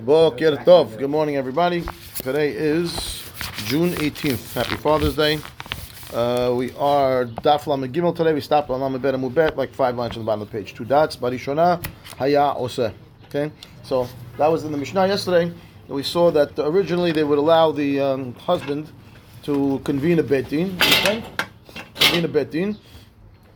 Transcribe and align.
Boker 0.00 0.56
Tov. 0.64 0.98
Good 0.98 1.08
morning, 1.08 1.36
everybody. 1.36 1.84
Today 2.16 2.50
is 2.50 3.22
June 3.66 3.90
18th. 3.90 4.52
Happy 4.54 4.74
Father's 4.74 5.14
Day. 5.14 5.38
Uh, 6.12 6.52
we 6.56 6.72
are 6.72 7.26
Daf 7.26 7.68
Lamed 7.68 7.94
Gimel 7.94 8.12
today. 8.12 8.32
We 8.32 8.40
stopped 8.40 8.70
on 8.70 8.80
Lamed 8.80 9.00
Bet 9.00 9.14
Amubet, 9.14 9.54
like 9.54 9.72
five 9.72 9.94
lines 9.94 10.16
on 10.16 10.22
the 10.22 10.26
bottom 10.26 10.42
of 10.42 10.50
the 10.50 10.58
page. 10.58 10.74
Two 10.74 10.84
dots. 10.84 11.14
Barishona 11.16 11.80
Haya 12.18 12.56
Oseh. 12.56 12.92
Okay, 13.26 13.52
so 13.84 14.08
that 14.36 14.48
was 14.48 14.64
in 14.64 14.72
the 14.72 14.78
Mishnah 14.78 15.06
yesterday. 15.06 15.54
We 15.86 16.02
saw 16.02 16.32
that 16.32 16.58
originally 16.58 17.12
they 17.12 17.22
would 17.22 17.38
allow 17.38 17.70
the 17.70 18.00
um, 18.00 18.34
husband 18.34 18.90
to 19.44 19.78
convene 19.84 20.18
a 20.18 20.24
betin. 20.24 20.74
Okay, 20.74 21.22
convene 21.94 22.24
a 22.24 22.28
betin. 22.28 22.76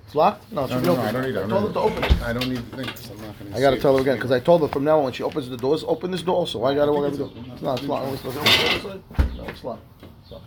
It's 0.08 0.14
locked. 0.14 0.50
No, 0.50 0.64
it 0.64 0.68
should 0.68 0.76
No, 0.76 0.80
be 0.80 0.86
no, 0.86 0.92
open. 0.94 1.04
I 1.04 1.12
don't 1.12 1.22
need 1.22 1.36
it. 1.36 1.38
I 1.38 1.44
I 1.44 1.48
told 1.48 1.66
her 1.66 1.72
to 1.74 1.80
open 1.80 2.04
it. 2.04 2.22
I 2.22 2.32
don't 2.32 2.48
need 2.48 2.64
things. 2.72 3.10
I'm 3.10 3.20
not 3.20 3.38
gonna. 3.38 3.56
I 3.56 3.60
gotta 3.60 3.76
see 3.76 3.82
tell 3.82 3.94
her 3.94 4.00
again 4.00 4.16
because 4.16 4.30
I 4.32 4.40
told 4.40 4.62
her 4.62 4.68
from 4.68 4.84
now 4.84 4.96
on 4.96 5.04
when 5.04 5.12
she 5.12 5.22
opens 5.22 5.50
the 5.50 5.58
doors, 5.58 5.84
open 5.86 6.10
this 6.10 6.22
door 6.22 6.36
also. 6.36 6.64
I 6.64 6.74
gotta 6.74 6.92
walk 6.92 7.04
every 7.04 7.18
door? 7.18 7.30
It's. 7.36 7.52
It's 7.52 7.62
locked. 7.62 7.90
Always 7.90 8.20
to 8.22 8.28
open 8.28 9.02
the? 9.18 9.34
No, 9.36 9.44
it's 9.48 9.62
locked. 9.64 9.82
So. 10.30 10.40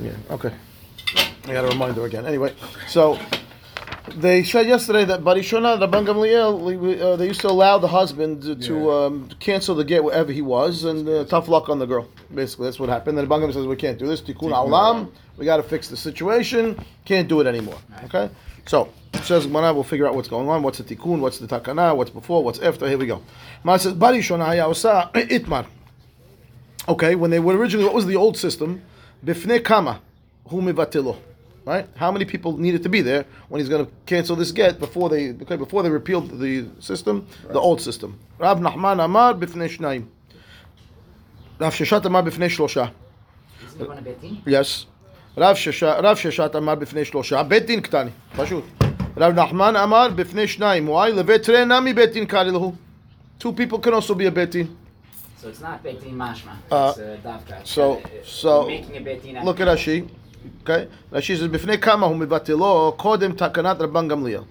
Yeah. 0.00 0.12
Okay. 0.30 0.50
I 1.46 1.52
gotta 1.52 1.68
remind 1.68 1.94
her 1.96 2.06
again. 2.06 2.24
Anyway, 2.24 2.54
so 2.86 3.18
they 4.16 4.42
said 4.44 4.66
yesterday 4.66 5.04
that 5.04 5.20
Barishona, 5.20 5.78
Rabban 5.78 6.06
Gamliel, 6.06 7.02
uh, 7.02 7.16
they 7.16 7.26
used 7.26 7.42
to 7.42 7.48
allow 7.48 7.76
the 7.76 7.88
husband 7.88 8.40
to, 8.44 8.56
to 8.56 8.74
Yeah. 8.78 9.04
um, 9.04 9.28
cancel 9.40 9.74
the 9.74 9.84
get 9.84 10.02
wherever 10.02 10.32
he 10.32 10.40
was, 10.40 10.84
and 10.84 11.06
uh, 11.06 11.24
tough 11.26 11.48
luck 11.48 11.68
on 11.68 11.78
the 11.78 11.86
girl. 11.86 12.08
Basically, 12.34 12.64
that's 12.66 12.80
what 12.80 12.88
happened. 12.88 13.18
Then 13.18 13.28
the 13.28 13.34
Bangam 13.34 13.52
says 13.52 13.66
we 13.66 13.76
can't 13.76 13.98
do 13.98 14.06
this. 14.06 14.22
Tikkun 14.22 14.52
Alam. 14.56 15.12
We 15.36 15.44
got 15.44 15.58
to 15.58 15.62
fix 15.62 15.88
the 15.88 15.96
situation. 15.96 16.76
Can't 17.04 17.28
do 17.28 17.40
it 17.40 17.46
anymore. 17.46 17.78
Okay. 18.04 18.28
So 18.68 18.90
it 19.14 19.24
says 19.24 19.46
Gemara. 19.46 19.72
We'll 19.72 19.82
figure 19.82 20.06
out 20.06 20.14
what's 20.14 20.28
going 20.28 20.46
on. 20.46 20.62
What's 20.62 20.76
the 20.76 20.84
tikkun? 20.84 21.20
What's 21.20 21.38
the 21.38 21.46
takana? 21.46 21.96
What's 21.96 22.10
before? 22.10 22.44
What's 22.44 22.58
after? 22.58 22.86
Here 22.86 22.98
we 22.98 23.06
go. 23.06 23.22
Gemara 23.62 23.78
says 23.78 23.94
Barishona 23.94 24.46
Hayausa 24.46 25.10
Itmar. 25.14 25.66
Okay, 26.86 27.14
when 27.14 27.30
they 27.30 27.40
were 27.40 27.56
originally, 27.56 27.86
what 27.86 27.94
was 27.94 28.04
the 28.04 28.16
old 28.16 28.36
system? 28.36 28.82
Bifne 29.24 29.64
kama, 29.64 30.02
hu 30.48 30.60
mivatilo. 30.60 31.16
Right? 31.64 31.86
How 31.96 32.12
many 32.12 32.26
people 32.26 32.58
needed 32.58 32.82
to 32.82 32.90
be 32.90 33.00
there 33.00 33.24
when 33.48 33.60
he's 33.60 33.70
going 33.70 33.86
to 33.86 33.92
cancel 34.04 34.36
this 34.36 34.52
get 34.52 34.78
before 34.78 35.08
they 35.08 35.30
okay, 35.30 35.56
before 35.56 35.82
they 35.82 35.90
repealed 35.90 36.38
the 36.38 36.68
system, 36.78 37.26
the 37.44 37.58
old 37.58 37.80
system? 37.80 38.18
Rav 38.38 38.58
Nachman 38.58 39.02
Amar 39.02 39.32
bifne 39.32 39.66
shnayim. 39.66 40.06
Rav 41.58 41.74
Sheshat 41.74 42.04
Amar 42.04 42.22
bifne 42.22 42.48
shlosha. 42.48 42.92
Isn't 43.66 43.80
it 43.80 43.88
one 43.88 43.96
of 43.98 44.04
Betin? 44.04 44.42
Yes. 44.44 44.84
Rav 45.37 45.55
Sheshat 45.55 46.01
Rav 46.03 46.17
Sheshat 46.17 46.55
Amar 46.55 46.75
bifne 46.77 47.05
shlosha. 47.05 47.43
בית 47.43 47.65
דין 47.65 47.81
קטני. 47.81 48.09
פשוט. 48.37 48.63
רב 49.17 49.33
נחמן 49.39 49.75
אמר 49.75 50.07
בפני 50.15 50.47
שניים. 50.47 50.89
Why? 50.89 51.09
לבית 51.09 51.43
תראה 51.43 51.65
נמי 51.65 51.93
בית 51.93 52.11
דין 52.11 52.25
קרא 52.25 52.43
להו. 52.43 52.73
Two 53.39 53.51
people 53.57 53.77
can 53.85 53.93
also 53.93 54.13
be 54.15 54.25
a 54.25 54.31
beit 54.31 54.51
din. 54.51 54.67
So 55.41 55.47
it's 55.49 55.61
not 55.61 55.83
Betin 55.83 56.13
Mashma. 56.15 56.53
Uh, 56.71 56.93
It's 56.93 56.99
uh, 56.99 57.27
Davka. 57.27 57.55
so- 57.65 57.97
Uh, 57.97 58.07
so- 58.23 58.67
making 58.67 58.95
a 58.97 59.01
Betin. 59.01 59.43
Look 59.43 59.59
at 59.59 59.67
Rashi. 59.67 60.07
Okay? 60.63 60.87
Rashi 61.11 61.35
says, 61.37 61.47
בפני 61.51 61.77
כמה 61.77 62.05
הוא 62.05 62.15
מבטלו 62.15 62.93
קודם 62.97 63.31
תקנת 63.31 63.81
רבן 63.81 64.07
גמליאל. 64.07 64.41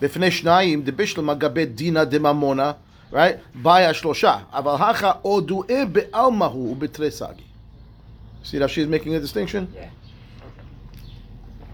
בפני 0.00 0.30
שניים 0.30 0.82
דבישלמה 0.82 1.34
גבי 1.34 1.66
דינא 1.66 2.04
דממונה, 2.04 2.72
right? 3.12 3.16
באי 3.54 3.84
השלושה. 3.86 4.36
אבל 4.52 4.74
הכא 4.78 5.12
עודואה 5.22 5.82
בעלמא 5.92 6.44
הוא 6.44 6.72
ובתריסגי. 6.72 7.42
See, 8.44 8.58
Rashi 8.58 8.80
is 8.82 8.88
making 8.88 9.14
a 9.14 9.20
distinction. 9.20 9.66
Yeah. 9.74 9.88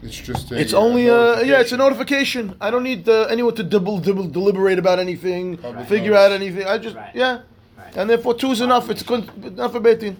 It's 0.05 0.17
just 0.19 0.51
a. 0.51 0.59
It's 0.59 0.73
uh, 0.73 0.79
only 0.85 1.07
a 1.07 1.43
yeah, 1.43 1.59
it's 1.63 1.71
a 1.71 1.77
notification. 1.77 2.47
notification. 2.47 2.57
I 2.61 2.69
don't 2.71 2.83
need 2.83 3.07
uh, 3.09 3.23
anyone 3.35 3.55
to 3.55 3.63
double, 3.63 3.99
double 3.99 4.27
deliberate 4.27 4.79
about 4.79 4.99
anything, 4.99 5.57
Right. 5.61 5.87
figure 5.87 6.15
out 6.15 6.31
anything. 6.31 6.65
I 6.67 6.77
just 6.77 6.95
Right. 6.95 7.11
yeah, 7.15 7.39
Right. 7.77 7.95
and 7.97 8.09
therefore 8.09 8.33
two 8.35 8.51
is 8.51 8.61
enough. 8.61 8.89
It's 8.89 9.03
good 9.03 9.23
enough 9.43 9.71
for 9.73 9.79
beitin. 9.81 10.15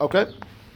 Okay. 0.00 0.26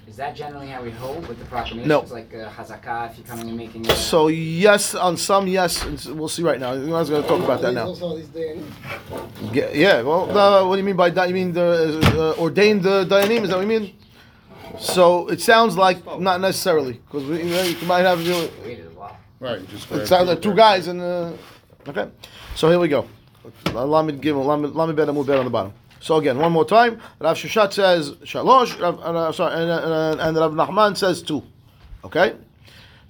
Is 0.07 0.17
that 0.17 0.35
generally 0.35 0.67
how 0.75 0.83
we 0.83 0.91
hold 0.91 1.29
with 1.29 1.39
the 1.39 1.45
proclamations? 1.45 1.87
No. 1.89 2.01
Like 2.19 2.35
uh, 2.35 2.49
Hazakah, 2.57 3.11
if 3.11 3.19
you're 3.19 3.27
coming 3.27 3.49
and 3.49 3.57
making 3.57 3.87
a. 3.89 3.95
So 3.95 4.29
yes, 4.29 4.95
on 4.95 5.17
some 5.17 5.47
yes, 5.47 5.85
and 5.85 5.97
s- 5.99 6.07
we'll 6.07 6.29
see 6.37 6.43
right 6.43 6.59
now. 6.59 6.73
I 6.73 6.79
was 7.05 7.09
going 7.11 7.23
to 7.23 7.29
talk 7.29 7.43
about 7.49 7.61
that 7.63 7.73
now. 7.73 7.95
Yeah, 9.53 9.71
yeah. 9.73 10.03
Well, 10.03 10.27
the, 10.27 10.67
what 10.67 10.75
do 10.77 10.79
you 10.83 10.85
mean 10.91 10.97
by 10.97 11.11
that? 11.11 11.29
You 11.29 11.35
mean 11.35 11.53
the 11.53 12.35
uh, 12.37 12.41
ordained 12.43 12.85
uh, 12.87 13.05
dayanim? 13.05 13.43
Is 13.45 13.51
that 13.51 13.57
what 13.59 13.63
you 13.69 13.81
mean? 13.81 13.95
So 14.81 15.29
it 15.29 15.41
sounds 15.41 15.77
like 15.77 16.05
not 16.21 16.41
necessarily 16.41 16.95
because 16.95 17.25
we 17.25 17.43
you, 17.43 17.51
know, 17.51 17.63
you 17.63 17.87
might 17.87 18.03
have 18.03 18.21
you 18.23 18.33
know, 18.33 18.49
Wait. 18.65 18.85
Right. 19.41 19.69
Just 19.69 19.91
it 19.93 20.07
sounds 20.07 20.29
like 20.29 20.43
two 20.43 20.55
guys 20.55 20.89
and 20.89 21.01
uh, 21.01 21.33
okay. 21.87 22.11
So 22.57 22.69
here 22.69 22.79
we 22.79 22.89
go. 22.89 23.07
Lamed 23.73 24.21
give 24.21 24.37
Lamed 24.37 24.75
bet 24.75 25.09
Amud 25.09 25.27
bet 25.27 25.39
on 25.39 25.45
the 25.45 25.51
bottom. 25.51 25.73
So 26.01 26.17
again, 26.17 26.39
one 26.39 26.53
more 26.53 26.65
time. 26.65 27.01
Rav 27.21 27.37
Sheshat 27.37 27.73
says 27.73 28.13
shalosh. 28.25 28.81
Rav, 28.81 29.01
uh, 29.01 29.33
sorry, 29.33 29.63
and, 29.63 29.71
uh, 29.71 30.17
and 30.21 30.37
Rav 30.37 30.53
Nachman 30.53 30.97
says 30.97 31.23
two. 31.23 31.43
Okay. 32.05 32.35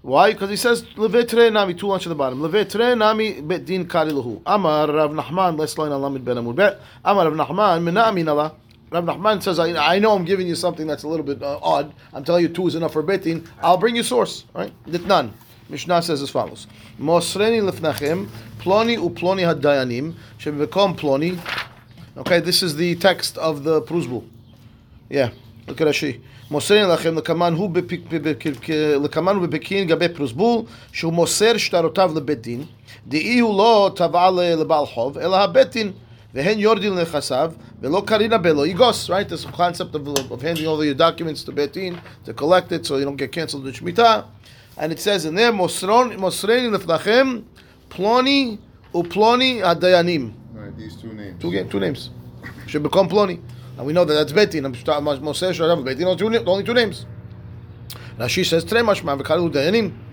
Why? 0.02 0.32
Because 0.32 0.50
he 0.50 0.56
says 0.56 0.82
levetre 0.96 1.50
nami 1.50 1.74
two 1.74 1.86
lines 1.86 2.06
on 2.06 2.10
the 2.10 2.14
bottom. 2.14 2.40
Levetre 2.40 2.96
nami 2.96 3.40
bet 3.40 3.64
din 3.64 3.86
kari 3.86 4.12
lahu. 4.12 4.42
Amar 4.44 4.88
Rav 4.88 5.12
Nachman. 5.12 5.58
Let's 5.58 5.78
line 5.78 5.92
on 5.92 6.02
Lamed 6.02 6.24
ben 6.24 6.36
Amud 6.36 6.56
bet. 6.56 6.78
Amar 7.04 7.30
Rav 7.30 7.48
Nachman 7.48 7.82
minami 7.82 8.22
nala. 8.22 8.54
Rav 8.91 9.05
Nachman 9.05 9.41
says, 9.41 9.57
I, 9.59 9.95
I 9.95 9.99
know 9.99 10.13
I'm 10.15 10.23
giving 10.25 10.47
you 10.47 10.55
something 10.55 10.85
that's 10.85 11.03
a 11.03 11.07
little 11.07 11.25
bit 11.25 11.41
uh, 11.41 11.57
odd. 11.63 11.93
I'm 12.13 12.23
telling 12.23 12.43
you 12.43 12.49
two 12.49 12.67
is 12.67 12.75
enough 12.75 12.93
for 12.93 13.01
betin. 13.01 13.47
I'll 13.61 13.77
bring 13.77 13.95
you 13.95 14.03
source. 14.03 14.45
Right? 14.53 14.71
Ditnan. 14.87 15.31
Mishnah 15.69 16.01
says 16.03 16.21
as 16.21 16.29
follows: 16.29 16.67
Mosreni 16.99 17.61
lefnachem 17.67 18.27
ploni 18.59 18.97
uploni 18.97 19.43
hadayanim 19.51 20.13
shebekom 20.37 20.95
ploni. 20.99 21.39
Okay, 22.17 22.39
this 22.39 22.61
is 22.61 22.75
the 22.75 22.95
text 22.95 23.37
of 23.39 23.63
the 23.63 23.81
Pruzbul. 23.81 24.23
Yeah, 25.09 25.29
look 25.67 25.81
at 25.81 25.87
Rashi. 25.87 26.19
מוסר 26.51 26.93
לכם 26.93 27.17
לקמן 27.17 27.53
הוא 27.57 27.69
בפק- 27.69 28.01
בפק- 28.09 28.69
לקמן 29.03 29.35
הוא 29.35 29.47
בפקין 29.47 29.87
גבי 29.87 30.09
פרוסבול 30.09 30.61
שהוא 30.91 31.13
מוסר 31.13 31.57
שטרותיו 31.57 32.11
לבית 32.15 32.41
דין 32.41 32.63
דאי 33.07 33.39
הוא 33.39 33.57
לא 33.57 33.91
תבע 33.95 34.29
ל- 34.31 34.55
לבעל 34.61 34.85
חוב 34.85 35.17
אלא 35.17 35.35
הבית 35.37 35.71
דין 35.71 35.91
Vehen 36.34 36.58
yordim 36.58 36.94
lechasav 36.94 37.54
velo 37.80 38.02
karina 38.02 38.38
belo 38.38 38.66
igos. 38.66 39.08
Right, 39.08 39.26
this 39.26 39.46
concept 39.46 39.94
of, 39.94 40.06
of 40.30 40.42
handing 40.42 40.66
over 40.66 40.84
your 40.84 40.94
documents 40.94 41.42
to 41.44 41.52
Betin 41.52 42.00
to 42.24 42.34
collect 42.34 42.70
it 42.72 42.84
so 42.84 42.98
you 42.98 43.04
don't 43.04 43.16
get 43.16 43.32
canceled 43.32 43.66
in 43.66 43.72
shmita. 43.72 44.26
And 44.76 44.92
it 44.92 45.00
says 45.00 45.24
in 45.24 45.34
there 45.34 45.52
mosron 45.52 46.16
Mosrein 46.16 46.76
lefnachem 46.76 47.44
ploni 47.88 48.58
uploni 48.92 49.60
adayanim. 49.60 50.34
Right, 50.52 50.76
these 50.76 50.96
two 50.96 51.14
names. 51.14 51.40
Two, 51.40 51.64
two 51.64 51.80
names. 51.80 52.10
Should 52.66 52.82
become 52.82 53.08
ploni. 53.08 53.40
And 53.78 53.86
we 53.86 53.94
know 53.94 54.04
that 54.04 54.12
that's 54.12 54.32
Betin. 54.32 54.70
Moshe 54.70 55.54
should 55.54 55.70
have 55.70 55.78
Betin 55.78 56.46
only 56.46 56.64
two 56.64 56.74
names. 56.74 57.06
Rashi 58.18 58.44
says 58.44 58.64
tre 58.64 58.80
mashma 58.82 59.18
dayanim. 59.18 60.07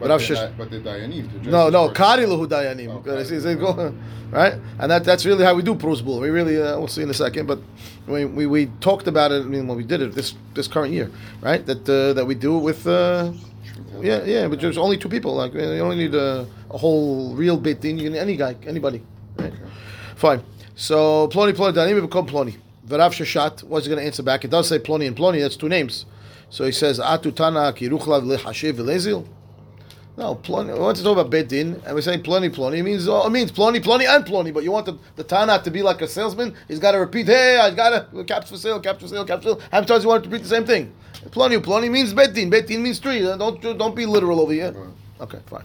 But, 0.00 0.10
Rav 0.10 0.20
Di- 0.26 0.52
but 0.56 0.70
the 0.70 0.78
Dayanim. 0.80 1.44
No, 1.46 1.68
no, 1.70 1.86
were- 1.86 1.92
Kari 1.92 2.24
Lahu 2.24 2.46
Dayanim. 2.46 3.02
Because 3.02 3.28
Kari 3.28 3.36
it's- 3.36 3.44
it's 3.44 3.60
Lahu. 3.62 3.76
go- 3.76 3.94
Right? 4.30 4.54
And 4.78 4.90
that, 4.90 5.04
that's 5.04 5.24
really 5.24 5.42
how 5.42 5.54
we 5.54 5.62
do 5.62 5.74
Pruzbul. 5.74 6.20
We 6.20 6.28
really, 6.28 6.60
uh, 6.60 6.78
we'll 6.78 6.86
see 6.88 7.00
in 7.02 7.08
a 7.08 7.14
second, 7.14 7.46
but 7.46 7.58
we, 8.06 8.26
we, 8.26 8.44
we 8.46 8.66
talked 8.80 9.06
about 9.06 9.32
it, 9.32 9.40
I 9.40 9.46
mean, 9.46 9.66
when 9.66 9.74
we 9.78 9.84
did 9.84 10.02
it 10.02 10.12
this 10.14 10.34
this 10.52 10.68
current 10.68 10.92
year, 10.92 11.10
right? 11.40 11.64
That 11.64 11.88
uh, 11.88 12.12
that 12.12 12.26
we 12.26 12.34
do 12.34 12.58
it 12.58 12.60
with, 12.60 12.86
uh, 12.86 13.32
yeah, 14.02 14.22
yeah, 14.24 14.46
but 14.46 14.60
there's 14.60 14.76
only 14.76 14.98
two 14.98 15.08
people. 15.08 15.34
Like, 15.34 15.54
you 15.54 15.80
only 15.80 15.96
need 15.96 16.14
a, 16.14 16.46
a 16.70 16.76
whole 16.76 17.34
real 17.36 17.58
Betin. 17.58 17.98
You 17.98 18.10
can 18.10 18.16
any 18.16 18.36
guy, 18.36 18.54
anybody. 18.66 19.02
Right? 19.38 19.54
Fine. 20.16 20.42
So 20.76 21.28
Ploni 21.28 21.54
Ploni 21.54 21.72
Danim 21.72 21.98
become 22.02 22.26
Ploni. 22.26 22.58
Verav 22.86 23.12
Sheshat. 23.12 23.62
What's 23.62 23.86
he 23.86 23.90
going 23.90 24.00
to 24.00 24.06
answer 24.06 24.22
back? 24.22 24.44
It 24.44 24.50
does 24.50 24.68
say 24.68 24.78
Ploni 24.78 25.06
and 25.06 25.16
Ploni. 25.16 25.40
That's 25.40 25.56
two 25.56 25.70
names. 25.70 26.04
So 26.50 26.64
he 26.66 26.72
says 26.72 26.98
Atu 26.98 27.34
Tana 27.34 27.72
Kiruchlav 27.72 28.24
Lehashev 28.24 28.74
Velezil. 28.74 29.26
No, 30.18 30.34
Ploni. 30.34 30.74
We 30.74 30.80
want 30.80 30.96
to 30.96 31.04
talk 31.04 31.12
about 31.12 31.30
Bet 31.30 31.48
Din, 31.48 31.80
and 31.86 31.94
we're 31.94 32.00
saying 32.00 32.24
Ploni 32.24 32.50
Ploni. 32.50 32.78
It 32.78 32.82
means 32.82 33.06
oh, 33.06 33.24
it 33.24 33.30
means 33.30 33.52
Ploni 33.52 33.80
Ploni 33.80 34.04
and 34.04 34.24
Ploni. 34.24 34.52
But 34.52 34.64
you 34.64 34.72
want 34.72 34.86
the, 34.86 34.98
the 35.14 35.22
Tana 35.22 35.62
to 35.62 35.70
be 35.70 35.80
like 35.80 36.02
a 36.02 36.08
salesman. 36.08 36.56
He's 36.66 36.80
got 36.80 36.90
to 36.90 36.98
repeat. 36.98 37.26
Hey, 37.26 37.56
I 37.56 37.72
got 37.72 38.12
a 38.12 38.24
caps 38.24 38.50
for 38.50 38.56
sale, 38.56 38.80
caps 38.80 39.00
for 39.00 39.06
sale, 39.06 39.24
caps 39.24 39.44
for 39.44 39.50
sale. 39.50 39.60
How 39.70 39.78
many 39.78 39.86
times 39.86 40.02
you 40.02 40.08
want 40.08 40.24
to 40.24 40.28
repeat 40.28 40.42
the 40.42 40.48
same 40.48 40.66
thing? 40.66 40.92
Ploni 41.26 41.62
Ploni 41.62 41.88
means 41.88 42.12
Bet 42.12 42.34
Din. 42.34 42.50
Bet 42.50 42.66
Din 42.66 42.82
means 42.82 42.98
three. 42.98 43.24
Uh, 43.24 43.36
don't 43.36 43.62
don't 43.62 43.94
be 43.94 44.06
literal 44.06 44.40
over 44.40 44.52
here. 44.52 44.74
Okay, 45.20 45.38
fine. 45.46 45.64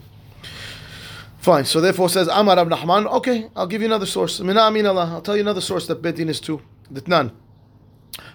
Fine. 1.38 1.64
So 1.64 1.80
therefore 1.80 2.08
says 2.08 2.28
Amar 2.28 2.56
Rab 2.56 2.68
Nachman. 2.68 3.12
Okay, 3.12 3.50
I'll 3.56 3.66
give 3.66 3.80
you 3.82 3.88
another 3.88 4.06
source. 4.06 4.38
Mina 4.38 4.60
amin 4.60 4.86
Allah. 4.86 5.10
I'll 5.14 5.20
tell 5.20 5.34
you 5.34 5.42
another 5.42 5.60
source 5.60 5.88
that 5.88 6.00
Betin 6.00 6.28
is 6.28 6.38
two. 6.38 6.62
Ditnan. 6.92 7.32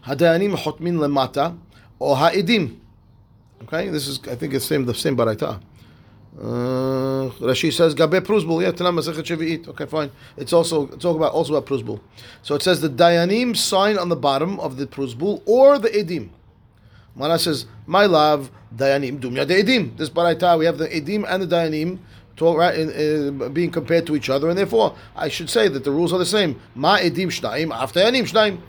Hadayanim 0.06 0.57
hotmin 0.57 0.98
lemata 0.98 1.57
or 1.98 2.18
ha'idim. 2.18 2.77
Okay, 3.63 3.88
this 3.88 4.06
is 4.10 4.19
I 4.27 4.36
think 4.36 4.54
it's 4.54 4.65
same 4.65 4.86
the 4.86 4.94
same 4.94 5.15
baraita. 5.15 5.62
Uh, 6.37 7.29
Rashi 7.39 7.73
says 7.73 7.93
Gabe 7.93 8.23
Pruzbul. 8.23 8.61
Yeah, 8.61 8.71
Tanam 8.71 8.99
Masechet 8.99 9.23
Shevi'it. 9.23 9.67
Okay, 9.69 9.85
fine. 9.85 10.11
It's 10.37 10.53
also 10.53 10.87
talk 10.87 11.15
about 11.15 11.33
also 11.33 11.55
about 11.55 11.67
Pruzbul. 11.67 11.99
So 12.43 12.55
it 12.55 12.61
says 12.61 12.81
the 12.81 12.89
Dayanim 12.89 13.57
sign 13.57 13.97
on 13.97 14.09
the 14.09 14.15
bottom 14.15 14.59
of 14.59 14.77
the 14.77 14.85
Pruzbul 14.85 15.41
or 15.45 15.79
the 15.79 15.89
Edim. 15.89 16.29
Mara 17.15 17.39
says, 17.39 17.65
my 17.85 18.05
love, 18.05 18.51
Dayanim, 18.75 19.19
Dumya 19.19 19.47
the 19.47 19.55
Edim. 19.55 19.97
This 19.97 20.09
baraita 20.09 20.57
we 20.57 20.65
have 20.65 20.77
the 20.77 20.87
Edim 20.87 21.25
and 21.27 21.43
the 21.43 21.47
Dayanim 21.47 21.99
talk 22.39 22.57
right 22.57 22.79
in, 22.79 23.53
being 23.53 23.69
compared 23.69 24.07
to 24.07 24.15
each 24.15 24.29
other, 24.29 24.49
and 24.49 24.57
therefore 24.57 24.95
I 25.15 25.27
should 25.27 25.49
say 25.49 25.67
that 25.67 25.83
the 25.83 25.91
rules 25.91 26.13
are 26.13 26.19
the 26.19 26.25
same. 26.25 26.59
Ma 26.73 26.97
edim 26.97 27.27
shnaim 27.27 27.73
after 27.73 27.99
yanim 27.99 28.23
shnaim. 28.23 28.61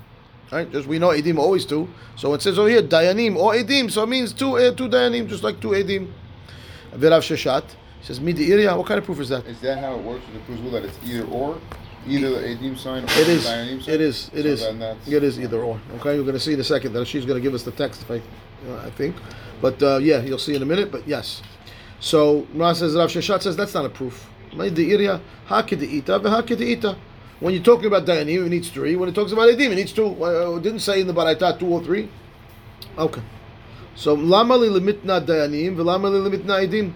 Right, 0.50 0.70
just 0.72 0.88
we 0.88 0.98
know 0.98 1.10
edim 1.10 1.38
always 1.38 1.64
two. 1.64 1.88
So 2.16 2.34
it 2.34 2.42
says 2.42 2.58
over 2.58 2.68
here 2.68 2.82
dayanim 2.82 3.36
or 3.36 3.54
edim, 3.54 3.90
so 3.90 4.02
it 4.02 4.08
means 4.08 4.32
two 4.32 4.56
uh, 4.56 4.72
two 4.72 4.88
dayanim, 4.88 5.28
just 5.28 5.44
like 5.44 5.60
two 5.60 5.68
edim. 5.68 6.10
Virav 6.92 7.20
Sheshat 7.20 7.64
says 8.02 8.20
midi 8.20 8.52
iria. 8.52 8.76
What 8.76 8.86
kind 8.86 8.98
of 8.98 9.04
proof 9.04 9.20
is 9.20 9.28
that? 9.28 9.46
Is 9.46 9.60
that 9.60 9.78
how 9.78 9.94
it 9.94 10.02
works 10.02 10.24
with 10.32 10.46
the 10.46 10.62
Rule 10.62 10.72
that 10.72 10.84
it's 10.84 10.98
either 11.04 11.24
or? 11.26 11.60
Either 12.06 12.30
the 12.30 12.56
Adim 12.56 12.78
sign 12.78 13.02
or 13.02 13.06
It 13.06 13.26
the 13.26 13.32
is. 13.32 13.46
Dayanim 13.46 13.82
sign? 13.82 13.94
It 13.94 14.00
is, 14.00 14.30
it 14.32 14.42
so 14.42 14.48
is. 14.48 15.08
It 15.08 15.22
is 15.22 15.38
either 15.38 15.62
or. 15.62 15.80
Okay, 15.96 16.14
you're 16.14 16.24
going 16.24 16.34
to 16.34 16.40
see 16.40 16.54
in 16.54 16.60
a 16.60 16.64
second 16.64 16.92
that 16.94 17.06
she's 17.06 17.26
going 17.26 17.36
to 17.36 17.42
give 17.42 17.54
us 17.54 17.62
the 17.62 17.72
text. 17.72 18.02
If 18.02 18.10
I, 18.10 18.22
uh, 18.70 18.86
I 18.86 18.90
think, 18.90 19.16
but 19.60 19.82
uh, 19.82 19.98
yeah, 19.98 20.20
you'll 20.22 20.38
see 20.38 20.54
in 20.54 20.62
a 20.62 20.66
minute. 20.66 20.90
But 20.90 21.06
yes. 21.06 21.42
So 22.00 22.46
Ra 22.54 22.72
says 22.72 22.94
Rav 22.94 23.10
Sheshat 23.10 23.42
says 23.42 23.56
that's 23.56 23.74
not 23.74 23.84
a 23.84 23.90
proof. 23.90 24.28
Midi 24.54 24.92
iria 24.92 25.20
hakideita 25.48 26.20
v'hakideita. 26.20 26.96
When 27.40 27.54
you're 27.54 27.62
talking 27.62 27.86
about 27.86 28.06
dayanim, 28.06 28.46
it 28.46 28.48
needs 28.48 28.70
three. 28.70 28.96
When 28.96 29.08
it 29.08 29.14
talks 29.14 29.32
about 29.32 29.48
edim, 29.48 29.70
it 29.70 29.76
needs 29.76 29.92
two. 29.92 30.06
Uh, 30.06 30.56
it 30.56 30.62
didn't 30.62 30.80
say 30.80 31.02
in 31.02 31.06
the 31.06 31.12
baraita 31.12 31.58
two 31.58 31.66
or 31.66 31.82
three. 31.82 32.10
Okay. 32.98 33.22
So 33.94 34.14
lama 34.14 34.56
li 34.56 34.68
limitna 34.68 35.24
dayanim 35.24 35.76
v'lama 35.76 36.10
li 36.10 36.30
limitna 36.30 36.66
edim. 36.66 36.92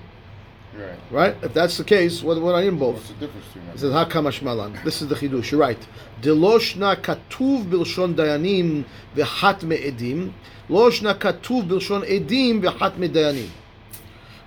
Right. 0.76 0.98
Right? 1.12 1.36
If 1.42 1.54
that's 1.54 1.76
the 1.76 1.84
case, 1.84 2.20
what 2.22 2.40
what 2.40 2.54
are 2.56 2.62
in 2.62 2.76
both? 2.78 2.96
What's 2.96 3.08
the 3.08 3.14
difference 3.14 3.46
between 3.46 3.64
It 3.64 3.68
them? 3.68 3.78
says 3.78 3.92
Hakamash 3.92 4.42
Malan. 4.42 4.76
This 4.84 5.02
is 5.02 5.08
the 5.08 5.14
chidush. 5.14 5.52
You're 5.52 5.60
right. 5.60 5.78
Deloshna 6.20 6.96
katuv 6.96 7.66
bilshon 7.70 8.14
dayanim 8.16 8.84
v'hat 9.14 9.62
me'edim. 9.62 10.32
Loshna 10.68 11.16
katuv 11.16 11.68
bilshon 11.68 12.02
edim 12.08 12.60
v'hat 12.60 12.96
me'dayanim. 12.98 13.50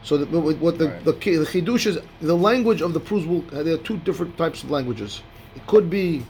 So 0.04 0.18
the, 0.18 0.40
what 0.40 0.78
the, 0.78 0.90
Right. 0.90 1.06
the 1.06 1.12
the 1.14 1.46
chidush 1.46 1.86
is 1.88 1.98
the 2.20 2.36
language 2.36 2.82
of 2.82 2.94
the 2.94 3.00
proofs 3.00 3.26
will 3.26 3.42
there 3.42 3.76
are 3.76 3.78
two 3.78 3.98
different 4.00 4.38
types 4.38 4.64
of 4.64 4.70
languages. 4.72 5.22
It 5.56 5.66
could 5.66 5.90
be 5.90 6.26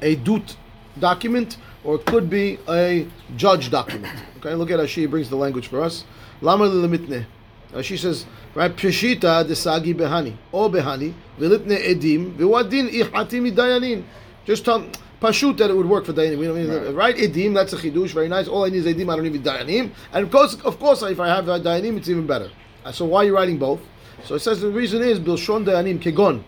a 0.00 0.14
dut 0.14 0.56
document 1.00 1.56
or 1.84 1.96
it 1.96 2.06
could 2.06 2.30
be 2.30 2.58
a 2.68 3.06
judge 3.36 3.70
document. 3.70 4.14
Okay, 4.38 4.54
look 4.54 4.70
at 4.70 4.78
Ashi 4.80 5.08
brings 5.08 5.28
the 5.28 5.36
language 5.36 5.68
for 5.68 5.80
us. 5.80 6.04
Lama 6.40 6.64
lilimitne. 6.64 7.26
Uh, 7.74 7.80
she 7.80 7.96
says, 7.96 8.26
right, 8.54 8.74
Peshita 8.76 9.44
desagi 9.46 9.94
behani 9.94 10.36
or 10.52 10.68
behani 10.68 11.14
velitne 11.38 11.78
edim 11.82 12.36
v'wadin 12.36 12.90
ihatimi 12.90 13.54
dayanin. 13.54 14.04
Just 14.44 14.64
tell 14.64 14.84
pashut 15.20 15.56
that 15.56 15.70
it 15.70 15.74
would 15.74 15.88
work 15.88 16.04
for 16.04 16.12
dayanim. 16.12 16.38
We 16.38 16.46
don't 16.46 16.56
mean 16.56 16.68
right. 16.68 16.94
right 16.94 17.16
edim. 17.16 17.54
That's 17.54 17.72
a 17.72 17.76
chidush. 17.76 18.10
Very 18.10 18.28
nice. 18.28 18.48
All 18.48 18.64
I 18.64 18.68
need 18.68 18.84
is 18.84 18.86
edim. 18.86 19.10
I 19.10 19.16
don't 19.16 19.24
need 19.24 19.42
dayanim. 19.42 19.92
And 20.12 20.26
of 20.26 20.30
course, 20.30 20.54
of 20.62 20.78
course, 20.78 21.02
if 21.02 21.18
I 21.18 21.28
have 21.28 21.46
dayanim, 21.46 21.96
it's 21.96 22.08
even 22.08 22.26
better. 22.26 22.50
Uh, 22.84 22.92
so 22.92 23.06
why 23.06 23.22
are 23.22 23.24
you 23.24 23.34
writing 23.34 23.58
both? 23.58 23.80
So 24.24 24.34
it 24.34 24.40
says 24.40 24.60
the 24.60 24.70
reason 24.70 25.02
is 25.02 25.18
bilshon 25.18 25.64
dayanim 25.64 25.98
kegon. 26.00 26.44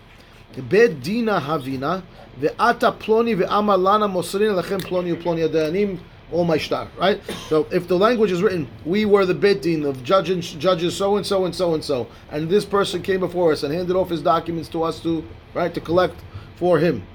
Bed 0.69 1.03
dina 1.03 1.41
havina 1.41 2.03
Ve'ata 2.41 2.97
ploni 2.99 3.37
ve'amar 3.37 3.81
lana 3.81 4.09
mosrin 4.09 4.61
lechem 4.61 4.81
ploni 4.81 5.15
uploni 5.15 5.49
adayanim 5.49 5.99
all 6.33 6.45
my 6.45 6.59
star, 6.59 6.89
right? 6.99 7.21
So 7.49 7.67
if 7.71 7.87
the 7.87 7.97
language 7.97 8.33
is 8.33 8.43
written, 8.43 8.69
we 8.85 9.05
were 9.05 9.25
the 9.25 9.35
bidding 9.35 9.85
of 9.85 10.03
judges, 10.03 10.53
judges 10.55 10.97
so 10.97 11.17
and 11.17 11.25
so 11.25 11.45
and 11.45 11.55
so 11.55 11.75
and 11.75 11.85
so, 11.85 12.09
and 12.31 12.49
this 12.49 12.65
person 12.65 13.03
came 13.03 13.21
before 13.21 13.53
us 13.53 13.63
and 13.63 13.73
handed 13.73 13.95
off 13.95 14.09
his 14.09 14.23
documents 14.23 14.69
to 14.71 14.83
us 14.83 15.01
to, 15.01 15.25
right, 15.53 15.73
to 15.75 15.81
collect 15.81 16.17
for 16.57 16.79
him, 16.79 17.07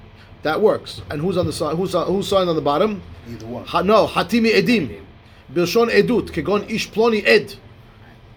that 0.42 0.60
works. 0.60 1.02
And 1.10 1.20
who's 1.20 1.36
on 1.36 1.44
the 1.44 1.52
side? 1.52 1.76
Who's, 1.76 1.92
who's 1.92 2.28
signed 2.28 2.48
on 2.48 2.56
the 2.56 2.62
bottom? 2.62 3.02
Either 3.28 3.46
one. 3.46 3.64
Ha, 3.66 3.82
no, 3.82 4.06
hatimi 4.06 4.52
edim, 4.54 5.02
bilshon 5.52 5.90
edut, 5.90 6.30
kegon 6.30 6.70
ish 6.70 6.90
ploni 6.90 7.22
ed. 7.26 7.54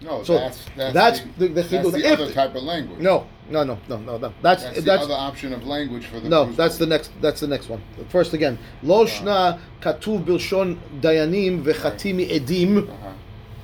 No, 0.02 0.22
so 0.22 0.34
that's 0.34 0.64
that's, 0.76 0.92
that's 0.92 1.20
the, 1.38 1.48
the, 1.48 1.62
the, 1.62 1.78
the, 1.78 1.90
the 1.92 2.12
other 2.12 2.32
type 2.32 2.54
of 2.54 2.62
language. 2.62 3.00
No, 3.00 3.26
no, 3.50 3.62
no, 3.64 3.78
no, 3.88 3.98
no, 3.98 4.18
no. 4.18 4.34
That's 4.42 4.62
that's, 4.62 4.82
that's, 4.82 4.84
the 4.84 4.92
other 4.92 5.14
option 5.14 5.52
of 5.52 5.66
language 5.66 6.06
for 6.06 6.20
the. 6.20 6.28
No, 6.28 6.50
that's 6.52 6.78
the 6.78 6.86
next. 6.86 7.10
That's 7.20 7.40
the 7.40 7.46
next 7.46 7.68
one. 7.68 7.82
First 8.08 8.32
again, 8.32 8.58
lo 8.82 9.04
shna 9.04 9.60
katuv 9.80 10.24
bilshon 10.24 10.78
dayanim 11.00 11.62
vechatimi 11.62 12.30
edim. 12.30 12.88
Uh-huh. 12.88 13.12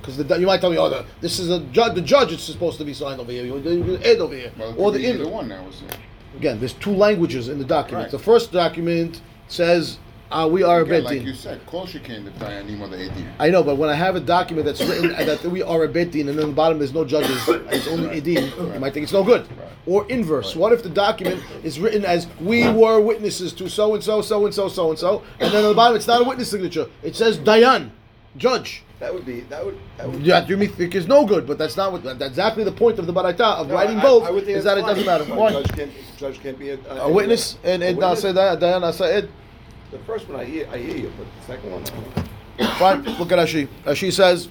Because 0.00 0.40
you 0.40 0.46
might 0.46 0.60
tell 0.60 0.70
me, 0.70 0.78
oh, 0.78 0.88
the, 0.88 1.04
this 1.20 1.38
is 1.38 1.50
a 1.50 1.60
judge. 1.60 1.94
The 1.94 2.00
judge 2.00 2.32
is 2.32 2.42
supposed 2.42 2.78
to 2.78 2.84
be 2.84 2.94
signed 2.94 3.20
over 3.20 3.30
here. 3.32 3.44
You 3.44 3.98
ed 4.02 4.18
over 4.18 4.34
here, 4.34 4.50
Well, 4.58 4.74
or 4.78 4.92
the 4.92 4.98
either 4.98 5.28
one 5.28 5.48
now. 5.48 5.66
Is 5.68 5.82
it? 5.82 5.98
Again, 6.36 6.58
there's 6.58 6.74
two 6.74 6.92
languages 6.92 7.48
in 7.48 7.58
the 7.58 7.64
document. 7.64 8.04
Right. 8.04 8.10
The 8.10 8.18
first 8.18 8.52
document 8.52 9.20
says 9.48 9.98
uh, 10.30 10.48
we 10.50 10.62
are 10.62 10.80
a 10.80 10.84
Again, 10.84 11.04
like 11.04 11.22
you 11.22 11.34
said, 11.34 11.64
Kol 11.66 11.86
Shekain 11.86 12.24
the 12.24 12.30
Dayanim 12.30 12.80
or 12.80 12.88
the 12.88 12.96
Adim. 12.96 13.32
I 13.40 13.50
know, 13.50 13.64
but 13.64 13.76
when 13.76 13.90
I 13.90 13.94
have 13.94 14.14
a 14.14 14.20
document 14.20 14.64
that's 14.64 14.80
written 14.80 15.08
that 15.26 15.42
we 15.44 15.62
are 15.62 15.82
a 15.82 15.88
bedin, 15.88 16.28
and 16.28 16.38
then 16.38 16.46
the 16.48 16.52
bottom 16.52 16.78
there's 16.78 16.94
no 16.94 17.04
judges, 17.04 17.36
it's 17.48 17.88
only 17.88 18.20
edim, 18.20 18.74
you 18.74 18.80
might 18.80 18.94
think 18.94 19.04
it's 19.04 19.12
no 19.12 19.24
good. 19.24 19.48
Or 19.86 20.06
inverse. 20.08 20.54
What 20.54 20.72
if 20.72 20.82
the 20.82 20.90
document 20.90 21.42
is 21.64 21.80
written 21.80 22.04
as 22.04 22.26
we 22.40 22.68
were 22.70 23.00
witnesses 23.00 23.52
to 23.54 23.68
so 23.68 23.94
and 23.94 24.04
so, 24.04 24.20
so 24.20 24.44
and 24.44 24.54
so, 24.54 24.68
so 24.68 24.90
and 24.90 24.98
so, 24.98 25.22
and 25.40 25.52
then 25.52 25.64
on 25.64 25.70
the 25.70 25.74
bottom 25.74 25.96
it's 25.96 26.06
not 26.06 26.20
a 26.20 26.24
witness 26.24 26.50
signature. 26.50 26.86
It 27.02 27.16
says 27.16 27.38
Dayan, 27.38 27.90
judge. 28.36 28.82
That 29.00 29.14
would 29.14 29.24
be 29.24 29.40
that 29.40 29.64
would. 29.64 29.78
That 29.96 30.10
would 30.10 30.22
That 30.24 30.48
you 30.50 30.66
think 30.66 30.94
is 30.94 31.08
no 31.08 31.24
good, 31.24 31.46
but 31.46 31.56
that's 31.56 31.78
not 31.78 31.92
what. 31.92 32.02
That's 32.02 32.20
exactly 32.22 32.64
the 32.64 32.72
point 32.72 32.98
of 32.98 33.06
the 33.06 33.12
baraita 33.14 33.40
of 33.40 33.68
No, 33.68 33.74
writing 33.74 33.98
I- 33.98 34.02
both 34.02 34.24
I 34.24 34.30
would 34.30 34.44
think 34.44 34.58
is 34.58 34.64
that 34.64 34.76
it 34.76 34.82
doesn't 34.82 35.06
matter. 35.06 35.24
Why? 35.24 35.50
Judge 35.52 35.72
can't, 35.74 35.90
judge 36.18 36.40
can't 36.42 36.58
be 36.58 36.70
a, 36.70 36.74
uh, 36.80 37.06
A 37.06 37.10
witness 37.12 37.56
and 37.64 37.82
and 37.82 37.96
witness? 37.96 38.20
say 38.20 38.32
that 38.32 38.60
Dayan 38.60 38.82
Asa 38.82 39.10
Ed. 39.14 39.30
The 39.90 39.98
first 40.00 40.28
one 40.28 40.38
I 40.38 40.44
hear, 40.44 40.68
I 40.70 40.76
hear 40.76 40.96
you, 40.98 41.12
but 41.16 41.26
the 41.40 41.46
second 41.46 41.72
one. 41.72 41.84
Fine. 42.78 43.04
Look 43.18 43.32
at 43.32 43.38
Rashi. 43.38 43.66
Rashi 43.86 44.12
says, 44.12 44.48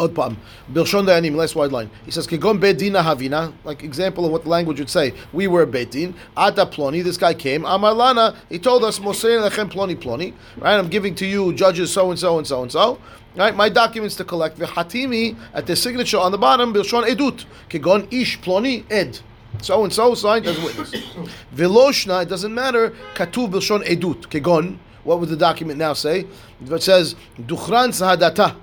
Od 0.00 0.14
Pam. 0.14 0.36
Bilshon 0.72 1.04
Dayanim, 1.04 1.36
last 1.36 1.54
wide 1.54 1.72
line. 1.72 1.90
He 2.06 2.10
says, 2.10 2.26
Kegon 2.26 2.58
Bedina 2.58 3.02
Havina, 3.02 3.52
like 3.64 3.84
example 3.84 4.24
of 4.24 4.32
what 4.32 4.44
the 4.44 4.48
language 4.48 4.78
would 4.78 4.88
say. 4.88 5.12
We 5.32 5.46
were 5.46 5.66
Bedin. 5.66 6.14
Ata 6.36 6.64
Ploni, 6.64 7.04
this 7.04 7.18
guy 7.18 7.34
came. 7.34 7.62
Amalana, 7.62 8.34
he 8.48 8.58
told 8.58 8.82
us, 8.82 8.98
Mosein 8.98 9.46
Lechem 9.46 9.70
Ploni 9.70 9.94
Ploni. 9.94 10.32
Right? 10.56 10.78
I'm 10.78 10.88
giving 10.88 11.14
to 11.16 11.26
you 11.26 11.52
judges 11.52 11.92
so 11.92 12.10
and 12.10 12.18
so 12.18 12.38
and 12.38 12.46
so 12.46 12.62
and 12.62 12.72
so. 12.72 12.98
Right? 13.36 13.54
My 13.54 13.68
documents 13.68 14.16
to 14.16 14.24
collect. 14.24 14.58
V'hatimi, 14.58 15.36
at 15.52 15.66
the 15.66 15.76
signature 15.76 16.18
on 16.18 16.32
the 16.32 16.38
bottom, 16.38 16.72
Bilshon 16.72 17.04
Edut. 17.04 17.44
Kegon 17.68 18.10
Ish 18.10 18.40
Ploni 18.40 18.84
Ed. 18.90 19.20
So 19.60 19.84
and 19.84 19.92
so 19.92 20.14
signed 20.14 20.46
as 20.46 20.58
witness. 20.62 20.90
Veloshna, 21.54 22.22
it 22.22 22.30
doesn't 22.30 22.54
matter. 22.54 22.94
Katu 23.14 23.50
Bilshon 23.50 23.84
Edut. 23.84 24.28
Kegon. 24.28 24.78
What 25.04 25.20
would 25.20 25.28
the 25.28 25.36
document 25.36 25.78
now 25.78 25.92
say? 25.92 26.26
It 26.64 26.82
says, 26.82 27.16
Duchran 27.46 27.90
Sahadata. 27.90 28.56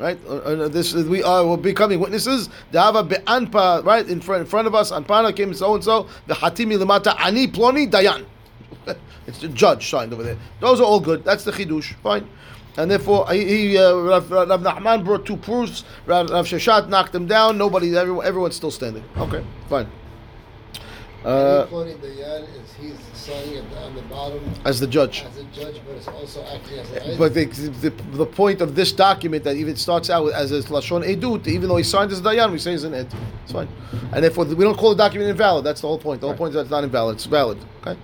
Right. 0.00 0.18
Uh, 0.26 0.36
uh, 0.36 0.68
this 0.68 0.94
is, 0.94 1.06
we 1.06 1.22
are 1.22 1.46
we're 1.46 1.58
becoming 1.58 2.00
witnesses. 2.00 2.48
Dava 2.72 3.06
be'anpa. 3.06 3.84
Right 3.84 4.08
in 4.08 4.22
front 4.22 4.40
in 4.40 4.46
front 4.46 4.66
of 4.66 4.74
us. 4.74 4.90
Anpana 4.92 5.36
came 5.36 5.52
so 5.52 5.74
and 5.74 5.84
so. 5.84 6.08
The 6.26 6.32
hatimi 6.32 6.82
lemata 6.82 7.14
ani 7.20 7.46
ploni 7.46 7.90
dayan. 7.90 8.24
it's 9.26 9.40
the 9.40 9.48
judge 9.48 9.90
signed 9.90 10.14
over 10.14 10.22
there. 10.22 10.38
Those 10.60 10.80
are 10.80 10.84
all 10.84 11.00
good. 11.00 11.22
That's 11.22 11.44
the 11.44 11.52
chidush. 11.52 11.94
Fine. 12.02 12.26
And 12.78 12.90
therefore, 12.90 13.30
he, 13.30 13.76
uh, 13.76 13.94
Rav, 13.94 14.24
Nachman 14.28 15.04
brought 15.04 15.26
two 15.26 15.36
proofs. 15.36 15.84
Rav 16.06 16.28
Sheshat 16.28 16.88
knocked 16.88 17.12
them 17.12 17.26
down. 17.26 17.58
Nobody, 17.58 17.94
everyone, 17.94 18.24
everyone's 18.24 18.56
still 18.56 18.70
standing. 18.70 19.04
Okay, 19.18 19.44
fine. 19.68 19.86
Uh, 21.24 21.62
Including 21.64 22.00
the 22.00 22.08
Yan 22.08 22.42
is 22.44 22.72
he's 22.80 22.98
signing 23.12 23.56
it 23.56 23.64
on 23.76 23.94
the 23.94 24.00
bottom 24.02 24.40
as 24.64 24.80
the 24.80 24.86
judge. 24.86 25.22
as 25.22 25.36
a 25.36 25.44
judge, 25.44 25.78
but 25.86 25.96
it's 25.96 26.08
also 26.08 26.42
acting 26.44 26.78
as 26.78 26.90
an 26.92 27.18
But 27.18 27.34
the, 27.34 27.44
the, 27.44 27.90
the 27.90 28.24
point 28.24 28.62
of 28.62 28.74
this 28.74 28.90
document 28.90 29.44
that 29.44 29.56
even 29.56 29.76
starts 29.76 30.08
out 30.08 30.32
as 30.32 30.50
a 30.50 30.62
lashon 30.62 31.04
edut, 31.04 31.46
even 31.46 31.68
though 31.68 31.76
he 31.76 31.84
signed 31.84 32.10
as 32.10 32.20
a 32.20 32.22
dayan, 32.22 32.50
we 32.50 32.58
say 32.58 32.72
it's 32.72 32.84
an 32.84 32.94
ed. 32.94 33.12
It's 33.42 33.52
fine, 33.52 33.68
and 34.12 34.24
therefore 34.24 34.46
we 34.46 34.64
don't 34.64 34.78
call 34.78 34.90
the 34.90 34.96
document 34.96 35.30
invalid. 35.30 35.62
That's 35.62 35.82
the 35.82 35.88
whole 35.88 35.98
point. 35.98 36.22
The 36.22 36.28
whole 36.28 36.36
point 36.36 36.50
is 36.50 36.54
that 36.54 36.62
it's 36.62 36.70
not 36.70 36.84
invalid. 36.84 37.16
It's 37.16 37.26
valid. 37.26 37.58
Okay. 37.82 38.00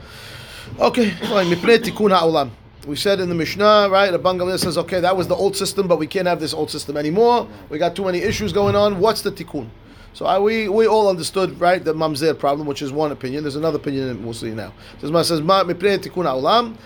Okay. 0.79 1.11
Fine. 1.11 1.47
Mipnei 1.47 1.79
tikkun 1.79 2.11
ha'olam. 2.15 2.51
We 2.87 2.97
said 2.97 3.19
in 3.19 3.29
the 3.31 3.35
Mishnah, 3.35 3.89
right? 3.91 4.13
The 4.13 4.19
Bangamil 4.19 4.59
says, 4.61 4.79
okay, 4.79 5.01
that 5.01 5.17
was 5.17 5.27
the 5.27 5.35
old 5.35 5.57
system, 5.57 5.89
but 5.89 5.99
we 5.99 6.07
can't 6.07 6.29
have 6.29 6.39
this 6.39 6.55
old 6.55 6.71
system 6.71 6.97
anymore. 6.97 7.49
We 7.69 7.79
got 7.79 7.97
too 7.97 8.05
many 8.05 8.19
issues 8.19 8.53
going 8.53 8.77
on. 8.77 9.01
What's 9.01 9.23
the 9.23 9.33
tikkun? 9.33 9.71
So 10.17 10.25
I, 10.25 10.39
we 10.39 10.67
we 10.67 10.87
all 10.87 11.11
understood, 11.11 11.61
right, 11.61 11.85
the 11.85 11.93
mamzer 11.93 12.39
problem, 12.39 12.67
which 12.67 12.81
is 12.81 12.91
one 12.91 13.13
opinion. 13.13 13.45
There's 13.45 13.57
another 13.57 13.77
opinion 13.77 14.09
that 14.09 14.19
we'll 14.19 14.33
see 14.33 14.51
now. 14.51 14.73
Says, 14.99 15.11
"Ma 15.11 15.21
says, 15.21 15.43
ma 15.43 15.63
mipnei 15.63 15.99
tikkun 15.99 16.25
ha'olam." 16.25 16.79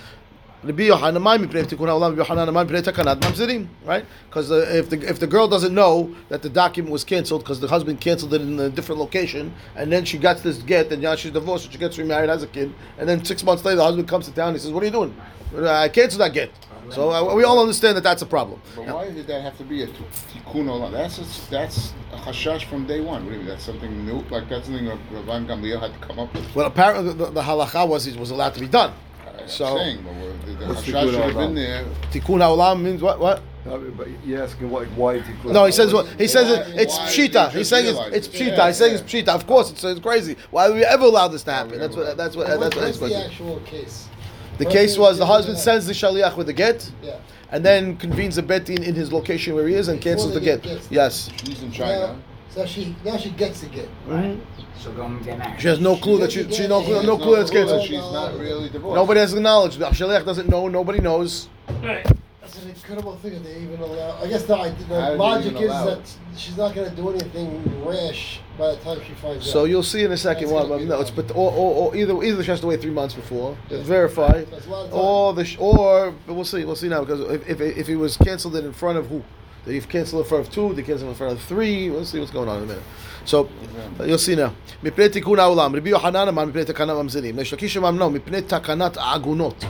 Rabbi 0.65 0.83
Yohanan, 0.83 1.23
my 1.23 1.39
mipnei 1.39 1.65
tikkun 1.65 1.87
ha'olam, 1.87 2.17
Rabbi 2.17 2.29
Yohanan, 2.29 2.53
my 2.53 2.65
mipnei 2.65 2.83
takanat 2.83 3.21
mamzerim, 3.21 3.69
right? 3.85 4.05
Because 4.29 4.51
if 4.51 4.91
the 4.91 5.09
if 5.09 5.21
the 5.21 5.29
girl 5.29 5.47
doesn't 5.47 5.73
know 5.73 6.13
that 6.29 6.43
the 6.43 6.49
document 6.49 6.91
was 6.91 7.05
canceled 7.05 7.45
because 7.45 7.61
the 7.61 7.69
husband 7.69 8.01
canceled 8.01 8.35
it 8.35 8.41
in 8.41 8.59
a 8.59 8.69
different 8.69 9.01
location, 9.01 9.55
and 9.77 9.93
then 9.93 10.05
she 10.05 10.19
gets 10.19 10.43
this 10.43 10.59
get, 10.59 10.91
and 10.91 11.01
now 11.01 11.15
she's 11.15 11.31
divorced, 11.31 11.67
and 11.67 11.73
she 11.73 11.79
gets 11.79 11.99
remarried, 11.99 12.31
has 12.31 12.43
a 12.43 12.49
kid, 12.49 12.75
and 12.99 13.09
then 13.09 13.25
six 13.25 13.45
months 13.45 13.65
later 13.65 13.77
the 13.77 13.85
husband 13.85 14.09
comes 14.09 14.27
to 14.27 14.35
town, 14.35 14.49
and 14.49 14.57
he 14.57 14.61
says, 14.61 14.73
"What 14.73 14.83
are 14.83 14.87
you 14.87 14.93
doing? 14.93 15.15
I 15.57 15.89
canceled 15.89 16.23
that 16.23 16.33
get." 16.33 16.51
So 16.91 17.11
uh, 17.11 17.35
we 17.35 17.45
all 17.45 17.61
understand 17.61 17.97
that 17.97 18.03
that's 18.05 18.23
a 18.23 18.27
problem. 18.27 18.61
But 18.77 18.87
why 18.87 19.11
did 19.11 19.27
that 19.29 19.43
have 19.43 19.57
to 19.59 19.65
be 19.65 19.83
a 19.83 19.87
t- 19.87 19.93
tikkun 20.33 20.67
olam? 20.67 20.93
That's 20.93 21.19
a, 21.19 21.51
that's 21.51 21.93
a 22.13 22.17
chashash 22.17 22.65
from 22.65 22.87
day 22.87 23.01
one. 23.01 23.25
What 23.25 23.31
do 23.31 23.33
you 23.35 23.39
mean? 23.41 23.49
That's 23.49 23.65
something 23.65 24.07
new. 24.07 24.21
Like 24.31 24.49
that's 24.49 24.67
something 24.67 24.85
that 24.87 24.99
Rav 25.13 25.43
Gamliel 25.45 25.81
had 25.81 25.93
to 25.93 25.99
come 26.07 26.19
up 26.19 26.33
with. 26.35 26.55
Well, 26.55 26.67
apparently 26.67 27.13
the, 27.15 27.27
the 27.31 27.43
halacha 27.43 27.89
was 27.89 28.07
it 28.07 28.17
was 28.17 28.31
allowed 28.31 28.55
to 28.55 28.61
be 28.61 28.69
done. 28.69 28.93
I'm 29.39 29.49
So 29.49 29.77
saying, 29.77 30.03
but 30.05 30.15
what- 30.15 30.47
the, 30.47 30.53
the 30.53 30.67
What's 30.67 30.83
chashash 30.83 30.93
tikkun 31.05 31.11
should 31.13 31.21
have 31.23 31.35
been 31.35 31.55
there. 31.55 31.85
tikkun 32.11 32.41
olam 32.41 32.83
means 32.83 33.03
what? 33.03 33.19
What? 33.21 33.43
I 33.67 33.77
mean, 33.77 33.91
but 33.93 34.09
you're 34.25 34.43
asking 34.43 34.71
like 34.71 34.89
why 34.89 35.15
is 35.17 35.27
he 35.27 35.35
close? 35.35 35.53
No, 35.53 35.67
he 35.67 35.73
says 35.73 35.93
what 35.93 36.07
he 36.19 36.27
says. 36.27 36.51
It, 36.51 36.75
Why- 36.75 36.81
it's 36.83 36.97
why 36.99 37.05
pshita. 37.07 37.51
He's 37.53 37.69
saying 37.69 37.87
it's, 37.87 37.95
realize 37.99 38.13
it's 38.15 38.27
it. 38.29 38.33
pshita. 38.33 38.57
Yeah, 38.57 38.67
He's 38.69 38.77
saying 38.79 38.95
yeah. 38.95 39.01
it's 39.01 39.13
pshita. 39.13 39.29
Of 39.29 39.47
course, 39.47 39.71
it's, 39.71 39.85
it's 39.85 40.01
crazy. 40.01 40.37
Why 40.51 40.67
would 40.69 40.77
we 40.77 40.85
ever 40.85 41.05
allow 41.05 41.29
this 41.29 41.43
to 41.45 41.53
happen? 41.53 41.79
That's 41.79 41.95
what. 41.95 42.17
That's 42.17 42.35
what. 42.37 42.47
That's 42.47 42.59
What- 42.59 42.73
That's 42.73 42.77
what 42.77 42.85
what's 42.85 42.99
his 43.01 43.11
the 43.11 43.25
actual 43.27 43.61
case? 43.61 44.09
The 44.61 44.67
case 44.67 44.99
was 44.99 45.17
the 45.19 45.27
husband 45.27 45.59
sends 45.59 45.87
the 45.87 45.93
shaliach 45.95 46.37
with 46.37 46.47
the 46.47 46.53
get, 46.53 46.79
Yeah. 47.03 47.15
and 47.51 47.65
then 47.65 47.97
convenes 47.97 48.37
the 48.37 48.43
bet 48.43 48.69
in, 48.69 48.83
in 48.83 48.95
his 48.95 49.11
location 49.13 49.55
where 49.55 49.67
he 49.67 49.75
is 49.75 49.89
and 49.89 50.01
cancels 50.01 50.35
the 50.35 50.41
get. 50.41 50.63
get- 50.63 50.83
Yes. 50.91 51.31
He's 51.45 51.63
in 51.63 51.73
China. 51.73 52.17
so 52.55 52.67
she 52.67 52.95
now 53.05 53.17
she 53.17 53.31
gets 53.31 53.61
the 53.63 53.69
get. 53.69 53.89
Right. 54.07 54.39
She'll 54.79 54.93
go 54.93 55.05
and 55.07 55.25
get 55.25 55.39
married. 55.39 55.61
She 55.61 55.69
has 55.69 55.81
no 55.81 55.97
clue 55.97 56.19
that 56.21 56.33
she 56.33 56.51
she 56.53 56.67
no 56.69 56.83
clue, 56.83 57.03
no 57.03 57.17
clue 57.17 57.37
that 57.37 57.43
it's 57.43 57.51
canceled. 57.51 57.87
She's 57.87 57.99
not 57.99 58.39
really 58.39 58.69
divorced. 58.69 58.97
Nobody 58.97 59.21
has 59.21 59.33
acknowledged. 59.35 59.79
The 59.79 59.87
shaliach 59.87 60.25
doesn't 60.27 60.49
know. 60.49 60.69
Nobody 60.69 61.01
knows. 61.01 61.49
That's 62.50 62.62
an 62.64 62.70
incredible 62.70 63.16
thing 63.18 63.34
that 63.34 63.44
they 63.44 63.58
even 63.62 63.80
allow. 63.80 64.22
I 64.22 64.28
guess 64.28 64.44
the, 64.44 64.56
How 64.56 64.66
the 64.66 64.70
do 64.70 64.86
they 64.86 65.16
logic 65.16 65.52
even 65.54 65.64
is 65.64 65.70
allow 65.70 65.86
that 65.86 65.98
it? 65.98 66.18
she's 66.38 66.56
not 66.58 66.76
going 66.76 66.88
to 66.90 66.96
do 66.96 67.10
anything 67.10 67.84
rash 67.84 68.40
by 68.60 68.68
the 68.72 68.78
time 68.78 69.00
she 69.08 69.14
finds 69.14 69.50
So 69.50 69.62
out. 69.62 69.70
you'll 69.70 69.82
see 69.82 70.04
in 70.04 70.12
a 70.12 70.18
second. 70.18 70.44
That's 70.44 70.54
Well, 70.54 70.68
gonna 70.68 70.80
be 70.82 70.86
no, 70.86 70.98
the 70.98 71.02
it's 71.02 71.10
but 71.10 71.32
or, 71.32 71.52
or, 71.52 71.74
or 71.92 71.96
either 71.96 72.14
either 72.24 72.44
she 72.44 72.52
has 72.52 72.60
to 72.62 72.68
wait 72.68 72.82
three 72.82 72.92
months 72.92 73.16
before 73.16 73.58
Yeah. 73.72 73.82
verify, 73.82 74.44
That's 74.44 74.68
a 74.68 74.70
lot 74.70 74.86
of 74.86 74.92
time. 74.92 75.00
or 75.00 75.34
the 75.34 75.44
sh- 75.46 75.58
or 75.60 76.14
but 76.28 76.34
we'll 76.36 76.46
see. 76.46 76.64
We'll 76.66 76.76
see 76.76 76.88
now 76.88 77.02
because 77.04 77.22
if, 77.34 77.50
if 77.50 77.60
if 77.82 77.88
he 77.88 77.96
was 77.96 78.16
canceled 78.16 78.56
it 78.58 78.64
in 78.64 78.74
front 78.74 79.00
of 79.00 79.08
who, 79.08 79.24
did 79.66 79.74
he 79.74 79.82
cancel 79.82 80.20
it 80.20 80.24
in 80.24 80.30
front 80.30 80.48
of 80.48 80.54
two? 80.54 80.70
Did 80.70 80.78
he 80.78 80.84
cancel 80.84 81.08
it 81.08 81.12
in 81.12 81.18
front 81.18 81.34
of 81.34 81.42
three? 81.42 81.90
We'll 81.90 82.06
see 82.06 82.20
what's 82.20 82.32
going 82.32 82.48
on 82.48 82.58
in 82.58 82.64
a 82.66 82.68
minute. 82.68 82.84
So 83.26 83.50
uh, 84.00 84.04
you'll 84.04 84.20
see 84.20 84.36
now. 84.36 84.52
מפני 84.84 85.10
תיקון 85.10 85.40
העולם, 85.40 85.76
רבי 85.76 85.90
יוחנן 85.90 86.28
אמר 86.28 86.46
מפני 86.46 86.66
תקנת 86.66 86.90
ממזרים, 86.96 87.40
יש 87.40 87.54
לקיש 87.54 87.78
אמר 87.78 87.90
no, 88.06 88.10
מפני 88.10 88.42
תקנת 88.42 88.98
העגונות. 88.98 89.64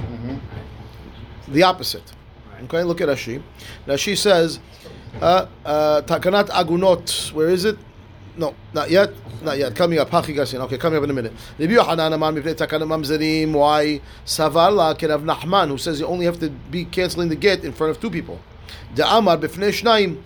The 1.53 1.63
opposite. 1.63 2.11
Okay, 2.64 2.82
look 2.82 3.00
at 3.00 3.08
Rashi. 3.08 3.42
Rashi 3.86 4.16
says, 4.16 4.60
uh, 5.20 5.46
uh, 5.64 6.02
Takanat 6.02 6.48
Agunot, 6.50 7.32
where 7.32 7.48
is 7.48 7.64
it? 7.64 7.78
No, 8.36 8.54
not 8.72 8.90
yet. 8.90 9.10
Not 9.42 9.58
yet. 9.58 9.74
Coming 9.74 9.98
up. 9.98 10.10
Hachi. 10.10 10.60
Okay, 10.60 10.78
coming 10.78 10.98
up 10.98 11.04
in 11.04 11.10
a 11.10 11.12
minute. 11.12 11.32
Rabbi 11.58 11.72
Yohanan 11.72 12.12
Amar 12.12 12.32
Mipnei 12.32 12.54
Takanat 12.54 12.86
Mamzerim. 12.86 13.52
Why? 13.52 14.00
Savarla 14.24 14.96
can 14.98 15.10
have 15.10 15.22
Nahman, 15.22 15.68
who 15.68 15.78
says 15.78 16.00
you 16.00 16.06
only 16.06 16.26
have 16.26 16.38
to 16.40 16.50
be 16.50 16.84
canceling 16.84 17.28
the 17.28 17.36
get 17.36 17.64
in 17.64 17.72
front 17.72 17.90
of 17.90 18.00
two 18.00 18.10
people. 18.10 18.38
The 18.94 19.06
Amar 19.06 19.36
Bifnei 19.38 19.70
Shnaim. 19.70 20.22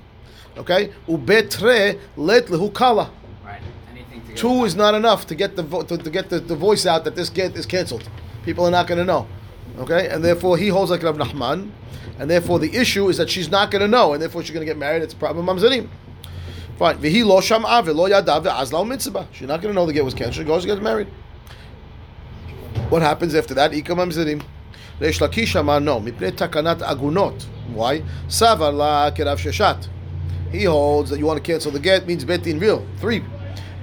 Okay? 0.57 0.93
Ubetre 1.09 1.99
let 2.17 2.47
lehu 2.47 2.73
kala. 2.73 3.11
Right. 3.45 3.61
Anything 3.91 4.21
to 4.23 4.29
get 4.29 4.37
Two 4.37 4.65
is 4.65 4.75
not 4.77 4.95
enough 4.95 5.27
to 5.29 5.35
get 5.35 5.57
the 5.57 5.63
vo- 5.63 5.83
to, 5.83 5.97
to 5.97 6.11
get 6.11 6.31
the, 6.31 6.41
the 6.41 6.57
voice 6.57 6.87
out 6.87 7.05
that 7.05 7.17
this 7.17 7.31
get 7.31 7.57
is 7.57 7.67
canceled. 7.67 8.09
People 8.45 8.67
are 8.67 8.71
not 8.71 8.87
going 8.87 8.99
to 8.99 9.05
know. 9.05 9.27
Okay, 9.79 10.09
and 10.09 10.23
therefore 10.23 10.57
he 10.57 10.69
holds 10.69 10.93
like 10.93 11.03
Rav 11.03 11.17
Nachman, 11.17 11.71
and 12.18 12.30
therefore 12.30 12.60
the 12.60 12.76
issue 12.76 13.10
is 13.10 13.18
that 13.18 13.30
she's 13.30 13.50
not 13.50 13.72
going 13.72 13.82
to 13.82 13.88
know, 13.88 14.14
and 14.14 14.22
therefore 14.22 14.44
she's 14.44 14.52
going 14.52 14.66
to 14.66 14.72
get 14.72 14.78
married. 14.78 15.04
It's 15.04 15.14
a 15.14 15.18
problem. 15.18 15.46
Mamzerim. 15.46 15.88
Fine. 16.78 16.98
V'hi 17.00 17.26
lo 17.26 17.40
sham'a 17.40 17.84
v'lo 17.84 18.10
yada 18.10 18.40
ve'azla 18.42 18.88
mitzvah. 18.88 19.28
She's 19.32 19.48
not 19.48 19.62
going 19.62 19.74
to 19.74 19.80
know 19.80 19.86
the 19.86 19.94
get 19.94 20.06
was 20.06 20.14
canceled. 20.14 20.36
She 20.36 20.44
goes 20.44 20.64
and 20.64 20.72
gets 20.72 20.82
married. 20.82 21.08
What 22.90 23.02
happens 23.02 23.36
after 23.36 23.54
that? 23.56 23.74
Ika 23.74 23.94
mamzerim. 23.94 24.44
Reish 25.00 25.20
Lakish 25.20 25.60
amar 25.60 25.80
no. 25.80 26.00
Mipnei 26.00 26.32
takanat 26.32 26.80
agunot. 26.80 27.44
Why? 27.74 28.02
Savar 28.28 28.74
la 28.74 29.12
kerav 29.12 29.38
sheshat. 29.38 29.88
He 30.52 30.64
holds 30.64 31.10
that 31.12 31.20
you 31.20 31.26
want 31.26 31.44
to 31.44 31.52
cancel 31.52 31.72
the 31.72 31.80
get 31.80 32.08
means 32.08 32.26
bet 32.26 32.48
in 32.48 32.60
real. 32.60 32.86
Three. 32.98 33.24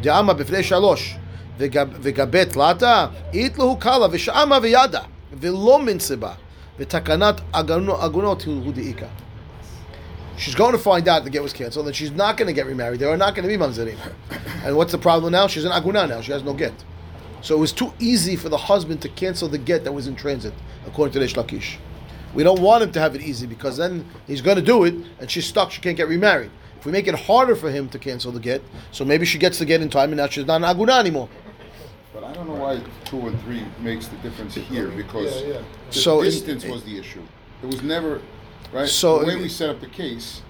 Da'ama 0.02 0.38
b'fnei 0.38 0.62
shalosh. 0.62 1.18
וגבי 1.58 2.44
תלתה, 2.44 3.06
אית 3.34 3.58
לו 3.58 3.76
קלה 3.76 4.06
ושעמה 4.10 4.58
וידה, 4.62 5.00
ולא 5.40 5.78
מנסיבה, 5.78 6.32
V'takanat 6.79 7.41
agunot 7.53 8.41
hudiika. 8.41 9.09
She's 10.37 10.55
going 10.55 10.71
to 10.71 10.79
find 10.79 11.07
out 11.07 11.23
the 11.23 11.29
get 11.29 11.43
was 11.43 11.53
canceled, 11.53 11.85
and 11.85 11.95
she's 11.95 12.11
not 12.11 12.35
going 12.35 12.47
to 12.47 12.53
get 12.53 12.65
remarried. 12.65 12.99
There 12.99 13.09
are 13.09 13.17
not 13.17 13.35
going 13.35 13.47
to 13.47 13.57
be 13.57 13.63
mamzerim. 13.63 13.97
And 14.63 14.75
what's 14.75 14.91
the 14.91 14.97
problem 14.97 15.33
now? 15.33 15.45
She's 15.47 15.65
an 15.65 15.71
aguna 15.71 16.09
now. 16.09 16.21
She 16.21 16.31
has 16.31 16.41
no 16.41 16.53
get. 16.53 16.73
So 17.41 17.55
it 17.55 17.59
was 17.59 17.71
too 17.71 17.93
easy 17.99 18.35
for 18.35 18.49
the 18.49 18.57
husband 18.57 19.01
to 19.03 19.09
cancel 19.09 19.47
the 19.47 19.57
get 19.57 19.83
that 19.83 19.91
was 19.91 20.07
in 20.07 20.15
transit, 20.15 20.53
according 20.87 21.13
to 21.13 21.19
the 21.19 21.27
Lakish. 21.27 21.77
We 22.33 22.43
don't 22.43 22.61
want 22.61 22.83
him 22.83 22.91
to 22.93 22.99
have 22.99 23.13
it 23.13 23.21
easy 23.21 23.45
because 23.45 23.77
then 23.77 24.05
he's 24.25 24.41
going 24.41 24.57
to 24.57 24.63
do 24.63 24.83
it, 24.85 24.95
and 25.19 25.29
she's 25.29 25.45
stuck. 25.45 25.69
She 25.71 25.81
can't 25.81 25.97
get 25.97 26.07
remarried. 26.07 26.49
If 26.79 26.85
we 26.85 26.91
make 26.91 27.07
it 27.07 27.13
harder 27.13 27.55
for 27.55 27.69
him 27.69 27.89
to 27.89 27.99
cancel 27.99 28.31
the 28.31 28.39
get, 28.39 28.63
so 28.91 29.05
maybe 29.05 29.25
she 29.25 29.37
gets 29.37 29.59
the 29.59 29.65
get 29.65 29.81
in 29.81 29.89
time, 29.89 30.09
and 30.09 30.17
now 30.17 30.27
she's 30.27 30.45
not 30.47 30.63
an 30.63 30.75
aguna 30.75 30.99
anymore. 30.99 31.29
But 32.21 32.27
I 32.29 32.33
don't 32.33 32.47
know 32.47 32.53
why 32.53 32.79
two 33.05 33.27
and 33.27 33.41
three 33.41 33.63
makes 33.81 34.07
the 34.07 34.15
difference 34.17 34.53
here 34.53 34.89
because 34.89 35.41
Yeah, 35.41 35.47
yeah. 35.55 35.61
the 35.89 35.99
So 35.99 36.19
in- 36.19 36.25
distance 36.25 36.65
was 36.65 36.83
the 36.83 36.99
issue. 36.99 37.23
It 37.63 37.65
was 37.65 37.81
never 37.81 38.21
right. 38.71 38.87
So 38.87 39.19
the 39.19 39.25
way 39.25 39.33
in- 39.33 39.41
we 39.41 39.49
set 39.49 39.69
up 39.71 39.81
the 39.81 39.87
case 39.87 40.41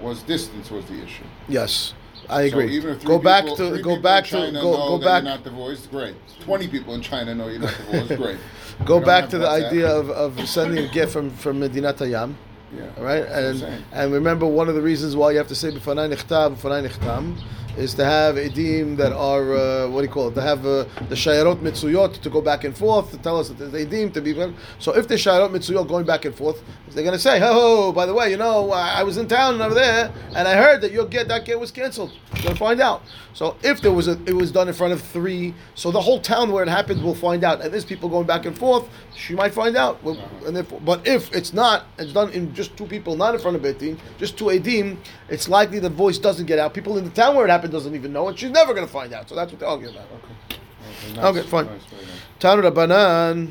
was 0.00 0.22
distance 0.22 0.72
was 0.72 0.84
the 0.86 0.94
issue. 0.94 1.22
Yes, 1.48 1.94
I 2.28 2.48
So 2.50 2.58
agree. 2.58 2.74
even 2.76 2.90
if 2.90 3.00
three 3.00 3.06
go 3.08 3.18
back 3.20 3.44
people, 3.44 3.56
to 3.58 3.68
three 3.70 3.82
go 3.82 3.90
people 3.90 4.02
back 4.02 4.24
in 4.24 4.30
to 4.40 4.46
China 4.46 4.60
go 4.60 4.70
know 4.72 4.88
go 4.88 4.98
that 4.98 5.04
back 5.04 5.22
You're 5.22 5.32
not 5.32 5.44
divorced. 5.44 5.90
Great. 5.92 6.16
Twenty 6.40 6.66
people 6.66 6.94
in 6.94 7.00
China 7.00 7.32
know 7.32 7.46
you're 7.46 7.60
not 7.60 7.74
divorced. 7.76 8.16
Great. 8.22 8.38
go 8.84 8.94
You 8.96 9.00
don't 9.00 9.04
back 9.06 9.20
have 9.22 9.30
to 9.30 9.38
the 9.38 9.46
WhatsApp. 9.46 9.66
idea 9.68 9.88
of, 9.96 10.10
of 10.10 10.48
sending 10.48 10.84
a 10.84 10.88
gift 10.88 11.12
from 11.12 11.30
from 11.30 11.60
Medinat 11.60 11.98
Hayam. 11.98 12.34
Yeah. 12.76 12.86
All 12.98 13.04
right, 13.04 13.20
That's 13.22 13.30
what 13.30 13.38
I'm 13.38 13.44
and 13.50 13.58
saying. 13.60 13.84
and 13.92 14.12
remember 14.12 14.46
one 14.46 14.68
of 14.68 14.74
the 14.74 14.82
reasons 14.82 15.14
why 15.14 15.30
you 15.30 15.38
have 15.38 15.46
to 15.46 15.54
say 15.54 15.70
b'fanai 15.70 16.12
nichtav 16.12 16.56
b'fanai 16.56 16.88
nichtam 16.88 17.36
is 17.76 17.94
to 17.94 18.04
have 18.04 18.36
edim 18.36 18.96
that 18.96 19.12
are 19.12 19.54
uh, 19.54 19.88
what 19.88 20.00
do 20.00 20.06
you 20.06 20.12
call 20.12 20.28
it? 20.28 20.34
To 20.34 20.42
have 20.42 20.64
uh, 20.66 20.84
the 21.08 21.14
shayarot 21.14 21.60
mitzuyot 21.60 22.20
to 22.20 22.30
go 22.30 22.40
back 22.40 22.64
and 22.64 22.76
forth 22.76 23.10
to 23.10 23.18
tell 23.18 23.38
us 23.38 23.48
that 23.48 23.58
there's 23.58 23.86
edim 23.86 24.12
to 24.14 24.20
be. 24.20 24.34
So 24.78 24.94
if 24.94 25.08
the 25.08 25.14
shayarot 25.14 25.50
mitzuyot 25.50 25.88
going 25.88 26.06
back 26.06 26.24
and 26.24 26.34
forth, 26.34 26.62
they're 26.90 27.02
going 27.04 27.14
to 27.14 27.22
say, 27.22 27.40
"Oh, 27.42 27.92
by 27.92 28.06
the 28.06 28.14
way, 28.14 28.30
you 28.30 28.36
know, 28.36 28.70
I 28.70 29.02
was 29.02 29.16
in 29.16 29.26
town 29.28 29.60
over 29.60 29.74
there, 29.74 30.12
and 30.34 30.46
I 30.46 30.54
heard 30.54 30.80
that 30.82 30.92
your 30.92 31.06
get 31.06 31.28
that 31.28 31.44
get 31.44 31.58
was 31.58 31.70
canceled." 31.70 32.12
You're 32.34 32.42
going 32.42 32.54
to 32.54 32.58
find 32.58 32.80
out. 32.80 33.02
So 33.32 33.56
if 33.62 33.80
there 33.80 33.92
was 33.92 34.06
a, 34.06 34.12
it 34.26 34.34
was 34.34 34.52
done 34.52 34.68
in 34.68 34.74
front 34.74 34.92
of 34.92 35.02
three, 35.02 35.54
so 35.74 35.90
the 35.90 36.00
whole 36.00 36.20
town 36.20 36.52
where 36.52 36.62
it 36.62 36.68
happened 36.68 37.02
will 37.02 37.14
find 37.16 37.42
out, 37.42 37.60
and 37.62 37.72
there's 37.72 37.84
people 37.84 38.08
going 38.08 38.26
back 38.26 38.46
and 38.46 38.56
forth. 38.56 38.88
She 39.16 39.34
might 39.34 39.52
find 39.52 39.76
out, 39.76 40.00
and 40.46 40.56
if, 40.56 40.72
but 40.84 41.06
if 41.06 41.34
it's 41.34 41.52
not, 41.52 41.86
it's 41.98 42.12
done 42.12 42.30
in 42.30 42.54
just 42.54 42.76
two 42.76 42.86
people, 42.86 43.16
not 43.16 43.34
in 43.34 43.40
front 43.40 43.56
of 43.56 43.62
Betin, 43.62 43.98
just 44.18 44.38
two 44.38 44.46
edim. 44.46 44.98
It's 45.28 45.48
likely 45.48 45.80
the 45.80 45.88
voice 45.88 46.18
doesn't 46.18 46.46
get 46.46 46.58
out. 46.58 46.74
People 46.74 46.96
in 46.96 47.04
the 47.04 47.10
town 47.10 47.34
where 47.34 47.44
it 47.44 47.50
happened 47.50 47.63
doesn't 47.63 47.95
even 47.95 48.11
know, 48.13 48.27
and 48.27 48.37
she's 48.39 48.51
never 48.51 48.73
going 48.73 48.85
to 48.85 48.91
find 48.91 49.13
out. 49.13 49.29
So 49.29 49.35
that's 49.35 49.51
what 49.51 49.59
they're 49.59 49.69
arguing 49.69 49.95
about. 49.95 50.07
Okay, 50.11 51.19
Okay, 51.19 51.39
nice, 51.41 51.49
fine. 51.49 51.65
nice, 51.65 51.85
very 51.85 52.05
nice. 52.05 52.19
Tanu 52.39 52.61
Rabbanan, 52.63 53.47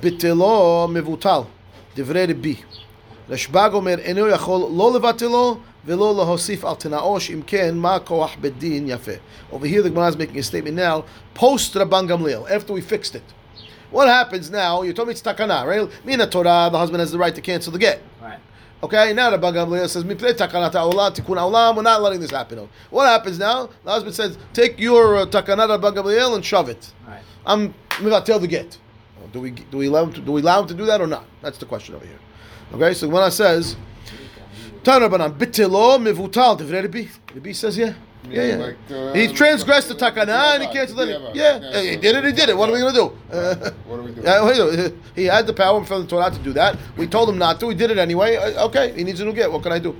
ביטלו 0.00 0.88
מבוטל, 0.90 1.40
דברי 1.96 2.26
רבי. 2.26 2.54
רשב"ג 3.30 3.70
אומר, 3.72 3.98
אינו 3.98 4.28
יכול 4.28 4.60
לא 4.76 4.92
לבטלו 4.94 5.58
ולא 5.86 6.14
להוסיף 6.16 6.64
על 6.64 6.74
תנאו, 6.74 7.20
שאם 7.20 7.40
כן, 7.46 7.74
מה 7.76 7.98
כוח 7.98 8.36
בית 8.40 8.58
דין 8.58 8.88
יפה. 8.88 9.12
Over 9.52 9.66
here 9.66 9.82
the 9.82 9.90
Gemara 9.90 10.08
is 10.08 10.16
making 10.16 10.38
a 10.38 10.42
statement 10.42 10.76
now, 10.76 11.04
post 11.34 11.74
Rabban 11.74 12.06
Gamliel, 12.08 12.50
after 12.50 12.72
we 12.72 12.80
fixed 12.82 13.14
it. 13.14 13.22
What 13.90 14.08
happens 14.08 14.50
now, 14.50 14.82
you 14.82 14.92
told 14.92 15.08
me 15.08 15.12
it's 15.12 15.22
takana, 15.22 15.64
right? 15.64 15.88
Mina 16.04 16.26
Torah, 16.26 16.68
the 16.70 16.78
husband 16.78 17.00
has 17.00 17.10
the 17.10 17.18
right 17.18 17.34
to 17.34 17.40
cancel 17.40 17.72
the 17.72 17.78
get. 17.78 18.02
Okay, 18.83 19.13
now 19.13 19.29
the 19.29 19.37
Gamliel 19.37 19.87
says, 19.87 20.03
"Mipnei 20.03 20.33
takanat 20.33 20.73
ha'olam, 20.73 21.15
tikkun 21.15 21.37
ha'olam, 21.37 21.77
we're 21.77 21.83
not 21.83 22.01
letting 22.01 22.19
this 22.19 22.31
happen. 22.31 22.67
What 22.89 23.05
happens 23.07 23.39
now? 23.39 23.69
The 23.85 23.91
husband 23.91 24.13
says, 24.13 24.37
take 24.51 24.77
your 24.77 25.19
uh, 25.19 25.25
takanat 25.25 25.69
Rabban 25.79 25.95
Gamliel 25.95 26.35
and 26.35 26.43
shove 26.43 26.67
it. 26.67 26.91
Right. 27.07 27.21
I'm 27.45 27.73
tell 28.25 28.39
the 28.39 28.47
get. 28.47 28.77
Do 29.31 29.39
we 29.39 29.51
do 29.51 29.77
we 29.77 29.87
allow 29.87 30.03
him 30.03 30.11
to 30.13 30.19
do 30.19 30.33
we 30.33 30.41
allow 30.41 30.61
him 30.61 30.67
to 30.67 30.73
do 30.73 30.85
that 30.85 30.99
or 30.99 31.07
not? 31.07 31.23
That's 31.41 31.57
the 31.57 31.65
question 31.65 31.95
over 31.95 32.05
here. 32.05 32.19
Okay, 32.73 32.93
so 32.93 33.07
when 33.07 33.23
I 33.23 33.29
says 33.29 33.77
Tanabanan 34.83 35.37
bitilo 35.37 35.97
mivutal 35.97 36.59
Rabbi. 36.59 37.05
Rabbi 37.33 37.51
says 37.53 37.77
yeah. 37.77 37.93
Yeah, 38.29 38.43
yeah. 38.43 38.55
like, 38.55 38.77
uh, 38.89 39.13
he 39.13 39.27
transgressed 39.27 39.89
the 39.89 39.95
takana 39.95 40.53
and 40.55 40.63
he 40.63 40.69
canceled 40.69 41.01
it. 41.01 41.21
Yeah, 41.33 41.59
Yeah, 41.59 41.81
he 41.81 41.97
did 41.97 42.15
it. 42.15 42.23
He 42.25 42.31
did 42.31 42.49
it. 42.49 42.57
What 42.57 42.69
are 42.69 42.73
we 42.73 42.79
gonna 42.79 42.93
do? 42.93 43.11
Uh, 43.31 43.71
What 43.87 43.99
are 43.99 44.03
we 44.03 44.11
doing? 44.11 45.01
he 45.15 45.25
had 45.25 45.45
the 45.45 45.53
power 45.53 45.83
from 45.85 46.03
the 46.03 46.07
Torah 46.07 46.31
to 46.31 46.39
do 46.39 46.53
that. 46.53 46.77
We 46.97 47.07
told 47.07 47.29
him 47.29 47.37
not 47.37 47.59
to. 47.59 47.69
He 47.69 47.75
did 47.75 47.91
it 47.91 47.97
anyway. 47.97 48.37
Uh, 48.37 48.65
Okay, 48.67 48.93
he 48.93 49.03
needs 49.03 49.19
a 49.19 49.25
new 49.25 49.33
get. 49.33 49.51
What 49.51 49.63
can 49.63 49.71
I 49.71 49.79
do? 49.79 49.95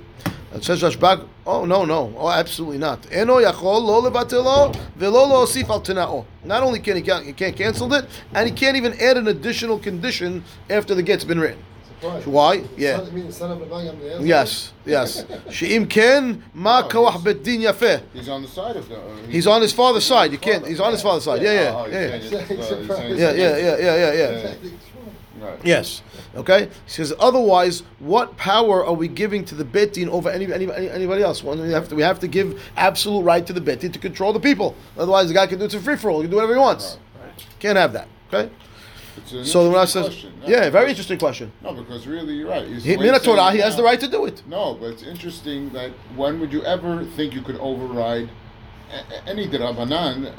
It 0.54 0.62
says 0.64 0.82
Rashbag. 0.82 1.26
Oh 1.46 1.64
no, 1.64 1.84
no, 1.84 2.14
oh 2.16 2.30
absolutely 2.30 2.78
not. 2.78 3.06
Eno 3.12 3.38
yachol 3.40 3.82
lo 3.82 4.00
levatelo 4.08 4.74
velo 4.96 5.26
lo 5.26 5.44
osif 5.44 5.68
al 5.68 5.80
tenao. 5.80 6.24
Not 6.44 6.62
only 6.62 6.78
can 6.78 6.96
he 6.96 7.02
can't, 7.02 7.26
he 7.26 7.32
can't 7.32 7.56
cancel 7.56 7.92
it, 7.92 8.06
and 8.32 8.48
he 8.48 8.54
can't 8.54 8.76
even 8.76 8.92
add 9.00 9.16
an 9.16 9.26
additional 9.28 9.78
condition 9.80 10.44
after 10.70 10.94
the 10.94 11.02
get's 11.02 11.24
been 11.24 11.40
written. 11.40 11.62
Surprise. 12.04 12.26
Why? 12.26 12.64
Yeah. 12.76 12.96
Son, 12.98 13.14
mean, 13.14 13.32
son 13.32 13.50
of 13.52 13.62
a 13.62 13.66
bang, 13.66 13.88
I'm 13.88 13.98
the 13.98 14.12
answer. 14.14 14.26
Yes, 14.26 14.72
yes. 14.84 15.24
She'im 15.50 15.86
ken 15.86 16.42
ma 16.54 16.80
No, 16.82 16.88
kawach 16.88 17.12
he's- 17.12 17.22
bet 17.24 17.42
din 17.42 17.60
yafeh. 17.62 18.02
He's 18.12 18.28
on 18.28 18.42
the 18.42 18.48
side 18.48 18.76
of 18.76 18.88
the. 18.88 18.96
uh, 18.96 19.16
He's 19.28 19.46
on 19.46 19.62
his 19.62 19.72
father's 19.72 20.04
side. 20.04 20.32
You 20.32 20.38
can't. 20.38 20.66
He's 20.66 20.80
on 20.80 20.92
his 20.92 21.02
father's 21.02 21.24
side. 21.24 21.42
Yeah, 21.42 21.72
Oh, 21.76 21.86
yeah, 21.86 22.16
he's 22.18 22.30
yeah, 22.32 22.38
saying 22.46 22.60
it's, 22.60 22.68
he's 22.68 22.96
saying 22.96 23.18
yeah, 23.18 23.32
yeah, 23.32 23.56
yeah, 23.56 23.56
yeah, 23.56 23.76
yeah, 23.78 24.12
yeah. 24.12 24.28
Exactly, 24.28 24.70
it's 24.70 24.84
wrong. 24.94 25.50
Right. 25.50 25.58
Yes. 25.64 26.02
Okay. 26.36 26.64
He 26.66 26.70
says 26.90 27.12
otherwise, 27.18 27.82
what 28.00 28.36
power 28.36 28.84
are 28.84 28.94
we 28.94 29.08
giving 29.08 29.44
to 29.46 29.54
the 29.54 29.64
betin 29.64 30.08
over 30.08 30.28
any, 30.30 30.52
any, 30.52 30.70
any- 30.72 30.90
anybody 30.90 31.22
else? 31.22 31.44
Well, 31.44 31.56
we 31.56 31.70
have 31.70 31.88
to 31.88 31.94
we 31.94 32.02
have 32.02 32.18
to 32.20 32.28
give 32.28 32.60
absolute 32.76 33.22
right 33.22 33.46
to 33.46 33.52
the 33.52 33.60
betin 33.60 33.92
to 33.92 33.98
control 33.98 34.32
the 34.32 34.40
people. 34.40 34.74
Otherwise, 34.98 35.28
the 35.28 35.34
guy 35.34 35.46
can 35.46 35.58
do 35.58 35.66
it 35.66 35.72
for 35.72 35.80
free 35.80 35.96
for 35.96 36.10
all. 36.10 36.20
He 36.20 36.24
can 36.24 36.30
do 36.30 36.36
whatever 36.36 36.54
he 36.54 36.58
wants. 36.60 36.98
Can't 37.60 37.76
have 37.78 37.92
that. 37.92 38.08
Okay. 38.32 38.50
It's 39.16 39.32
an 39.32 39.44
So 39.44 39.64
the 39.64 39.68
Gemara 39.70 39.82
interesting 39.82 40.02
says, 40.02 40.12
question. 40.12 40.32
No, 40.42 40.48
yeah, 40.48 40.70
very 40.70 40.90
interesting 40.90 41.18
question. 41.18 41.52
No, 41.62 41.72
because 41.74 42.06
really, 42.06 42.34
you're 42.34 42.48
right. 42.48 42.66
It's 42.66 42.84
He, 42.84 42.96
Mina 42.96 43.18
Torah, 43.20 43.50
he 43.52 43.58
has 43.58 43.76
the 43.76 43.82
right 43.82 44.00
to 44.00 44.08
do 44.08 44.24
it. 44.26 44.42
No, 44.46 44.74
but 44.74 44.86
it's 44.90 45.02
interesting 45.02 45.70
that 45.70 45.90
when 46.16 46.40
would 46.40 46.52
you 46.52 46.62
ever 46.64 47.04
think 47.16 47.34
you 47.34 47.42
could 47.42 47.56
override 47.56 48.28
a- 48.92 49.14
a- 49.14 49.28
any 49.30 49.46
derabanan? 49.48 50.32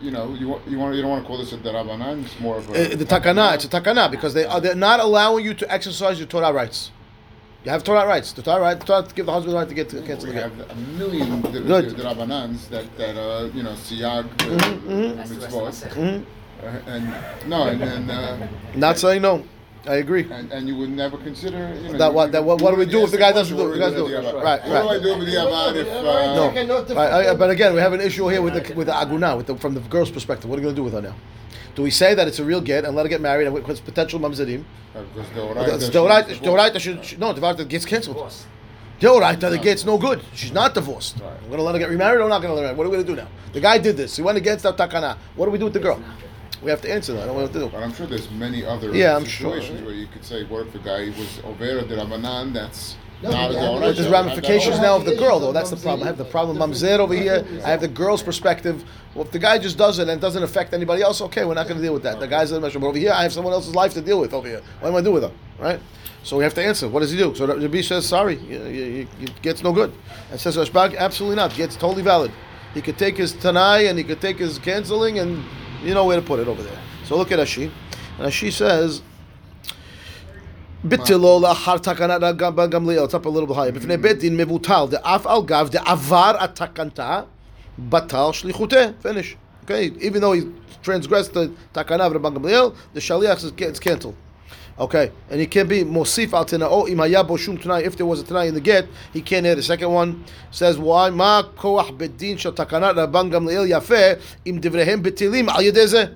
You 0.00 0.10
know, 0.10 0.34
you 0.34 0.60
you 0.68 0.78
want 0.78 0.94
you 0.94 1.00
don't 1.02 1.10
want 1.10 1.22
to 1.24 1.26
call 1.26 1.38
this 1.38 1.52
a 1.52 1.56
derabanan. 1.58 2.24
It's 2.24 2.38
more 2.40 2.58
of 2.58 2.68
a 2.70 2.72
Uh, 2.92 2.96
the 2.96 3.04
takana, 3.06 3.54
it's 3.54 3.64
a 3.64 3.68
takana 3.68 4.10
because 4.10 4.34
they 4.34 4.44
are 4.44 4.60
they're 4.60 4.74
not 4.74 5.00
allowing 5.00 5.44
you 5.44 5.54
to 5.54 5.72
exercise 5.72 6.18
your 6.18 6.26
Torah 6.28 6.52
rights. 6.52 6.90
You 7.64 7.70
have 7.72 7.82
Torah 7.82 8.06
rights. 8.06 8.32
The 8.32 8.42
Torah 8.42 8.60
right, 8.60 8.78
the 8.78 8.84
Torah 8.86 9.02
to 9.08 9.14
give 9.14 9.26
the 9.26 9.32
husband 9.32 9.54
the 9.54 9.58
right 9.58 9.68
to 9.68 9.74
get 9.74 9.88
to 9.88 10.00
cancel 10.02 10.28
We 10.28 10.34
the 10.36 10.42
have 10.42 10.52
a 10.70 10.74
million 11.00 11.40
der- 11.40 11.90
derabanans 12.00 12.68
that 12.68 12.84
that 12.98 13.16
uh, 13.16 13.48
you 13.54 13.62
know 13.62 13.72
siyag 13.72 14.24
uh, 14.24 14.44
Mm-hmm, 14.44 15.16
That's 15.16 15.30
the 15.30 15.40
rest 15.40 15.56
mitzvot, 15.56 15.72
set. 15.72 15.92
Uh, 16.62 16.66
and 16.86 17.14
no, 17.48 17.64
and 17.64 17.82
and, 17.82 18.10
uh, 18.10 18.46
Not 18.74 18.98
saying 18.98 19.22
no. 19.22 19.44
I 19.88 19.96
agree. 19.96 20.26
and 20.32 20.50
and 20.52 20.66
you 20.66 20.74
would 20.76 20.90
never 20.90 21.16
consider 21.16 21.72
you 21.80 21.92
know 21.92 21.98
That 21.98 22.12
what- 22.12 22.32
that 22.32 22.42
what- 22.44 22.60
what 22.60 22.72
do 22.72 22.76
we 22.76 22.86
do 22.86 23.04
if 23.04 23.12
the 23.12 23.18
guy 23.18 23.30
doesn't 23.32 23.56
do 23.56 23.62
it? 23.62 23.66
what 23.68 23.72
The 23.74 23.78
guy 23.78 23.90
do 23.90 24.04
we 24.04 24.10
doesn't 24.10 24.16
do 24.16 24.22
do 24.22 24.28
it. 24.28 24.34
with 24.34 24.44
Right, 24.44 24.60
What 24.62 24.68
do 24.68 24.74
I 24.74 24.92
right. 24.94 25.02
do 25.02 25.18
with 25.18 25.26
the 25.28 25.34
Yavad 25.36 25.76
if 25.76 25.86
No. 25.86 26.10
uh, 26.10 26.62
no 26.64 26.80
different. 26.84 26.98
I, 26.98 27.30
I, 27.30 27.34
but 27.36 27.50
again, 27.50 27.72
we 27.72 27.80
have 27.80 27.92
an 27.92 28.00
issue 28.00 28.26
here 28.28 28.42
with 28.42 28.54
the 28.54 28.74
with 28.74 28.88
the 28.88 28.92
aguna, 28.94 29.36
with 29.36 29.46
the, 29.46 29.54
from 29.56 29.74
the 29.74 29.80
girl's 29.80 30.10
perspective. 30.10 30.50
What 30.50 30.56
are 30.58 30.62
you 30.62 30.66
going 30.66 30.74
to 30.74 30.80
do 30.80 30.84
with 30.84 30.94
her 30.94 31.02
now? 31.02 31.14
Do 31.76 31.82
we 31.82 31.90
say 31.90 32.14
that 32.14 32.26
it's 32.26 32.40
a 32.40 32.44
real 32.44 32.60
get 32.60 32.84
and 32.84 32.96
let 32.96 33.04
her 33.04 33.08
get 33.10 33.20
married 33.20 33.46
and 33.46 33.54
with 33.54 33.84
potential 33.84 34.18
mamzerim? 34.18 34.64
because 35.14 35.30
the 35.34 35.40
Oraita 35.40 35.74
It's 35.74 35.84
should- 35.84 35.94
Deoraita, 35.94 36.40
Deoraita 36.42 36.80
should, 36.80 37.04
should 37.04 37.20
no 37.20 37.32
Deoraita 37.34 37.68
gets 37.68 37.84
cancelled. 37.84 38.16
Divorce. 38.16 38.46
Deoraita, 39.00 39.50
the 39.50 39.58
get's 39.58 39.84
no 39.84 39.98
good. 39.98 40.20
She's 40.34 40.52
not 40.52 40.72
divorced. 40.74 41.18
Right. 41.20 41.30
We're 41.42 41.48
going 41.48 41.58
to 41.58 41.62
let 41.64 41.74
her 41.74 41.78
get 41.78 41.90
remarried 41.90 42.18
or 42.20 42.24
we're 42.24 42.30
not 42.30 42.40
going 42.40 42.54
to 42.54 42.58
let 42.60 42.70
her. 42.70 42.74
What 42.74 42.86
are 42.86 42.90
we 42.90 42.96
going 42.96 43.06
to 43.06 43.12
do 43.12 43.20
now? 43.20 43.28
The 43.52 43.60
guy 43.60 43.76
did 43.76 43.96
this. 43.98 44.16
He 44.16 44.22
went 44.22 44.38
against 44.38 44.64
our 44.64 44.72
takana. 44.72 45.16
What 45.36 45.44
do 45.44 45.50
we 45.52 45.58
do 45.58 45.64
with 45.64 45.74
the 45.74 45.80
girl? 45.80 46.00
We 46.62 46.70
have 46.70 46.80
to 46.82 46.92
answer 46.92 47.12
that. 47.12 47.24
I 47.24 47.26
don't 47.26 47.36
want 47.36 47.52
to 47.52 47.58
do. 47.58 47.68
But 47.68 47.82
I'm 47.82 47.92
sure 47.92 48.06
there's 48.06 48.30
many 48.30 48.64
other 48.64 48.94
Yeah, 48.94 49.16
I'm 49.16 49.24
sure. 49.24 49.52
situations 49.52 49.82
where 49.82 49.94
you 49.94 50.06
could 50.06 50.24
say, 50.24 50.44
what 50.44 50.66
if 50.66 50.72
the 50.72 50.78
guy 50.78 51.06
was 51.10 51.38
Overa 51.44 51.86
de 51.86 51.96
Ramanan, 51.96 52.52
that's 52.52 52.96
No, 53.22 53.30
not 53.30 53.50
a 53.50 53.54
but 53.54 53.60
Deoraita. 53.60 53.80
But 53.80 53.96
there's 53.96 54.08
ramifications 54.08 54.78
now 54.80 54.96
of 54.96 55.04
the 55.04 55.16
girl, 55.16 55.38
though. 55.38 55.52
That's 55.52 55.70
the 55.70 55.76
problem. 55.76 56.02
I 56.04 56.06
have 56.06 56.18
the 56.18 56.24
problem 56.24 56.60
I'm 56.60 56.72
mamzer 56.72 56.98
over 56.98 57.14
here. 57.14 57.46
I 57.64 57.70
have 57.70 57.80
the 57.80 57.88
girl's 57.88 58.22
perspective. 58.22 58.84
Well, 59.14 59.24
if 59.24 59.32
the 59.32 59.38
guy 59.38 59.58
just 59.58 59.78
does 59.78 59.98
it 59.98 60.02
and 60.08 60.12
it 60.12 60.20
doesn't 60.20 60.42
affect 60.42 60.72
anybody 60.74 61.02
else, 61.02 61.20
okay, 61.22 61.44
we're 61.44 61.54
not 61.54 61.66
going 61.68 61.78
to 61.78 61.82
deal 61.82 61.94
with 61.94 62.02
that. 62.04 62.20
The 62.20 62.28
guy's 62.28 62.52
a 62.52 62.60
measure. 62.60 62.78
But 62.78 62.88
over 62.88 62.98
here, 62.98 63.12
I 63.12 63.22
have 63.22 63.32
someone 63.32 63.52
else's 63.52 63.74
life 63.74 63.92
to 63.94 64.00
deal 64.00 64.20
with 64.20 64.32
over 64.34 64.48
here. 64.48 64.62
What 64.80 64.88
am 64.90 64.96
I 64.96 65.00
do 65.02 65.12
with 65.12 65.22
her? 65.22 65.32
Right? 65.58 65.80
So 66.22 66.36
we 66.36 66.44
have 66.44 66.54
to 66.54 66.64
answer. 66.64 66.88
What 66.88 67.00
does 67.00 67.12
he 67.12 67.18
do? 67.18 67.34
So 67.34 67.46
Rabbi 67.46 67.82
says, 67.82 68.04
sorry, 68.06 68.36
it 68.36 69.42
gets 69.42 69.62
no 69.62 69.72
good. 69.72 69.92
And 70.30 70.40
says 70.40 70.56
Rashbag, 70.56 70.96
absolutely 70.96 71.36
not. 71.36 71.54
Gets 71.54 71.76
totally 71.76 72.02
valid. 72.02 72.32
He 72.74 72.82
could 72.82 72.98
take 72.98 73.16
his 73.16 73.32
tanai 73.32 73.86
and 73.86 73.96
he 73.96 74.04
could 74.04 74.20
take 74.20 74.38
his 74.38 74.58
canceling 74.58 75.20
and 75.20 75.44
you 75.83 75.93
know 75.93 76.05
where 76.05 76.17
to 76.17 76.21
put 76.21 76.39
it 76.39 76.47
over 76.47 76.63
there. 76.63 76.79
So 77.05 77.17
look 77.17 77.31
at 77.31 77.39
Ashi. 77.39 77.71
And 78.17 78.27
Ashi 78.27 78.51
says, 78.51 79.01
ביטלו 80.83 81.39
לאחר 81.43 81.77
תקנת 81.77 82.21
רבן 82.41 82.69
גמליאל, 82.69 83.05
it's 83.05 83.13
up 83.13 83.25
a 83.25 83.29
little 83.29 83.47
bit 83.47 83.55
higher, 83.55 83.71
בפני 83.71 83.97
בית 83.97 84.19
דין 84.19 84.37
מבוטל, 84.37 84.85
דאף 84.89 85.27
על 85.27 85.41
גב 85.45 85.69
דעבר 85.71 86.31
התקנתה, 86.39 87.21
בטל 87.79 88.31
שליחותה, 88.31 88.85
finish. 89.03 89.37
Okay, 89.65 89.91
even 89.99 90.21
though 90.21 90.33
he 90.33 90.41
transgressed 90.83 91.33
the 91.33 91.49
תקנה 91.71 92.07
of 92.07 92.13
רבן 92.13 92.33
גמליאל, 92.33 92.69
the 92.95 92.99
shaliach 92.99 93.43
is 93.43 93.51
it's 93.57 93.79
canceled. 93.79 94.15
Okay, 94.78 95.10
and 95.30 95.40
he 95.40 95.46
can't 95.46 95.70
be 95.70 95.82
mosif 95.84 96.34
al 96.34 96.44
tena'o 96.44 96.86
imaya 96.86 97.24
imayaboshum 97.24 97.60
tonight. 97.62 97.86
If 97.86 97.96
there 97.96 98.04
was 98.04 98.20
a 98.20 98.24
tonight 98.24 98.48
in 98.48 98.54
the 98.54 98.60
get, 98.60 98.86
he 99.10 99.22
can't 99.22 99.46
hear 99.46 99.54
the 99.54 99.62
second 99.62 99.90
one. 99.90 100.22
Says 100.50 100.78
why 100.78 101.08
ma 101.08 101.44
koach 101.44 101.96
bedin 101.96 102.38
shel 102.38 102.52
rabangam 102.52 103.46
leil 103.46 103.66
gamliel 103.66 103.80
yafeh 103.80 104.20
im 104.44 104.60
divrehem 104.60 105.02
betilim 105.02 105.48
al 105.48 105.62
yedeze. 105.62 106.14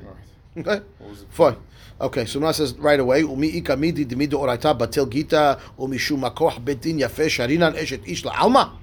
Okay, 0.59 0.83
fine. 1.31 1.57
Okay, 1.99 2.26
so 2.26 2.38
now 2.38 2.52
says 2.52 2.75
right 2.75 3.00
away, 3.00 3.23
Umi 3.23 3.50
ikamidi 3.62 4.05
dimidu 4.05 4.35
oraita 4.35 4.79
batil 4.79 5.09
gita 5.09 5.59
umishum 5.79 6.21
makoch 6.21 6.62
bedin 6.62 6.99
yafeh 7.00 7.31
sharinan 7.31 7.75
eshet 7.76 8.07
ish 8.07 8.26
la 8.26 8.33
alma. 8.43 8.79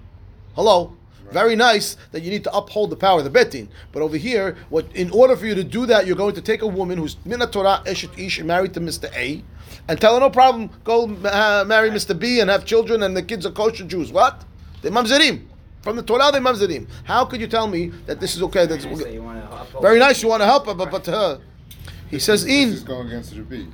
Hello 0.55 0.96
very 1.31 1.55
nice 1.55 1.97
that 2.11 2.23
you 2.23 2.29
need 2.29 2.43
to 2.43 2.55
uphold 2.55 2.89
the 2.89 2.95
power 2.95 3.19
of 3.19 3.23
the 3.23 3.29
betin, 3.29 3.67
but 3.91 4.01
over 4.01 4.17
here, 4.17 4.55
what 4.69 4.85
in 4.95 5.09
order 5.11 5.35
for 5.35 5.45
you 5.45 5.55
to 5.55 5.63
do 5.63 5.85
that, 5.85 6.07
you're 6.07 6.15
going 6.15 6.35
to 6.35 6.41
take 6.41 6.61
a 6.61 6.67
woman 6.67 6.97
who's 6.97 7.17
mina 7.25 7.47
Torah 7.47 7.81
eshet 7.85 8.17
ish 8.17 8.39
and 8.39 8.47
married 8.47 8.73
to 8.73 8.79
Mister 8.79 9.09
A, 9.13 9.43
and 9.87 9.99
tell 9.99 10.13
her 10.13 10.19
no 10.19 10.29
problem, 10.29 10.69
go 10.83 11.09
uh, 11.25 11.63
marry 11.67 11.91
Mister 11.91 12.13
B 12.13 12.39
and 12.39 12.49
have 12.49 12.65
children, 12.65 13.03
and 13.03 13.15
the 13.15 13.23
kids 13.23 13.45
are 13.45 13.51
kosher 13.51 13.85
Jews. 13.85 14.11
What? 14.11 14.45
They 14.81 14.89
mamzerim. 14.89 15.45
From 15.81 15.95
the 15.95 16.03
Torah, 16.03 16.31
they 16.31 16.39
mamzerim. 16.39 16.87
How 17.03 17.25
could 17.25 17.39
you 17.39 17.47
tell 17.47 17.67
me 17.67 17.87
that 18.07 18.19
this 18.19 18.35
is 18.35 18.41
okay? 18.43 18.65
That's, 18.65 18.83
So 18.83 19.07
you 19.07 19.23
want 19.23 19.39
to 19.39 19.45
uphold- 19.45 19.81
very 19.81 19.99
nice. 19.99 20.21
You 20.21 20.29
want 20.29 20.41
to 20.41 20.45
help 20.45 20.65
her, 20.67 20.73
but 20.73 20.91
but 20.91 21.03
to 21.05 21.11
her, 21.11 21.41
he 22.09 22.19
says 22.19 22.45
in. 22.45 22.69
This 22.69 22.79
is 22.79 22.83
going 22.83 23.07
against 23.07 23.33
the 23.33 23.41
Rabbi. 23.41 23.65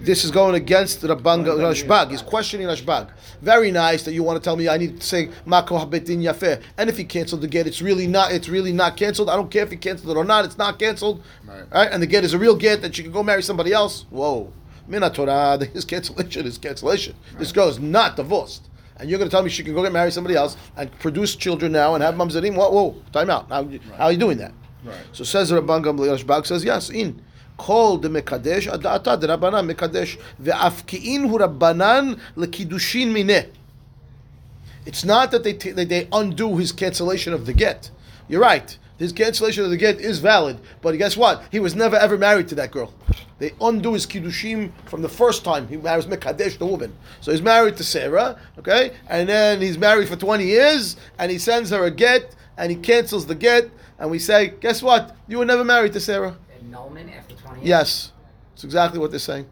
This 0.00 0.24
is 0.24 0.30
going 0.30 0.56
against 0.56 1.02
Rabban 1.02 1.44
Rashbag. 1.44 2.10
He's 2.10 2.22
questioning 2.22 2.66
Rashbag. 2.66 3.10
Very 3.42 3.70
nice 3.70 4.02
that 4.04 4.12
you 4.12 4.24
want 4.24 4.36
to 4.36 4.44
tell 4.44 4.56
me 4.56 4.68
I 4.68 4.76
need 4.76 5.00
to 5.00 5.06
say 5.06 5.28
Makoh 5.46 5.88
Betin 5.88 6.18
Yafeh. 6.18 6.60
And 6.76 6.90
if 6.90 6.96
he 6.96 7.04
canceled 7.04 7.42
the 7.42 7.48
get, 7.48 7.66
it's 7.66 7.80
really 7.80 8.06
not. 8.06 8.32
It's 8.32 8.48
really 8.48 8.72
not 8.72 8.96
canceled. 8.96 9.30
I 9.30 9.36
don't 9.36 9.50
care 9.50 9.62
if 9.62 9.70
he 9.70 9.76
canceled 9.76 10.16
it 10.16 10.18
or 10.18 10.24
not. 10.24 10.44
It's 10.44 10.58
not 10.58 10.78
canceled. 10.78 11.22
Right. 11.46 11.62
Right? 11.70 11.92
And 11.92 12.02
the 12.02 12.06
get 12.06 12.24
is 12.24 12.34
a 12.34 12.38
real 12.38 12.56
get 12.56 12.82
that 12.82 12.96
she 12.96 13.02
can 13.04 13.12
go 13.12 13.22
marry 13.22 13.42
somebody 13.42 13.72
else. 13.72 14.04
Whoa, 14.10 14.52
Mina 14.88 15.10
Torah. 15.10 15.64
His 15.72 15.84
cancellation 15.84 16.46
is 16.46 16.58
cancellation. 16.58 17.14
This 17.38 17.52
girl 17.52 17.68
is 17.68 17.78
not 17.78 18.16
divorced. 18.16 18.68
And 18.96 19.08
you're 19.08 19.18
going 19.18 19.30
to 19.30 19.34
tell 19.34 19.44
me 19.44 19.50
she 19.50 19.62
can 19.62 19.74
go 19.74 19.84
get 19.84 19.92
married 19.92 20.12
somebody 20.12 20.34
else 20.34 20.56
and 20.76 20.90
produce 20.98 21.36
children 21.36 21.70
now 21.70 21.94
and 21.94 22.02
have 22.02 22.16
mamzerim? 22.16 22.56
Whoa, 22.56 22.70
whoa, 22.70 23.02
time 23.12 23.30
out. 23.30 23.48
How, 23.48 23.62
how 23.96 24.06
are 24.06 24.12
you 24.12 24.18
doing 24.18 24.38
that? 24.38 24.52
Right. 24.82 24.96
So 25.12 25.22
says 25.22 25.52
Rabban 25.52 25.84
Gamliel 25.84 26.18
Rashbag 26.18 26.46
says 26.46 26.64
yes 26.64 26.90
in 26.90 27.22
called 27.58 28.00
the 28.02 28.08
mekadesh 28.08 28.66
adata 28.66 29.20
the 29.20 29.26
rabbanan 29.26 29.70
mekadesh 29.70 30.18
ve'af 30.42 30.86
ki'inhu 30.86 31.38
rabbanan 31.38 32.18
lekidushin 32.36 33.12
mineh. 33.12 33.48
It's 34.86 35.04
not 35.04 35.30
that 35.32 35.44
they, 35.44 35.52
t- 35.52 35.72
that 35.72 35.90
they 35.90 36.08
undo 36.10 36.56
his 36.56 36.72
cancellation 36.72 37.34
of 37.34 37.44
the 37.44 37.52
get. 37.52 37.90
You're 38.26 38.40
right. 38.40 38.78
His 38.98 39.12
cancellation 39.12 39.64
of 39.64 39.70
the 39.70 39.76
get 39.76 40.00
is 40.00 40.18
valid, 40.18 40.58
but 40.80 40.96
guess 40.96 41.16
what? 41.16 41.44
He 41.52 41.60
was 41.60 41.76
never 41.76 41.96
ever 41.96 42.16
married 42.16 42.48
to 42.48 42.54
that 42.56 42.70
girl. 42.70 42.92
They 43.38 43.52
undo 43.60 43.92
his 43.92 44.06
kiddushim 44.06 44.72
from 44.86 45.02
the 45.02 45.08
first 45.08 45.44
time 45.44 45.68
he 45.68 45.76
marries 45.76 46.06
Mekadesh, 46.06 46.58
the 46.58 46.66
woman. 46.66 46.92
So 47.20 47.30
he's 47.30 47.42
married 47.42 47.76
to 47.76 47.84
Sarah, 47.84 48.40
okay, 48.58 48.92
and 49.08 49.28
then 49.28 49.60
he's 49.60 49.78
married 49.78 50.08
for 50.08 50.16
20 50.16 50.44
years, 50.44 50.96
and 51.18 51.30
he 51.30 51.38
sends 51.38 51.70
her 51.70 51.84
a 51.84 51.90
get, 51.90 52.34
and 52.56 52.72
he 52.72 52.76
cancels 52.76 53.26
the 53.26 53.36
get, 53.36 53.70
and 54.00 54.10
we 54.10 54.18
say, 54.18 54.54
guess 54.60 54.82
what? 54.82 55.14
You 55.28 55.38
were 55.38 55.44
never 55.44 55.64
married 55.64 55.92
to 55.92 56.00
Sarah. 56.00 56.36
Annulment 56.60 57.10
after 57.14 57.27
20 57.27 57.27
years? 57.27 57.27
Yes, 57.62 58.12
it's 58.54 58.64
exactly 58.64 58.98
what 58.98 59.10
they're 59.10 59.18
saying. 59.20 59.46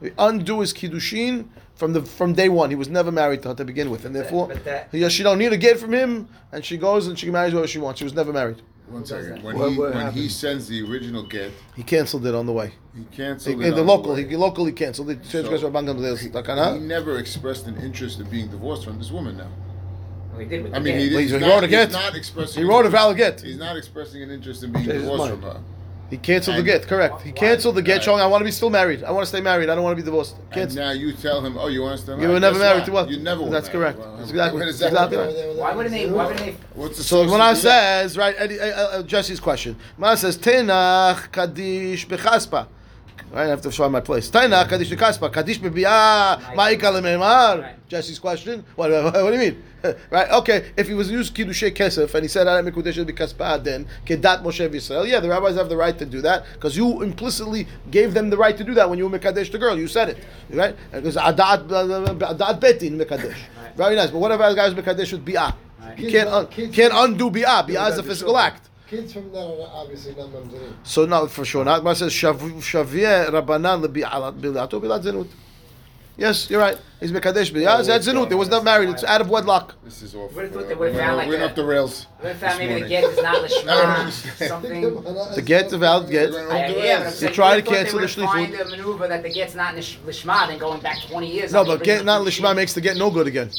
We 0.00 0.12
undo 0.18 0.60
his 0.60 0.72
kiddushin 0.72 1.48
from 1.74 1.92
the 1.92 2.02
from 2.02 2.32
day 2.32 2.48
one. 2.48 2.70
He 2.70 2.76
was 2.76 2.88
never 2.88 3.12
married 3.12 3.42
to 3.42 3.48
her 3.48 3.54
to 3.54 3.64
begin 3.64 3.90
with, 3.90 4.04
and 4.04 4.14
therefore 4.16 4.48
but 4.48 4.64
that- 4.64 4.88
he, 4.92 5.08
she 5.10 5.22
don't 5.22 5.38
need 5.38 5.52
a 5.52 5.56
get 5.58 5.78
from 5.78 5.92
him, 5.92 6.28
and 6.52 6.64
she 6.64 6.76
goes 6.78 7.06
and 7.06 7.18
she 7.18 7.30
marries 7.30 7.52
whoever 7.52 7.66
she 7.68 7.78
wants. 7.78 7.98
She 7.98 8.04
was 8.04 8.14
never 8.14 8.32
married. 8.32 8.62
One 8.88 9.02
does 9.02 9.10
second. 9.10 9.34
that? 9.36 9.42
When, 9.44 9.56
What- 9.58 9.70
he, 9.72 9.78
what 9.78 9.94
when 9.94 10.12
he 10.12 10.28
sends 10.28 10.66
the 10.68 10.82
original 10.82 11.22
get, 11.22 11.52
He 11.76 11.82
canceled 11.84 12.26
it 12.26 12.34
on 12.34 12.46
the 12.46 12.52
way. 12.52 12.72
he 12.94 13.00
He, 13.00 13.04
canceled 13.16 13.60
in 13.60 13.62
it 13.62 13.70
the 13.76 13.82
on 13.82 13.86
local, 13.86 14.14
way. 14.14 14.26
he 14.26 14.36
locally 14.36 14.72
canceled 14.72 15.10
it. 15.10 15.24
So- 15.24 15.42
Transgressed 15.42 15.62
Rabban 15.64 16.74
He 16.74 16.80
never 16.80 17.18
expressed 17.18 17.66
an 17.66 17.76
interest 17.76 18.18
in 18.20 18.28
being 18.28 18.48
divorced 18.48 18.84
from 18.84 18.98
this 18.98 19.10
woman 19.12 19.36
now. 19.36 19.46
We 20.36 20.44
did 20.46 20.64
with 20.64 20.72
I 20.74 20.78
the 20.78 20.84
mean, 20.84 20.94
get. 20.94 21.02
he, 21.02 21.10
Well, 21.10 21.20
he's 21.22 21.30
he 21.32 21.38
not, 21.38 21.48
wrote 21.48 21.64
a 21.64 21.66
he's 21.66 21.70
get. 21.76 21.92
not 21.92 22.14
expressing 22.16 22.62
He 22.64 22.68
wrote 22.68 22.86
a 22.86 22.88
valid 22.90 23.16
get. 23.18 23.40
He's 23.42 23.58
not 23.58 23.76
expressing 23.76 24.22
an 24.22 24.30
interest 24.30 24.62
in 24.64 24.72
being 24.72 24.86
Changed 24.86 25.02
divorced 25.02 25.30
from 25.34 25.42
her. 25.42 25.60
He 26.10 26.16
canceled 26.18 26.56
the 26.56 26.62
get. 26.64 26.86
Correct. 26.88 27.22
He 27.22 27.30
canceled 27.32 27.76
the 27.76 27.82
get, 27.82 27.94
Right. 27.98 28.02
showing 28.04 28.20
I 28.20 28.26
want 28.26 28.40
to 28.40 28.44
be 28.44 28.50
still 28.50 28.68
married. 28.68 29.04
I 29.04 29.12
want 29.12 29.22
to 29.22 29.28
stay 29.28 29.40
married. 29.40 29.68
I 29.70 29.74
don't 29.76 29.84
want 29.84 29.96
to 29.96 30.02
be 30.02 30.04
divorced. 30.04 30.34
And 30.36 30.50
Cancel. 30.52 30.82
now 30.82 30.90
you 30.90 31.12
tell 31.12 31.40
him, 31.40 31.56
oh, 31.56 31.68
you 31.68 31.82
want 31.82 31.94
us 31.94 32.02
to? 32.06 32.12
You 32.20 32.28
were 32.28 32.40
never 32.40 32.58
married 32.58 32.78
what? 32.80 32.86
to 32.86 32.92
what? 32.92 33.10
You 33.10 33.18
never 33.20 33.42
were 33.42 33.50
That's 33.50 33.72
married. 33.72 33.94
correct. 33.94 33.98
Well, 34.00 34.16
That's 34.16 34.30
exactly- 34.30 34.58
what 34.60 34.68
is 34.68 34.78
that's 34.80 34.92
that 34.92 35.04
exactly 35.04 35.16
about? 35.32 35.48
right. 35.48 35.56
Why 35.56 35.74
wouldn't 35.76 35.94
they? 35.94 36.06
Why 36.10 36.26
wouldn't 36.26 36.44
they? 36.44 36.56
What's 36.74 36.98
the 36.98 37.04
So 37.04 37.16
source 37.22 37.30
when 37.30 37.40
I 37.40 37.50
of 37.50 37.56
the 37.56 37.62
says 37.62 38.18
right, 38.18 38.34
Eddie, 38.38 38.58
uh, 38.60 38.64
uh, 38.64 39.02
Jesse's 39.04 39.38
question. 39.40 39.76
When 39.96 40.10
I 40.10 40.14
says 40.16 40.36
Tenach 40.36 41.30
Kadish 41.30 42.06
Bechaspa. 42.06 42.66
Right, 43.32 43.44
I 43.44 43.48
have 43.48 43.60
to 43.62 43.72
show 43.72 43.88
my 43.88 44.00
place. 44.00 44.30
Tenach 44.30 44.68
Kadish 44.68 44.94
Bechaspa. 44.94 45.32
Kadish 45.32 45.58
Bebiyah 45.58 46.54
Ma'ikal 46.54 47.00
Memar. 47.00 47.62
Right. 47.62 47.88
Jesse's 47.88 48.18
question. 48.18 48.64
What, 48.76 48.90
what, 48.90 49.14
what 49.14 49.30
do 49.30 49.32
you 49.32 49.50
mean? 49.50 49.62
right, 50.10 50.30
okay. 50.30 50.70
If 50.76 50.88
he 50.88 50.94
was 50.94 51.10
used 51.10 51.34
Kiddushay 51.34 51.74
Kesef 51.74 52.14
and 52.14 52.22
he 52.22 52.28
said 52.28 52.46
I 52.46 52.60
Mekudesh 52.62 53.04
Bechaspa, 53.04 53.62
then 53.62 53.86
Kedat 54.04 54.42
Moshe 54.42 54.68
Yisrael. 54.68 55.08
Yeah, 55.08 55.20
the 55.20 55.28
rabbis 55.28 55.56
have 55.56 55.68
the 55.68 55.76
right 55.76 55.98
to 55.98 56.06
do 56.06 56.20
that 56.22 56.44
because 56.54 56.76
you 56.76 57.02
implicitly 57.02 57.66
gave 57.90 58.14
them 58.14 58.30
the 58.30 58.36
right 58.36 58.56
to 58.56 58.64
do 58.64 58.74
that 58.74 58.88
when 58.88 58.98
you 58.98 59.08
were 59.08 59.18
Mekadesh 59.18 59.50
the 59.50 59.58
girl. 59.58 59.78
You 59.78 59.88
said 59.88 60.10
it, 60.10 60.18
right? 60.50 60.76
Because 60.92 61.16
Adat 61.16 61.68
Adat 61.68 62.60
Betin 62.60 63.00
Mekadesh. 63.00 63.38
Very 63.76 63.96
nice. 63.96 64.10
But 64.10 64.18
what 64.18 64.32
if 64.32 64.40
a 64.40 64.54
guy 64.54 64.68
was 64.68 64.74
Mekadesh 64.74 65.12
with 65.12 65.24
Bi'ah? 65.24 65.54
Right. 65.80 65.98
You 65.98 66.10
can't 66.10 66.28
un- 66.28 66.46
can't 66.46 66.92
undo 66.94 67.30
bi'ah. 67.30 67.66
Bi'ah 67.66 67.90
is 67.90 67.98
a 67.98 68.02
physical 68.02 68.36
act. 68.36 68.69
Kids 68.90 69.12
from 69.12 69.30
that 69.32 69.38
are 69.38 69.70
obviously 69.72 70.14
not 70.16 70.30
mamzerim. 70.30 70.72
So 70.82 71.06
no, 71.06 71.26
for 71.28 71.44
sure. 71.44 71.64
Not. 71.64 71.84
But 71.84 71.94
says 71.94 72.12
shav- 72.12 72.38
shaveh 72.70 73.28
rabanan 73.30 73.84
lebi'alat 73.86 74.40
bi'ato 74.40 74.80
bi'lat 74.82 75.02
zenut. 75.04 75.28
Yes, 76.16 76.50
you're 76.50 76.60
right. 76.60 76.76
He's 76.98 77.12
mekadesh 77.12 77.52
b'iyah. 77.52 77.86
That's 77.86 78.08
zinut. 78.08 78.28
They 78.28 78.34
was 78.34 78.48
not 78.48 78.64
married. 78.64 78.88
It's 78.88 79.04
out 79.04 79.20
of 79.20 79.30
wedlock. 79.30 79.76
This 79.84 80.02
is 80.02 80.14
off. 80.16 80.34
Would've 80.34 80.54
uh, 80.56 80.62
thought 80.62 80.78
we're- 80.78 80.92
like 81.14 81.28
we're 81.28 81.40
a- 81.40 81.46
off 81.46 81.54
the 81.54 81.64
rails. 81.64 82.06
What 82.18 82.32
if 82.32 82.42
I 82.42 82.58
maybe 82.58 82.82
the 82.82 82.88
get 82.88 83.04
is 83.04 83.16
not 83.22 83.26
I 83.26 83.38
don't 83.38 83.48
lishma, 83.48 83.98
understand. 84.00 84.48
something. 84.50 84.80
The 85.36 85.42
get, 85.42 85.70
the 85.70 85.78
valid 85.78 86.10
get. 86.10 86.30
We're 86.32 86.50
I, 86.50 86.58
yeah, 86.58 86.66
but 86.66 86.76
I'm 86.76 86.82
rails. 87.04 87.14
saying, 87.14 87.32
try 87.32 87.48
to 87.50 87.54
would've 87.56 87.64
thought 87.66 87.74
cancel 87.76 88.00
they 88.00 88.06
the 88.06 88.20
would 88.20 88.28
shlichut. 88.28 88.32
find 88.32 88.54
a 88.54 88.64
maneuver 88.76 89.06
that 89.08 89.22
the 89.22 89.30
get's 89.30 89.54
not 89.54 89.74
lishma, 89.76 90.48
then 90.48 90.58
going 90.58 90.80
back 90.80 90.98
20 91.08 91.30
years. 91.32 91.52
No, 91.52 91.64
but 91.64 91.84
get 91.84 92.04
not 92.04 92.26
lishma 92.26 92.56
makes 92.56 92.74
the 92.74 92.80
get 92.80 92.96
no 92.96 93.08
good 93.10 93.28
again. 93.28 93.50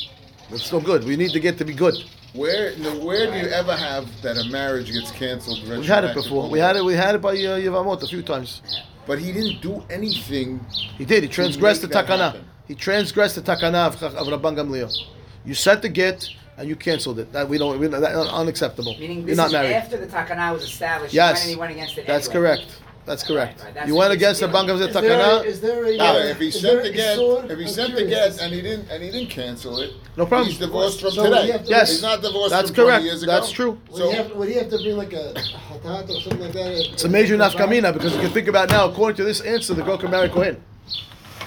It's 0.52 0.72
no 0.74 0.82
good. 0.82 1.06
We 1.06 1.16
need 1.16 1.32
the 1.32 1.40
get 1.40 1.58
to 1.60 1.64
be 1.66 1.74
good. 1.74 1.96
Where, 2.34 2.78
no, 2.78 2.98
where 3.00 3.30
do 3.30 3.38
you 3.38 3.48
ever 3.48 3.76
have 3.76 4.06
that 4.22 4.38
a 4.38 4.46
marriage 4.46 4.92
gets 4.92 5.12
canceled? 5.12 5.68
We 5.68 5.86
had 5.86 6.06
it 6.06 6.16
before. 6.16 6.50
We 6.50 6.60
had 6.60 6.78
it. 6.78 6.86
We 6.86 6.94
had 6.94 7.16
it 7.16 7.22
by 7.22 7.32
uh, 7.32 7.60
Yevamot 7.60 8.02
a 8.04 8.08
few 8.08 8.22
times. 8.22 8.62
But 9.06 9.20
he 9.20 9.34
didn't 9.34 9.62
do 9.62 9.84
anything. 9.90 10.66
He 10.98 11.04
did. 11.04 11.24
He 11.24 11.30
transgressed 11.30 11.82
the 11.82 11.90
takana. 11.90 12.32
happen. 12.32 12.46
He 12.68 12.76
transgressed 12.76 13.36
the 13.36 13.42
takana 13.42 13.88
of, 13.88 14.02
of 14.02 14.28
Rabban 14.28 14.56
Gamliel. 14.56 14.96
You 15.44 15.54
sent 15.56 15.82
the 15.82 15.90
get 15.90 16.30
and 16.58 16.70
you 16.70 16.76
canceled 16.76 17.20
it. 17.20 17.34
That 17.34 17.50
we 17.50 17.58
don't. 17.58 17.80
We, 17.80 17.88
that, 17.88 18.04
unacceptable. 18.04 18.96
Meaning 18.98 19.20
You're 19.20 19.28
this 19.28 19.38
not 19.38 19.48
is 19.48 19.54
married. 19.54 19.74
after 19.74 19.98
the 19.98 20.08
takana 20.08 20.54
was 20.54 20.64
established. 20.64 21.14
Yes, 21.14 21.42
and 21.42 21.50
he 21.50 21.58
went 21.58 21.72
against 21.74 21.98
it 21.98 22.08
that's 22.08 22.30
anyway. 22.30 22.58
correct. 22.58 22.81
That's 23.06 23.24
correct. 23.24 23.58
Right, 23.60 23.66
right, 23.66 23.74
that's 23.74 23.88
you 23.88 23.96
went 23.96 24.14
against 24.14 24.42
the 24.42 24.48
bank 24.48 24.70
of 24.70 24.78
the 24.80 24.88
Is 24.88 24.94
there, 24.94 25.04
a, 25.04 25.08
takana. 25.42 25.46
is 25.46 25.60
there 25.62 25.84
a, 25.86 25.92
Yeah, 25.92 26.04
uh, 26.12 26.16
if 26.18 26.38
he 26.40 26.52
sent 26.52 26.64
there 26.64 26.84
the 26.84 26.90
a 26.90 26.94
get, 26.94 27.52
if 27.52 27.60
he 27.60 27.68
sent 27.68 27.92
the 27.96 27.98
curious. 28.06 28.38
get 28.38 28.46
and 28.46 28.54
he 28.54 28.62
didn't 28.62 28.90
and 28.92 29.04
he 29.04 29.10
didn't 29.12 29.30
cancel 29.30 29.80
it, 29.80 29.94
No 30.18 30.26
problem. 30.28 30.50
He's 30.50 30.60
divorced 30.60 31.02
from 31.02 31.12
So 31.12 31.24
today. 31.24 31.58
to- 31.58 31.64
Yes, 31.66 31.90
he's 31.92 32.02
not 32.04 32.22
divorced 32.22 32.52
that's 32.52 32.70
from 32.70 32.76
correct. 32.76 33.04
years 33.04 33.24
ago. 33.24 33.32
That's 33.32 33.50
true. 33.52 33.80
Would, 33.90 33.98
So 33.98 34.10
he 34.12 34.16
have, 34.18 34.32
would 34.36 34.48
he 34.50 34.54
have 34.56 34.70
to 34.70 34.78
bring 34.78 34.98
like 34.98 35.14
a 35.14 35.34
hatat 35.34 36.10
or 36.10 36.22
something 36.22 36.40
like 36.42 36.54
that? 36.54 36.92
It's 36.94 37.04
a 37.04 37.10
major 37.10 37.36
nafkamina 37.38 37.92
because 37.92 38.14
you 38.16 38.22
can 38.22 38.30
think 38.32 38.48
about 38.48 38.70
now. 38.70 38.88
According 38.90 39.18
to 39.18 39.24
this 39.24 39.42
answer, 39.42 39.74
the 39.74 39.82
girl 39.84 39.98
can 39.98 40.12
marry 40.12 40.30
Kohen. 40.30 40.62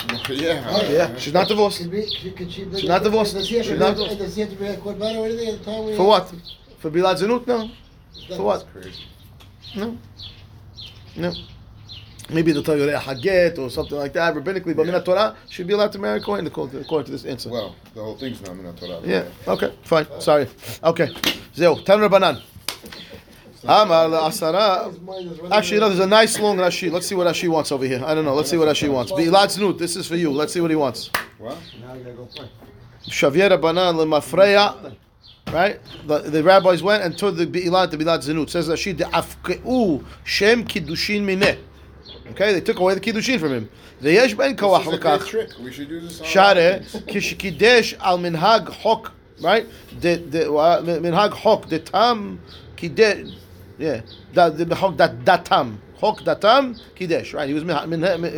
yeah, 0.28 0.82
Yeah, 0.90 1.16
she's 1.16 1.32
not 1.32 1.48
divorced. 1.48 1.78
Could, 1.78 1.90
be, 1.90 2.02
could, 2.20 2.36
could 2.36 2.50
she 2.52 2.64
She's 2.72 2.84
not 2.88 3.02
divorced. 3.02 3.34
Does 3.34 3.48
he 3.48 3.56
have 3.56 3.64
She's 3.64 3.72
to 3.74 3.78
not 3.78 3.92
divorced. 3.96 4.18
Does 4.18 4.34
he 4.34 4.40
have 4.42 4.50
to 4.50 4.56
bring 4.56 4.74
a 4.74 4.76
korban 4.76 5.16
or 5.16 5.26
anything 5.26 5.48
at 5.54 5.58
the 5.60 5.64
time? 5.64 5.80
when 5.84 5.92
he 5.92 5.96
For 5.96 6.06
what? 6.06 6.32
For 6.78 6.90
bilad 6.90 7.16
zinut? 7.20 7.46
No, 7.46 7.70
for 8.36 8.42
what? 8.42 8.66
Crazy. 8.72 9.04
no, 9.76 9.96
no. 11.16 11.32
Maybe 12.30 12.52
they'll 12.52 12.62
tell 12.62 12.76
you 12.78 12.86
they're 12.86 12.96
haget 12.98 13.58
or 13.58 13.68
something 13.68 13.98
like 13.98 14.14
that. 14.14 14.34
Rabbinically, 14.34 14.74
but 14.74 14.86
Yeah. 14.86 14.94
minat 14.94 15.04
Torah, 15.04 15.36
she'd 15.50 15.66
be 15.66 15.74
allowed 15.74 15.92
to 15.92 15.98
marry 15.98 16.20
Kohen 16.22 16.46
according 16.46 16.74
to, 16.78 16.80
according 16.84 17.06
to 17.06 17.12
this 17.12 17.24
answer. 17.26 17.50
Well, 17.50 17.76
the 17.94 18.02
whole 18.02 18.16
thing's 18.16 18.40
not 18.40 18.56
Minat 18.56 18.80
Torah. 18.80 19.00
Yeah. 19.04 19.24
Okay. 19.46 19.72
Fine. 19.82 20.06
Sorry. 20.20 20.48
Okay. 20.82 21.08
Zeo. 21.54 21.84
Tan 21.84 21.98
Rabbanan. 22.00 22.40
Amar 23.66 24.08
asara. 24.08 24.90
His 24.90 25.00
mind 25.00 25.32
is 25.32 25.38
running 25.38 25.52
Actually, 25.52 25.80
no. 25.80 25.86
around. 25.86 25.96
There's 25.96 26.06
a 26.06 26.08
nice 26.08 26.38
long 26.40 26.56
Rashi. 26.58 26.90
Let's 26.90 27.06
see 27.06 27.14
what 27.14 27.26
Rashi 27.26 27.48
wants 27.48 27.72
over 27.72 27.84
here. 27.84 28.02
I 28.04 28.14
don't 28.14 28.24
know. 28.24 28.34
Let's 28.34 28.50
see 28.50 28.56
what 28.56 28.68
Rashi 28.68 28.90
wants. 28.90 29.12
Bilat 29.12 29.50
znut. 29.56 29.78
This 29.78 29.96
is 29.96 30.06
for 30.06 30.16
you. 30.16 30.30
Let's 30.30 30.52
see 30.52 30.60
what 30.60 30.70
he 30.70 30.76
wants. 30.76 31.10
What? 31.38 31.56
Now 31.80 31.92
I 31.92 31.98
gotta 31.98 32.12
go 32.12 32.24
play. 32.26 32.48
Shavir 33.08 33.50
Rabbanan 33.50 33.94
lemafreya. 33.96 34.94
Right. 35.52 35.78
The, 36.06 36.18
the 36.20 36.42
rabbis 36.42 36.82
went 36.82 37.04
and 37.04 37.16
told 37.16 37.36
the 37.36 37.46
bilat 37.46 37.90
the 37.90 37.96
bilat 37.96 38.20
znut. 38.24 38.50
Says 38.50 38.68
Rashi 38.68 38.96
the 38.96 39.04
afkeu 39.04 40.04
shem 40.24 40.64
kiddushin 40.64 41.22
mineh. 41.22 41.58
Okay, 42.30 42.54
they 42.54 42.60
took 42.60 42.78
away 42.78 42.94
the 42.94 43.00
kiddushin 43.00 43.38
from 43.38 43.52
him. 43.52 43.68
Veyesh 44.02 44.36
ben 44.36 44.56
koach 44.56 44.84
This 44.84 44.88
is 44.88 44.92
a 44.94 44.98
great 44.98 45.20
lekach. 45.20 45.26
trick. 45.26 45.50
We 45.62 45.70
should 45.70 45.88
do 45.88 46.00
this 46.00 46.20
on 46.20 46.26
Share 46.26 46.54
weddings. 46.54 46.92
kishikidesh 47.06 47.98
al 48.00 48.18
minhag 48.18 48.68
hok, 48.68 49.12
right? 49.42 49.66
The 50.00 50.16
the 50.16 50.52
wa- 50.52 50.80
minhag 50.80 51.32
hok 51.32 51.68
the 51.68 51.78
tam 51.78 52.40
kidesh, 52.76 53.32
yeah. 53.78 54.00
That 54.32 54.56
the 54.56 54.74
hok 54.74 54.96
that 54.96 55.20
datam 55.24 55.76
hok 55.98 56.22
datam 56.22 56.80
kidesh, 56.96 57.32
right? 57.34 57.46
He 57.46 57.54
was 57.54 57.62
he 57.62 57.68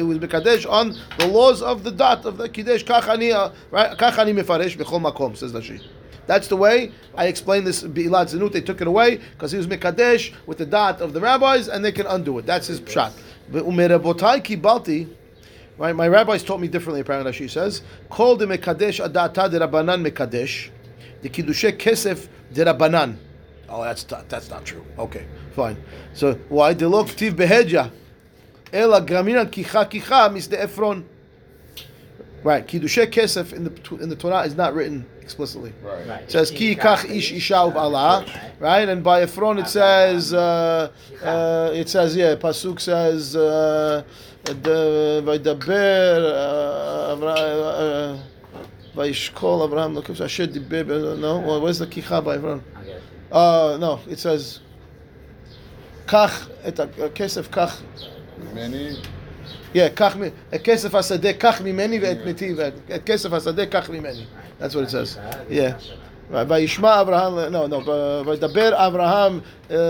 was 0.03 0.19
mekadesh 0.19 0.71
on 0.71 0.95
the 1.19 1.29
laws 1.29 1.63
of 1.63 1.83
the 1.85 1.93
dat 1.93 2.27
of 2.27 2.37
the 2.37 2.49
kidesh. 2.49 2.85
Kachani, 2.85 3.33
uh, 3.33 3.53
right? 3.71 3.97
Kachani 3.97 4.39
mefaresh 4.39 4.77
bechol 4.77 5.01
makom 5.01 5.37
says 5.37 5.53
Rashi. 5.53 5.83
That's 6.27 6.49
the 6.49 6.57
way 6.57 6.93
I 7.15 7.27
explained 7.27 7.67
this 7.67 7.83
bi'ilat 7.83 8.35
zinut. 8.35 8.53
They 8.53 8.61
took 8.61 8.81
it 8.81 8.87
away 8.87 9.17
because 9.17 9.53
he 9.53 9.59
was 9.59 9.67
mekadesh 9.67 10.35
with 10.47 10.59
the 10.59 10.67
dot 10.67 11.01
of 11.01 11.13
the 11.13 11.21
rabbis, 11.21 11.69
and 11.69 11.85
they 11.85 11.93
can 11.93 12.07
undo 12.07 12.39
it. 12.39 12.47
That's 12.47 12.67
his 12.67 12.81
pshat. 12.81 13.13
Kibalti. 13.51 15.09
Right, 15.79 15.95
my 15.95 16.09
rabbis 16.09 16.43
taught 16.43 16.61
me 16.61 16.69
differently. 16.69 17.03
Apparently, 17.03 17.33
she 17.33 17.49
says, 17.49 17.83
"Called 18.09 18.39
the 18.39 18.47
mekadesh 18.47 19.07
adata 19.07 19.51
de 19.51 19.61
rabbanan 19.61 20.05
mekadesh, 20.05 20.71
the 21.23 21.29
kiddushe 21.29 21.77
kesef 21.77 22.29
de 22.53 22.65
rabbanan." 22.65 23.17
Oh, 23.69 23.85
that's 23.85 24.05
that's 24.05 24.49
not 24.49 24.65
true. 24.65 24.85
Okay, 24.99 25.27
fine. 25.55 25.77
So 26.15 26.35
why 26.49 26.73
the 26.73 26.89
log 26.89 27.09
tiv 27.09 27.37
behedja, 27.37 27.93
ela 28.73 29.03
gramina 29.03 29.47
kicha 29.47 29.89
kicha 29.89 30.33
mis 30.33 30.47
de 30.47 30.57
efron. 30.57 31.05
Right, 32.43 32.67
kiddushe 32.67 33.07
kesef 33.13 33.53
in 33.53 33.65
the 33.65 33.97
in 33.97 34.09
the 34.09 34.17
Torah 34.17 34.45
is 34.45 34.57
not 34.57 34.75
written 34.75 35.05
explicitly. 35.26 35.74
Right. 35.84 36.08
Right. 36.08 36.22
It 36.24 36.32
says 36.32 36.52
ki 36.52 36.76
kach 36.76 37.10
ish 37.10 37.32
isha 37.32 37.56
Allah, 37.56 38.26
right? 38.60 38.88
And 38.88 39.04
by 39.04 39.22
Ephron 39.22 39.60
it 39.60 39.68
says 39.68 40.34
uh, 40.34 40.90
uh, 41.24 41.72
it 41.74 41.90
says 41.90 42.16
yeah, 42.16 42.36
pasuk 42.36 42.80
says 42.80 43.36
uh, 43.36 44.04
the 44.46 45.22
vaydaber 45.26 46.18
uh, 46.34 47.16
Avra- 47.16 48.18
uh, 48.18 48.18
vayishkol 48.96 49.66
Abraham 49.68 49.94
look 49.96 50.10
asher 50.10 50.48
diber 50.48 51.18
no 51.20 51.40
well, 51.40 51.62
where's 51.62 51.80
the 51.80 51.88
kicha 51.88 52.24
by 52.24 52.36
Ephron? 52.38 52.62
I'll 52.76 52.84
get 52.84 52.96
it. 52.98 53.04
Uh, 53.32 53.78
no, 53.80 54.00
it 54.10 54.20
says 54.20 54.60
kach 56.08 56.50
et 56.64 56.76
kesef 57.16 57.48
kach 57.50 57.82
Many. 58.54 58.98
yeah, 59.74 59.88
קח, 59.90 60.16
מ- 60.18 60.24
את 60.56 60.62
כסף 60.64 60.96
השדה 60.96 61.34
קח 61.34 61.62
ממני 61.62 62.00
ואת 62.02 62.18
מתי, 62.26 62.54
ואת 62.58 62.74
כסף 63.06 63.34
השדה 63.34 63.66
קח 63.66 63.90
ממני. 63.90 64.26
That's 64.60 64.76
what 64.76 64.84
it 64.84 64.92
says. 64.92 65.18
Yeah. 65.50 65.74
וישמע 66.48 67.02
אברהם, 67.02 67.54
no, 67.54 67.74
no, 67.74 67.90
וידבר 68.26 68.88
אברהם 68.88 69.40
אה, 69.72 69.76
אה, 69.76 69.82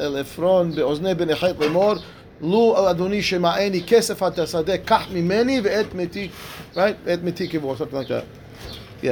אה, 0.00 0.06
אל 0.06 0.16
עפרון 0.20 0.74
באוזני 0.74 1.14
בני 1.14 1.36
חית 1.36 1.58
לאמור, 1.60 1.94
לו 2.40 2.90
אדוני 2.90 3.22
שמעני 3.22 3.82
כסף 3.86 4.22
השדה 4.22 4.78
קח 4.78 5.06
ממני 5.12 5.60
ואת 5.64 5.94
מתי, 5.94 6.28
right? 6.74 6.78
ואת 7.04 7.24
מתי 7.24 7.48
קבור, 7.48 7.74
something 7.74 7.94
like 7.94 8.08
that. 8.08 8.24
Yeah. 9.02 9.06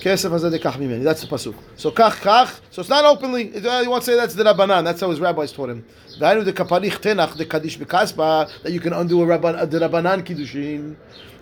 כסף 0.00 0.32
הזה 0.32 0.50
דקח 0.50 0.76
ממני, 0.78 1.10
that's 1.10 1.22
the 1.24 1.26
pasuk. 1.26 1.82
So 1.82 1.88
כך 1.94 2.20
כך, 2.24 2.60
so 2.72 2.78
it's 2.80 2.88
not 2.88 3.04
openly, 3.04 3.56
it- 3.56 3.64
uh, 3.64 3.84
you 3.84 3.90
want 3.90 4.02
to 4.02 4.06
say 4.06 4.16
that's 4.16 4.34
the 4.34 4.44
Rabbanan, 4.44 4.84
that's 4.84 5.00
how 5.00 5.10
his 5.10 5.20
rabbis 5.20 5.52
taught 5.56 5.68
him. 5.68 5.80
והיינו 6.18 6.44
דקפריך 6.44 6.98
תנח 6.98 7.36
דקדיש 7.36 7.76
בכספה, 7.76 8.42
that 8.64 8.68
you 8.68 8.80
can 8.84 8.92
undo 8.92 9.22
a 9.22 9.26
Rabban, 9.26 9.62
a 9.62 9.64
דרבנן 9.64 10.20
קידושין. 10.22 10.94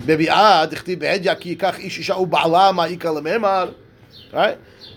בביאה 0.06 0.66
דכתיב 0.66 1.00
בעדיה 1.00 1.34
כי 1.34 1.48
ייקח 1.48 1.78
איש 1.78 1.98
אישה 1.98 2.16
ובעלה 2.16 2.72
מה 2.72 2.86
איכא 2.86 3.08
לממר. 3.08 3.68
right? 4.32 4.36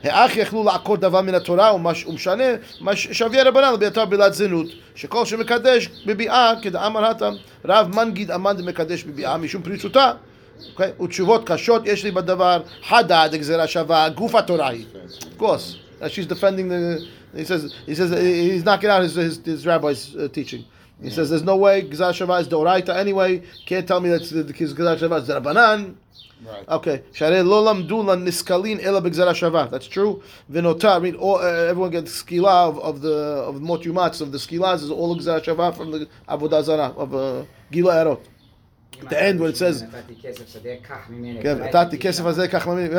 האח 0.03 0.36
יכלו 0.38 0.63
לעקור 0.63 0.97
דבר 0.97 1.21
מן 1.21 1.36
התורה 1.36 1.71
ומש- 1.75 2.05
ומשנה 2.08 2.43
מה 2.81 2.95
ש- 2.95 3.08
שוויה 3.12 3.43
רבנן 3.43 3.73
לביאתר 3.73 4.05
בלעד 4.05 4.34
זנות 4.34 4.67
שכל 4.95 5.25
שמקדש 5.25 5.89
בביאה 6.05 6.53
כדאמר 6.62 7.05
התם 7.05 7.34
רב 7.65 7.95
מנגיד 7.95 8.31
אמן 8.31 8.58
דמקדש 8.58 9.03
בביאה 9.03 9.38
משום 9.38 9.62
פריצותה 9.62 10.12
אוקיי? 10.12 10.28
ותשובות 10.99 11.49
קשות 11.49 11.81
יש 11.86 12.03
לי 12.03 12.12
בדבר 12.12 12.62
חדה 12.88 13.27
דגזירה 13.27 13.67
שווה 13.67 14.10
גוף 14.10 14.36
התורה 14.36 14.69
היא 14.69 14.86
of 15.21 15.41
course 15.41 15.75
Uh, 16.01 16.10
she's 16.10 16.27
defending 16.27 16.67
the 16.67 17.08
he 17.34 17.45
says 17.45 17.73
he 17.86 17.95
says 17.95 18.12
uh, 18.12 18.17
he's 18.17 18.65
knocking 18.65 18.89
out 18.89 19.01
his 19.01 19.15
his, 19.15 19.38
his 19.45 19.65
rabbi's 19.65 20.13
uh, 20.15 20.27
teaching 20.38 20.65
he 21.01 21.10
says 21.10 21.29
there's 21.29 21.47
no 21.53 21.55
way 21.55 21.81
gzar 21.84 22.12
shava 22.19 22.41
is 22.41 22.49
doraita 22.49 22.93
anyway 23.05 23.41
can't 23.65 23.88
tell 23.88 24.01
me 24.01 24.10
that 24.10 24.23
the 24.49 24.53
gzar 24.53 24.97
shava 25.01 25.21
is 25.21 25.29
rabbanan 25.29 25.95
Right. 26.45 26.67
Okay. 26.69 27.01
שהרי 27.13 27.43
לא 27.43 27.65
למדו 27.65 28.03
לנסקלין 28.03 28.79
אלא 28.79 28.99
בגזרה 28.99 29.34
שווה. 29.34 29.67
That's 29.71 29.88
true. 29.88 30.21
ונותר, 30.49 30.97
I 30.97 30.99
mean, 30.99 31.15
all, 31.15 31.38
uh, 31.38 31.71
everyone 31.71 31.91
gets 31.91 32.21
skila 32.21 32.69
of, 32.69 32.79
of 32.79 33.01
the 33.01 33.15
of 33.47 33.62
mot 33.62 33.81
yumatz 33.81 34.21
of 34.21 34.31
the 34.31 34.38
skilas 34.38 34.84
is 34.84 34.91
all 34.91 35.15
gzara 35.17 35.43
shava 35.43 35.75
from 35.75 35.91
the 35.91 36.08
avodah 36.29 36.62
zara 36.62 36.93
of 36.97 37.15
uh, 37.15 37.43
gila 37.71 37.93
erot. 38.03 38.19
At 39.01 39.10
the 39.10 39.21
end 39.21 39.39
when 39.39 39.49
it 39.51 39.58
says- 39.58 39.84
כן, 41.41 41.58
נתתי 41.63 41.97
כסף 41.99 42.25
הזה 42.25 42.47
כך 42.47 42.67
ממני, 42.67 42.89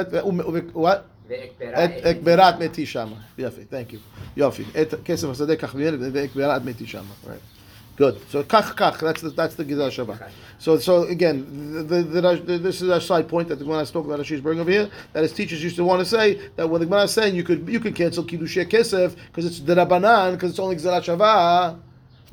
what? 0.74 1.32
את 1.62 2.06
אקברת 2.06 2.60
מתי 2.60 2.86
שמה. 2.86 3.16
יופי, 3.38 3.60
thank 3.70 3.92
you. 3.92 3.96
יופי. 4.36 4.64
את 4.82 4.94
כסף 5.04 5.28
השדה 5.28 5.56
כך 5.56 5.74
ממני 5.74 5.96
ואקברת 6.12 6.64
מתי 6.64 6.86
שמה. 6.86 7.02
Right. 7.24 7.56
Good. 7.98 8.14
So 8.30 8.42
כך 8.48 8.74
כך, 8.76 9.02
that's 9.02 9.22
the, 9.22 9.30
that's 9.30 9.54
the 9.54 9.64
gizah 9.64 9.90
shava. 9.90 10.18
So 10.58 10.78
so 10.78 11.04
again, 11.04 11.86
the, 11.88 12.02
the, 12.02 12.20
the, 12.20 12.58
this 12.58 12.82
is 12.82 12.88
a 12.90 13.00
side 13.00 13.26
point 13.26 13.48
that 13.48 13.58
the 13.58 13.64
Gemara 13.64 13.86
spoke 13.86 14.04
about. 14.04 14.24
She's 14.26 14.42
bringing 14.42 14.60
over 14.60 14.70
here 14.70 14.90
that 15.14 15.22
his 15.22 15.32
teachers 15.32 15.64
used 15.64 15.76
to 15.76 15.84
want 15.84 16.00
to 16.00 16.04
say 16.04 16.38
that 16.56 16.68
when 16.68 16.80
the 16.82 16.86
Gemara 16.86 17.04
is 17.04 17.12
saying 17.12 17.34
you 17.34 17.42
could 17.42 17.66
you 17.66 17.80
could 17.80 17.94
cancel 17.94 18.22
kiddushay 18.24 18.66
kesef 18.70 19.16
because 19.28 19.46
it's 19.46 19.60
the 19.60 19.74
rabbanan 19.74 20.32
because 20.34 20.50
it's 20.50 20.58
only 20.58 20.76
gizah 20.76 21.00
shava. 21.02 21.78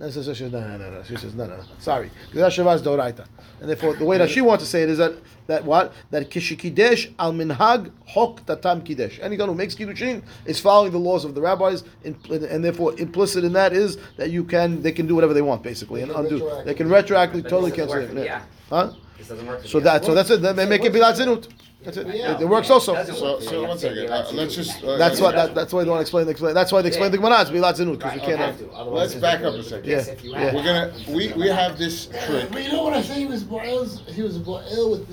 And 0.00 0.12
so, 0.12 0.22
so 0.22 0.32
she 0.32 0.44
says, 0.44 0.52
no, 0.52 0.60
no, 0.60 0.76
no, 0.76 0.90
no. 0.90 1.02
She 1.02 1.16
says, 1.16 1.34
no, 1.34 1.46
no, 1.46 1.56
no. 1.56 1.62
sorry. 1.78 2.10
Shava 2.32 2.76
is 2.76 2.82
doraita. 2.82 3.26
And 3.60 3.68
therefore, 3.68 3.94
the 3.94 4.04
way 4.04 4.16
that 4.18 4.30
she 4.30 4.40
wants 4.40 4.62
to 4.62 4.70
say 4.70 4.82
it 4.82 4.88
is 4.88 4.98
that 4.98 5.14
that 5.48 5.64
what 5.64 5.92
that 6.10 6.30
kishikidesh 6.30 7.14
al 7.18 7.32
minhag 7.32 7.90
hok 8.06 8.46
tatam 8.46 8.82
kidesh. 8.82 9.18
Anyone 9.20 9.48
who 9.48 9.54
makes 9.56 9.74
kiddushin 9.74 10.22
is 10.44 10.60
following 10.60 10.92
the 10.92 10.98
laws 10.98 11.24
of 11.24 11.34
the 11.34 11.40
rabbis, 11.40 11.82
and, 12.04 12.14
and 12.30 12.64
therefore 12.64 12.96
implicit 13.00 13.42
in 13.42 13.54
that 13.54 13.72
is 13.72 13.98
that 14.18 14.30
you 14.30 14.44
can 14.44 14.82
they 14.82 14.92
can 14.92 15.08
do 15.08 15.16
whatever 15.16 15.34
they 15.34 15.42
want 15.42 15.64
basically 15.64 16.02
and 16.02 16.12
undo. 16.12 16.48
They 16.64 16.74
can 16.74 16.88
retroactively 16.88 17.42
totally 17.48 17.72
cancel 17.72 17.98
it. 17.98 18.24
Yeah. 18.24 18.42
Huh? 18.68 18.92
This 19.16 19.28
doesn't 19.28 19.46
work. 19.46 19.64
So 19.64 19.80
that 19.80 20.04
so 20.04 20.14
that's 20.14 20.30
it. 20.30 20.42
They 20.42 20.66
make 20.66 20.84
it 20.84 20.92
bilat 20.92 21.16
zinut. 21.16 21.48
That's 21.84 21.96
it. 21.96 22.06
Yeah. 22.08 22.34
It, 22.34 22.40
it 22.42 22.48
works 22.48 22.70
also. 22.70 22.92
Doesn't 22.94 23.14
So, 23.14 23.34
work. 23.34 23.42
so 23.42 23.52
You 23.52 23.60
one 23.60 23.70
have 23.70 23.78
to 23.78 23.82
say 23.82 23.94
second. 23.94 24.10
bilat 24.10 24.32
Uh, 24.32 24.32
let's 24.36 24.54
just. 24.56 24.82
Uh, 24.84 24.96
That's 24.96 25.20
what. 25.20 25.34
That, 25.36 25.54
that's 25.54 25.72
why 25.72 25.84
they 25.84 25.90
want 25.90 25.98
to 25.98 26.02
explain 26.02 26.24
the 26.26 26.32
explain. 26.32 26.54
That's 26.54 26.72
why 26.72 26.82
they 26.82 26.88
explain 26.88 27.12
the 27.12 27.18
Gemara. 27.18 27.40
It's 27.42 27.50
bilat 27.50 27.74
zinut 27.78 27.98
because 27.98 27.98
we 27.98 28.04
Right, 28.04 28.14
you 28.14 28.20
can't. 28.20 28.38
have 28.40 28.58
to, 28.58 28.70
otherwise 28.72 29.10
Let's 29.14 29.20
back 29.20 29.42
up 29.44 29.54
a 29.54 29.62
second. 29.62 29.88
Yes, 29.88 30.06
Yeah. 30.08 30.12
if 30.12 30.24
you 30.24 30.30
Yeah. 30.32 30.54
We're 30.54 30.64
gonna. 30.64 30.92
We 31.08 31.32
we 31.34 31.46
have 31.48 31.78
this 31.78 32.06
trick. 32.26 32.50
But 32.50 32.64
you 32.64 32.72
know 32.72 32.82
what 32.82 32.94
I 32.94 33.02
say? 33.02 33.14
He 33.20 33.26
was 33.26 33.44
Boaz, 33.44 34.02
he 34.08 34.22
was 34.22 34.36
ill 34.38 34.90
with 34.90 35.08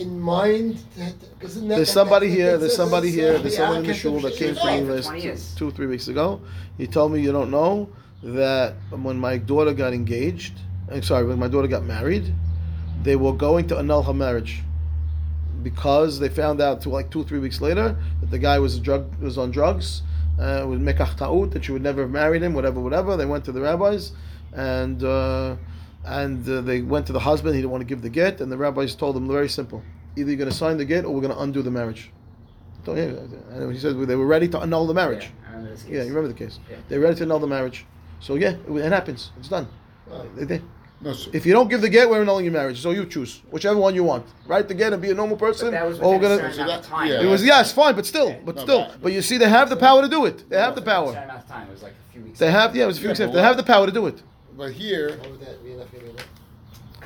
in 0.00 0.18
mind. 0.18 0.80
That, 0.96 1.14
There's 1.40 1.90
somebody 1.92 2.30
here. 2.30 2.58
There's 2.58 2.74
somebody 2.74 3.10
here. 3.12 3.38
There's 3.38 3.56
someone 3.56 3.78
in 3.78 3.86
the 3.86 3.94
shul 3.94 4.18
that 4.20 4.34
came 4.34 4.54
for 4.56 4.62
to 4.62 4.66
me 4.80 4.86
for 4.86 4.94
last 4.94 5.06
20 5.06 5.22
years. 5.22 5.54
two, 5.54 5.70
three 5.70 5.86
weeks 5.86 6.08
ago. 6.08 6.40
He 6.78 6.88
told 6.88 7.12
me 7.12 7.20
you 7.20 7.30
don't 7.30 7.50
know 7.52 7.88
that 8.24 8.74
when 8.90 9.16
my 9.18 9.38
daughter 9.38 9.72
got 9.72 9.92
engaged, 9.92 10.54
I'm 10.90 11.04
sorry, 11.04 11.24
when 11.26 11.38
my 11.38 11.46
daughter 11.46 11.68
got 11.68 11.84
married, 11.84 12.34
they 13.04 13.14
were 13.14 13.32
going 13.32 13.68
to 13.68 13.78
annul 13.78 14.02
her 14.02 14.12
marriage 14.12 14.62
because 15.62 16.18
they 16.18 16.28
found 16.28 16.60
out 16.60 16.80
to 16.82 16.88
like 16.88 17.10
two, 17.10 17.24
three 17.24 17.38
weeks 17.38 17.60
later 17.60 17.96
that 18.20 18.30
the 18.30 18.38
guy 18.38 18.58
was 18.58 18.76
a 18.76 18.80
drug 18.80 19.14
was 19.20 19.38
on 19.38 19.50
drugs, 19.50 20.02
uh, 20.38 20.64
with 20.68 20.80
mekach 20.80 21.16
ta'ut, 21.16 21.50
that 21.52 21.64
she 21.64 21.72
would 21.72 21.82
never 21.82 22.02
have 22.02 22.10
married 22.10 22.42
him, 22.42 22.54
whatever, 22.54 22.80
whatever. 22.80 23.16
They 23.16 23.26
went 23.26 23.44
to 23.46 23.52
the 23.52 23.60
rabbis, 23.60 24.12
and 24.52 25.02
uh, 25.02 25.56
and 26.04 26.48
uh, 26.48 26.60
they 26.60 26.80
went 26.82 27.06
to 27.08 27.12
the 27.12 27.20
husband. 27.20 27.54
He 27.54 27.60
didn't 27.60 27.72
want 27.72 27.82
to 27.82 27.86
give 27.86 28.02
the 28.02 28.08
get, 28.10 28.40
and 28.40 28.50
the 28.50 28.56
rabbis 28.56 28.94
told 28.94 29.16
him 29.16 29.26
very 29.28 29.48
simple: 29.48 29.82
either 30.16 30.30
you're 30.30 30.38
going 30.38 30.50
to 30.50 30.56
sign 30.56 30.76
the 30.78 30.84
get 30.84 31.04
or 31.04 31.12
we're 31.14 31.20
going 31.22 31.34
to 31.34 31.40
undo 31.40 31.62
the 31.62 31.70
marriage. 31.70 32.10
Yeah, 32.86 32.94
and 33.50 33.70
he 33.72 33.78
said 33.78 33.98
they 34.06 34.16
were 34.16 34.26
ready 34.26 34.48
to 34.48 34.58
annul 34.60 34.86
the 34.86 34.94
marriage. 34.94 35.28
Yeah, 35.42 35.56
remember. 35.56 35.80
Yeah, 35.88 36.02
you 36.04 36.08
remember 36.08 36.28
the 36.28 36.34
case. 36.34 36.58
Yeah. 36.70 36.76
They're 36.88 37.00
ready 37.00 37.16
to 37.16 37.24
annul 37.24 37.38
the 37.40 37.46
marriage. 37.46 37.84
So 38.20 38.36
yeah, 38.36 38.54
it, 38.66 38.72
it 38.72 38.92
happens. 38.92 39.30
It's 39.38 39.48
done. 39.48 39.68
They- 40.36 40.44
they- 40.44 40.62
No, 41.00 41.12
so, 41.12 41.30
if 41.32 41.46
you 41.46 41.52
don't 41.52 41.68
give 41.68 41.80
the 41.80 41.88
get, 41.88 42.10
we're 42.10 42.20
annulling 42.22 42.44
your 42.44 42.52
marriage. 42.52 42.80
So 42.80 42.90
you 42.90 43.06
choose 43.06 43.40
whichever 43.50 43.78
one 43.78 43.94
you 43.94 44.02
want. 44.02 44.26
Write 44.46 44.66
the 44.66 44.74
get 44.74 44.92
and 44.92 45.00
be 45.00 45.10
a 45.10 45.14
normal 45.14 45.36
person, 45.36 45.68
But 45.68 45.72
that 45.72 45.86
was 45.86 46.00
or 46.00 46.14
we're 46.14 46.20
gonna. 46.20 46.36
certain 46.38 46.60
amount 46.64 46.80
of 46.84 46.86
time. 46.86 47.06
Yeah. 47.08 47.20
It 47.22 47.26
was 47.26 47.44
yes, 47.44 47.72
fine, 47.72 47.94
but 47.94 48.04
still, 48.04 48.34
but 48.44 48.56
No, 48.56 48.62
still, 48.62 48.78
but- 48.88 49.02
but 49.02 49.12
you 49.12 49.22
see, 49.22 49.38
they 49.38 49.48
have 49.48 49.70
the 49.70 49.76
power 49.76 50.02
to 50.02 50.08
do 50.08 50.24
it. 50.24 50.48
They 50.50 50.58
have 50.58 50.74
the 50.74 50.82
power. 50.82 51.08
certain 51.12 51.22
amount 51.24 51.38
of 51.44 51.48
time. 51.48 51.68
It 51.68 51.72
was 51.72 51.82
like 51.84 51.92
a 52.08 52.12
few 52.12 52.22
weeks. 52.22 52.38
They 52.40 52.50
have, 52.50 52.74
yeah, 52.74 52.84
it 52.84 52.86
was 52.88 52.96
a 52.96 53.00
few 53.00 53.08
Yeah, 53.10 53.12
weeks. 53.12 53.20
but 53.20 53.32
They 53.32 53.42
have 53.42 53.56
the 53.56 53.62
power 53.62 53.86
to 53.86 53.92
do 53.92 54.06
it. 54.06 54.22
but 54.56 54.72
here, 54.72 55.20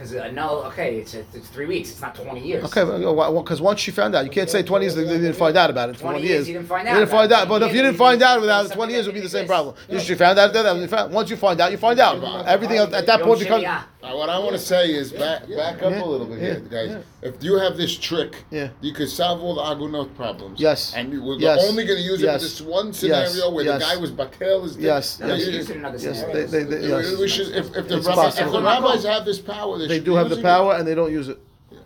Because 0.03 0.17
uh, 0.17 0.31
no, 0.33 0.65
okay, 0.65 0.97
it's 0.97 1.15
it's 1.15 1.49
three 1.49 1.67
weeks. 1.67 1.91
It's 1.91 2.01
not 2.01 2.17
twenty 2.17 2.41
years. 2.41 2.65
Okay, 2.65 2.83
because 2.83 3.61
once 3.61 3.79
she 3.79 3.93
found 3.93 4.17
out, 4.17 4.25
you 4.25 4.33
can't 4.33 4.51
say 4.51 4.65
twenty 4.65 4.87
years. 4.87 4.97
They, 4.97 5.05
didn't 5.05 5.35
find 5.35 5.57
out 5.57 5.71
about 5.71 5.91
it. 5.91 5.97
For 5.97 6.03
20 6.03 6.23
years, 6.23 6.49
you 6.49 6.55
didn't 6.55 6.67
find 6.67 6.89
out 6.89 6.95
didn't 6.95 7.11
find 7.11 7.31
out. 7.31 7.49
But 7.49 7.63
if 7.63 7.73
you 7.73 7.83
didn't 7.83 7.99
find 7.99 8.21
out 8.21 8.41
without 8.41 8.73
twenty 8.73 8.95
years, 8.95 9.07
it 9.07 9.11
would 9.11 9.15
be 9.15 9.21
the 9.21 9.29
same 9.29 9.47
problem. 9.47 9.77
You 9.89 10.01
found 10.17 10.39
out. 10.41 10.53
That 10.53 11.11
once 11.11 11.31
you 11.31 11.37
find 11.37 11.61
out, 11.61 11.71
you 11.71 11.79
find 11.79 12.01
out. 12.01 12.47
Everything 12.47 12.79
else 12.79 12.93
at 12.93 13.07
that 13.07 13.23
point 13.23 13.41
becomes. 13.41 13.65
Shemiah. 14.03 14.13
uh, 14.13 14.17
what 14.17 14.29
I 14.29 14.39
want 14.39 14.53
to 14.53 14.59
say 14.59 14.91
is 14.93 15.13
back 15.13 15.43
back 15.49 15.83
up 15.83 15.93
Yeah, 15.93 16.03
a 16.03 16.05
little 16.05 16.27
bit 16.27 16.39
here, 16.41 16.63
yeah, 16.71 16.87
guys. 16.87 17.05
If 17.23 17.43
you 17.43 17.55
have 17.59 17.77
this 17.77 17.97
trick, 17.97 18.45
Yeah. 18.51 18.69
you 18.81 18.93
could 18.93 19.09
solve 19.09 19.41
all 19.43 19.55
the 19.55 19.63
agunot 19.63 20.15
problems. 20.17 20.61
Yes. 20.61 20.93
And 20.97 21.13
you- 21.13 21.23
we're 21.23 21.37
Yes. 21.39 21.65
only 21.69 21.85
going 21.85 21.99
to 21.99 22.05
use 22.05 22.21
it 22.21 22.27
Yes. 22.27 22.43
with 22.43 22.51
this 22.51 22.61
one 22.61 22.93
scenario 22.93 23.51
where 23.51 23.65
Yes. 23.65 23.81
the 23.81 23.87
guy 23.87 23.97
was 23.97 24.11
batel 24.11 24.65
is. 24.65 24.77
Yes, 24.77 25.21
No, 25.21 25.29
yes, 25.29 25.41
you 25.47 25.53
you- 25.53 25.61
it 25.61 25.71
in 25.71 25.77
another 25.79 25.99
yes. 25.99 26.19
scenario. 26.21 26.47
They, 26.47 26.65
they, 26.65 26.77
they, 26.81 26.89
yes. 26.89 27.17
We 27.19 27.29
should, 27.29 27.49
if, 27.49 27.77
if 27.77 27.89
the, 27.89 27.97
It's 27.99 28.07
rabbi, 28.07 28.27
if 28.29 28.35
possible. 28.35 28.53
the 28.53 28.63
rabbis 28.63 29.05
have 29.05 29.25
this 29.25 29.39
power, 29.39 29.79
they, 29.79 29.87
They 29.87 29.95
should 29.97 30.05
do 30.05 30.11
be 30.13 30.17
have 30.17 30.29
the 30.29 30.37
using 30.37 30.45
it. 30.45 30.49
power, 30.49 30.75
and 30.75 30.87
they 30.87 30.95
don't 30.95 31.13
use 31.13 31.29
it. 31.29 31.39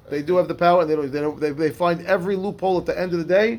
They 0.09 0.23
do 0.23 0.37
have 0.37 0.47
the 0.49 0.55
power, 0.55 0.83
and 0.83 0.91
they 0.91 0.95
don't. 0.95 1.11
They 1.11 1.21
don't. 1.21 1.41
They, 1.41 1.51
they 1.51 1.71
find 1.71 2.01
every 2.07 2.37
loophole 2.37 2.79
at 2.79 2.87
the 2.87 2.99
end 2.99 3.13
of 3.13 3.19
the 3.19 3.25
day 3.25 3.59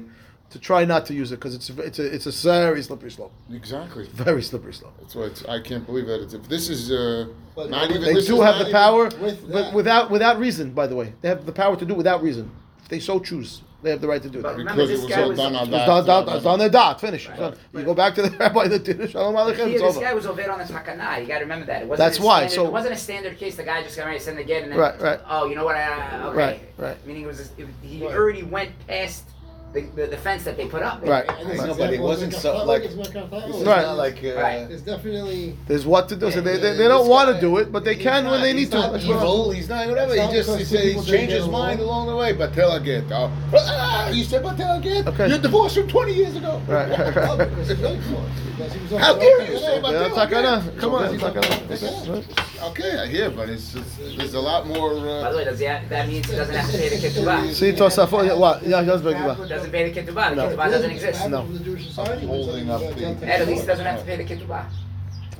to 0.49 0.59
try 0.59 0.85
not 0.85 1.05
to 1.07 1.13
use 1.13 1.31
it 1.31 1.35
because 1.35 1.53
it's 1.55 1.69
it's 1.69 1.99
a 1.99 2.05
it's 2.05 2.25
a 2.25 2.31
very 2.49 2.81
slippery 2.81 3.11
slope. 3.11 3.33
Exactly. 3.51 4.07
Very 4.13 4.41
slippery 4.41 4.73
slope. 4.73 4.93
That's 5.01 5.13
why 5.15 5.23
it's, 5.23 5.43
I 5.45 5.59
can't 5.61 5.85
believe 5.85 6.07
that. 6.07 6.21
It's, 6.23 6.33
if 6.33 6.47
this 6.47 6.69
is 6.69 6.91
uh, 6.91 7.27
But- 7.55 7.69
not 7.69 7.89
even. 7.89 8.01
They 8.01 8.21
do 8.25 8.39
have 8.41 8.63
the 8.65 8.71
power, 8.71 9.05
With 9.19 9.51
but 9.51 9.73
without 9.73 10.09
without 10.09 10.39
reason. 10.39 10.71
By 10.71 10.87
the 10.87 10.95
way, 10.95 11.13
they 11.21 11.29
have 11.29 11.45
the 11.45 11.51
power 11.51 11.75
to 11.75 11.85
do 11.85 11.93
it 11.93 11.97
without 11.97 12.21
reason. 12.23 12.49
If 12.81 12.87
they 12.87 12.99
so 13.01 13.19
choose, 13.19 13.63
they 13.83 13.89
have 13.89 13.99
the 13.99 14.07
right 14.07 14.21
to 14.23 14.29
do 14.29 14.41
But 14.41 14.55
that. 14.55 14.63
Because 14.63 14.89
it 14.89 14.93
this 14.93 15.01
was 15.01 15.09
guy 15.11 15.21
all 15.23 15.29
was. 15.29 15.37
done 15.37 15.53
on 15.57 15.63
It's 15.63 15.71
that. 15.71 15.85
done, 15.85 16.05
done, 16.05 16.29
it's 16.35 16.43
done 16.45 16.59
their 16.59 16.69
dot. 16.69 17.01
Finish. 17.01 17.27
Right. 17.27 17.37
done. 17.37 17.57
You 17.73 17.83
go 17.83 17.93
back 17.93 18.15
to 18.15 18.21
the 18.21 18.29
rabbi 18.37 18.69
that 18.69 18.85
did 18.85 19.01
it. 19.01 19.11
Shalom 19.11 19.35
aleichem. 19.35 19.55
Here, 19.57 19.67
It's 19.67 19.81
this 19.81 19.95
over. 19.97 19.99
guy 20.05 20.13
was 20.13 20.25
over 20.25 20.49
on 20.49 20.59
the 20.59 20.63
takana. 20.63 21.19
You 21.19 21.27
got 21.27 21.39
to 21.39 21.43
remember 21.43 21.65
that. 21.65 21.81
It 21.81 21.87
wasn't 21.89 22.05
That's 22.07 22.19
why, 22.21 22.47
Standard, 22.47 22.55
so- 22.55 22.67
it 22.67 22.71
wasn't 22.71 22.93
a 22.93 22.97
standard 22.97 23.37
case. 23.37 23.57
The 23.57 23.63
guy 23.63 23.83
just 23.83 23.97
got 23.97 24.05
ready 24.05 24.19
to 24.19 24.23
send 24.23 24.37
the 24.37 24.45
get, 24.45 24.63
and 24.63 24.71
then 24.71 24.79
Right, 24.79 25.01
right. 25.01 25.19
Oh, 25.27 25.47
you 25.49 25.55
know 25.55 25.65
what? 25.65 25.75
Uh, 25.75 26.27
okay. 26.29 26.37
Right, 26.37 26.61
right. 26.77 27.05
Meaning 27.05 27.23
it 27.23 27.27
was 27.27 27.41
it, 27.57 27.67
he 27.81 28.05
Right. 28.05 28.15
already 28.15 28.43
went 28.43 28.71
past 28.87 29.25
the, 29.73 29.81
the, 29.95 30.07
the 30.07 30.17
fence 30.17 30.43
that 30.45 30.55
they 30.57 30.65
put 30.67 30.81
up. 30.81 31.01
Right. 31.05 31.25
And 31.29 31.49
this 31.49 31.61
No, 31.61 31.75
but 31.75 31.93
it 31.93 31.99
wasn't 31.99 32.33
so, 32.33 32.53
Talmud 32.53 32.67
like- 32.67 32.83
is 32.83 32.95
Mekach 32.95 33.29
Talmud. 33.29 33.55
It's 33.55 33.67
Right. 33.67 33.81
not 33.81 33.97
like 33.97 34.23
uh, 34.23 34.35
Right. 34.41 34.71
It's 34.71 34.81
definitely. 34.81 35.55
There's 35.67 35.85
what 35.85 36.07
to 36.09 36.15
do. 36.15 36.31
So 36.31 36.41
they, 36.41 36.57
they, 36.57 36.75
they 36.77 36.87
don't 36.87 37.01
this 37.01 37.09
want 37.09 37.27
to 37.29 37.33
guy- 37.35 37.41
do 37.41 37.57
it, 37.57 37.71
but 37.71 37.83
they 37.83 37.93
he's 37.95 38.03
can 38.03 38.23
when 38.25 38.35
not- 38.39 38.41
they 38.43 38.53
need 38.53 38.59
he's 38.59 38.69
to. 38.69 38.77
not 38.77 38.91
That's 38.93 39.05
what- 39.05 39.17
evil. 39.17 39.51
He's 39.51 39.69
not 39.69 39.87
whatever. 39.87 40.13
It's 40.13 40.21
He 40.21 40.25
not 40.27 40.33
just 40.33 40.49
he 40.49 40.55
because 40.55 40.69
said 40.69 40.79
he 40.83 40.87
people 40.89 41.03
changed 41.03 41.11
think 41.19 41.29
his 41.31 41.43
they're 41.43 41.51
mind 41.51 41.79
wrong. 41.79 41.87
along 41.89 42.07
the 42.07 42.15
way. 42.15 42.33
But 42.33 42.53
tell 42.53 42.71
again. 42.73 43.05
Oh, 43.11 43.31
ah, 43.55 44.09
you 44.09 44.23
said 44.23 44.41
but 44.43 44.55
tell 44.57 44.77
again. 44.79 45.07
Okay. 45.07 45.27
You're 45.29 45.37
divorced 45.39 45.75
from 45.75 45.87
20 45.87 46.13
years 46.13 46.35
ago. 46.35 46.61
Right, 46.67 46.89
right, 46.89 47.15
No, 47.15 47.37
because 47.37 47.67
he's 47.69 47.77
very 47.79 47.97
close. 47.97 48.29
Because 48.57 48.73
he 48.73 48.79
was 48.81 48.93
on 48.93 48.99
How 49.01 49.13
the 49.13 49.19
dare 49.19 49.51
you 49.51 49.59
say 49.59 49.77
about 49.79 49.91
Yeah, 49.91 50.07
that? 50.07 50.11
takana. 50.31 50.79
Come 50.79 50.95
on. 50.95 51.13
Yeah, 51.13 51.19
takana. 51.19 52.23
Okay, 52.71 52.97
I 52.99 53.05
hear, 53.05 53.29
but 53.29 53.49
it's, 53.49 53.75
it's 53.75 53.97
there's 54.17 54.33
a 54.33 54.39
lot 54.39 54.65
more. 54.67 54.95
By 54.95 54.97
Uh, 55.07 55.31
the 55.31 55.37
way, 55.37 55.43
does 55.45 55.59
he 55.59 55.65
have, 55.65 55.87
that 55.89 56.07
means 56.07 56.27
he 56.27 56.35
doesn't 56.35 56.55
have 56.55 56.71
to 56.71 56.77
pay 56.77 56.89
the 56.89 56.95
ketubah? 57.07 57.53
See 57.53 57.71
Tosafot. 57.73 58.25
yeah, 58.25 58.33
What? 58.33 58.63
Yeah, 58.63 58.79
he 58.81 58.87
does 58.87 59.01
bring 59.03 59.15
it 59.15 59.27
back 59.27 59.37
Doesn't 59.56 59.72
pay 59.72 59.82
the 59.88 59.94
ketubah. 59.96 60.30
The 60.30 60.36
No. 60.36 60.42
ketubah 60.48 60.68
doesn't 60.74 60.90
exist. 60.96 61.20
No. 61.28 61.40
From 61.42 61.58
the 61.58 61.64
Jewish 61.68 61.84
society, 61.90 62.26
Holding 62.26 62.70
up 62.70 62.80
the- 62.80 63.26
Ed 63.34 63.40
at 63.42 63.48
least 63.48 63.66
doesn't 63.66 63.84
have 63.90 64.00
to 64.00 64.06
pay 64.10 64.16
the 64.22 64.28
ketubah. 64.32 64.64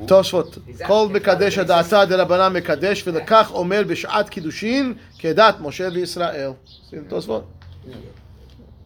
תוספות, 0.06 0.58
Exactly. 0.68 0.86
כל 0.86 1.06
מקדש 1.12 1.58
הדעתה 1.58 2.04
דרבנן 2.04 2.52
מקדש 2.52 3.06
ולכך 3.06 3.50
אומר 3.54 3.82
בשעת 3.86 4.28
קידושין 4.28 4.94
כדת 5.18 5.54
משה 5.60 5.88
וישראל. 5.92 6.50
See 6.66 6.94
the 6.94 6.96
תוספות? 7.08 7.44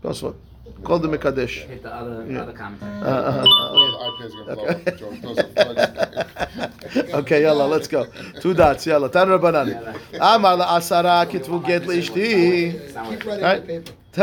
תוספות. 0.03 0.35
כל 0.83 0.99
דמקדש. 0.99 1.67
Hit 1.69 1.85
the 1.85 1.89
other 1.89 2.31
Yeah. 2.31 2.43
other 2.43 2.53
commentary. 2.53 3.03
Uh, 3.03 3.07
uh, 3.07 3.09
uh, 3.09 3.43
the 3.43 3.99
iPad's 4.09 4.35
gonna 4.35 4.55
blow 4.55 4.67
up. 4.67 4.99
Joe. 4.99 5.12
Those 5.23 5.39
are 5.39 5.51
plugs. 5.57 7.15
Okay, 7.21 7.35
יאללה, 7.43 7.67
let's 7.77 7.87
go. 7.89 8.01
Two 8.41 8.55
dots, 8.59 8.87
יאללה, 8.87 9.09
תן 9.09 9.31
רבנן. 9.33 9.67
אמר 10.21 10.57
לעשרה 10.57 11.25
כתבו 11.27 11.61
גט 11.61 11.87
לאשתי. 11.87 12.73
It's 12.73 12.95
not 12.95 12.99
Keep 12.99 13.25
working. 13.25 13.27
writing 13.27 13.43
Right. 13.43 13.67
the 13.67 13.91
paper. 13.91 13.93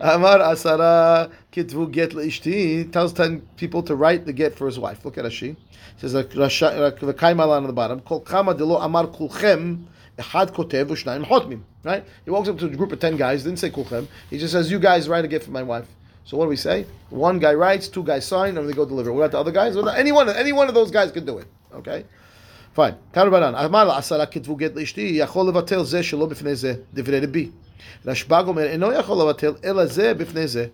Amar 0.00 0.40
Asara 0.40 1.32
Kitvu 1.50 1.90
Get 1.90 2.10
Ishti 2.10 2.92
tells 2.92 3.14
ten 3.14 3.40
people 3.56 3.82
to 3.84 3.96
write 3.96 4.26
the 4.26 4.32
get 4.34 4.54
for 4.54 4.66
his 4.66 4.78
wife. 4.78 5.06
Look 5.06 5.16
at 5.16 5.24
Ashi. 5.24 5.56
She 5.96 6.00
says 6.00 6.12
the 6.12 6.24
Kaimalan 6.24 7.58
on 7.58 7.66
the 7.66 7.72
bottom. 7.72 8.00
Kol 8.00 8.20
Kama 8.20 8.54
Delo 8.54 8.76
Amar 8.76 9.06
Kulchem 9.06 9.84
Echad 10.18 10.50
Kotev 10.50 10.88
Ushnayim 10.88 11.24
Hotmim. 11.24 11.62
Right? 11.82 12.04
He 12.26 12.30
walks 12.30 12.50
up 12.50 12.58
to 12.58 12.66
a 12.66 12.76
group 12.76 12.92
of 12.92 13.00
ten 13.00 13.16
guys. 13.16 13.44
Didn't 13.44 13.58
say 13.58 13.70
Kulchem. 13.70 14.08
He 14.28 14.36
just 14.36 14.52
says, 14.52 14.70
"You 14.70 14.78
guys 14.78 15.08
write 15.08 15.24
a 15.24 15.28
get 15.28 15.42
for 15.42 15.50
my 15.50 15.62
wife." 15.62 15.88
So 16.24 16.36
what 16.36 16.44
do 16.44 16.50
we 16.50 16.56
say? 16.56 16.86
One 17.10 17.38
guy 17.38 17.54
writes, 17.54 17.88
two 17.88 18.04
guys 18.04 18.26
sign, 18.26 18.56
and 18.56 18.68
they 18.68 18.72
go 18.72 18.84
deliver. 18.84 19.12
What 19.12 19.22
about 19.22 19.32
the 19.32 19.38
other 19.38 19.50
guys? 19.50 19.76
Any 19.76 20.12
one, 20.12 20.28
any 20.28 20.52
one 20.52 20.68
of 20.68 20.74
those 20.74 20.90
guys 20.90 21.10
can 21.10 21.24
do 21.24 21.38
it. 21.38 21.46
Okay. 21.74 22.04
Fine. 22.75 22.93
כאן 23.13 23.27
רבנן, 23.27 23.55
אמר 23.55 23.83
לעשרה 23.83 24.25
כתבו 24.25 24.55
גט 24.55 24.75
לאשתי, 24.75 25.11
יכול 25.13 25.47
לבטל 25.47 25.83
זה 25.83 26.03
שלא 26.03 26.25
בפני 26.25 26.55
זה, 26.55 26.73
דברי 26.93 27.19
רבי. 27.19 27.49
רשב"ג 28.05 28.43
אומר, 28.47 28.63
אינו 28.63 28.91
יכול 28.91 29.21
לבטל, 29.21 29.53
אלא 29.65 29.85
זה 29.85 30.13
בפני 30.13 30.47
זה. 30.47 30.67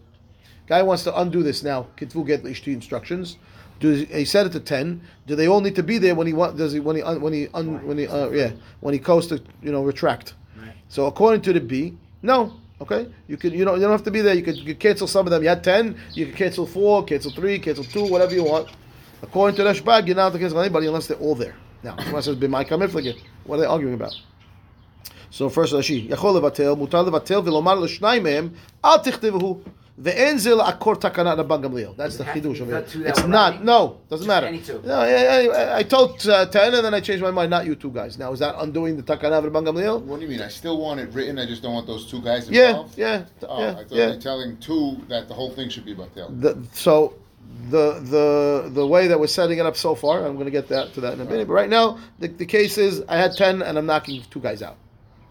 Guy 0.67 0.71
wants 0.71 1.03
to 1.03 1.17
undo 1.17 1.43
this 1.43 1.63
now. 1.63 1.83
כתבו 1.97 2.23
גט 2.23 2.43
לאשתי 2.43 2.77
instructions. 2.81 3.37
Do, 3.79 4.05
he 4.05 4.25
said 4.25 4.45
it 4.45 4.53
to 4.53 4.59
ten. 4.59 5.01
Do 5.27 5.35
they 5.35 5.47
all 5.47 5.59
need 5.59 5.75
to 5.75 5.83
be 5.83 5.97
there 5.97 6.15
when 6.15 6.27
he 6.27 6.33
want? 6.33 6.57
Does 6.57 6.71
he 6.71 6.79
when 6.79 6.95
he 6.95 7.01
un, 7.01 7.19
when 7.19 7.33
he 7.33 7.49
un, 7.53 7.85
when 7.87 7.97
he 7.97 8.07
uh, 8.07 8.29
yeah 8.29 8.51
when 8.79 8.93
he 8.93 8.99
goes 8.99 9.27
to 9.27 9.35
you 9.61 9.71
know 9.73 9.83
retract? 9.83 10.35
Right. 10.57 10.73
So 10.87 11.07
according 11.07 11.41
to 11.41 11.51
the 11.53 11.59
B, 11.59 11.97
no. 12.21 12.53
Okay, 12.81 13.07
you 13.27 13.37
can 13.37 13.51
you 13.53 13.65
know 13.65 13.75
you 13.75 13.81
don't 13.81 13.91
have 13.91 14.03
to 14.03 14.11
be 14.11 14.21
there. 14.21 14.35
You 14.35 14.43
could, 14.43 14.57
you 14.57 14.65
could 14.65 14.79
cancel 14.79 15.07
some 15.07 15.25
of 15.27 15.31
them. 15.31 15.41
You 15.43 15.49
had 15.49 15.63
ten. 15.63 15.97
You 16.13 16.25
can 16.27 16.35
cancel 16.35 16.65
four, 16.65 17.03
cancel 17.03 17.31
three, 17.31 17.59
cancel 17.59 17.83
two, 17.83 18.05
whatever 18.13 18.33
you 18.33 18.43
want. 18.43 18.67
According 19.21 19.55
to 19.57 19.63
Rashbag, 19.63 20.07
you're 20.07 20.15
not 20.15 20.33
to 20.33 20.39
cancel 20.39 20.59
anybody 20.59 20.87
unless 20.87 21.07
they're 21.07 21.17
all 21.17 21.35
there. 21.35 21.55
Now, 21.83 21.97
someone 21.97 22.21
says 22.21 22.35
b'mai 22.37 22.67
kamiflige. 22.67 23.17
What 23.45 23.57
are 23.57 23.61
they 23.61 23.65
arguing 23.67 23.93
about? 23.95 24.13
So 25.29 25.49
first 25.49 25.73
Rashi, 25.73 26.09
יכול 26.09 26.37
לבטל, 26.37 26.73
מותר 26.73 27.01
לבטל 27.01 27.39
ולומר 27.43 27.79
לשניים 27.79 28.23
מהם, 28.23 28.49
אל 28.85 28.97
תכתבו, 28.97 29.59
ואין 29.97 30.37
זה 30.37 30.55
לעקור 30.55 30.95
תקנה 30.95 31.33
רבן 31.33 31.61
גמליel. 31.61 31.93
That's 31.97 32.17
the 32.17 32.19
Does 32.19 32.19
it 32.19 32.23
have 32.23 32.27
to 32.27 32.33
חידוש 32.33 32.59
be 32.59 32.61
of 32.61 32.67
the 32.67 32.77
it. 32.77 32.87
two 32.89 32.99
that 33.03 33.09
It's 33.09 33.21
were 33.21 33.27
not, 33.27 33.51
writing? 33.53 33.65
no, 33.65 33.97
doesn't 34.09 34.25
Just 34.25 34.27
matter. 34.27 34.47
any 34.47 34.59
two? 34.59 34.81
No, 34.85 34.93
I, 34.93 35.47
I, 35.47 35.77
I 35.79 35.83
told 35.83 36.27
uh, 36.27 36.45
ten 36.47 36.73
and 36.73 36.85
then 36.85 36.93
I 36.93 36.99
changed 36.99 37.23
my 37.23 37.31
mind, 37.31 37.49
not 37.51 37.65
you 37.65 37.75
two 37.75 37.91
guys. 37.91 38.17
Now, 38.19 38.31
is 38.31 38.39
that 38.39 38.55
undoing 38.59 38.95
the 38.97 39.03
takana 39.03 39.37
of 39.39 39.43
Rabban 39.45 39.65
Gamliel? 39.67 40.01
What 40.03 40.17
do 40.19 40.23
you 40.25 40.31
mean? 40.31 40.41
I 40.41 40.49
still 40.49 40.79
want 40.79 40.99
it 40.99 41.09
written. 41.13 41.37
I 41.39 41.45
just 41.45 41.61
don't 41.63 41.73
want 41.73 41.87
those 41.87 42.05
two 42.09 42.21
guys 42.21 42.49
Yeah, 42.49 42.69
involved. 42.69 42.97
yeah, 42.97 43.25
Oh, 43.47 43.59
yeah, 43.61 43.69
I 43.71 43.73
thought 43.75 43.91
yeah. 43.91 44.07
you 44.07 44.13
were 44.15 44.21
telling 44.21 44.57
two 44.57 44.97
that 45.09 45.27
the 45.27 45.33
whole 45.33 45.51
thing 45.51 45.69
should 45.69 45.85
be 45.85 45.93
batel. 45.95 46.27
The, 46.41 46.51
so 46.73 47.13
the 47.70 48.00
the 48.00 48.70
the 48.70 48.86
way 48.86 49.08
that 49.08 49.18
we're 49.18 49.26
setting 49.26 49.58
it 49.58 49.66
up 49.66 49.76
so 49.76 49.94
far, 49.94 50.24
I'm 50.24 50.34
going 50.34 50.46
to 50.46 50.50
get 50.50 50.68
that 50.68 50.92
to 50.94 51.00
that 51.02 51.14
in 51.14 51.20
a 51.20 51.24
minute. 51.24 51.48
But 51.48 51.54
right 51.54 51.68
now, 51.68 51.98
the, 52.18 52.28
the 52.28 52.46
case 52.46 52.78
is 52.78 53.02
I 53.08 53.16
had 53.16 53.32
ten 53.36 53.62
and 53.62 53.78
I'm 53.78 53.86
knocking 53.86 54.22
two 54.30 54.40
guys 54.40 54.62
out. 54.62 54.76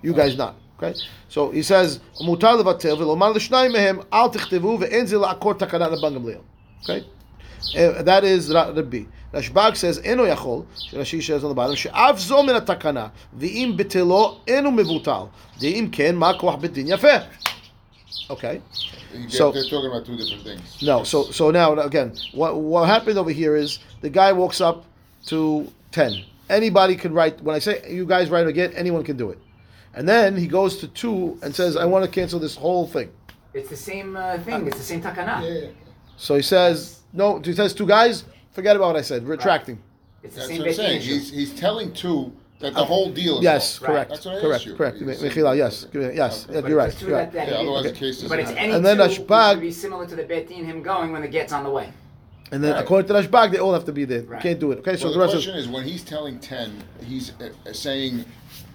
You 0.02 0.14
guys 0.14 0.38
not. 0.38 0.56
Okay, 0.78 0.94
so 1.28 1.50
he 1.50 1.64
says, 1.64 2.00
"Mutar 2.22 2.62
levatel 2.62 2.98
v'lomar 2.98 3.34
l'shnayim 3.34 3.74
mehem 3.74 4.06
al 4.12 4.32
tichtavu 4.32 4.80
ve'en 4.80 5.08
ze 5.08 5.16
la'akor 5.16 5.58
takana 5.58 5.90
rabban 5.90 6.14
gamliel." 6.18 6.44
Okay, 6.84 7.06
Uh, 7.76 8.02
that 8.04 8.24
is 8.24 8.54
Rabbi. 8.54 9.04
Rashbag 9.34 9.76
says, 9.76 10.00
"Eno 10.04 10.26
yachol." 10.26 10.66
Rashi 10.92 11.22
says 11.22 11.44
on 11.44 11.50
the 11.50 11.56
bottom, 11.56 11.76
"She'av 11.76 12.20
zo 12.20 12.44
min 12.44 12.56
hatakana, 12.56 13.12
v'im 13.38 13.76
betelo 13.78 14.40
enu 14.48 14.70
mevutal, 14.70 15.30
de'im 15.60 15.92
ken 15.92 16.16
ma 16.16 16.38
koach 16.38 16.62
yafeh." 16.62 17.26
Okay. 18.30 18.62
You 19.14 19.22
get- 19.22 19.32
So- 19.32 19.52
they're 19.52 19.64
talking 19.64 19.88
about 19.92 20.06
two 20.06 20.18
different 20.18 20.44
things. 20.44 20.82
No, 20.82 21.04
so 21.04 21.24
so 21.32 21.52
now 21.52 21.74
again, 21.80 22.14
what 22.34 22.58
what 22.58 22.88
happened 22.88 23.18
over 23.18 23.32
here 23.32 23.56
is 23.56 23.80
the 24.02 24.10
guy 24.10 24.32
walks 24.34 24.62
up 24.62 24.86
to 25.28 25.72
ten. 25.92 26.24
Anybody 26.50 26.96
can 26.96 27.14
write. 27.14 27.42
When 27.42 27.56
I 27.56 27.60
say 27.60 27.84
you 27.90 28.06
guys 28.06 28.30
write 28.30 28.48
again, 28.48 28.72
anyone 28.76 29.04
can 29.04 29.18
do 29.18 29.30
it. 29.32 29.40
And 29.94 30.08
then 30.08 30.36
he 30.38 30.48
goes 30.48 30.78
to 30.78 30.88
two 30.88 31.38
and 31.42 31.54
says, 31.56 31.76
"I 31.76 31.86
want 31.86 32.06
to 32.06 32.12
cancel 32.12 32.40
this 32.40 32.56
whole 32.56 32.88
thing." 32.88 33.10
It's 33.54 33.70
the 33.70 33.76
same 33.76 34.16
uh, 34.16 34.38
thing. 34.40 34.68
It's 34.68 34.78
the 34.78 34.84
same 34.84 35.02
takana. 35.02 35.42
Yeah, 35.42 35.50
yeah. 35.62 35.68
So 36.18 36.36
he 36.36 36.42
says, 36.42 37.00
"No." 37.14 37.40
He 37.40 37.54
says, 37.54 37.74
two 37.74 37.88
guys. 37.88 38.24
Forget 38.52 38.76
about 38.76 38.88
what 38.88 38.96
I 38.98 39.02
said. 39.02 39.28
Retracting. 39.28 39.80
It's 40.24 40.34
the 40.36 40.40
That's 40.42 40.50
same 40.50 40.60
what 40.60 40.68
I'm 40.70 40.74
saying. 40.76 41.02
issue. 41.02 41.14
He's, 41.14 41.30
he's 41.32 41.54
telling 41.60 41.94
two 41.94 42.32
that 42.60 42.74
the 42.74 42.84
whole 42.84 43.10
deal 43.12 43.38
is 43.38 43.44
Yes, 43.44 43.78
off. 43.78 43.82
Right. 43.84 43.88
correct, 43.92 44.10
That's 44.10 44.26
what 44.26 44.36
I 44.38 44.42
correct, 44.42 44.56
asked 44.56 44.66
you. 44.66 44.76
correct. 44.76 44.98
You 44.98 45.14
said 45.14 45.32
Michila, 45.32 45.58
yes. 45.58 45.86
yes, 45.94 46.12
yes, 46.16 46.46
Okay. 46.50 46.60
yeah, 46.60 46.68
you're 46.68 46.78
right. 46.78 46.90
It's 46.90 47.00
true 47.00 47.08
You're 47.10 47.18
that- 47.18 47.24
right. 47.26 47.34
that 47.34 47.48
Yeah, 47.50 47.54
he- 47.56 47.62
otherwise 47.62 47.84
the 47.84 47.92
case 47.92 48.24
is 48.24 48.30
But 48.30 48.40
it's 48.40 48.52
any 48.52 48.72
And 48.74 48.84
then 48.86 48.98
two 48.98 49.04
Rashbag- 49.04 49.56
would 49.56 49.62
be 49.62 49.72
similar 49.72 50.06
to 50.08 50.16
the 50.16 50.24
Beit 50.24 50.48
Din, 50.50 50.66
him 50.66 50.82
going 50.82 51.12
when 51.12 51.22
the 51.22 51.28
get's 51.28 51.54
on 51.54 51.64
the 51.64 51.70
way. 51.70 51.94
And 52.52 52.64
then 52.64 52.74
Right. 52.74 52.84
according 52.84 53.08
to 53.10 53.14
Rashbag, 53.14 53.52
they 53.52 53.58
all 53.60 53.74
have 53.74 53.86
to 53.86 53.92
be 53.92 54.06
there. 54.06 54.22
You 54.22 54.28
Right. 54.28 54.42
can't 54.42 54.60
do 54.60 54.72
it. 54.72 54.80
Okay, 54.80 54.96
so 54.96 55.04
Well, 55.06 55.14
the 55.14 55.20
the 55.20 55.22
rest 55.26 55.34
question 55.34 55.56
is 55.56 55.66
is, 55.66 55.70
when 55.70 55.84
he's 55.84 56.04
telling 56.04 56.40
ten, 56.40 56.72
he's 57.06 57.32
uh, 57.42 57.50
uh, 57.70 57.74
saying, 57.74 58.26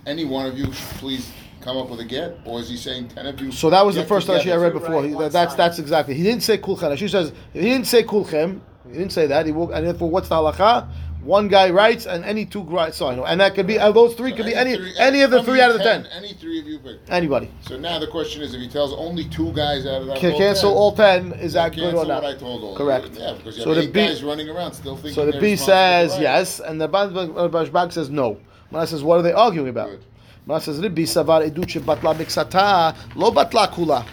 any 0.07 0.25
one 0.27 0.47
of 0.47 0.59
you 0.59 0.67
please 0.99 1.31
come 1.61 1.77
up 1.77 1.89
with 1.91 1.99
a 2.01 2.05
get, 2.05 2.37
or 2.45 2.61
is 2.61 2.69
he 2.69 2.77
saying 2.77 3.09
ten 3.09 3.27
of 3.27 3.41
you? 3.41 3.51
So 3.51 3.71
that 3.71 3.85
was 3.87 3.95
the 3.97 4.03
get 4.03 4.09
first 4.09 4.29
Rashi 4.29 4.35
I 4.35 4.39
together? 4.41 4.61
read 4.61 4.73
before. 4.75 4.97
Right, 5.01 5.09
He, 5.09 5.15
one 5.15 5.29
that's 5.31 5.53
side. 5.53 5.59
that's 5.59 5.79
exactly. 5.79 6.15
He 6.15 6.23
didn't 6.23 6.43
say 6.43 6.59
kulchem. 6.59 6.97
She 6.99 7.09
says 7.09 7.33
he 7.53 7.61
didn't 7.63 7.87
say 7.87 8.03
kulchem. 8.05 8.61
He 8.91 8.99
didn't 8.99 9.13
say 9.13 9.27
that. 9.29 9.47
He 9.47 9.53
walked, 9.53 9.73
and 9.73 9.87
therefore, 9.87 10.11
what's 10.11 10.29
the 10.29 10.35
halacha? 10.35 10.87
One 11.25 11.47
guy 11.47 11.71
writes, 11.71 12.07
and 12.07 12.25
any 12.25 12.45
two 12.45 12.63
writes. 12.63 12.97
So 12.97 13.07
I 13.07 13.15
know, 13.15 13.25
and 13.25 13.41
that 13.41 13.55
could 13.55 13.67
be 13.67 13.79
uh, 13.79 13.93
those 13.93 14.15
three 14.15 14.31
So 14.31 14.39
could 14.39 14.47
be 14.47 14.55
any 14.57 14.75
three- 14.77 14.93
any 14.99 15.23
of 15.23 15.31
the 15.31 15.43
three 15.45 15.61
out 15.61 15.71
of 15.71 15.79
the 15.79 15.85
ten. 15.85 16.07
Any 16.07 16.33
three 16.33 16.59
of 16.59 16.67
you 16.67 16.81
pick. 16.81 16.97
Anybody 17.09 17.49
So 17.61 17.79
now 17.79 18.01
the 18.01 18.09
question 18.09 18.43
is, 18.43 18.55
if 18.55 18.61
he 18.61 18.69
tells 18.69 18.93
only 18.93 19.27
two 19.29 19.53
guys 19.53 19.87
out 19.87 20.03
of 20.03 20.09
that 20.09 20.19
can 20.19 20.37
cancel 20.37 20.71
10, 20.71 20.77
all 20.77 20.93
ten. 20.93 21.33
Is 21.35 21.53
that 21.53 21.77
good 21.77 21.95
or 21.95 22.05
not? 22.05 22.23
What 22.25 22.35
I 22.37 22.39
told 22.39 22.65
all 22.65 22.77
Correct. 22.77 23.11
Yeah, 23.13 23.35
because 23.35 23.57
you 23.57 23.63
So 23.63 23.69
have 23.73 23.77
the 23.77 23.83
eight 23.85 23.93
B- 23.93 24.07
guys 24.07 24.25
running 24.25 24.49
around 24.49 24.73
still 24.73 24.97
thinking. 24.97 25.13
So 25.15 25.31
the 25.31 25.39
B 25.41 25.55
says 25.55 26.13
right. 26.13 26.23
yes, 26.23 26.59
and 26.59 26.81
the 26.81 26.89
Rashbag 26.89 27.93
says 27.93 28.11
no. 28.11 28.39
Mana 28.73 28.87
says, 28.87 29.05
what 29.05 29.19
are 29.19 29.23
they 29.23 29.33
arguing 29.33 29.69
about? 29.69 29.91
Good. 29.91 30.05
Mana 30.47 30.61
says, 30.61 30.81
Ribbi 30.81 31.05
savar 31.05 31.49
edut 31.49 31.81
batla 31.83 32.17
miksata 32.17 32.97
lo 33.15 33.31
batla 33.31 33.69
kula. 33.73 34.05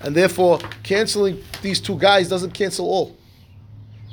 And 0.00 0.16
therefore, 0.16 0.58
canceling 0.82 1.40
these 1.60 1.80
two 1.80 1.96
guys 1.96 2.28
doesn't 2.28 2.52
cancel 2.54 2.86
all. 2.86 3.16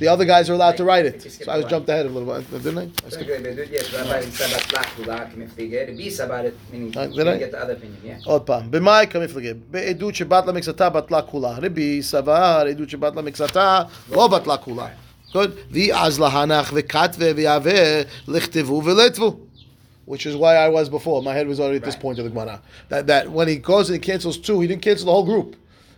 The 0.00 0.08
other 0.08 0.24
guys 0.24 0.50
are 0.50 0.54
allowed 0.54 0.76
to 0.78 0.84
write 0.84 1.06
it. 1.06 1.22
So 1.22 1.50
I 1.52 1.56
was 1.58 1.66
jumped 1.66 1.88
ahead 1.88 2.04
a 2.06 2.08
little 2.08 2.34
bit, 2.34 2.50
didn't 2.64 2.78
I? 2.78 3.06
I 3.06 3.10
skipped. 3.10 3.70
Yes, 3.72 3.92
Rabbi 3.94 4.22
Sabat 4.22 4.64
Lachula, 4.76 5.16
Kmiftige. 5.32 5.86
The 5.86 5.94
Bis 5.96 6.18
about 6.18 6.44
it, 6.46 6.54
meaning 6.72 6.90
Uh, 6.98 7.02
you 7.02 7.14
did 7.24 7.28
I? 7.28 7.38
get 7.38 7.52
the 7.52 7.60
other 7.62 7.74
opinion, 7.74 7.98
yeah. 8.04 8.18
עוד 8.26 8.42
פעם, 8.42 8.70
במאי 8.70 9.06
כמפלגה, 9.10 9.50
בעדות 9.70 10.14
שבת 10.14 10.46
למקצתה 10.46 10.88
בטלה 10.90 11.22
כולה. 11.22 11.52
רבי 11.62 12.02
סבר, 12.02 12.64
עדות 12.70 12.90
שבת 12.90 13.16
למקצתה 13.16 13.82
לא 14.10 14.28
בטלה 14.28 14.56
כולה. 14.56 14.86
Good. 15.32 15.50
ויעז 15.70 16.20
להנח 16.20 16.72
וכתבה 16.74 17.26
ויהווה 17.36 18.02
לכתבו 18.28 18.82
ולטבו. 18.84 19.36
Which 20.08 20.26
is 20.26 20.34
why 20.36 20.54
I 20.56 20.68
was 20.68 20.88
before. 20.90 21.22
My 21.22 21.32
head 21.34 21.46
was 21.48 21.58
already 21.60 21.76
at 21.78 21.84
this 21.84 21.94
Right. 21.94 22.02
point 22.02 22.18
of 22.18 22.24
the 22.24 22.30
Gemara. 22.30 22.60
That, 22.90 23.06
that 23.06 23.30
when 23.30 23.48
he 23.48 23.56
goes 23.56 23.88
and 23.88 23.94
he 23.98 24.00
cancels 24.10 24.36
two, 24.38 24.60
he 24.60 24.66
didn't 24.68 24.82
cancel 24.82 25.06
the 25.06 25.12
whole 25.12 25.24
group. 25.32 25.56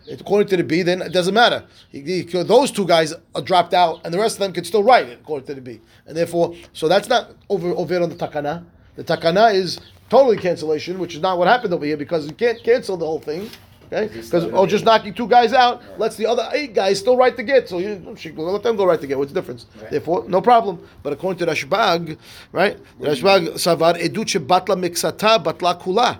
According 0.09 0.47
to 0.49 0.57
the 0.57 0.63
B, 0.63 0.81
then 0.81 1.01
it 1.01 1.11
doesn't 1.13 1.33
matter. 1.33 1.63
He, 1.91 2.01
he- 2.01 2.43
those 2.43 2.71
two 2.71 2.87
guys 2.87 3.13
are 3.35 3.41
dropped 3.41 3.73
out, 3.73 4.01
and 4.03 4.13
the 4.13 4.19
rest 4.19 4.35
of 4.35 4.39
them 4.39 4.53
can 4.53 4.63
still 4.63 4.83
write 4.83 5.07
it 5.07 5.19
according 5.21 5.47
to 5.47 5.53
the 5.53 5.61
B. 5.61 5.79
And 6.07 6.15
therefore, 6.17 6.55
so 6.73 6.87
that's 6.87 7.07
not 7.07 7.31
over 7.49 7.69
over 7.69 8.01
on 8.01 8.09
the 8.09 8.15
takana. 8.15 8.63
The 8.95 9.03
takana 9.03 9.53
is 9.53 9.79
totally 10.09 10.37
cancellation, 10.37 10.99
which 10.99 11.15
is 11.15 11.21
not 11.21 11.37
what 11.37 11.47
happened 11.47 11.73
over 11.73 11.85
here 11.85 11.97
because 11.97 12.25
you 12.27 12.33
can't 12.33 12.61
cancel 12.63 12.97
the 12.97 13.05
whole 13.05 13.19
thing. 13.19 13.49
Okay, 13.93 14.07
because 14.13 14.45
oh, 14.45 14.65
just 14.65 14.85
knocking 14.85 15.13
two 15.13 15.27
guys 15.27 15.51
out 15.51 15.81
lets 15.99 16.15
the 16.15 16.25
other 16.25 16.47
eight 16.53 16.73
guys 16.73 16.97
still 16.97 17.17
write 17.17 17.35
the 17.35 17.43
get. 17.43 17.67
So 17.67 17.79
you 17.79 18.01
let 18.37 18.63
them 18.63 18.77
go 18.77 18.85
write 18.85 19.01
the 19.01 19.07
get. 19.07 19.17
What's 19.17 19.33
the 19.33 19.39
difference? 19.41 19.65
Right. 19.81 19.91
Therefore, 19.91 20.23
no 20.29 20.41
problem. 20.41 20.87
But 21.03 21.11
according 21.11 21.45
to 21.45 21.51
Rashbag, 21.51 22.17
right? 22.53 22.77
Rashbag 23.01 23.49
savar 23.55 23.95
edut 24.01 24.27
shebatla 24.27 24.77
miksata 24.79 25.43
batla 25.43 25.81
kula. 25.81 26.19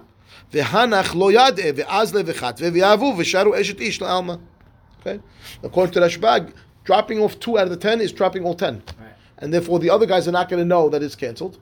והנח 0.53 1.15
לא 1.15 1.33
ידעה, 1.33 1.71
ואז 1.77 2.15
לבחת, 2.15 2.61
ויאהבו, 2.73 3.15
ושרו 3.19 3.61
אשת 3.61 3.81
איש 3.81 4.03
לעלמא. 4.03 4.35
Okay? 5.01 5.21
According 5.63 5.93
to 5.93 6.01
Rashbag, 6.01 6.53
dropping 6.85 7.19
off 7.21 7.39
two 7.41 7.59
out 7.59 7.65
of 7.65 7.71
the 7.71 7.77
ten 7.77 8.01
is 8.01 8.13
dropping 8.13 8.45
all 8.45 8.55
ten. 8.55 8.75
Right. 8.75 9.15
And 9.39 9.53
therefore 9.53 9.79
the 9.79 9.91
other 9.91 10.07
guys 10.07 10.27
are 10.29 10.33
not 10.33 10.49
going 10.49 10.63
to 10.63 10.69
know 10.75 10.89
that 10.89 11.03
it's 11.03 11.15
cancelled. 11.15 11.59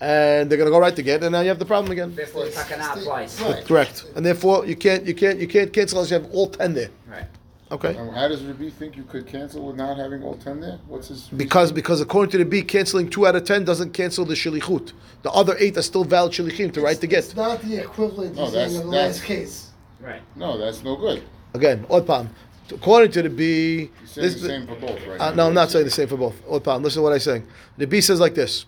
And 0.00 0.48
they're 0.48 0.56
going 0.56 0.70
to 0.72 0.76
go 0.78 0.78
right 0.78 0.96
to 0.96 1.02
get, 1.02 1.22
and 1.22 1.32
now 1.32 1.42
you 1.42 1.48
have 1.48 1.58
the 1.58 1.66
problem 1.66 1.92
again. 1.92 2.14
Therefore, 2.14 2.46
the 2.46 2.52
takana 2.52 2.96
applies. 2.96 3.38
Right. 3.42 3.62
Correct. 3.66 4.06
And 4.16 4.24
therefore 4.24 4.64
you 4.64 4.74
can't 4.74 5.04
you 5.04 5.14
can't 5.14 5.38
you 5.38 5.46
can't 5.46 5.70
cancel 5.76 5.98
unless 5.98 6.10
you 6.10 6.18
have 6.20 6.30
all 6.32 6.48
ten 6.48 6.72
there. 6.72 6.88
Right. 7.06 7.26
Okay? 7.75 7.93
Now, 7.93 8.09
how 8.11 8.27
does 8.27 8.41
Rabbi 8.43 8.69
think 8.69 8.95
you 8.95 9.03
could 9.03 9.27
cancel 9.27 9.65
with 9.67 9.75
not 9.75 9.97
having 9.97 10.23
all 10.23 10.35
ten 10.35 10.59
there? 10.61 10.79
What's 10.87 11.09
his? 11.09 11.27
Because 11.27 11.71
because 11.71 11.99
according 12.01 12.31
to 12.31 12.37
the 12.37 12.45
B, 12.45 12.61
canceling 12.61 13.09
two 13.09 13.27
out 13.27 13.35
of 13.35 13.43
ten 13.43 13.65
doesn't 13.65 13.91
cancel 13.93 14.23
the 14.25 14.33
shilichut. 14.33 14.93
The 15.23 15.31
other 15.31 15.55
eight 15.59 15.77
are 15.77 15.81
still 15.81 16.03
valid 16.05 16.31
shilichim 16.31 16.71
to 16.73 16.81
write 16.81 17.01
to 17.01 17.07
It's 17.09 17.27
get. 17.29 17.35
not 17.37 17.61
the 17.61 17.77
equivalent 17.83 18.35
No, 18.35 18.49
that's- 18.49 18.75
of 18.75 18.83
the 18.85 18.91
that's- 18.91 19.17
last 19.17 19.23
case. 19.23 19.69
Right. 20.01 20.21
No, 20.35 20.57
that's 20.57 20.83
no 20.83 20.95
good. 20.95 21.21
Again, 21.53 21.85
Odpam. 21.89 22.27
According 22.71 23.11
to 23.11 23.21
the 23.23 23.29
B, 23.29 23.77
You're 23.77 23.89
saying 24.07 24.27
this, 24.27 24.41
the 24.41 24.47
same 24.47 24.67
for 24.67 24.75
both, 24.75 24.99
right? 25.07 25.19
Uh, 25.21 25.31
no, 25.35 25.47
I'm 25.47 25.53
not 25.53 25.69
saying 25.69 25.85
the 25.85 25.91
same 25.91 26.07
for 26.07 26.17
both. 26.17 26.35
Odpam, 26.47 26.81
listen 26.81 26.99
to 26.99 27.03
what 27.03 27.13
I'm 27.13 27.19
saying. 27.19 27.45
The 27.77 27.85
B 27.87 28.01
says 28.01 28.19
like 28.19 28.33
this. 28.35 28.65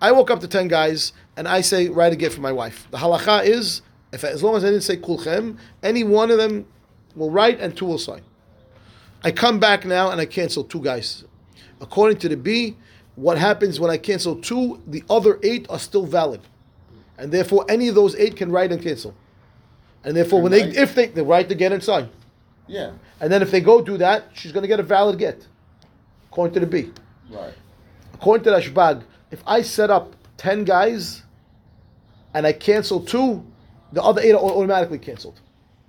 I 0.00 0.12
woke 0.12 0.30
up 0.30 0.40
to 0.40 0.48
10 0.48 0.68
guys 0.68 1.12
and 1.36 1.48
I 1.48 1.60
say, 1.62 1.88
write 1.88 2.12
a 2.12 2.16
get 2.16 2.32
for 2.32 2.40
my 2.40 2.52
wife. 2.52 2.86
The 2.90 2.98
halacha 2.98 3.44
is, 3.44 3.82
if 4.12 4.22
as 4.22 4.42
long 4.42 4.54
as 4.56 4.64
I 4.64 4.68
didn't 4.68 4.82
say 4.82 4.96
kulchem, 4.98 5.56
any 5.82 6.04
one 6.04 6.30
of 6.30 6.38
them 6.38 6.66
will 7.16 7.30
write 7.30 7.58
and 7.60 7.76
two 7.76 7.86
will 7.86 7.98
sign. 7.98 8.22
I 9.24 9.32
come 9.32 9.58
back 9.58 9.84
now 9.86 10.10
and 10.10 10.20
I 10.20 10.26
cancel 10.26 10.62
two 10.62 10.80
guys. 10.80 11.24
According 11.80 12.18
to 12.18 12.28
the 12.28 12.36
B, 12.36 12.76
what 13.16 13.38
happens 13.38 13.80
when 13.80 13.90
I 13.90 13.96
cancel 13.96 14.36
two, 14.36 14.82
the 14.86 15.02
other 15.08 15.40
eight 15.42 15.66
are 15.70 15.78
still 15.78 16.04
valid. 16.04 16.42
And 17.16 17.32
therefore, 17.32 17.64
any 17.68 17.88
of 17.88 17.94
those 17.94 18.14
eight 18.16 18.36
can 18.36 18.52
write 18.52 18.70
and 18.70 18.82
cancel. 18.82 19.14
And 20.04 20.14
therefore, 20.14 20.42
when 20.42 20.52
they, 20.52 20.62
if 20.62 20.94
they, 20.94 21.06
they 21.06 21.22
write 21.22 21.48
to 21.48 21.54
get 21.54 21.72
and 21.72 21.82
sign. 21.82 22.10
Yeah, 22.66 22.92
And 23.20 23.30
then 23.32 23.42
if 23.42 23.50
they 23.50 23.60
go 23.60 23.82
do 23.82 23.96
that, 23.98 24.24
she's 24.32 24.52
going 24.52 24.62
to 24.62 24.68
get 24.68 24.80
a 24.80 24.82
valid 24.82 25.18
get, 25.18 25.46
according 26.30 26.54
to 26.54 26.60
the 26.60 26.66
B. 26.66 26.90
right. 27.30 27.52
According 28.14 28.44
to 28.44 28.50
Rashbag, 28.50 29.02
if 29.30 29.42
I 29.46 29.60
set 29.60 29.90
up 29.90 30.14
10 30.38 30.64
guys 30.64 31.22
and 32.32 32.46
I 32.46 32.52
cancel 32.52 33.00
two, 33.00 33.44
the 33.92 34.02
other 34.02 34.22
eight 34.22 34.32
are 34.32 34.38
automatically 34.38 34.98
canceled. 34.98 35.40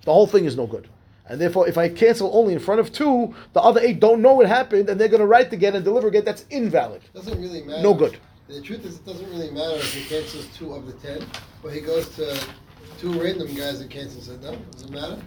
The 0.04 0.12
whole 0.12 0.28
thing 0.28 0.46
is 0.46 0.58
no 0.58 0.68
good. 0.68 0.90
And 1.28 1.42
therefore, 1.42 1.68
if 1.68 1.78
I 1.78 1.90
cancel 1.90 2.30
only 2.38 2.54
in 2.54 2.60
front 2.60 2.80
of 2.80 2.92
two, 2.92 3.34
the 3.54 3.62
other 3.62 3.82
eight 3.82 4.00
don't 4.00 4.22
know 4.22 4.34
what 4.36 4.46
happened 4.48 4.90
and 4.90 5.00
they're 5.00 5.08
going 5.08 5.22
to 5.22 5.26
write 5.28 5.52
again 5.54 5.76
and 5.76 5.84
deliver 5.84 6.08
again. 6.08 6.24
That's 6.24 6.46
invalid. 6.52 7.02
Doesn't 7.14 7.42
really 7.42 7.64
matter. 7.64 7.82
No 7.82 7.94
good. 7.96 8.18
The 8.48 8.62
truth 8.62 8.86
is, 8.86 8.98
it 8.98 9.06
doesn't 9.08 9.28
really 9.32 9.50
matter 9.50 9.76
if 9.78 9.92
he 9.94 10.04
cancels 10.08 10.46
two 10.56 10.74
of 10.76 10.86
the 10.86 10.94
ten, 10.94 11.26
but 11.64 11.74
he 11.74 11.82
goes 11.82 12.10
to 12.18 12.40
two 13.00 13.20
random 13.20 13.48
guys 13.56 13.82
and 13.82 13.90
cancels 13.90 14.30
it. 14.30 14.40
No, 14.44 14.56
does 14.72 14.84
it 14.84 14.92
matter? 14.92 15.20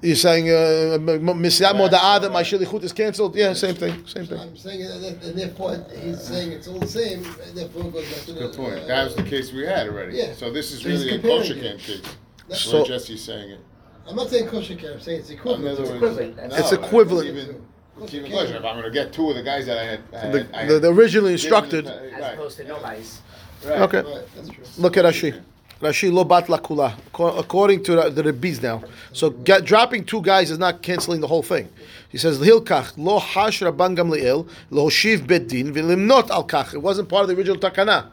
You're 0.00 0.16
saying, 0.16 0.48
uh, 0.50 0.98
Misyat 0.98 1.78
Right, 1.78 1.90
that 1.90 2.30
my 2.30 2.38
right. 2.40 2.46
shilichut 2.46 2.82
is 2.82 2.92
canceled? 2.92 3.36
Yeah, 3.36 3.54
same 3.54 3.74
thing. 3.74 4.06
Same 4.06 4.26
thing. 4.26 4.38
I'm 4.38 4.56
saying, 4.56 4.82
and 4.82 5.04
and- 5.04 5.22
and 5.22 5.38
therefore 5.38 5.82
he's 6.02 6.20
saying 6.22 6.52
it's 6.52 6.68
all 6.68 6.78
the 6.78 6.86
same. 6.86 7.24
And 7.46 7.56
therefore 7.56 7.84
goes 7.90 8.06
back 8.12 8.24
to 8.26 8.32
the. 8.32 8.40
Good 8.40 8.54
point. 8.56 8.78
uh, 8.80 8.86
That 8.86 9.04
was 9.04 9.14
the 9.14 9.22
case 9.22 9.52
we 9.52 9.64
had 9.66 9.88
already. 9.88 10.16
Yeah. 10.18 10.34
So 10.34 10.50
this 10.50 10.72
is 10.72 10.80
So 10.82 10.88
really 10.88 11.08
a 11.08 11.12
comparing 11.18 11.40
kosher 11.42 11.54
camp 11.60 11.80
case. 11.80 12.02
That's 12.48 12.60
So- 12.62 12.80
why 12.82 12.88
Jesse's 12.88 13.22
saying 13.22 13.50
it. 13.52 13.60
I'm 14.08 14.16
not 14.16 14.28
saying 14.28 14.48
kosher 14.48 14.74
care. 14.76 14.92
I'm 14.92 15.00
saying 15.00 15.20
it's 15.20 15.30
equivalent. 15.30 15.78
It's 15.78 15.90
equivalent. 15.90 16.36
That's- 16.36 16.60
It's 16.60 16.72
equivalent. 16.72 17.28
It's 17.28 17.38
even, 17.48 17.66
it's 18.02 18.14
even 18.14 18.30
kosher. 18.32 18.56
If 18.56 18.64
I'm 18.64 18.74
going 18.80 18.82
to 18.84 18.90
get 18.90 19.12
two 19.12 19.30
of 19.30 19.36
the 19.36 19.42
guys 19.42 19.66
that 19.66 19.78
I 19.78 19.84
had, 19.84 20.00
I 20.12 20.30
The, 20.30 20.38
had, 20.44 20.54
I 20.54 20.66
the, 20.66 20.72
had 20.74 20.82
the 20.82 20.88
originally 20.92 21.36
given 21.36 21.44
instructed. 21.44 21.84
the- 21.86 22.12
As 22.14 22.20
right, 22.20 22.34
opposed 22.34 22.56
to 22.58 22.64
nobody's. 22.64 23.20
right. 23.66 23.80
Okay. 23.80 24.02
Right, 24.02 24.24
that's 24.36 24.48
true. 24.50 24.64
Look 24.78 24.96
at 24.96 25.04
Rashi. 25.04 25.40
Rashi 25.80 26.12
lo 26.12 26.24
bat 26.24 26.48
la 26.48 26.58
kula. 26.58 26.94
Acco- 27.12 27.38
According 27.38 27.82
to 27.84 27.96
the, 27.96 28.10
the 28.10 28.22
Rabbis 28.24 28.62
now. 28.62 28.82
So 29.12 29.30
get, 29.30 29.64
dropping 29.64 30.04
two 30.04 30.22
guys 30.22 30.50
is 30.50 30.58
not 30.58 30.82
canceling 30.82 31.20
the 31.20 31.26
whole 31.26 31.42
thing. 31.42 31.68
He 32.08 32.16
says, 32.18 32.38
Hilkach 32.38 32.92
lo 32.96 33.18
hash 33.18 33.60
rabban 33.60 33.96
gamliel 33.96 34.48
lo 34.70 34.88
shiv 34.88 35.26
bet 35.26 35.48
din 35.48 35.74
v'limnot 35.74 36.30
al 36.30 36.46
kach. 36.46 36.74
It 36.74 36.78
wasn't 36.82 37.08
part 37.08 37.22
of 37.22 37.28
the 37.28 37.36
original 37.36 37.56
takana. 37.58 38.06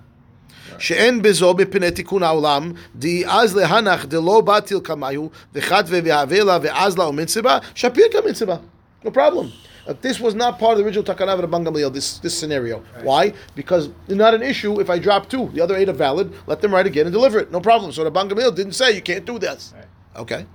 שאין 0.79 1.23
בזו 1.23 1.55
מפני 1.55 1.91
תיקון 1.91 2.23
העולם, 2.23 2.73
די 2.97 3.27
אז 3.27 3.57
להנח 3.57 4.05
דלא 4.05 4.41
באטיל 4.41 4.79
כמיו, 4.85 5.27
וחת 5.55 5.85
ויהווה 5.89 6.45
לה 6.45 6.59
ואז 6.63 6.99
לה 6.99 7.09
ומן 7.09 7.27
סיבה, 7.27 7.59
שפיר 7.75 8.05
כמן 8.13 8.35
סיבה. 8.35 8.57
No 9.05 9.11
problem. 9.11 9.53
Uh, 9.87 9.95
this 10.03 10.19
was 10.19 10.35
not 10.35 10.59
part 10.59 10.73
of 10.73 10.79
the 10.79 10.85
original 10.85 11.05
Takana 11.05 11.35
of 11.35 11.49
Rabban 11.49 11.65
Gamliel, 11.65 11.93
this, 11.93 12.19
this 12.19 12.37
scenario. 12.37 12.83
Why? 13.03 13.33
Because 13.55 13.89
it's 14.09 14.17
not 14.17 14.35
an 14.35 14.43
issue 14.43 14.81
if 14.81 14.91
I 14.91 14.99
drop 14.99 15.29
two. 15.29 15.49
The 15.55 15.61
other 15.61 15.77
eight 15.77 15.89
are 15.89 15.93
valid. 15.93 16.35
Let 16.49 16.61
them 16.61 16.75
write 16.75 16.87
again 16.87 17.07
and 17.07 17.13
deliver 17.13 17.39
it. 17.39 17.53
No 17.53 17.61
problem. 17.61 17.93
So 17.93 18.09
Rabban 18.09 18.29
Gamliel 18.29 18.55
didn't 18.55 18.73
say 18.73 18.93
you 18.93 19.03
can't 19.03 19.25
do 19.25 19.39
this. 19.39 19.73
Okay? 20.17 20.47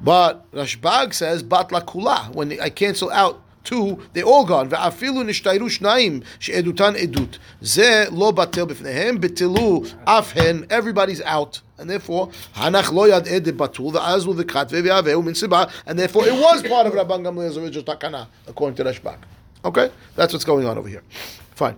But 0.00 0.50
Rashbag 0.52 1.14
says, 1.14 1.42
Bat 1.42 1.72
la 1.72 1.80
kula, 1.80 2.34
when 2.34 2.60
I 2.60 2.68
cancel 2.68 3.10
out 3.10 3.42
two, 3.65 3.97
they're 4.13 4.23
all 4.23 4.45
gone. 4.45 4.69
ואפילו 4.69 5.23
נשתיירו 5.23 5.69
שניים 5.69 6.19
שעדותן 6.39 6.95
עדות. 6.95 7.37
זה 7.61 8.05
לא 8.11 8.31
בטל 8.31 8.65
בפניהם, 8.65 9.21
בטלו 9.21 9.81
אף 10.05 10.33
everybody's 10.69 11.21
out. 11.21 11.61
And 11.77 11.89
therefore, 11.89 12.29
Hanach 12.55 12.91
lo 12.93 13.05
yad 13.05 13.27
ed 13.27 13.45
batul 13.57 13.91
v'azlu 13.91 14.33
v'katve 14.33 14.81
v'aveu 14.81 15.23
min 15.23 15.33
siba. 15.33 15.69
And 15.85 15.99
therefore, 15.99 16.25
it 16.25 16.33
was 16.33 16.63
part 16.63 16.87
of 16.87 16.93
Rabban 16.93 17.21
Gamliel's 17.23 17.57
original 17.57 17.83
takana, 17.83 18.27
according 18.47 18.77
to 18.77 18.83
Rashbag. 18.85 19.17
Okay? 19.65 19.91
That's 20.15 20.31
what's 20.31 20.45
going 20.45 20.65
on 20.65 20.77
over 20.77 20.87
here. 20.87 21.03
Fine. 21.55 21.75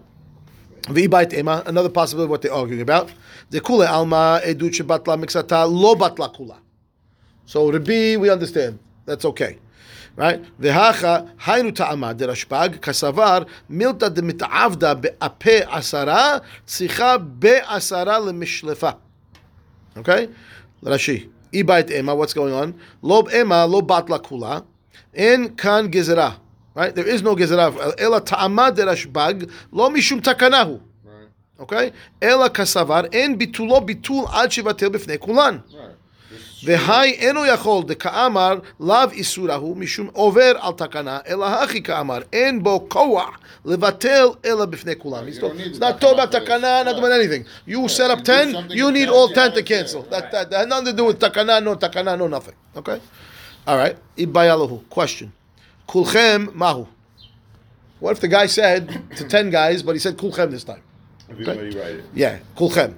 V'ibayt 0.84 1.34
ema, 1.34 1.64
another 1.66 1.90
possibility 1.90 2.26
of 2.26 2.30
what 2.30 2.42
they're 2.44 2.54
arguing 2.54 2.82
about. 2.82 3.10
The 3.50 3.60
kule 3.60 3.88
alma 3.88 4.40
edut 4.44 4.72
shebatla 4.72 5.18
miksata 5.24 5.68
lo 5.68 5.96
batla 5.96 6.36
kula. 6.36 6.58
So 7.46 7.72
Rabbi, 7.72 8.18
we 8.18 8.30
understand. 8.30 8.78
That's 9.06 9.26
okay. 9.26 9.58
Right? 10.18 10.44
V'hacha 10.60 11.30
haynu 11.38 11.76
ta'ama 11.76 12.16
de 12.16 12.26
Rashbag 12.26 12.80
kasavar 12.80 13.48
milta 13.70 14.10
de 14.10 14.22
mitavda 14.24 14.96
be'ape 15.00 15.64
asara 15.68 16.42
tzicha 16.66 17.20
be'asara 17.20 18.20
lemishlefa. 18.26 18.98
Okay? 19.96 20.28
Rashi. 20.84 21.30
Ibait 21.54 21.92
ema, 21.92 22.16
what's 22.16 22.34
going 22.34 22.52
on? 22.52 22.74
Lob 23.04 23.30
ema 23.32 23.64
lo 23.68 23.82
batla 23.82 24.20
kula. 24.20 24.66
En 25.14 25.56
kan 25.56 25.92
gezerah. 25.92 26.40
Right? 26.74 26.96
There 26.96 27.08
is 27.08 27.22
no 27.22 27.36
gezerah. 27.36 27.94
Ela 28.00 28.20
ta'ama 28.20 28.72
de 28.72 28.82
Rashbag 28.82 29.52
lo 29.72 29.88
mishum 29.92 30.20
takanahu. 30.20 30.82
Okay? 31.60 31.92
Ela 32.20 32.50
kasavar 32.50 33.14
en 33.14 33.38
bitulo 33.38 33.88
bitul 33.88 34.28
ad 34.34 34.50
shivatel 34.50 34.90
b'fnei 34.90 35.20
kulan. 35.20 35.64
Right. 35.72 35.97
This- 36.57 36.65
והי 36.65 37.13
אינו 37.13 37.47
יכול 37.47 37.85
דכאמר 37.85 38.59
לאו 38.81 39.11
איסורו 39.13 39.75
משום 39.75 40.09
עובר 40.13 40.53
על 40.61 40.73
תקנה, 40.73 41.19
אלא 41.29 41.47
הכי 41.47 41.83
כאמר, 41.83 42.19
אין 42.33 42.63
בו 42.63 42.87
כוח 42.89 43.31
לבטל 43.65 44.27
אלא 44.45 44.65
בפני 44.65 44.93
כולם. 44.99 45.25
He's 45.29 45.31
You 45.31 45.41
not- 45.41 45.41
don't 45.41 45.57
need 45.57 45.75
It's 45.75 45.79
the 45.79 45.81
not 45.81 46.01
talking 46.01 46.15
about 46.19 46.31
takana 46.33 46.33
for 46.33 46.41
this. 46.41 46.49
takana, 46.49 46.85
not 46.85 46.97
doing 46.97 47.03
Right. 47.13 47.21
anything. 47.21 47.45
You 47.67 47.89
set 47.89 48.11
up 48.11 48.19
you 48.19 48.25
do 48.25 48.33
10, 48.33 48.53
something 48.53 48.71
you 48.77 48.87
you 48.87 48.93
need 48.93 49.09
can't 49.09 49.17
all 49.17 49.29
do 49.29 49.35
10 49.35 49.51
to 49.51 49.57
right 49.57 49.67
there. 49.69 49.77
cancel. 49.79 50.03
That, 50.03 50.23
Right. 50.23 50.33
that, 50.33 50.51
that 50.51 50.59
had 50.61 50.69
nothing 50.69 50.87
to 50.87 50.93
do 51.01 51.05
with 51.05 51.19
takana, 51.19 51.63
no 51.63 51.75
takana, 51.77 52.19
no 52.19 52.27
nothing. 52.29 52.55
Okay? 52.77 52.99
All 53.67 53.77
right. 53.77 53.97
Ibayalahu. 54.19 54.77
Question. 54.91 55.33
Kulchem 55.89 56.53
mahu. 56.55 56.87
What 58.01 58.13
if 58.13 58.21
the 58.21 58.29
guy 58.29 58.47
said 58.47 58.83
to 59.17 59.25
10 59.25 59.51
guys, 59.51 59.83
but 59.83 59.93
he 59.93 59.99
said 60.01 60.17
kulchem 60.17 60.51
this 60.51 60.65
time? 60.65 60.83
Everybody 61.31 61.59
write 61.79 61.97
it. 62.01 62.05
Yeah, 62.15 62.39
kulchem. 62.57 62.93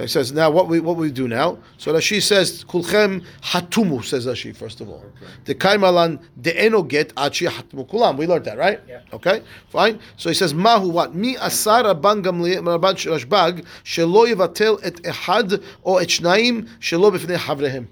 That 0.00 0.08
says 0.08 0.32
now 0.32 0.50
what 0.50 0.66
we 0.66 0.80
what 0.80 0.96
we 0.96 1.10
do 1.10 1.28
now. 1.28 1.58
So 1.76 1.92
Rashi 1.92 2.22
says 2.22 2.64
kulchem 2.64 3.22
hatumu 3.42 4.02
says 4.02 4.24
Rashi 4.24 4.56
first 4.56 4.80
of 4.80 4.88
all. 4.88 5.04
The 5.44 5.54
kaimalan 5.54 6.22
de'eno 6.40 6.88
get 6.88 7.12
achi 7.18 7.44
hatumu 7.44 7.86
kulam. 7.86 8.16
We 8.16 8.26
learned 8.26 8.46
that 8.46 8.56
right? 8.56 8.80
Yeah. 8.88 9.02
Okay, 9.12 9.42
fine. 9.68 10.00
So 10.16 10.30
he 10.30 10.34
says 10.34 10.54
mahu 10.54 10.88
what 10.88 11.14
mi 11.14 11.36
asar 11.36 11.82
rabban 11.82 12.24
gamli 12.24 12.56
rabban 12.56 12.94
rashbag 12.94 13.66
shelo 13.84 14.26
yivatel 14.26 14.80
et 14.82 14.94
ehad 15.02 15.62
or 15.82 16.00
et 16.00 16.08
shnaim 16.08 16.66
shelo 16.78 17.14
b'fnei 17.14 17.36
havrehem. 17.36 17.86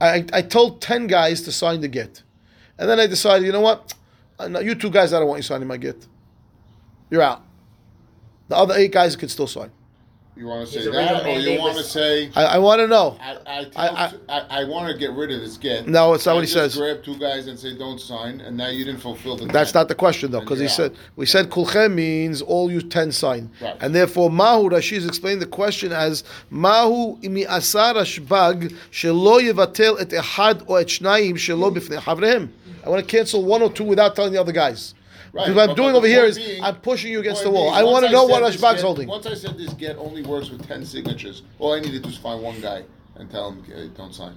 I, 0.00 0.24
I 0.32 0.40
told 0.40 0.80
10 0.80 1.06
guys 1.06 1.42
to 1.42 1.52
sign 1.52 1.82
the 1.82 1.88
get. 1.88 2.22
And 2.78 2.88
then 2.88 2.98
I 2.98 3.06
decided, 3.06 3.44
you 3.44 3.52
know 3.52 3.60
what? 3.60 3.92
Uh, 4.38 4.58
you 4.60 4.74
two 4.74 4.90
guys, 4.90 5.12
I 5.12 5.18
don't 5.18 5.28
want 5.28 5.38
you 5.38 5.42
signing 5.42 5.68
my 5.68 5.76
get. 5.76 6.06
You're 7.10 7.22
out. 7.22 7.42
The 8.48 8.56
other 8.56 8.74
eight 8.74 8.92
guys 8.92 9.16
could 9.16 9.30
still 9.30 9.46
sign. 9.46 9.70
You 10.36 10.46
want 10.46 10.66
to 10.66 10.72
say 10.82 10.90
that, 10.90 11.24
or 11.26 11.38
you 11.38 11.60
want 11.60 11.76
to 11.78 11.84
say, 11.84 12.28
I, 12.34 12.44
I 12.44 12.58
want 12.58 12.80
to 12.80 12.88
know. 12.88 13.16
I, 13.20 13.36
I, 13.46 13.66
I- 13.76 14.12
I, 14.28 14.40
I, 14.62 14.64
want 14.64 14.90
to 14.90 14.98
get 14.98 15.12
rid 15.12 15.30
of 15.30 15.40
this 15.40 15.56
get. 15.56 15.86
No, 15.86 16.12
it's 16.14 16.26
not 16.26 16.34
what 16.34 16.40
he 16.44 16.52
just 16.52 16.74
says. 16.74 16.76
Grab 16.76 17.04
two 17.04 17.16
guys 17.18 17.46
and 17.46 17.56
say 17.56 17.76
don't 17.78 18.00
sign, 18.00 18.40
and 18.40 18.56
now 18.56 18.66
you 18.68 18.84
didn't 18.84 19.00
fulfill 19.00 19.36
the. 19.36 19.46
That's 19.46 19.70
10. 19.70 19.80
not 19.80 19.88
the 19.88 19.94
question 19.94 20.32
though, 20.32 20.40
because 20.40 20.58
he 20.58 20.64
Yeah. 20.64 20.70
said 20.72 20.96
we 21.14 21.26
said 21.26 21.50
kulchem 21.50 21.94
means 21.94 22.42
all 22.42 22.68
you 22.72 22.82
ten 22.82 23.12
sign, 23.12 23.48
Right. 23.60 23.76
and 23.80 23.94
therefore 23.94 24.28
mahu 24.28 24.70
Rashi 24.70 24.96
is 24.96 25.06
explaining 25.06 25.38
the 25.38 25.46
question 25.46 25.92
as 25.92 26.24
mahu 26.50 27.16
imi 27.22 27.46
asar 27.48 27.94
ashbag 27.94 28.74
shelo 28.90 29.40
yevatel 29.40 30.00
et 30.00 30.08
ehad 30.08 30.64
or 30.66 30.80
et 30.80 30.88
shnayim 30.88 31.34
shelo 31.34 31.72
b'fnei 31.72 31.98
havrehem. 31.98 32.48
I 32.84 32.88
want 32.88 33.06
to 33.06 33.16
cancel 33.16 33.44
one 33.44 33.62
or 33.62 33.70
two 33.70 33.84
without 33.84 34.16
telling 34.16 34.32
the 34.32 34.40
other 34.40 34.52
guys. 34.52 34.94
Right, 35.34 35.46
Because 35.48 35.56
what 35.56 35.70
I'm 35.70 35.74
doing 35.76 35.96
over 35.96 36.06
the 36.06 36.12
here 36.12 36.20
point 36.22 36.28
is 36.38 36.38
being- 36.38 36.62
I'm 36.62 36.76
pushing 36.76 37.10
you 37.10 37.18
against 37.18 37.42
the 37.42 37.50
wall. 37.50 37.64
being, 37.64 37.74
I 37.74 37.82
want 37.82 38.06
to 38.06 38.12
know 38.12 38.24
what 38.24 38.44
this 38.44 38.54
Ashbag's 38.54 38.82
holding. 38.82 39.08
Once 39.08 39.26
I 39.26 39.34
said 39.34 39.58
this 39.58 39.72
get 39.74 39.96
only 39.98 40.22
works 40.22 40.48
with 40.48 40.64
ten 40.66 40.86
signatures, 40.86 41.42
all 41.58 41.72
I 41.72 41.80
need 41.80 41.90
to 41.90 41.98
do 41.98 42.08
is 42.08 42.16
find 42.16 42.40
one 42.40 42.60
guy 42.60 42.84
and 43.16 43.28
tell 43.28 43.48
him 43.50 43.64
"Okay, 43.68 43.90
don't 43.96 44.14
sign. 44.14 44.34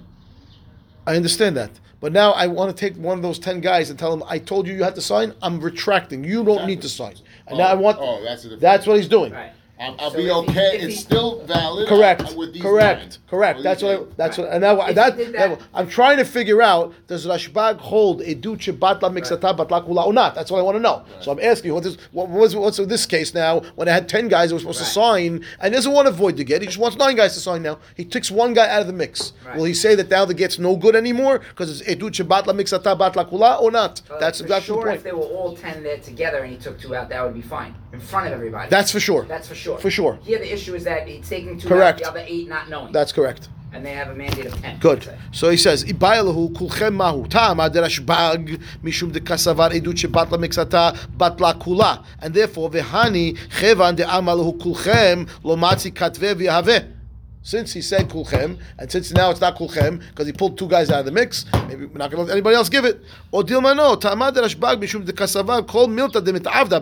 I 1.06 1.14
understand 1.14 1.56
that. 1.56 1.70
But 2.00 2.12
now 2.12 2.32
I 2.32 2.48
want 2.48 2.76
to 2.76 2.78
take 2.78 2.96
one 2.96 3.16
of 3.16 3.22
those 3.22 3.38
10 3.38 3.60
guys 3.60 3.90
and 3.90 3.98
tell 3.98 4.12
him, 4.12 4.22
I 4.28 4.38
told 4.38 4.66
you 4.66 4.74
you 4.74 4.84
had 4.84 4.94
to 4.96 5.00
sign. 5.00 5.34
I'm 5.40 5.58
retracting. 5.60 6.22
You 6.22 6.44
don't 6.44 6.66
need 6.66 6.82
to 6.82 6.88
sign. 6.88 7.14
And 7.46 7.58
now 7.58 7.64
I 7.68 7.74
want. 7.74 7.98
Oh, 8.00 8.22
that's 8.22 8.46
That's 8.60 8.86
what 8.86 8.96
he's 8.98 9.08
doing. 9.08 9.32
Right. 9.32 9.52
I'll, 9.80 9.94
I'll 9.98 10.10
So 10.10 10.16
be 10.16 10.22
if 10.24 10.28
he- 10.28 10.32
okay. 10.50 10.76
it's 10.78 10.84
he- 10.86 11.00
still 11.00 11.42
valid. 11.44 11.88
Correct. 11.88 12.34
With 12.34 12.52
these 12.52 12.62
correct. 12.62 13.00
nine. 13.00 13.10
Correct. 13.30 13.56
With 13.58 13.64
That's 13.64 13.82
what. 13.82 13.90
I, 13.90 13.94
eight. 14.00 14.16
that's 14.16 14.38
what. 14.38 14.48
And 14.48 14.60
now 14.62 14.80
If 14.86 14.94
that, 14.96 15.16
he 15.18 15.24
did 15.24 15.34
that- 15.34 15.58
that- 15.58 15.68
I'm 15.74 15.88
trying 15.88 16.16
to 16.18 16.24
figure 16.24 16.60
out: 16.62 16.94
Does 17.06 17.26
Rashbag 17.26 17.78
hold 17.78 18.22
a 18.22 18.34
duche 18.34 18.72
batla 18.76 19.10
mixata 19.12 19.56
batla 19.56 19.86
kula 19.86 20.06
or 20.06 20.12
not? 20.12 20.34
That's 20.34 20.50
what 20.50 20.58
I 20.58 20.62
want 20.62 20.76
to 20.76 20.80
know. 20.80 21.04
So 21.20 21.30
I'm 21.30 21.40
asking 21.40 21.68
you, 21.68 21.74
what 21.74 21.86
is 21.86 21.96
what 22.12 22.28
was 22.28 22.56
what's 22.56 22.78
in 22.78 22.88
this 22.88 23.06
case 23.06 23.34
now? 23.34 23.60
When 23.76 23.88
I 23.88 23.92
had 23.92 24.08
ten 24.08 24.28
guys 24.28 24.48
that 24.50 24.56
were 24.56 24.60
supposed 24.60 24.78
to 24.80 24.84
sign, 24.84 25.44
and 25.60 25.72
doesn't 25.74 25.92
want 25.92 26.06
to 26.06 26.12
void 26.12 26.36
the 26.36 26.44
get, 26.44 26.60
he 26.62 26.66
just 26.66 26.78
wants 26.78 26.96
nine 26.96 27.14
guys 27.16 27.34
to 27.34 27.40
sign 27.40 27.62
now. 27.62 27.78
He 27.94 28.04
takes 28.04 28.30
one 28.30 28.54
guy 28.54 28.68
out 28.68 28.80
of 28.80 28.86
the 28.88 28.92
mix. 28.92 29.32
Right. 29.46 29.56
Will 29.56 29.64
he 29.64 29.74
say 29.74 29.94
that 29.94 30.10
now 30.10 30.24
the 30.24 30.34
get's 30.34 30.58
no 30.58 30.76
good 30.76 30.96
anymore 30.96 31.38
because 31.38 31.80
it's 31.80 31.88
eduche 31.88 32.26
batla 32.26 32.52
mixata 32.58 32.98
batla 32.98 33.28
kula 33.30 33.60
or 33.62 33.70
not? 33.70 34.02
Uh, 34.10 34.18
that's 34.18 34.38
for 34.38 34.44
exactly 34.44 34.74
sure. 34.74 34.84
the 34.86 34.94
If 34.94 35.02
they 35.04 35.12
were 35.12 35.20
all 35.22 35.56
ten 35.56 35.82
there 35.82 35.98
together 35.98 36.38
and 36.38 36.52
he 36.52 36.58
took 36.58 36.80
two 36.80 36.94
out, 36.96 37.08
that 37.10 37.22
would 37.24 37.34
be 37.34 37.42
fine 37.42 37.74
in 37.92 38.00
front 38.00 38.26
of 38.26 38.32
everybody. 38.32 38.68
That's 38.68 38.90
for 38.92 39.00
sure. 39.00 39.24
That's 39.24 39.48
for 39.48 39.54
sure. 39.54 39.78
For 39.78 39.90
sure. 39.90 40.18
Here, 40.22 40.38
the 40.38 40.52
issue 40.52 40.74
is 40.74 40.84
that 40.84 41.08
he's 41.08 41.28
taking 41.28 41.58
two 41.58 41.68
Correct. 41.68 42.02
out, 42.02 42.14
the 42.14 42.20
other 42.20 42.26
eight 42.28 42.48
not 42.48 42.68
knowing. 42.68 42.92
That's 42.92 43.12
correct. 43.12 43.48
and 43.70 43.84
they 43.84 43.92
have 43.92 44.08
a 44.08 44.14
mandate 44.14 44.46
of 44.46 44.54
ten. 44.62 44.78
Good. 44.78 45.06
So 45.30 45.50
he 45.50 45.58
says, 45.58 45.84
"Ibayalahu 45.84 46.52
kulchem 46.54 46.94
mahu 46.96 47.28
tama 47.28 47.68
derashbag 47.68 48.58
mishum 48.82 49.12
de 49.12 49.20
kasavar 49.20 49.72
edut 49.72 49.94
shebatla 49.94 50.38
mixata 50.38 50.96
batla 51.18 51.52
kula," 51.60 52.02
and 52.22 52.32
therefore 52.32 52.70
vehani 52.70 53.36
chevan 53.50 53.94
de 53.96 54.04
amalahu 54.04 54.58
kulchem 54.58 55.28
lo 55.44 55.54
matzi 55.56 55.92
katve 55.92 56.34
v'yahave. 56.34 56.86
Since 57.48 57.72
he 57.72 57.80
said 57.80 58.10
kulchem, 58.10 58.58
and 58.78 58.92
since 58.92 59.10
now 59.10 59.30
it's 59.30 59.40
not 59.40 59.56
kulchem 59.56 60.00
because 60.10 60.26
he 60.26 60.34
pulled 60.34 60.58
two 60.58 60.68
guys 60.68 60.90
out 60.90 60.98
of 61.00 61.06
the 61.06 61.12
mix, 61.12 61.46
maybe 61.66 61.86
we're 61.86 61.96
not 61.96 62.10
going 62.10 62.22
to 62.22 62.24
let 62.24 62.32
anybody 62.32 62.54
else 62.54 62.68
give 62.68 62.84
it. 62.84 63.00
Or 63.32 63.42
dilmano 63.42 63.98
tama 63.98 64.30
derashbag 64.30 64.78
mishum 64.78 65.06
de 65.06 65.14
kasavar 65.14 65.66
kol 65.66 65.86
milta 65.88 66.22
de 66.22 66.30
mitavda 66.30 66.78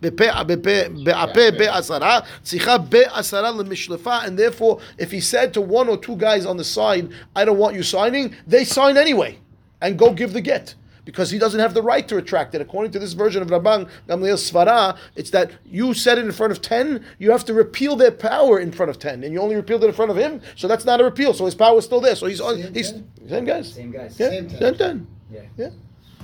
be'ape 0.00 1.58
be'asara 1.58 2.24
tzicha 2.42 2.78
be'asara 2.88 3.52
lemishlefa, 3.52 4.24
and 4.26 4.38
therefore 4.38 4.80
if 4.96 5.10
he 5.10 5.20
said 5.20 5.52
to 5.52 5.60
one 5.60 5.90
or 5.90 5.98
two 5.98 6.16
guys 6.16 6.46
on 6.46 6.56
the 6.56 6.64
side, 6.64 7.10
I 7.34 7.44
don't 7.44 7.58
want 7.58 7.76
you 7.76 7.82
signing, 7.82 8.34
they 8.46 8.64
sign 8.64 8.96
anyway 8.96 9.38
and 9.82 9.98
go 9.98 10.14
give 10.14 10.32
the 10.32 10.40
get 10.40 10.74
because 11.06 11.30
he 11.30 11.38
doesn't 11.38 11.60
have 11.60 11.72
the 11.72 11.82
right 11.82 12.06
to 12.08 12.16
retract 12.16 12.54
it. 12.54 12.60
According 12.60 12.92
to 12.92 12.98
this 12.98 13.14
version 13.14 13.40
of 13.40 13.48
Rabban 13.48 13.88
Gamliel 14.08 14.36
Svara, 14.36 14.98
it's 15.14 15.30
that 15.30 15.52
you 15.64 15.94
said 15.94 16.18
it 16.18 16.26
in 16.26 16.32
front 16.32 16.52
of 16.52 16.60
10, 16.60 17.02
you 17.18 17.30
have 17.30 17.44
to 17.46 17.54
repeal 17.54 17.96
their 17.96 18.10
power 18.10 18.58
in 18.58 18.72
front 18.72 18.90
of 18.90 18.98
10, 18.98 19.24
and 19.24 19.32
you 19.32 19.40
only 19.40 19.56
repealed 19.56 19.82
it 19.84 19.86
in 19.86 19.94
front 19.94 20.10
of 20.10 20.18
him, 20.18 20.42
so 20.56 20.68
that's 20.68 20.84
not 20.84 21.00
a 21.00 21.04
repeal, 21.04 21.32
so 21.32 21.46
his 21.46 21.54
power 21.54 21.78
is 21.78 21.84
still 21.86 22.02
there. 22.02 22.16
So 22.16 22.26
he's 22.26 22.40
on, 22.42 22.58
he's 22.74 22.92
10? 22.92 23.06
same 23.28 23.44
guys. 23.46 23.72
Same 23.72 23.90
guys. 23.90 24.20
Yeah, 24.20 24.28
same 24.28 24.48
10. 24.50 24.58
Same 24.58 24.74
10. 24.74 25.06
Yeah. 25.30 25.40
yeah. 25.56 25.70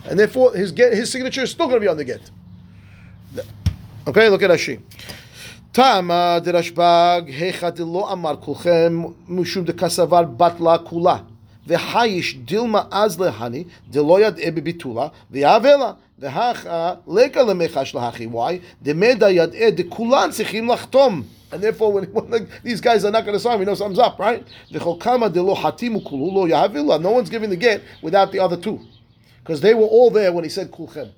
And 0.04 0.18
therefore, 0.18 0.52
his 0.52 0.72
get, 0.72 0.92
his 0.92 1.10
signature 1.10 1.42
is 1.42 1.50
still 1.52 1.66
going 1.66 1.80
to 1.80 1.84
be 1.84 1.88
on 1.88 1.96
the 1.96 2.04
get. 2.04 2.30
Okay, 4.06 4.28
look 4.28 4.42
at 4.42 4.50
Rashi. 4.50 4.82
Tama 5.72 6.42
derashbag 6.44 7.32
hechad 7.32 7.78
lo 7.78 8.04
amar 8.04 8.36
kulchem 8.36 9.14
mushum 9.28 9.64
de 9.64 9.72
kasavar 9.72 10.36
batla 10.36 10.84
kula. 10.84 11.24
The 11.66 11.74
v'hayish 11.74 12.46
dilma 12.46 12.88
az 12.90 13.18
lehani 13.18 13.66
deloyad 13.92 14.38
ebe 14.38 14.60
bitula 14.66 15.12
v'avela 15.32 15.96
v'hacha 16.20 16.98
leka 17.06 17.40
lemechash 17.40 17.94
lahachi. 17.94 18.28
Why? 18.28 18.60
Demeda 18.84 19.30
yad 19.30 19.54
e 19.54 19.70
dekulan 19.76 20.30
sichim 20.30 20.66
lachtom. 20.66 21.24
And 21.52 21.62
therefore, 21.62 21.92
when, 21.92 22.04
when 22.12 22.48
these 22.64 22.80
guys 22.80 23.04
are 23.04 23.10
not 23.10 23.24
going 23.24 23.36
to 23.36 23.40
sign, 23.40 23.58
we 23.58 23.64
know 23.64 23.74
something's 23.74 23.98
up, 23.98 24.18
right? 24.18 24.44
the 24.70 24.78
chokama 24.78 25.32
de 25.32 25.42
lo 25.42 25.54
hatimu 25.54 26.02
kululo 26.02 26.48
yavila 26.48 27.00
No 27.00 27.10
one's 27.10 27.30
giving 27.30 27.50
the 27.50 27.56
get 27.56 27.82
without 28.00 28.32
the 28.32 28.38
other 28.38 28.56
two. 28.56 28.80
Because 29.40 29.60
they 29.60 29.74
were 29.74 29.84
all 29.84 30.10
there 30.10 30.32
when 30.32 30.44
he 30.44 30.50
said 30.50 30.70
kulchem 30.70 31.12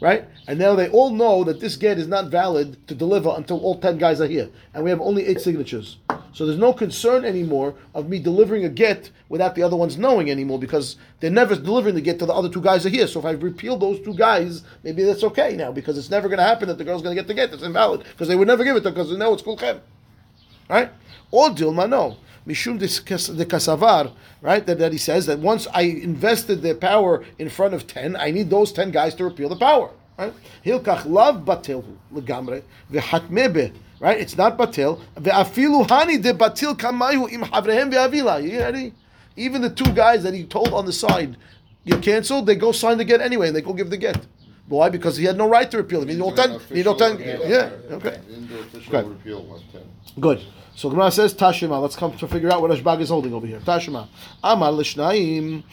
right? 0.00 0.24
And 0.46 0.58
now 0.58 0.74
they 0.74 0.88
all 0.88 1.10
know 1.10 1.44
that 1.44 1.60
this 1.60 1.76
get 1.76 1.98
is 1.98 2.06
not 2.06 2.30
valid 2.30 2.86
to 2.88 2.94
deliver 2.94 3.32
until 3.36 3.60
all 3.60 3.78
10 3.78 3.98
guys 3.98 4.20
are 4.20 4.26
here. 4.26 4.48
And 4.74 4.84
we 4.84 4.90
have 4.90 5.00
only 5.00 5.26
eight 5.26 5.40
signatures. 5.40 5.98
So 6.32 6.46
there's 6.46 6.58
no 6.58 6.72
concern 6.72 7.24
anymore 7.24 7.74
of 7.94 8.08
me 8.08 8.18
delivering 8.18 8.64
a 8.64 8.68
get 8.68 9.10
without 9.28 9.54
the 9.54 9.62
other 9.62 9.76
ones 9.76 9.98
knowing 9.98 10.30
anymore 10.30 10.58
because 10.58 10.96
they're 11.20 11.30
never 11.30 11.56
delivering 11.56 11.94
the 11.94 12.00
get 12.00 12.18
till 12.18 12.28
the 12.28 12.34
other 12.34 12.48
two 12.48 12.60
guys 12.60 12.86
are 12.86 12.90
here. 12.90 13.06
So 13.06 13.18
if 13.18 13.26
I 13.26 13.32
repeal 13.32 13.76
those 13.76 14.00
two 14.00 14.14
guys, 14.14 14.62
maybe 14.84 15.02
that's 15.02 15.24
okay 15.24 15.56
now 15.56 15.72
because 15.72 15.98
it's 15.98 16.10
never 16.10 16.28
going 16.28 16.38
to 16.38 16.44
happen 16.44 16.68
that 16.68 16.78
the 16.78 16.84
girl's 16.84 17.02
going 17.02 17.16
to 17.16 17.20
get 17.20 17.26
the 17.26 17.34
get. 17.34 17.50
That's 17.50 17.62
invalid 17.62 18.04
because 18.04 18.28
they 18.28 18.36
would 18.36 18.48
never 18.48 18.64
give 18.64 18.76
it 18.76 18.82
to 18.84 18.90
because 18.90 19.10
they 19.10 19.16
know 19.16 19.34
it's 19.34 19.42
kulchem. 19.42 19.80
right? 20.68 20.90
Or 21.30 21.50
Dilma, 21.50 21.88
no. 21.88 22.16
Mishum 22.48 22.78
de 22.78 22.86
Kasavar, 23.44 24.12
right? 24.40 24.64
That, 24.64 24.78
that 24.78 24.92
he 24.92 24.98
says 24.98 25.26
that 25.26 25.38
once 25.38 25.66
I 25.74 25.82
invested 25.82 26.62
the 26.62 26.74
power 26.74 27.22
in 27.38 27.50
front 27.50 27.74
of 27.74 27.86
10, 27.86 28.16
I 28.16 28.30
need 28.30 28.48
those 28.48 28.72
10 28.72 28.90
guys 28.90 29.14
to 29.16 29.24
repeal 29.24 29.50
the 29.50 29.56
power, 29.56 29.90
right? 30.16 30.32
Hilkach 30.64 31.04
lav 31.04 31.44
batil 31.44 31.84
legamre 32.12 32.62
v'hatmebe, 32.90 33.74
right? 34.00 34.18
It's 34.18 34.36
not 34.38 34.56
batil. 34.56 34.98
Ve'afilu 35.16 35.86
hani 35.86 36.22
de 36.22 36.32
batil 36.32 36.74
kamayu 36.74 37.30
im 37.30 37.42
havrehem 37.42 37.92
ve'avila. 37.92 38.42
You? 38.42 38.92
Even 39.36 39.60
the 39.60 39.70
two 39.70 39.92
guys 39.92 40.22
that 40.22 40.32
he 40.32 40.44
told 40.44 40.72
on 40.72 40.86
the 40.86 40.92
side, 40.92 41.36
you 41.84 41.98
canceled, 41.98 42.46
they 42.46 42.56
go 42.56 42.72
sign 42.72 42.96
the 42.96 43.04
get 43.04 43.20
anyway, 43.20 43.48
and 43.48 43.56
they 43.56 43.60
go 43.60 43.74
give 43.74 43.90
the 43.90 43.96
get. 43.98 44.26
Why? 44.68 44.88
Because 44.88 45.16
he 45.16 45.24
had 45.24 45.36
no 45.36 45.48
right 45.48 45.70
to 45.70 45.76
repeal 45.76 46.02
it. 46.02 46.08
He 46.08 46.16
no 46.16 46.34
ten. 46.34 46.60
He 46.72 46.82
no 46.82 46.94
ten. 46.94 47.18
Yeah. 47.18 47.70
Okay. 47.90 48.20
Okay. 48.88 49.08
repeal 49.08 49.44
was 49.44 49.62
ten. 49.72 49.82
Good. 50.20 50.42
So 50.78 50.88
Gemara 50.90 51.10
says 51.10 51.34
Tashima. 51.34 51.82
Let's 51.82 51.96
come 51.96 52.16
to 52.18 52.28
figure 52.28 52.52
out 52.52 52.62
what 52.62 52.70
Ashbag 52.70 53.00
is 53.00 53.08
holding 53.08 53.34
over 53.34 53.48
here. 53.48 53.58
Tashima. 53.58 54.06
Amar 54.44 54.70
l'shnayim 54.70 55.64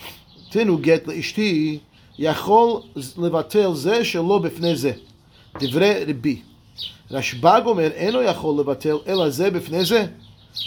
tinu 0.49 0.81
get 0.81 1.05
leishti 1.05 1.81
yachol 2.17 2.91
levatel 3.13 3.75
ze 3.75 4.01
shelo 4.01 4.41
b'fnei 4.43 4.75
ze. 4.75 5.03
Divrei 5.59 6.07
Rabbi. 6.07 6.41
Rashbag 7.11 7.67
omer 7.67 7.93
eno 7.95 8.23
yachol 8.23 8.63
levatel 8.63 9.03
ela 9.05 9.29
ze 9.29 9.51
b'fnei 9.51 9.85
ze. 9.85 10.09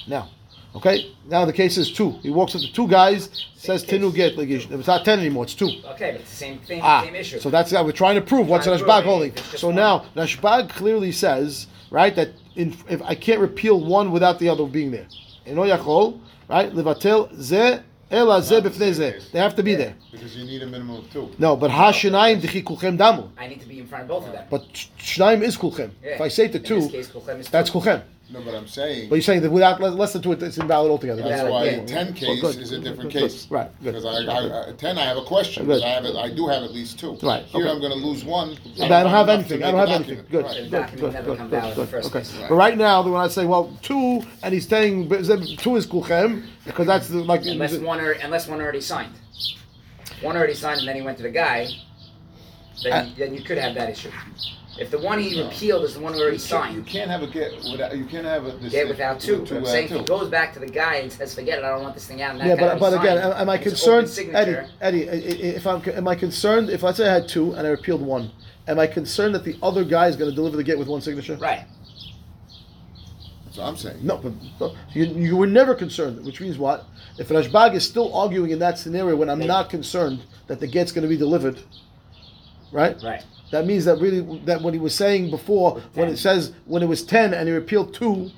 Now, 0.06 0.28
okay. 0.72 1.12
Now 1.26 1.44
the 1.44 1.52
case 1.52 1.76
is 1.76 1.90
two. 1.92 2.12
He 2.22 2.30
walks 2.30 2.54
up 2.54 2.60
to 2.60 2.72
two 2.72 2.86
guys. 2.86 3.46
Says 3.56 3.84
tinu 3.84 4.14
get 4.14 4.36
legish. 4.36 4.70
It's 4.70 4.86
not 4.86 5.04
ten 5.04 5.18
anymore. 5.18 5.44
It's 5.46 5.56
two. 5.56 5.66
Okay, 5.84 6.12
but 6.12 6.20
it's 6.20 6.30
the 6.30 6.36
same 6.36 6.58
thing, 6.60 6.80
Ah, 6.80 7.02
same 7.02 7.16
issue. 7.16 7.40
so 7.40 7.50
that's 7.50 7.72
how 7.72 7.82
we're 7.82 7.90
trying 7.90 8.14
to 8.14 8.22
prove 8.22 8.48
what's 8.48 8.68
Rashbag 8.68 9.02
prove, 9.02 9.04
holding. 9.04 9.36
So 9.56 9.66
one. 9.66 9.74
now 9.74 10.06
Rashbag 10.14 10.68
clearly 10.68 11.10
says, 11.10 11.66
right, 11.90 12.14
that 12.14 12.28
in, 12.58 12.76
if 12.88 13.00
I 13.02 13.14
can't 13.14 13.40
repeal 13.40 13.80
one 13.80 14.10
without 14.10 14.38
the 14.38 14.48
other 14.48 14.66
being 14.66 14.90
there. 14.90 15.06
Eno 15.46 15.64
yachol, 15.64 16.20
right? 16.48 16.70
Levatel 16.72 17.30
ze 17.40 17.80
ela 18.10 18.42
ze 18.42 18.54
Not 18.56 18.64
the 18.64 18.70
b'fnei 18.70 18.94
same 18.94 19.20
ze. 19.20 19.30
They 19.32 19.38
have 19.38 19.54
to 19.54 19.62
be 19.62 19.74
there. 19.76 19.94
Because 20.10 20.36
you 20.36 20.44
need 20.44 20.62
a 20.62 20.66
minimum 20.66 20.96
of 20.96 21.12
two. 21.12 21.30
No, 21.38 21.56
but 21.56 21.70
ha 21.70 21.92
shenayim 21.92 22.40
dichi 22.40 22.62
kulchem 22.64 22.98
damu. 22.98 23.30
I 23.38 23.46
need 23.46 23.60
to 23.60 23.68
be 23.68 23.78
in 23.78 23.86
front 23.86 24.02
of 24.02 24.08
both 24.08 24.26
of 24.26 24.32
them. 24.32 24.46
But 24.50 24.64
sh- 24.72 24.88
shenayim 24.98 25.42
is 25.42 25.56
kulchem. 25.56 25.90
Yeah. 26.02 26.14
If 26.16 26.20
I 26.20 26.28
say 26.28 26.48
to 26.48 26.58
two, 26.58 26.88
case, 26.88 27.08
Kulchem 27.08 27.38
is 27.38 27.48
that's 27.48 27.70
two. 27.70 27.78
kulchem. 27.78 28.02
No, 28.30 28.42
but 28.42 28.54
I'm 28.54 28.66
saying, 28.68 29.08
But 29.08 29.14
you're 29.16 29.22
saying 29.22 29.40
that 29.40 29.50
without 29.50 29.80
le- 29.80 29.88
less 29.88 30.12
than 30.12 30.20
two, 30.20 30.32
it's 30.32 30.58
invalid 30.58 30.90
altogether. 30.90 31.22
that's 31.22 31.44
Yeah, 31.44 31.48
why 31.48 31.64
yeah. 31.64 31.84
ten 31.86 32.12
case 32.12 32.42
good. 32.42 32.56
is 32.56 32.72
a 32.72 32.78
different 32.78 33.10
Good. 33.10 33.22
case. 33.22 33.46
Right, 33.50 33.70
good. 33.82 33.94
Because 33.94 34.04
I, 34.04 34.30
I, 34.30 34.68
I, 34.68 34.72
ten, 34.72 34.98
I 34.98 35.04
have 35.04 35.16
a 35.16 35.22
question, 35.24 35.64
Good. 35.64 35.76
because 35.80 35.82
I 35.82 35.88
have, 35.88 36.04
it- 36.04 36.14
I 36.14 36.28
do 36.28 36.46
have 36.46 36.62
at 36.62 36.70
least 36.72 36.98
two. 36.98 37.14
Right, 37.22 37.42
Here, 37.44 37.62
okay. 37.62 37.70
I'm 37.74 37.80
gonna 37.80 37.94
lose 37.94 38.26
one. 38.26 38.58
But 38.76 38.92
I 38.92 39.02
don't 39.02 39.12
have 39.12 39.30
anything. 39.30 39.62
I 39.62 39.70
don't 39.70 39.80
have 39.80 39.88
anything. 40.02 40.26
Good, 40.30 40.44
Right. 40.44 40.70
good, 40.70 40.70
good, 40.70 41.00
good, 41.00 41.24
good, 41.24 41.38
valid 41.38 41.40
in 41.40 41.50
the 41.50 41.86
good. 41.86 41.94
Okay. 42.04 42.10
place. 42.10 42.34
But 42.48 42.54
right 42.54 42.76
now, 42.76 43.02
when 43.02 43.14
I 43.14 43.28
say, 43.28 43.46
well, 43.46 43.74
two, 43.80 44.22
and 44.42 44.52
he's 44.52 44.68
saying 44.68 45.08
two 45.56 45.76
is 45.76 45.86
kulchem 45.86 46.44
because 46.66 46.86
that's 46.86 47.08
the, 47.08 47.24
like 47.24 47.46
Unless 47.46 47.78
one, 47.78 47.98
or, 47.98 48.12
unless 48.12 48.46
one 48.46 48.60
already 48.60 48.82
signed. 48.82 49.14
One 50.20 50.36
already 50.36 50.54
signed, 50.54 50.80
and 50.80 50.88
then 50.88 50.96
he 50.96 51.02
went 51.02 51.16
to 51.16 51.22
the 51.22 51.30
guy. 51.30 51.68
Then, 52.84 52.92
Uh, 52.92 53.08
then 53.16 53.34
you 53.34 53.40
could 53.42 53.56
have 53.56 53.74
that 53.74 53.88
issue. 53.90 54.10
If 54.78 54.92
the 54.92 54.98
one 54.98 55.18
he 55.18 55.42
repealed 55.42 55.84
is 55.84 55.94
the 55.94 56.00
one 56.00 56.12
who 56.12 56.20
already 56.20 56.36
You 56.36 56.42
can't- 56.42 56.70
You 56.70 56.76
signed, 56.76 56.86
can't 56.86 57.10
have 57.10 57.22
a 57.22 57.26
get 57.26 57.52
without, 57.70 57.96
you 57.96 58.04
can't 58.04 58.24
have 58.24 58.46
a. 58.46 58.52
this- 58.52 58.70
get 58.72 58.88
without 58.88 59.18
two. 59.18 59.44
two 59.44 59.56
I'm 59.56 59.62
without 59.62 59.66
saying 59.66 59.84
if 59.86 59.90
he 59.92 60.02
goes 60.04 60.28
back 60.28 60.52
to 60.54 60.60
the 60.60 60.66
guy 60.66 60.96
and 60.96 61.10
says, 61.12 61.34
"Forget 61.34 61.58
it, 61.58 61.64
I 61.64 61.70
don't 61.70 61.82
want 61.82 61.94
this 61.94 62.06
thing 62.06 62.22
out," 62.22 62.32
and 62.32 62.40
that 62.40 62.46
Yeah, 62.46 62.54
but, 62.54 62.78
but 62.78 62.92
again, 62.94 63.18
signed, 63.18 63.34
am 63.34 63.40
am 63.40 63.48
I 63.50 63.58
concerned, 63.58 64.08
Eddie? 64.32 64.56
Eddie, 64.80 65.08
i- 65.08 65.12
i- 65.12 65.16
if 65.56 65.66
I'm, 65.66 65.82
am 65.94 66.06
I 66.06 66.14
concerned 66.14 66.70
if 66.70 66.82
let's 66.84 66.98
say 66.98 67.08
I 67.08 67.12
had 67.12 67.26
two 67.28 67.52
and 67.54 67.66
I 67.66 67.70
repealed 67.70 68.02
one, 68.02 68.30
am 68.68 68.78
I 68.78 68.86
concerned 68.86 69.34
that 69.34 69.42
the 69.44 69.56
other 69.62 69.82
guy 69.84 70.06
is 70.06 70.14
going 70.16 70.30
to 70.30 70.34
deliver 70.36 70.56
the 70.56 70.62
get 70.64 70.78
with 70.78 70.86
one 70.88 71.00
signature? 71.00 71.36
Right. 71.36 71.64
That's 73.46 73.58
what 73.58 73.66
I'm 73.66 73.76
saying. 73.76 73.98
No, 74.02 74.18
but 74.18 74.32
no, 74.60 74.74
you, 74.92 75.06
you 75.06 75.36
were 75.36 75.46
never 75.48 75.74
concerned, 75.74 76.24
which 76.24 76.40
means 76.40 76.56
what? 76.58 76.84
If 77.18 77.30
Rashbag 77.30 77.74
is 77.74 77.84
still 77.84 78.14
arguing 78.14 78.50
in 78.52 78.60
that 78.60 78.78
scenario 78.78 79.16
when 79.16 79.28
I'm 79.28 79.40
They- 79.40 79.46
not 79.46 79.70
concerned 79.70 80.20
that 80.46 80.60
the 80.60 80.66
get's 80.68 80.92
going 80.92 81.02
to 81.02 81.08
be 81.08 81.16
delivered, 81.16 81.58
right? 82.70 82.96
Right. 83.02 83.24
That 83.50 83.66
means 83.66 83.84
that 83.86 83.98
really 83.98 84.20
that 84.44 84.60
what 84.62 84.74
he 84.74 84.80
was 84.80 84.94
saying 84.94 85.30
before, 85.30 85.80
when 85.94 86.08
it 86.08 86.18
says 86.18 86.52
when 86.66 86.82
it 86.82 86.86
was 86.86 87.02
ten 87.02 87.32
and 87.34 87.48
he 87.48 87.54
repealed 87.54 87.94
two, 87.94 88.30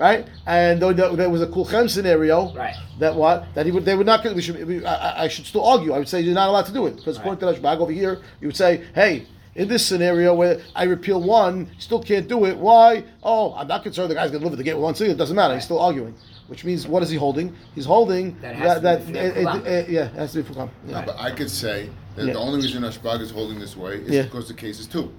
right? 0.00 0.26
And 0.46 0.80
though 0.82 0.92
there 0.92 1.30
was 1.30 1.42
a 1.42 1.46
kulchem 1.46 1.88
scenario, 1.88 2.52
Right. 2.54 2.74
That 2.98 3.14
what 3.14 3.46
that 3.54 3.66
he 3.66 3.72
would 3.72 3.84
they 3.84 3.94
would 3.94 4.06
not. 4.06 4.24
We 4.34 4.42
should. 4.42 4.66
We, 4.66 4.84
I, 4.84 5.24
I- 5.24 5.28
should 5.28 5.46
still 5.46 5.64
argue. 5.64 5.92
I 5.92 5.98
would 5.98 6.08
say 6.08 6.20
you're 6.20 6.34
not 6.34 6.48
allowed 6.48 6.66
to 6.66 6.72
do 6.72 6.86
it 6.86 6.96
because 6.96 7.18
according 7.18 7.40
to 7.40 7.46
Rashbag 7.60 7.78
over 7.78 7.92
here, 7.92 8.20
you 8.40 8.48
would 8.48 8.56
say, 8.56 8.84
hey. 8.94 9.26
In 9.54 9.66
this 9.66 9.84
scenario 9.84 10.34
where 10.34 10.60
I 10.76 10.84
repeal 10.84 11.20
one, 11.20 11.68
still 11.80 12.00
can't 12.00 12.28
do 12.28 12.44
it. 12.44 12.56
Why? 12.56 13.02
Oh, 13.24 13.54
I'm 13.54 13.66
not 13.66 13.82
concerned 13.82 14.08
the 14.08 14.14
guy's 14.14 14.30
going 14.30 14.34
to 14.34 14.38
deliver 14.38 14.54
the 14.54 14.62
gate 14.62 14.74
with 14.74 14.84
one 14.84 14.94
signature. 14.94 15.16
It 15.16 15.18
doesn't 15.18 15.34
matter. 15.34 15.54
He's 15.54 15.64
still 15.64 15.80
arguing. 15.80 16.14
Which 16.48 16.64
means, 16.64 16.86
what 16.88 17.02
is 17.02 17.10
he 17.10 17.16
holding? 17.16 17.54
He's 17.74 17.84
holding 17.84 18.34
That 18.40 18.56
has 18.56 18.80
that. 18.82 19.00
to 19.06 19.12
that 19.12 19.12
be 19.12 19.18
it- 19.18 19.36
it- 19.36 19.66
it- 19.66 19.88
yeah, 19.90 20.06
it 20.06 20.14
has 20.14 20.32
to 20.32 20.42
be 20.42 20.48
for 20.54 20.54
No, 20.86 21.02
but 21.04 21.16
I 21.20 21.30
could 21.30 21.50
say 21.50 21.90
that 22.16 22.26
Yeah. 22.26 22.32
the 22.32 22.38
only 22.38 22.60
reason 22.62 22.84
Ashbag 22.84 23.20
is 23.20 23.30
holding 23.30 23.60
this 23.60 23.76
way 23.76 23.96
is 23.96 24.10
Yeah. 24.10 24.22
because 24.22 24.48
the 24.48 24.54
case 24.54 24.80
is 24.80 24.86
two. 24.86 25.12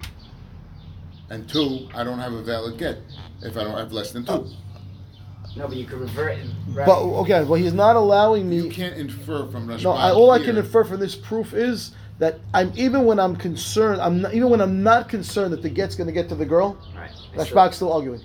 And 1.30 1.48
two, 1.48 1.88
I 1.94 2.04
don't 2.04 2.18
have 2.18 2.34
a 2.34 2.42
valid 2.42 2.80
get 2.80 2.98
if 3.44 3.56
I 3.58 3.64
don't 3.64 3.78
have 3.78 3.94
less 3.94 4.12
than 4.12 4.26
two. 4.26 4.32
Oh. 4.32 4.48
No, 5.56 5.68
but 5.68 5.78
you 5.78 5.86
could 5.86 6.00
revert. 6.00 6.38
Right. 6.74 6.86
But 6.88 7.00
okay, 7.00 7.44
well, 7.44 7.60
he's 7.62 7.74
not 7.74 7.96
allowing 7.96 8.50
me. 8.50 8.58
You 8.58 8.70
can't 8.70 8.96
infer 8.98 9.46
from 9.48 9.70
Ashbag. 9.70 9.84
No, 9.84 9.92
I, 9.92 10.12
all 10.12 10.32
I 10.32 10.40
can 10.40 10.58
infer 10.58 10.84
from 10.84 11.00
this 11.00 11.16
proof 11.16 11.54
is 11.54 11.92
that 12.18 12.40
I'm 12.56 12.72
even 12.76 13.06
when 13.06 13.20
I'm 13.20 13.36
concerned, 13.36 14.02
I'm 14.02 14.22
not, 14.22 14.34
even 14.34 14.50
when 14.50 14.62
I'm 14.62 14.82
not 14.82 15.10
concerned 15.10 15.54
that 15.54 15.62
the 15.62 15.70
get's 15.70 15.96
going 15.96 16.08
to 16.08 16.14
get 16.14 16.28
to 16.30 16.36
the 16.36 16.46
girl, 16.46 16.76
right. 16.96 17.12
Rashbag's 17.36 17.76
still 17.76 17.94
arguing. 17.94 18.22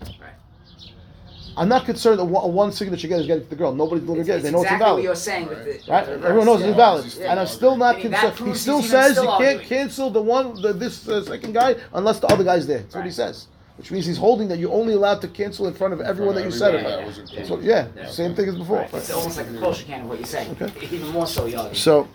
I'm 1.56 1.68
not 1.68 1.84
concerned 1.84 2.18
that 2.18 2.24
one, 2.24 2.52
one 2.52 2.72
signature 2.72 3.08
get 3.08 3.20
is 3.20 3.26
getting 3.26 3.44
to 3.44 3.50
the 3.50 3.56
girl. 3.56 3.74
Nobody's 3.74 4.04
looking 4.04 4.22
to 4.22 4.26
get 4.26 4.38
it. 4.40 4.42
They 4.42 4.50
know 4.50 4.62
exactly 4.62 4.92
what 4.92 5.02
you're 5.02 5.14
saying 5.14 5.48
with 5.48 5.66
it. 5.66 5.86
Right? 5.88 6.08
Everyone 6.08 6.46
knows 6.46 6.60
yeah. 6.60 6.68
it's 6.68 6.76
valid, 6.76 7.14
yeah. 7.16 7.30
And 7.30 7.40
I'm 7.40 7.46
still 7.46 7.76
not 7.76 7.98
concerned. 7.98 8.38
He 8.38 8.54
still 8.54 8.82
says 8.82 9.12
still 9.12 9.24
you 9.24 9.44
can't 9.44 9.62
cancel 9.62 10.10
the 10.10 10.22
one, 10.22 10.60
the, 10.60 10.72
this 10.72 11.08
uh, 11.08 11.24
second 11.24 11.52
guy, 11.52 11.76
unless 11.92 12.20
the 12.20 12.26
other 12.28 12.44
guy's 12.44 12.66
there. 12.66 12.78
That's 12.78 12.94
right. 12.94 13.00
what 13.00 13.06
he 13.06 13.12
says. 13.12 13.46
Which 13.76 13.90
means 13.90 14.06
he's 14.06 14.18
holding 14.18 14.46
that 14.48 14.58
you're 14.58 14.72
only 14.72 14.94
allowed 14.94 15.20
to 15.22 15.28
cancel 15.28 15.66
in 15.66 15.74
front 15.74 15.94
of 15.94 16.00
everyone 16.00 16.34
front 16.34 16.46
of 16.46 16.52
that 16.52 16.56
you 16.56 16.58
said 16.58 16.74
about. 16.76 17.32
Yeah, 17.32 17.44
so, 17.44 17.60
yeah. 17.60 18.08
Same 18.08 18.34
thing 18.34 18.48
as 18.48 18.56
before. 18.56 18.86
It's 18.92 19.10
almost 19.10 19.36
like 19.36 19.48
a 19.48 19.58
closer 19.58 19.84
can 19.84 20.02
of 20.02 20.08
what 20.08 20.18
you're 20.18 20.26
saying. 20.26 20.56
Okay. 20.60 20.86
Even 20.94 21.08
more 21.08 21.26
so, 21.26 21.48
Yadi. 21.48 21.74
So, 21.74 22.08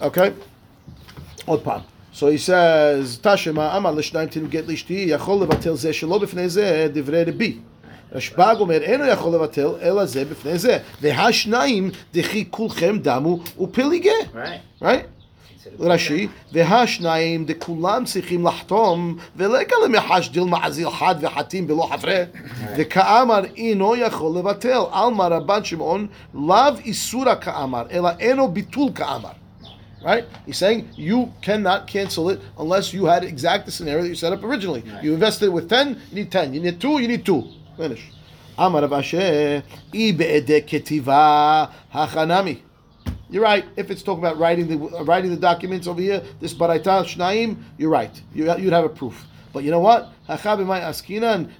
okay. 0.00 0.34
Odd 1.46 1.84
so 2.16 2.30
he 2.30 2.38
says, 2.38 3.18
Tashema, 3.18 3.76
Amar 3.76 3.92
Lishnaim 3.92 4.32
Tinu 4.32 4.48
Get 4.48 4.66
Lishti, 4.66 5.08
Yachol 5.08 5.46
Levatel 5.46 5.76
Zeh 5.76 5.92
Shelo 5.92 6.18
B. 7.36 7.62
רשב"ג 8.11 8.55
אומר, 8.59 8.81
אינו 8.81 9.05
יכול 9.05 9.35
לבטל, 9.35 9.67
אלא 9.81 10.05
זה 10.05 10.25
בפני 10.25 10.57
זה. 10.57 10.77
והשניים, 11.01 11.91
דכי 12.13 12.45
כולכם 12.49 12.97
דמו 13.01 13.39
ופילגה. 13.61 14.11
Right. 14.33 14.83
Right? 14.83 14.85
Consider- 14.85 15.83
רש"י, 15.83 16.27
והשניים 16.53 17.45
דכולם 17.45 18.05
צריכים 18.05 18.47
לחתום, 18.47 19.17
ולגלה 19.35 19.87
מחשדיל 19.89 20.43
מעזיל 20.43 20.89
חד 20.89 21.15
וחתים 21.21 21.67
בלא 21.67 21.87
חברה, 21.91 22.23
וכאמר 22.77 23.41
אינו 23.57 23.95
יכול 23.95 24.37
לבטל, 24.39 24.81
עלמא 24.91 25.23
רבן 25.23 25.63
שמעון, 25.63 26.07
לאו 26.33 26.55
איסורא 26.85 27.35
כאמר, 27.41 27.83
אלא 27.91 28.09
אינו 28.19 28.47
ביטול 28.51 28.89
כאמר. 28.95 29.29
Right? 30.03 30.25
He's 30.47 30.57
saying 30.57 30.81
you 30.97 31.27
cannot 31.43 31.85
cancel 31.85 32.29
it 32.31 32.39
unless 32.57 32.91
you 32.91 33.05
had 33.05 33.23
exact 33.23 33.67
the 33.67 33.71
scenario 33.71 34.01
that 34.01 34.09
you 34.09 34.15
set 34.15 34.33
up 34.33 34.43
originally. 34.43 34.83
You 35.03 35.13
invested 35.13 35.49
with 35.49 35.69
10, 35.69 35.95
you 36.11 36.15
need 36.15 36.31
10. 36.31 36.53
You 36.55 36.59
need 36.59 36.79
2, 36.81 36.99
you 36.99 37.07
need 37.07 37.23
2. 37.23 37.43
Finish. 37.76 38.10
Amar 38.58 38.84
of 38.84 38.90
ketiva 38.90 39.60
hachanami. 41.92 42.60
You're 43.28 43.42
right. 43.42 43.64
If 43.76 43.90
it's 43.90 44.02
talking 44.02 44.24
about 44.24 44.38
writing 44.38 44.68
the 44.68 44.96
uh, 44.96 45.02
writing 45.04 45.30
the 45.30 45.36
documents 45.36 45.86
over 45.86 46.00
here, 46.00 46.22
this 46.40 46.54
baraita 46.54 47.04
shnaim, 47.04 47.62
you're 47.76 47.90
right. 47.90 48.22
You, 48.32 48.50
uh, 48.50 48.56
would 48.56 48.72
have 48.72 48.84
a 48.84 48.88
proof. 48.88 49.26
But 49.52 49.64
you 49.64 49.70
know 49.70 49.80
what? 49.80 50.12
Hachabimai 50.28 50.82
askinan. 50.82 51.50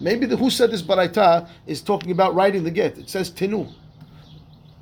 Maybe 0.00 0.26
the 0.26 0.36
who 0.36 0.50
said 0.50 0.70
this 0.70 0.82
baraita 0.82 1.48
is 1.66 1.82
talking 1.82 2.10
about 2.10 2.34
writing 2.34 2.64
the 2.64 2.70
get. 2.70 2.96
It 2.96 3.10
says 3.10 3.30
tinu. 3.30 3.72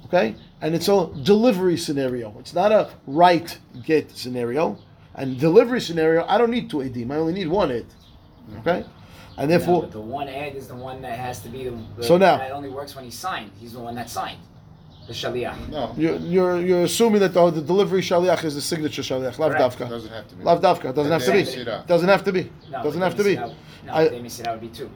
Okay? 0.05 0.35
And 0.61 0.75
it's 0.75 0.89
a 0.89 1.09
delivery 1.23 1.77
scenario. 1.77 2.37
It's 2.39 2.55
not 2.55 2.73
a 2.73 2.91
write 3.07 3.59
get 3.85 4.11
scenario. 4.11 4.79
And 5.15 5.39
delivery 5.41 5.81
scenario, 5.81 6.25
I 6.27 6.39
don't 6.39 6.51
need 6.51 6.71
two 6.71 6.79
edim. 6.79 7.11
I 7.11 7.17
only 7.17 7.33
need 7.33 7.49
one 7.49 7.71
ed. 7.71 7.87
Okay, 8.59 8.85
and 9.39 9.49
No, 9.51 9.59
therefore, 9.59 9.83
but 9.83 9.93
the 9.93 10.01
one 10.01 10.29
ad 10.29 10.55
is 10.57 10.67
the 10.69 10.75
one 10.75 11.01
that 11.03 11.19
has 11.19 11.41
to 11.43 11.49
be 11.49 11.65
the. 11.65 11.77
the 11.97 12.05
So 12.05 12.17
now- 12.19 12.37
that 12.39 12.51
only 12.53 12.69
works 12.71 12.95
when 12.95 13.05
he's 13.05 13.15
signed. 13.19 13.51
He's 13.61 13.73
the 13.73 13.81
one 13.81 13.95
that 13.95 14.11
signed. 14.11 14.39
The 15.07 15.15
shaliach. 15.15 15.69
No, 15.71 15.93
you're, 15.97 16.17
you're 16.19 16.61
you're 16.61 16.83
assuming 16.85 17.21
that 17.21 17.33
the, 17.35 17.51
the 17.51 17.63
delivery 17.63 18.01
shaliach 18.01 18.45
is 18.45 18.55
the 18.55 18.61
signature 18.61 19.03
shaliach, 19.03 19.39
lav 19.39 19.53
Correct. 19.57 19.79
davka. 19.79 19.89
doesn't 19.89 20.11
have 20.13 20.29
to 20.29 20.35
be. 20.37 20.45
Lav 20.45 20.61
davka. 20.61 20.95
Doesn't 20.95 21.11
have 21.13 21.25
to 21.25 21.33
be. 21.33 21.65
Doesn't 21.89 22.09
have 22.09 22.25
to 22.25 22.33
be. 22.33 22.51
No, 22.71 22.83
Doesn't 22.85 23.01
but 23.01 23.07
have 23.07 23.17
to 23.17 23.25
be. 23.25 23.31
miss 23.31 23.39
it 23.39 23.43
out- 23.43 23.55
No, 23.87 23.95
I- 23.95 24.09
they 24.09 24.23
miss 24.23 24.41
it 24.41 24.47
out 24.47 24.61
would 24.61 24.71
be 24.71 24.77
two. 24.77 24.91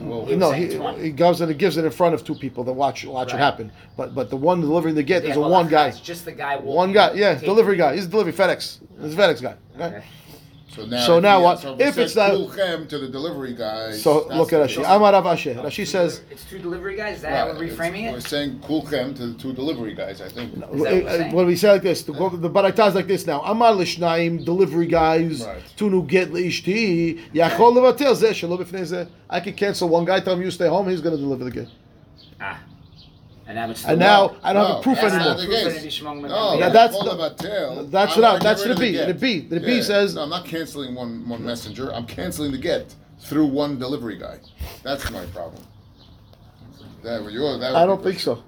Well, 0.00 0.24
He 0.26 0.36
No, 0.36 0.52
he, 0.52 0.66
he 1.02 1.10
goes 1.10 1.40
and 1.40 1.50
he 1.50 1.56
gives 1.56 1.76
it 1.76 1.84
in 1.84 1.90
front 1.90 2.14
of 2.14 2.24
two 2.24 2.34
people 2.34 2.64
that 2.64 2.72
watch 2.72 3.04
watch 3.04 3.32
it 3.34 3.38
happen. 3.38 3.72
But 3.96 4.14
but 4.14 4.30
the 4.30 4.36
one 4.36 4.60
delivering 4.60 4.94
the 4.94 5.02
get 5.02 5.24
Yeah, 5.24 5.30
is 5.30 5.36
a 5.36 5.40
well, 5.40 5.50
one 5.50 5.68
guy. 5.68 5.88
It's 5.88 6.00
just 6.00 6.24
the 6.24 6.32
guy. 6.32 6.56
One 6.58 6.92
guy, 6.92 7.12
yeah, 7.14 7.34
taking- 7.34 7.48
delivery 7.48 7.76
guy. 7.76 7.94
He's 7.94 8.04
a 8.06 8.08
delivery 8.08 8.32
FedEx. 8.32 8.78
He's 9.02 9.14
a 9.14 9.16
FedEx 9.16 9.42
guy. 9.42 9.54
Okay. 9.74 9.96
Okay. 9.96 10.04
So 10.76 10.84
now, 10.84 11.06
So 11.06 11.20
now 11.20 11.42
what? 11.42 11.60
So 11.60 11.72
if, 11.72 11.78
we 11.78 11.84
If 11.84 11.94
said 11.94 12.04
it's 12.04 12.16
not- 12.16 12.32
kulchem 12.32 12.88
to 12.90 12.98
the 12.98 13.08
delivery 13.08 13.54
guy. 13.54 13.92
So 13.92 14.28
look 14.28 14.52
at 14.52 14.58
the 14.60 14.66
Rashi. 14.66 14.76
case. 14.76 14.86
Amar 14.86 15.12
Rav 15.14 15.24
Ashi. 15.24 15.54
Rashi 15.56 15.86
says. 15.86 16.20
It's 16.30 16.44
two 16.44 16.58
delivery 16.58 16.96
guys. 16.96 17.16
Is 17.16 17.22
that 17.22 17.32
how 17.32 17.46
Right, 17.48 17.56
we're 17.56 17.64
it's- 17.64 17.78
reframing 17.78 18.12
We're 18.12 18.18
it? 18.18 18.22
saying 18.24 18.60
kulchem 18.60 19.16
to 19.16 19.26
the 19.28 19.34
two 19.42 19.52
delivery 19.54 19.94
guys. 19.94 20.20
I 20.20 20.28
think. 20.28 20.52
Is 20.54 20.60
that 20.60 20.70
what 20.74 20.78
we're? 20.90 21.30
When 21.32 21.46
we 21.46 21.56
say 21.56 21.72
like 21.72 21.82
this, 21.82 22.02
the, 22.02 22.12
the 22.12 22.50
baraita 22.50 22.88
is 22.88 22.94
like 22.94 23.06
this 23.06 23.26
now. 23.26 23.40
Amar 23.40 23.72
l'shnaim, 23.74 24.44
delivery 24.44 24.86
guys, 24.86 25.44
Right. 25.46 25.62
to 25.78 25.88
nu 25.90 26.02
get 26.02 26.32
l'ishti, 26.32 27.20
yachol 27.32 27.72
levatel 27.74 28.14
zeh 28.14 28.30
shelo 28.32 28.58
b'fnei 28.58 28.82
zeh. 28.82 29.08
I 29.30 29.40
can 29.40 29.54
cancel 29.54 29.88
one 29.88 30.04
guy, 30.04 30.20
tell 30.20 30.34
him 30.34 30.42
you 30.42 30.50
stay 30.50 30.68
home, 30.68 30.88
he's 30.88 31.00
going 31.00 31.16
to 31.16 31.20
deliver 31.22 31.44
the 31.44 31.50
gift. 31.50 31.70
Ah. 32.40 32.60
And 33.48 33.54
now 33.54 33.70
it's 33.70 33.84
and 33.84 33.98
now 34.00 34.36
I 34.42 34.52
don't 34.52 34.62
no, 34.62 34.68
have 34.68 34.78
a 34.78 34.82
proof 34.82 34.98
anymore. 34.98 36.28
No, 36.28 36.58
yeah, 36.58 36.68
that's 36.68 36.98
the, 36.98 37.10
batel, 37.10 37.88
that's 37.90 38.16
what 38.16 38.24
I'm. 38.24 38.40
that's 38.40 38.64
the 38.64 38.74
B. 38.74 38.96
The, 38.96 39.14
B. 39.14 39.40
The. 39.40 39.60
B 39.60 39.82
says 39.82 40.16
no, 40.16 40.22
I'm 40.22 40.30
not 40.30 40.44
canceling 40.44 40.96
one 40.96 41.28
one 41.28 41.44
messenger. 41.44 41.92
I'm 41.92 42.06
canceling 42.06 42.50
the 42.50 42.58
get 42.58 42.92
through 43.20 43.46
one 43.46 43.78
delivery 43.78 44.18
guy. 44.18 44.40
That's 44.82 45.08
my 45.12 45.24
problem. 45.26 45.62
That, 47.04 47.30
you, 47.30 47.40
that 47.58 47.76
I 47.76 47.86
don't 47.86 48.02
think 48.02 48.18
so. 48.18 48.42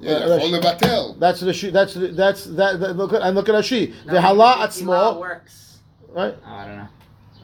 Yeah, 0.00 0.38
only 0.40 0.60
batel. 0.60 1.18
That's 1.18 1.40
the 1.40 1.52
she. 1.52 1.68
That's 1.68 1.92
the, 1.92 2.08
that's 2.08 2.44
that, 2.44 2.80
that. 2.80 2.96
Look, 2.96 3.12
and 3.12 3.34
look 3.34 3.50
at 3.50 3.54
Rashi. 3.54 3.94
No, 4.06 4.14
the 4.14 4.20
hala 4.20 4.66
atzmo 4.66 5.20
works. 5.20 5.80
Right. 6.08 6.34
Oh, 6.46 6.50
I 6.50 6.66
don't 6.66 6.76
know. 6.76 6.88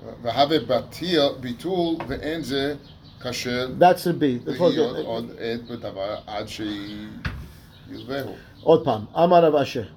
Uh, 0.07 0.15
the 0.23 0.29
V'have 0.31 0.67
batil 0.67 1.41
bitul 1.43 1.99
ve'enze 2.07 2.79
כאשר 3.24 3.70
That's 3.80 4.04
the 4.04 4.14
B. 4.14 4.40
The 4.46 4.54
first- 4.56 4.60
להיות 4.78 5.06
עוד 5.06 5.32
עת 5.40 5.68
בדבר 5.68 6.16
עד 6.28 6.46
שיובאו. 6.48 8.34
Od 8.66 8.84
pam. 8.86 9.08
Amar 9.16 9.42
Rav 9.44 9.56
Asher. 9.56 9.88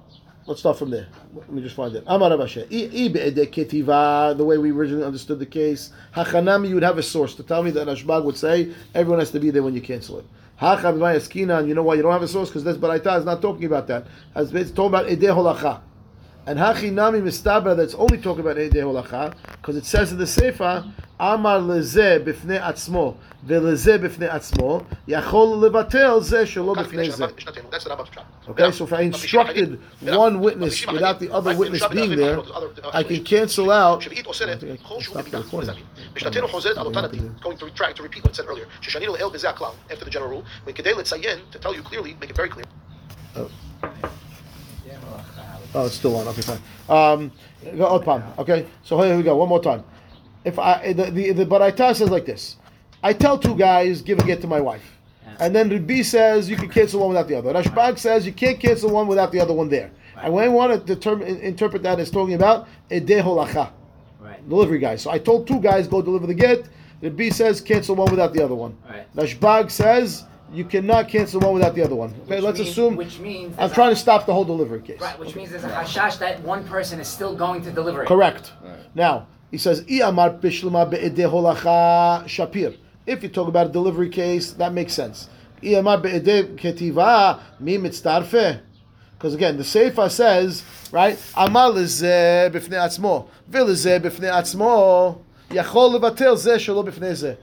Let's 0.45 0.59
start 0.59 0.77
from 0.77 0.89
there. 0.89 1.07
Let 1.35 1.51
me 1.53 1.61
just 1.61 1.75
find 1.75 1.95
it. 1.95 2.03
Amar 2.05 2.29
Rav 2.31 2.41
Asher. 2.41 2.65
I 2.71 2.89
I 2.93 3.07
be'edek 3.09 3.51
ketiva, 3.53 4.35
the 4.37 4.43
way 4.43 4.57
we 4.57 4.71
originally 4.71 5.05
understood 5.05 5.39
the 5.39 5.45
case. 5.45 5.91
Hachanami, 6.15 6.67
you 6.69 6.75
would 6.75 6.83
have 6.83 6.97
a 6.97 7.03
source 7.03 7.33
to 7.35 7.43
tell 7.43 7.63
me 7.63 7.71
that 7.71 7.87
Rashbag 7.87 8.23
would 8.25 8.35
say 8.37 8.69
everyone 8.93 9.19
has 9.19 9.31
to 9.31 9.39
be 9.39 9.51
there 9.51 9.63
when 9.63 9.73
you 9.73 9.81
cancel 9.81 10.19
it. 10.19 10.25
Hachavivai 10.61 11.15
eskina, 11.17 11.59
and 11.59 11.67
you 11.69 11.75
know 11.75 11.83
why 11.83 11.95
you 11.95 12.01
don't 12.01 12.11
have 12.11 12.23
a 12.23 12.27
source? 12.27 12.49
Because 12.49 12.63
this 12.65 12.77
Baraita 12.77 13.17
is 13.19 13.25
not 13.25 13.41
talking 13.41 13.65
about 13.65 13.87
that. 13.87 14.05
As 14.35 14.53
It's 14.53 14.71
talking 14.71 14.87
about 14.95 15.07
edeh 15.07 15.33
holacha. 15.37 15.79
And 16.47 16.59
hachinami 16.59 17.21
mistabra, 17.21 17.73
that's 17.77 17.93
only 17.93 18.17
talking 18.17 18.41
about 18.41 18.57
edeh 18.57 18.73
holacha, 18.73 19.33
because 19.53 19.77
it 19.77 19.85
says 19.85 20.11
in 20.11 20.17
the 20.17 20.27
Sefer, 20.27 20.83
Amar 21.17 21.59
lezeh 21.59 22.21
bifnei 22.21 22.59
atzmo, 22.61 23.15
velezeh 23.47 23.97
bifnei 23.97 24.29
atzmo, 24.29 24.85
yachol 25.07 25.55
levatel 25.61 26.19
zeh 26.19 26.43
shelo 26.43 26.75
bifnei 26.75 27.07
zeh. 27.09 27.71
That's 27.71 27.85
the 27.85 27.89
Rambam's 27.91 28.09
shot. 28.13 28.25
Okay, 28.49 28.71
so 28.71 28.83
if 28.83 28.91
I 28.91 29.01
instructed 29.03 29.79
one 30.01 30.41
witness 30.41 30.85
without 30.85 31.21
the 31.21 31.31
other 31.31 31.55
witness 31.55 31.87
being 31.87 32.17
there, 32.17 32.41
I 32.91 33.03
can 33.03 33.23
cancel 33.23 33.71
out. 33.71 34.01
שביעית 34.01 34.25
אוסרת 34.25 34.63
I 34.63 34.77
כל 34.83 34.95
can 34.95 35.01
שהוא 35.01 35.15
stop 35.15 35.23
the 35.23 35.37
בבינה. 35.37 35.43
מה 35.53 35.65
זה 35.65 35.71
recording. 35.71 35.75
להבין? 35.77 35.85
משנתנו 36.15 36.47
חוזרת 36.47 36.77
על 36.77 36.85
אותן 36.85 37.03
הדין, 37.03 37.33
going 37.41 37.57
to 37.57 37.65
retract, 37.65 37.95
to 37.95 38.03
repeat 38.03 38.23
what 38.23 38.31
it 38.31 38.35
said 38.35 38.47
earlier, 38.49 38.67
ששנינו 38.81 39.15
לאל 39.15 39.29
בזה 39.33 39.49
הכלל, 39.49 39.71
after 39.89 40.03
the 40.03 40.09
general 40.09 40.27
rule, 40.27 40.43
וכדי 40.67 40.93
לציין, 40.93 41.39
to 41.53 41.57
tell 41.57 41.73
you 41.73 41.81
clearly, 41.83 42.15
make 42.19 42.29
it 42.29 42.35
very 42.35 42.49
clear, 42.49 42.65
Oh, 45.74 45.86
it's 45.86 45.94
still 45.96 46.16
on. 46.16 46.26
Okay, 46.28 46.42
fine. 46.42 46.60
Um, 46.88 47.32
Pam. 48.02 48.22
Okay, 48.38 48.66
so 48.82 49.00
here 49.02 49.16
we 49.16 49.22
go. 49.22 49.36
One 49.36 49.48
more 49.48 49.62
time. 49.62 49.84
If 50.44 50.58
I 50.58 50.92
the 50.92 51.10
the, 51.10 51.32
the 51.32 51.46
Baraita 51.46 51.94
says 51.94 52.10
like 52.10 52.24
this, 52.24 52.56
I 53.02 53.12
tell 53.12 53.38
two 53.38 53.54
guys 53.56 54.00
give 54.02 54.18
a 54.18 54.24
get 54.24 54.40
to 54.42 54.46
my 54.46 54.60
wife, 54.60 54.96
and 55.40 55.54
then 55.54 55.68
Rabbi 55.68 56.02
says 56.02 56.48
you 56.48 56.56
can 56.56 56.68
cancel 56.70 57.00
one 57.00 57.10
without 57.10 57.28
the 57.28 57.36
other. 57.36 57.52
Rashbag 57.52 57.98
says 57.98 58.24
you 58.24 58.32
can't 58.32 58.58
cancel 58.58 58.90
one 58.90 59.06
without 59.06 59.30
the 59.32 59.40
other 59.40 59.52
one 59.52 59.68
there. 59.68 59.90
And 60.20 60.32
when 60.32 60.44
I 60.44 60.48
want 60.48 60.72
to 60.72 60.94
determine 60.94 61.28
interpret 61.40 61.82
that 61.82 62.00
as 62.00 62.10
talking 62.10 62.34
about 62.34 62.66
edeh 62.90 63.22
holacha, 63.22 63.70
Right. 64.20 64.48
delivery 64.48 64.78
guys. 64.78 65.02
So 65.02 65.10
I 65.10 65.18
told 65.18 65.46
two 65.46 65.60
guys 65.60 65.86
go 65.86 66.02
deliver 66.02 66.26
the 66.26 66.34
get. 66.34 66.68
Rabbi 67.02 67.28
says 67.28 67.60
cancel 67.60 67.94
one 67.94 68.10
without 68.10 68.32
the 68.32 68.42
other 68.42 68.54
one. 68.56 68.76
Right. 68.88 69.06
Rashbag 69.14 69.70
says 69.70 70.24
you 70.52 70.64
cannot 70.64 71.08
cancel 71.08 71.40
one 71.40 71.52
without 71.54 71.74
the 71.74 71.82
other 71.82 71.94
one. 71.94 72.10
Okay, 72.24 72.36
Which 72.36 72.44
let's 72.44 72.58
means- 72.58 72.70
assume. 72.70 72.96
which 72.96 73.18
means 73.18 73.52
I'm 73.52 73.58
there's 73.58 73.72
a- 73.72 73.74
trying 73.74 73.90
to 73.90 73.96
stop 73.96 74.26
the 74.26 74.32
whole 74.32 74.44
delivery 74.44 74.80
case. 74.80 75.00
Right, 75.00 75.18
which 75.18 75.34
means 75.34 75.50
there's 75.50 75.64
a 75.64 75.68
hashash 75.68 76.18
that 76.18 76.42
one 76.42 76.64
person 76.64 77.00
is 77.00 77.08
still 77.08 77.34
going 77.36 77.62
to 77.62 77.70
deliver 77.70 78.02
it. 78.02 78.06
Correct. 78.08 78.52
Right. 78.64 78.74
Now 78.94 79.26
he 79.50 79.58
says, 79.58 79.82
"Iamar 79.82 80.40
bishlema 80.40 80.88
be'edeh 80.90 81.30
holacha 81.30 82.24
shapir." 82.24 82.76
If 83.06 83.22
you 83.22 83.28
talk 83.28 83.48
about 83.48 83.66
a 83.66 83.70
delivery 83.70 84.08
case, 84.10 84.52
that 84.52 84.72
makes 84.72 84.92
sense. 84.92 85.28
Iamar 85.62 86.00
be'edeh 86.02 86.56
ketiva 86.56 87.40
mi 87.60 87.78
mitzdarfe. 87.78 88.60
Because 89.16 89.34
again, 89.34 89.56
the 89.56 89.64
Sefer 89.64 90.08
says, 90.08 90.62
right? 90.92 91.18
Amal 91.36 91.72
lezeh 91.72 92.50
b'fnei 92.52 92.78
atzmo, 92.78 93.26
v'lezeh 93.50 93.98
b'fnei 94.00 94.30
atzmo, 94.30 95.18
yachol 95.50 95.98
levatel 95.98 96.36
zeh 96.36 96.54
shelo 96.56 96.84
b'fnei 96.88 97.12
zeh. 97.12 97.36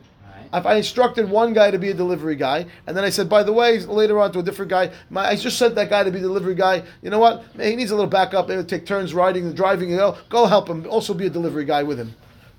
Right. 0.55 0.59
If 0.59 0.65
I 0.65 0.75
instructed 0.75 1.29
one 1.29 1.53
guy 1.53 1.69
to 1.71 1.77
be 1.77 1.89
a 1.89 1.93
delivery 1.93 2.35
guy, 2.35 2.65
and 2.87 2.95
then 2.95 3.03
I 3.03 3.09
said, 3.09 3.27
by 3.27 3.43
the 3.43 3.51
way, 3.53 3.79
later 3.79 4.19
on 4.19 4.31
to 4.31 4.39
a 4.39 4.43
different 4.43 4.69
guy, 4.69 4.91
my, 5.09 5.27
I 5.27 5.35
just 5.35 5.57
sent 5.57 5.75
that 5.75 5.89
guy 5.89 6.03
to 6.03 6.11
be 6.11 6.19
delivery 6.19 6.55
guy. 6.55 6.83
You 7.01 7.09
know 7.09 7.19
what? 7.19 7.43
He 7.59 7.75
needs 7.75 7.91
a 7.91 7.95
little 7.95 8.09
backup. 8.09 8.47
Maybe 8.47 8.63
take 8.63 8.85
turns 8.85 9.13
riding 9.13 9.45
and 9.45 9.55
driving. 9.55 9.89
You 9.89 9.97
know, 9.97 10.17
go 10.29 10.45
help 10.45 10.69
him. 10.69 10.87
Also 10.89 11.13
be 11.13 11.25
a 11.25 11.29
delivery 11.29 11.65
guy 11.65 11.83
with 11.83 11.99
him. 11.99 12.15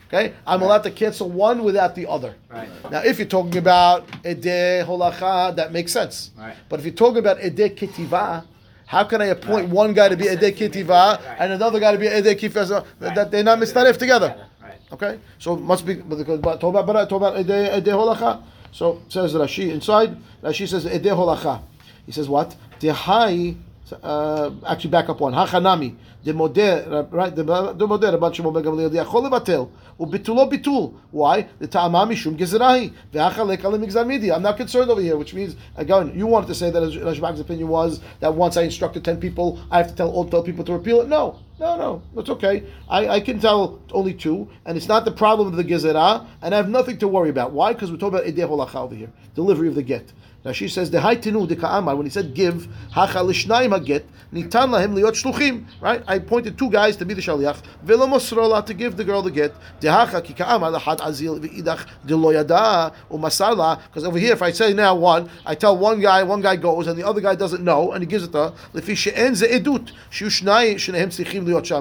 Okay, 0.08 0.34
I'm 0.46 0.62
allowed 0.62 0.84
to 0.84 0.92
cancel 0.92 1.28
one 1.28 1.64
without 1.64 1.96
the 1.96 2.06
other. 2.06 2.36
Right. 2.48 2.68
Now, 2.92 3.00
if 3.00 3.18
you're 3.18 3.26
talking 3.26 3.56
about 3.56 4.06
edeh 4.22 4.86
holacha, 4.86 5.56
that 5.56 5.72
makes 5.72 5.90
sense. 5.90 6.30
Right. 6.38 6.54
But 6.68 6.78
if 6.78 6.86
you're 6.86 6.94
talking 6.94 7.18
about 7.18 7.38
edeh 7.38 7.76
ketiva, 7.76 8.44
how 8.86 9.02
can 9.02 9.20
I 9.20 9.26
appoint 9.26 9.64
Right. 9.64 9.68
one 9.68 9.94
guy 9.94 10.08
to 10.08 10.16
be 10.16 10.26
edeh. 10.26 10.56
Ketiva 10.56 10.88
right. 10.88 11.36
and 11.40 11.52
another 11.52 11.80
guy 11.80 11.90
to 11.90 11.98
be 11.98 12.06
edeh 12.06 12.38
kifa? 12.38 12.84
Right. 13.00 13.14
That 13.16 13.32
they're 13.32 13.42
not 13.42 13.58
mistaref 13.58 13.96
together. 13.98 14.45
Okay, 14.92 15.18
so 15.38 15.56
must 15.56 15.84
be 15.84 15.94
because 15.94 16.40
but 16.40 16.60
talk 16.60 16.70
about 16.70 16.86
but 16.86 17.08
talk 17.08 17.16
about 17.16 17.34
holacha. 17.36 18.42
So 18.70 19.02
says 19.08 19.34
Rashi 19.34 19.70
inside. 19.70 20.16
Rashi 20.42 20.68
says 20.68 20.84
edeh 20.84 21.06
holacha. 21.06 21.62
He 22.04 22.12
says 22.12 22.28
what? 22.28 22.54
Dehai. 22.78 23.56
Uh, 24.02 24.50
actually, 24.66 24.90
back 24.90 25.08
up 25.08 25.20
one. 25.20 25.32
Hachanami. 25.32 25.94
Demodeh. 26.24 27.10
Right. 27.12 27.34
The 27.34 27.44
Demodeh. 27.44 28.18
Rabban 28.18 28.34
Shimon 28.34 28.52
ben 28.52 28.64
Gamliel. 28.64 28.90
Diachol 28.90 29.28
levatel. 29.28 29.70
Ubitulo 29.98 30.50
bitul. 30.50 30.94
Why? 31.12 31.48
The 31.58 31.68
ta'ama 31.68 32.06
mishum 32.06 32.36
gezerahi. 32.36 32.92
Ve'achalek 33.12 33.64
alim 33.64 33.82
migzar 33.82 34.04
midi. 34.06 34.32
I'm 34.32 34.42
not 34.42 34.56
concerned 34.56 34.90
over 34.90 35.00
here, 35.00 35.16
which 35.16 35.34
means 35.34 35.54
again, 35.76 36.12
you 36.16 36.26
wanted 36.26 36.48
to 36.48 36.54
say 36.54 36.70
that 36.70 36.82
Rashbag's 36.82 37.38
opinion 37.40 37.68
was 37.68 38.00
that 38.20 38.34
once 38.34 38.56
I 38.56 38.62
instructed 38.62 39.04
ten 39.04 39.20
people, 39.20 39.60
I 39.70 39.78
have 39.78 39.88
to 39.88 39.94
tell 39.94 40.10
all 40.10 40.24
twelve 40.28 40.46
people 40.46 40.64
to 40.64 40.72
repeal 40.72 41.00
it. 41.00 41.08
No. 41.08 41.38
No, 41.58 41.76
no, 41.78 42.02
it's 42.16 42.28
okay. 42.28 42.64
I, 42.88 43.08
I 43.08 43.20
can 43.20 43.40
tell 43.40 43.80
only 43.92 44.12
two, 44.12 44.48
and 44.66 44.76
it's 44.76 44.88
not 44.88 45.06
the 45.06 45.10
problem 45.10 45.48
of 45.48 45.56
the 45.56 45.64
gezerah, 45.64 46.26
and 46.42 46.54
I 46.54 46.56
have 46.58 46.68
nothing 46.68 46.98
to 46.98 47.08
worry 47.08 47.30
about. 47.30 47.52
Why? 47.52 47.72
Because 47.72 47.90
we're 47.90 47.96
talking 47.96 48.18
about 48.18 48.26
edeh 48.26 48.46
holacha 48.46 48.74
over 48.76 48.94
here, 48.94 49.10
delivery 49.34 49.68
of 49.68 49.74
the 49.74 49.82
get. 49.82 50.12
Now 50.46 50.52
she 50.52 50.68
says 50.68 50.92
the 50.92 50.98
haytinu 50.98 51.48
de 51.48 51.56
ka'amar 51.56 51.96
when 51.96 52.06
he 52.06 52.10
said 52.10 52.32
give 52.32 52.68
hacha 52.92 53.18
lishnayim 53.18 53.76
haget 53.76 54.04
nitan 54.32 54.70
lahem 54.70 54.94
liot 54.94 55.20
shluchim. 55.20 55.64
Right? 55.80 56.04
I 56.06 56.14
appointed 56.14 56.56
two 56.56 56.70
guys 56.70 56.96
to 56.98 57.04
be 57.04 57.14
the 57.14 57.20
shaliach 57.20 57.60
velo 57.82 58.06
mosrola 58.06 58.64
to 58.64 58.72
give 58.72 58.96
the 58.96 59.02
girl 59.02 59.22
the 59.22 59.32
get. 59.32 59.52
De 59.80 59.90
hacha 59.90 60.22
ki 60.22 60.34
ka'amar 60.34 60.70
lahad 60.70 61.00
azil 61.00 61.40
ve'idach 61.40 61.88
de 62.06 62.14
lo 62.14 62.30
yada 62.30 62.92
umasarla. 63.10 63.82
Because 63.88 64.04
over 64.04 64.20
here, 64.20 64.34
if 64.34 64.42
I 64.42 64.52
say 64.52 64.72
now 64.72 64.94
one, 64.94 65.28
I 65.44 65.56
tell 65.56 65.76
one 65.76 66.00
guy, 66.00 66.22
one 66.22 66.42
guy 66.42 66.54
goes, 66.54 66.86
and 66.86 66.96
the 66.96 67.04
other 67.04 67.20
guy 67.20 67.34
doesn't 67.34 67.64
know, 67.64 67.90
and 67.90 68.00
he 68.00 68.06
gives 68.06 68.22
it 68.22 68.30
to 68.30 68.38
her. 68.38 68.54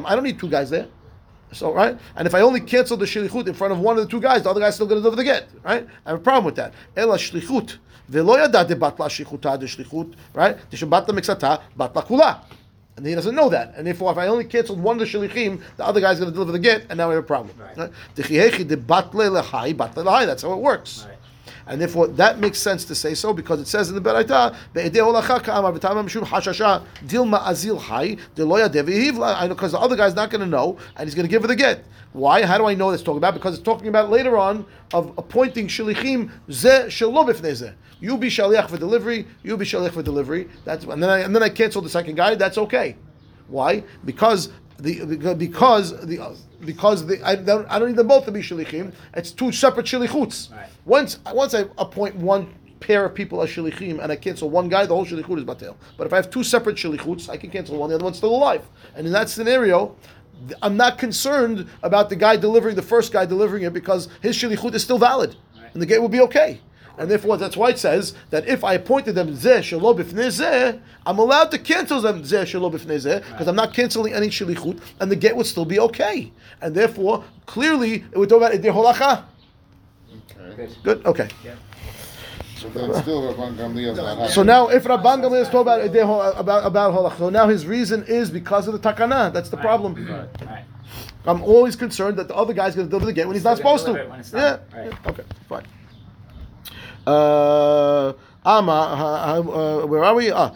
I 0.07 0.15
don't 0.15 0.23
need 0.23 0.39
two 0.39 0.49
guys 0.49 0.69
there. 0.71 0.87
So 1.51 1.73
right, 1.73 1.97
and 2.15 2.27
if 2.27 2.35
I 2.35 2.41
only 2.41 2.59
cancel 2.59 2.97
the 2.97 3.05
shlichut 3.05 3.47
in 3.47 3.53
front 3.53 3.71
of 3.71 3.79
one 3.79 3.97
of 3.97 4.03
the 4.03 4.09
two 4.09 4.19
guys, 4.19 4.43
the 4.43 4.49
other 4.49 4.59
guy's 4.59 4.75
still 4.75 4.87
going 4.87 4.97
to 4.97 5.01
deliver 5.01 5.15
the 5.15 5.23
get. 5.23 5.47
Right, 5.63 5.87
I 6.05 6.09
have 6.09 6.19
a 6.19 6.23
problem 6.23 6.45
with 6.45 6.55
that. 6.55 6.73
Ela 6.95 7.17
shlichut 7.17 7.77
ve'lo 8.11 8.37
yada 8.37 8.65
shlichuta 8.65 9.59
de 9.59 9.65
shlichut. 9.65 10.15
Right, 10.33 10.57
de 10.69 10.77
shebatla 10.77 11.07
mixata 11.07 11.61
batla 11.77 12.05
kula. 12.05 12.39
And 12.97 13.05
he 13.05 13.13
doesn't 13.13 13.35
know 13.35 13.49
that, 13.49 13.73
and 13.75 13.85
therefore, 13.85 14.13
if 14.13 14.17
I 14.17 14.27
only 14.27 14.45
canceled 14.45 14.81
one 14.81 14.95
of 14.95 14.99
the 15.01 15.05
shlichim, 15.05 15.61
the 15.75 15.85
other 15.85 15.99
guy's 15.99 16.17
going 16.17 16.31
to 16.31 16.33
deliver 16.33 16.53
the 16.53 16.59
get, 16.59 16.85
and 16.89 16.97
now 16.97 17.09
we 17.09 17.15
have 17.15 17.25
a 17.25 17.27
problem. 17.27 17.53
Right. 17.59 17.91
Dechihechi 18.15 18.65
de 18.65 18.77
batle 18.77 19.11
lehai 19.11 19.75
batle 19.75 20.05
lehai. 20.05 20.25
That's 20.25 20.43
how 20.43 20.53
it 20.53 20.59
works. 20.59 21.05
Right. 21.05 21.14
And 21.67 21.81
therefore, 21.81 22.07
that 22.07 22.39
makes 22.39 22.59
sense 22.59 22.85
to 22.85 22.95
say 22.95 23.15
so 23.15 23.33
because 23.33 23.59
it 23.59 23.67
says 23.67 23.89
in 23.89 23.95
the 23.95 24.01
Beraita, 24.01 24.55
because 29.49 29.71
the 29.71 29.79
other 29.79 29.95
guy's 29.95 30.15
not 30.15 30.29
going 30.29 30.41
to 30.41 30.47
know, 30.47 30.77
and 30.95 31.07
he's 31.07 31.15
going 31.15 31.25
to 31.25 31.29
give 31.29 31.41
her 31.41 31.47
the 31.47 31.55
get. 31.55 31.83
Why? 32.13 32.45
How 32.45 32.57
do 32.57 32.65
I 32.65 32.75
know 32.75 32.91
it's 32.91 33.03
talking 33.03 33.17
about? 33.17 33.33
Because 33.33 33.55
it's 33.55 33.63
talking 33.63 33.87
about 33.87 34.09
later 34.09 34.37
on 34.37 34.65
of 34.93 35.13
appointing 35.17 35.67
shalichim 35.67 36.31
ze 36.49 36.87
zeh. 36.87 37.73
You 37.99 38.17
be 38.17 38.29
shaliach 38.29 38.69
for 38.69 38.77
delivery. 38.77 39.27
You 39.43 39.57
be 39.57 39.65
shaliach 39.65 39.91
for 39.91 40.03
delivery. 40.03 40.47
That's 40.63 40.85
and 40.85 41.01
then 41.01 41.09
I, 41.09 41.19
and 41.19 41.35
then 41.35 41.43
I 41.43 41.49
cancel 41.49 41.81
the 41.81 41.89
second 41.89 42.15
guy. 42.15 42.35
That's 42.35 42.57
okay. 42.57 42.95
Why? 43.47 43.83
Because 44.05 44.49
the 44.77 45.35
because 45.35 46.05
the 46.05 46.35
because 46.65 47.05
the 47.05 47.25
I 47.25 47.35
don't, 47.35 47.65
I 47.69 47.79
don't 47.79 47.89
need 47.89 47.97
them 47.97 48.07
both 48.07 48.25
to 48.25 48.31
be 48.31 48.41
shalichim. 48.41 48.93
It's 49.13 49.31
two 49.31 49.51
separate 49.51 49.85
shalichuts. 49.85 50.51
Right. 50.51 50.69
Once 50.85 51.19
once 51.33 51.53
I 51.53 51.65
appoint 51.77 52.15
one 52.15 52.53
pair 52.79 53.05
of 53.05 53.15
people 53.15 53.41
as 53.41 53.49
shalichim 53.49 54.01
and 54.01 54.11
I 54.11 54.15
cancel 54.15 54.49
one 54.49 54.69
guy, 54.69 54.85
the 54.85 54.93
whole 54.93 55.05
shalichut 55.05 55.37
is 55.37 55.43
batel. 55.43 55.75
But 55.97 56.07
if 56.07 56.13
I 56.13 56.17
have 56.17 56.29
two 56.29 56.43
separate 56.43 56.75
shalichuts, 56.75 57.29
I 57.29 57.37
can 57.37 57.49
cancel 57.49 57.77
one. 57.77 57.89
The 57.89 57.95
other 57.95 58.03
one's 58.03 58.17
still 58.17 58.35
alive. 58.35 58.67
And 58.95 59.07
in 59.07 59.13
that 59.13 59.29
scenario, 59.29 59.95
I'm 60.61 60.77
not 60.77 60.97
concerned 60.97 61.67
about 61.81 62.09
the 62.09 62.15
guy 62.15 62.35
delivering 62.35 62.75
the 62.75 62.81
first 62.81 63.11
guy 63.11 63.25
delivering 63.25 63.63
it 63.63 63.73
because 63.73 64.09
his 64.21 64.37
shilichut 64.37 64.73
is 64.73 64.83
still 64.83 64.99
valid, 64.99 65.35
and 65.73 65.81
the 65.81 65.85
gate 65.85 65.99
will 65.99 66.09
be 66.09 66.21
okay. 66.21 66.59
And 66.97 67.11
therefore, 67.11 67.37
that's 67.37 67.57
why 67.57 67.69
it 67.69 67.79
says 67.79 68.13
that 68.29 68.47
if 68.47 68.63
I 68.63 68.73
appointed 68.73 69.15
them 69.15 69.35
zeh 69.35 69.59
shelo 69.59 69.97
b'fnei 69.97 70.27
zeh, 70.27 70.79
I'm 71.05 71.19
allowed 71.19 71.51
to 71.51 71.59
cancel 71.59 72.01
them 72.01 72.23
zeh 72.23 72.43
shelo 72.43 72.71
b'fnei 72.71 72.97
zeh 72.97 73.31
because 73.31 73.47
I'm 73.47 73.55
not 73.55 73.73
canceling 73.73 74.13
any 74.13 74.27
shilichut, 74.27 74.79
and 74.99 75.11
the 75.11 75.15
gate 75.15 75.35
would 75.35 75.45
still 75.45 75.65
be 75.65 75.79
okay. 75.79 76.31
And 76.61 76.73
therefore, 76.73 77.23
clearly, 77.45 78.05
it 78.11 78.17
would 78.17 78.29
talk 78.29 78.37
about 78.37 78.53
idei 78.53 78.73
holacha. 78.73 79.25
Okay. 80.31 80.55
Good. 80.55 80.83
Good. 80.83 81.05
Okay. 81.05 81.29
So 82.57 82.69
then 82.69 82.93
still 83.01 83.33
Rabban 83.33 83.57
Gamliel's 83.57 83.97
not 83.97 84.17
happy. 84.17 84.31
So 84.31 84.41
now, 84.41 84.69
if 84.69 84.85
Rabban 84.85 85.21
Gamliel 85.21 85.41
is 85.41 85.49
talking 85.49 85.61
about 85.61 86.39
about 86.39 86.65
about 86.65 86.93
holacha, 86.93 87.17
so 87.17 87.29
now 87.29 87.47
his 87.49 87.65
reason 87.65 88.03
is 88.07 88.29
because 88.29 88.67
of 88.67 88.73
the 88.73 88.79
takana. 88.79 89.33
That's 89.33 89.49
the 89.49 89.57
problem. 89.57 90.07
All 90.09 90.47
right. 90.47 90.63
I'm 91.27 91.43
always 91.43 91.75
concerned 91.75 92.17
that 92.17 92.27
the 92.27 92.35
other 92.35 92.53
guy's 92.53 92.75
going 92.75 92.87
to 92.87 92.89
deliver 92.89 93.07
the 93.07 93.13
gate 93.13 93.25
when 93.25 93.35
he's 93.35 93.43
not 93.43 93.57
supposed 93.57 93.85
to. 93.85 93.93
deliver 93.93 94.05
it 94.05 94.09
when 94.11 94.19
it's 94.19 94.31
yeah. 94.31 94.59
Right. 94.73 94.91
yeah. 94.91 95.09
Okay. 95.11 95.23
Fine. 95.49 95.65
Uh, 97.07 98.13
ha- 98.43 99.37
uh, 99.37 99.85
where 99.85 100.03
are 100.03 100.15
we? 100.15 100.31
Ah. 100.31 100.53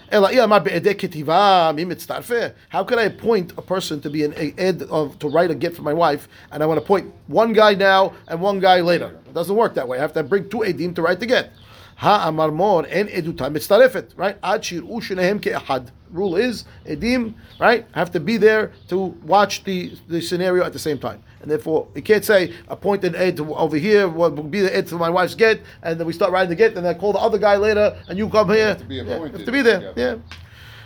How 2.69 2.83
could 2.83 2.99
I 2.99 3.03
appoint 3.03 3.51
a 3.57 3.61
person 3.61 4.01
to 4.01 4.09
be 4.09 4.23
an 4.23 4.33
ed 4.57 4.83
of 4.83 5.17
to 5.19 5.27
write 5.29 5.51
a 5.51 5.55
gift 5.55 5.75
for 5.75 5.81
my 5.83 5.93
wife, 5.93 6.27
and 6.51 6.61
I 6.61 6.65
want 6.65 6.79
to 6.79 6.83
appoint 6.83 7.13
one 7.27 7.53
guy 7.53 7.73
now 7.73 8.13
and 8.27 8.41
one 8.41 8.59
guy 8.59 8.81
later? 8.81 9.17
It 9.27 9.33
doesn't 9.33 9.55
work 9.55 9.73
that 9.75 9.87
way. 9.87 9.97
I 9.97 10.01
have 10.01 10.13
to 10.13 10.23
bring 10.23 10.49
two 10.49 10.59
edim 10.59 10.95
to 10.95 11.01
write 11.01 11.19
the 11.19 11.25
get. 11.25 11.51
Ha 11.99 12.27
amar 12.27 12.51
mor 12.51 12.85
en 12.89 13.07
eduta 13.07 13.49
mitztarefet. 13.49 14.13
Right? 14.15 14.37
Ad 14.41 14.61
shir'u 14.61 15.01
shnehem 15.01 15.39
ke'ahad. 15.39 15.91
Rule 16.11 16.37
is 16.37 16.65
edim. 16.85 17.33
Right? 17.59 17.85
Have 17.91 18.11
to 18.11 18.19
be 18.19 18.37
there 18.37 18.71
to 18.87 18.97
watch 19.23 19.63
the 19.63 19.93
the 20.07 20.21
scenario 20.21 20.63
at 20.63 20.73
the 20.73 20.79
same 20.79 20.97
time. 20.97 21.21
And 21.41 21.49
therefore, 21.51 21.87
you 21.95 22.01
can't 22.01 22.25
say 22.25 22.53
appoint 22.67 23.03
an 23.05 23.15
aide 23.15 23.37
to 23.37 23.55
over 23.55 23.77
here. 23.77 24.07
Will 24.07 24.29
be 24.29 24.61
the 24.61 24.77
aide 24.77 24.87
to 24.87 24.95
my 24.95 25.09
wife's 25.09 25.35
get, 25.35 25.61
and 25.83 25.99
then 25.99 26.07
we 26.07 26.13
start 26.13 26.31
writing 26.31 26.49
the 26.49 26.55
get, 26.55 26.75
and 26.75 26.85
then 26.85 26.95
I 26.95 26.97
call 26.97 27.13
the 27.13 27.19
other 27.19 27.37
guy 27.37 27.55
later, 27.57 27.97
and 28.09 28.17
you 28.17 28.29
come 28.29 28.49
here. 28.49 28.75
to 28.75 28.85
be 28.85 28.95
Yeah, 28.95 29.19
have 29.19 29.45
to 29.45 29.51
be 29.51 29.61
there. 29.61 29.79
together. 29.79 29.93
Yeah. 29.95 30.37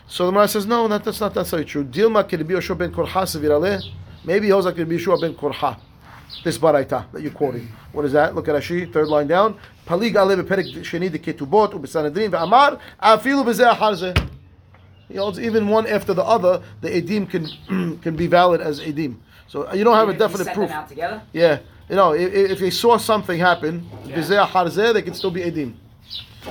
So 0.08 0.26
the 0.26 0.32
Gemara 0.32 0.48
says, 0.48 0.66
no, 0.66 0.86
not, 0.88 1.04
that's 1.04 1.22
not 1.22 1.36
necessarily 1.36 1.66
true. 1.66 1.84
Dilma 1.84 2.28
can 2.28 2.46
be 2.46 2.54
Yoshua 2.54 2.78
ben 2.78 2.92
Korha 2.92 3.24
sevirale. 3.24 3.82
Maybe 4.24 4.50
Hosa 4.50 4.76
can 4.76 4.88
be 4.88 4.98
Yoshua 4.98 5.20
ben 5.20 5.34
Korha. 5.34 5.78
This 6.44 6.58
baraita 6.58 7.12
that 7.12 7.22
you're 7.22 7.32
quoting. 7.32 7.68
What 7.92 8.06
is 8.06 8.12
that? 8.14 8.36
Look 8.36 8.48
at 8.48 8.56
Rashi, 8.56 8.92
third 8.92 9.08
line 9.08 9.28
down. 9.28 9.58
Palig 9.86 10.16
ale 10.16 10.36
beperek 10.36 10.84
sheni 10.84 11.12
de 11.12 11.20
ketubot 11.20 11.74
ubesanedrin 11.74 12.32
ve'amar 12.32 12.80
afilu 13.02 13.46
bezeh 13.46 13.76
harze. 13.76 14.30
He 15.08 15.16
holds 15.18 15.40
even 15.40 15.68
one 15.68 15.86
after 15.88 16.14
the 16.14 16.24
other. 16.24 16.62
The 16.82 16.90
edim 16.90 17.30
can 17.30 18.00
can 18.02 18.16
be 18.16 18.28
valid 18.28 18.62
as 18.62 18.80
edim. 18.80 19.18
So 19.48 19.68
uh, 19.70 19.74
you 19.74 19.84
don't 19.84 19.96
have 19.96 20.10
a 20.10 20.14
Even 20.14 20.22
if 20.22 20.32
you 20.32 20.38
definite 20.38 20.54
proof. 20.56 20.70
them 20.70 20.80
out 20.80 20.90
together. 20.90 21.22
Yeah, 21.34 21.60
you 21.90 21.96
know, 21.96 22.14
if, 22.14 22.34
if 22.34 22.60
they 22.60 22.70
saw 22.70 22.98
something 22.98 23.40
happen, 23.40 23.88
harzeh, 24.08 24.94
they 24.94 25.02
can 25.02 25.14
still 25.14 25.32
be 25.32 25.42
edim. 25.42 25.76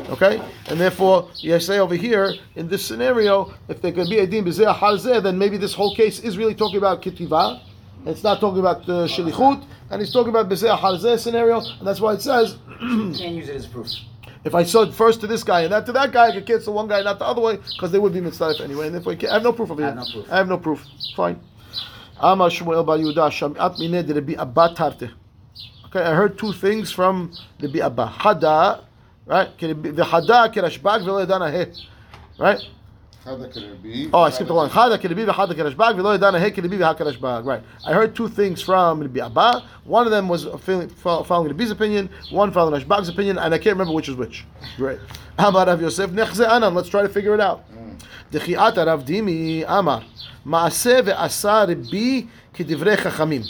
Okay, 0.08 0.40
and 0.68 0.80
therefore, 0.80 1.28
you 1.36 1.58
say 1.60 1.78
over 1.78 1.94
here 1.94 2.32
in 2.54 2.68
this 2.68 2.86
scenario, 2.86 3.52
if 3.68 3.82
they 3.82 3.92
can 3.92 4.08
be 4.08 4.16
edim 4.16 5.22
then 5.22 5.38
maybe 5.38 5.56
this 5.58 5.74
whole 5.74 5.94
case 5.94 6.20
is 6.20 6.38
really 6.38 6.54
talking 6.54 6.78
about 6.78 7.02
kitiva. 7.02 7.60
It's 8.04 8.22
not 8.24 8.40
talking 8.40 8.58
about 8.60 8.82
uh, 8.88 9.06
shilichut, 9.06 9.64
and 9.90 10.00
he's 10.00 10.12
talking 10.12 10.30
about 10.30 10.48
bizeh 10.48 10.76
harzeh 10.76 11.18
scenario, 11.18 11.60
and 11.60 11.86
that's 11.86 12.00
why 12.00 12.14
it 12.14 12.22
says. 12.22 12.56
You 12.80 13.12
can't 13.16 13.34
use 13.36 13.48
it 13.48 13.56
as 13.56 13.66
proof. 13.66 13.88
If 14.44 14.56
I 14.56 14.64
sold 14.64 14.92
first 14.92 15.20
to 15.20 15.28
this 15.28 15.44
guy 15.44 15.60
and 15.60 15.70
not 15.70 15.86
to 15.86 15.92
that 15.92 16.10
guy, 16.10 16.26
I 16.28 16.32
could 16.32 16.44
cancel 16.46 16.74
one 16.74 16.88
guy, 16.88 17.00
not 17.02 17.20
the 17.20 17.24
other 17.24 17.40
way, 17.40 17.58
because 17.74 17.92
they 17.92 18.00
would 18.00 18.12
be 18.12 18.20
mitzvah 18.20 18.54
anyway. 18.60 18.86
And 18.86 18.96
therefore, 18.96 19.12
I, 19.12 19.14
can't- 19.14 19.30
I 19.30 19.34
have 19.34 19.44
no 19.44 19.52
proof 19.52 19.70
of 19.70 19.78
it. 19.78 19.84
I 19.84 19.86
have 19.86 19.96
no 19.96 20.04
proof. 20.12 20.26
I 20.32 20.36
have 20.36 20.48
no 20.48 20.58
proof. 20.58 20.84
Fine. 21.14 21.38
Amar 22.18 22.50
Shmuel 22.50 22.84
Bar 22.84 22.98
Yehuda 22.98 23.30
Sham'at 23.30 23.78
mineh 23.78 24.04
de 24.04 24.36
Abba 24.40 24.74
Tarte. 24.74 25.10
Okay, 25.86 26.00
I 26.02 26.12
heard 26.14 26.36
two 26.38 26.52
things 26.52 26.90
from 26.90 27.32
the 27.60 27.68
Rabbi 27.68 27.86
Abba. 27.86 28.06
Hada, 28.18 28.84
right? 29.26 29.56
The 29.58 30.02
Hada 30.02 30.52
kerashbag 30.52 31.02
v'lo 31.04 31.24
yadana 31.24 31.52
he. 31.52 31.86
Right? 32.42 32.60
Oh, 33.24 34.20
I 34.20 34.30
skipped 34.30 34.50
along. 34.50 34.70
Chada 34.70 34.98
kelebi 34.98 35.24
v'chada 35.24 35.52
kereshbag 35.52 36.58
it 36.58 36.70
be? 36.70 36.76
How 36.78 36.92
kelebi 36.92 37.14
it 37.14 37.20
be? 37.20 37.48
Right. 37.48 37.62
I 37.86 37.92
heard 37.92 38.16
two 38.16 38.28
things 38.28 38.60
from 38.60 39.00
Rabbi 39.00 39.24
Abba. 39.24 39.64
One 39.84 40.06
of 40.06 40.10
them 40.10 40.28
was 40.28 40.44
following 40.44 41.48
Rabbi's 41.48 41.70
opinion, 41.70 42.10
one 42.30 42.50
following 42.50 42.82
Rashbag's 42.82 43.08
opinion, 43.08 43.38
and 43.38 43.54
I 43.54 43.58
can't 43.58 43.74
remember 43.76 43.94
which 43.94 44.08
is 44.08 44.16
which. 44.16 44.44
Right. 44.76 44.98
about 45.38 45.68
Rav 45.68 45.80
Yosef 45.80 46.10
nechze 46.10 46.48
anan. 46.48 46.74
Let's 46.74 46.88
try 46.88 47.02
to 47.02 47.08
figure 47.08 47.34
it 47.34 47.40
out. 47.40 47.64
Dechiat 48.32 48.76
Rav 48.84 49.04
Dimi 49.04 49.64
Amar 49.68 50.02
Maase 50.44 51.02
VeAsar 51.02 51.68
Rabbi 51.68 52.28
kidivrei 52.54 52.96
chachamim. 52.96 53.48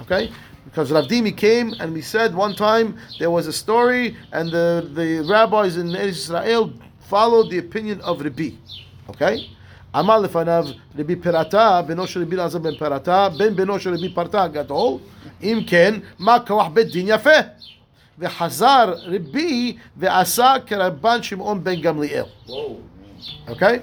Okay 0.00 0.32
because 0.64 0.92
Rav 0.92 1.04
Dimi 1.04 1.36
came 1.36 1.74
and 1.80 1.92
we 1.92 2.00
said 2.00 2.34
one 2.34 2.54
time 2.54 2.96
there 3.18 3.30
was 3.30 3.46
a 3.46 3.52
story 3.52 4.16
and 4.32 4.50
the, 4.50 4.88
the 4.94 5.26
rabbis 5.28 5.76
in 5.76 5.94
Israel 5.94 6.72
followed 7.00 7.50
the 7.50 7.58
opinion 7.58 8.00
of 8.02 8.20
Rabbi. 8.22 8.52
Okay? 9.11 9.57
אמר 9.99 10.19
לפניו 10.19 10.65
רבי 10.99 11.15
פרתה, 11.15 11.81
בנו 11.87 12.07
של 12.07 12.21
רבי 12.21 12.35
אלעזר 12.35 12.59
בן 12.59 12.75
פרתה, 12.75 13.29
בן 13.37 13.55
בנו 13.55 13.79
של 13.79 13.93
רבי 13.93 14.09
פרתה 14.09 14.43
הגדול, 14.43 14.97
אם 15.43 15.59
כן, 15.67 15.93
מה 16.19 16.37
כוח 16.47 16.67
בית 16.67 16.91
דין 16.91 17.05
יפה? 17.09 17.39
וחזר 18.19 18.93
רבי 19.05 19.77
ועשה 19.97 20.53
כרבן 20.65 21.23
שמעון 21.23 21.63
בן 21.63 21.81
גמליאל. 21.81 22.23
Whoa. 22.47 22.51
Okay, 23.47 23.81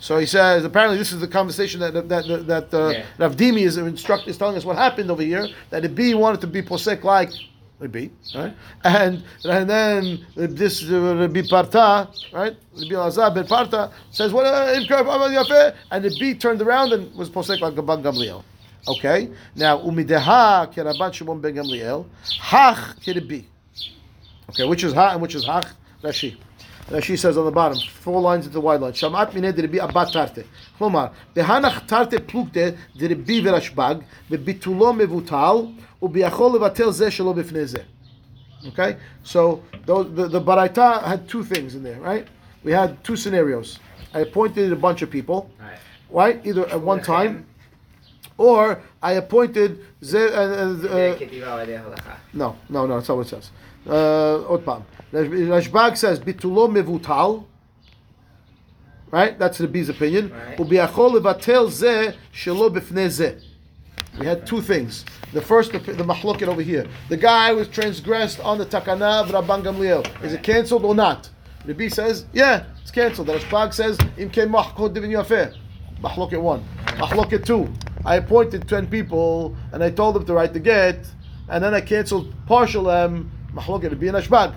so 0.00 0.18
he 0.18 0.26
says 0.26 0.64
apparently 0.64 0.98
this 0.98 1.12
is 1.12 1.20
the 1.20 1.28
conversation 1.28 1.80
that 1.80 1.92
that 1.94 2.08
that, 2.08 2.46
that 2.46 2.74
uh, 2.74 2.88
Yeah. 2.88 3.04
Rav 3.18 3.36
Dimi 3.36 3.62
is 3.62 3.76
instruct 3.76 4.28
is 4.28 4.36
telling 4.38 4.56
us 4.56 4.64
what 4.64 4.76
happened 4.76 5.10
over 5.10 5.22
here 5.22 5.46
that 5.70 5.82
the 5.82 5.88
B 5.88 6.14
wanted 6.14 6.40
to 6.42 6.46
be 6.46 6.62
posek 6.62 7.04
like 7.04 7.30
Rabbi, 7.79 8.07
right? 8.33 8.53
And 8.83 9.23
and 9.43 9.69
then 9.69 10.25
this 10.35 10.89
uh, 10.89 11.15
Rabbi 11.15 11.41
Parta, 11.41 12.09
right? 12.31 12.55
Rabbi 12.73 12.95
Lazar 12.95 13.31
ben 13.31 13.45
Parta 13.45 13.91
says, 14.11 14.31
"What 14.31 14.45
uh, 14.45 15.71
And 15.91 16.05
the 16.05 16.17
B 16.17 16.35
turned 16.35 16.61
around 16.61 16.93
and 16.93 17.13
was 17.15 17.29
posek 17.29 17.59
like 17.59 17.73
Rabban 17.73 18.01
Gamliel. 18.01 18.43
Okay, 18.87 19.29
now 19.55 19.79
umideha 19.79 20.73
kerabban 20.73 21.11
Shimon 21.11 21.41
ben 21.41 21.55
Gamliel, 21.55 22.05
hach 22.39 22.97
kirabi. 23.01 23.43
Okay, 24.51 24.65
which 24.65 24.83
is 24.83 24.93
ha 24.93 25.11
and 25.11 25.21
which 25.21 25.35
is 25.35 25.45
hach 25.45 25.67
Rashi. 26.01 26.37
Rashi 26.89 27.17
says 27.17 27.35
on 27.35 27.45
the 27.45 27.51
bottom, 27.51 27.79
four 27.79 28.21
lines 28.21 28.45
into 28.45 28.53
the 28.53 28.61
wide 28.61 28.79
line. 28.79 28.93
Shamat 28.93 29.33
mine 29.33 29.51
derbi 29.51 29.79
abat 29.79 30.13
tarte. 30.13 30.45
Klomar, 30.79 31.11
behanach 31.35 31.87
tarte 31.87 32.19
plukte 32.19 32.77
derbi 32.95 33.41
verashbag, 33.41 34.03
ve'bitulo 34.29 34.95
mevutal. 34.95 35.75
Okay, 38.67 38.97
so 39.23 39.61
the, 39.85 40.03
the 40.03 40.41
Baraita 40.41 41.03
had 41.03 41.29
two 41.29 41.43
things 41.43 41.75
in 41.75 41.83
there, 41.83 41.99
right? 41.99 42.27
We 42.63 42.71
had 42.71 43.03
two 43.03 43.15
scenarios. 43.15 43.79
I 44.13 44.19
appointed 44.21 44.71
a 44.71 44.75
bunch 44.75 45.01
of 45.01 45.11
people, 45.11 45.51
right? 45.59 45.77
right? 46.09 46.45
Either 46.45 46.67
at 46.69 46.81
one 46.81 47.01
time, 47.01 47.45
or 48.37 48.81
I 49.01 49.13
appointed. 49.13 49.85
Uh, 50.13 50.17
uh, 50.17 50.21
uh 50.21 51.17
no, 52.33 52.55
no, 52.69 52.85
no, 52.85 52.95
that's 52.95 53.07
not 53.07 53.17
what 53.17 53.27
it 53.27 53.29
says. 53.29 53.51
Otpam. 53.85 54.83
Uh, 55.13 55.17
Rashbag 55.17 55.97
says, 55.97 56.19
Bitulo 56.19 56.69
mevutal. 56.69 57.45
Right? 59.11 59.37
That's 59.37 59.59
the 59.59 59.67
B's 59.67 59.89
opinion. 59.89 60.31
Right. 60.31 60.57
We 64.19 64.25
had 64.25 64.45
two 64.47 64.61
things. 64.61 65.05
The 65.35 65.41
first, 65.41 65.73
the, 65.73 65.79
the 65.79 66.05
mahloket 66.05 66.47
over 66.47 66.61
here. 66.61 66.87
The 67.09 67.17
guy 67.17 67.51
was 67.51 67.67
transgressed 67.67 68.39
on 68.39 68.57
the 68.57 68.65
takana 68.65 69.21
of 69.21 69.31
Rabban 69.31 69.63
Gamliel. 69.63 70.23
Is 70.23 70.31
it 70.31 70.41
cancelled 70.43 70.85
or 70.85 70.95
not? 70.95 71.29
The 71.65 71.73
B 71.73 71.89
says, 71.89 72.25
yeah, 72.31 72.63
it's 72.81 72.89
cancelled. 72.89 73.27
The 73.27 73.33
Rashbag 73.33 73.73
says, 73.73 73.99
im 74.17 74.29
ken 74.29 74.49
mahkot 74.49 74.93
divin 74.93 75.11
yafeh. 75.11 75.53
Mahloket 76.01 76.41
one. 76.41 76.63
Mahloket 76.85 77.45
two. 77.45 77.67
I 78.05 78.15
appointed 78.15 78.69
10 78.69 78.87
people 78.87 79.57
and 79.73 79.83
I 79.83 79.89
told 79.89 80.15
them 80.15 80.25
to 80.25 80.33
write 80.33 80.53
the 80.53 80.61
get 80.61 81.05
and 81.49 81.61
then 81.61 81.73
I 81.73 81.81
cancelled 81.81 82.33
partial 82.47 82.85
them. 82.85 83.29
Mahloket 83.53 83.99
B 83.99 84.07
and 84.07 84.15
Rashbag. 84.15 84.55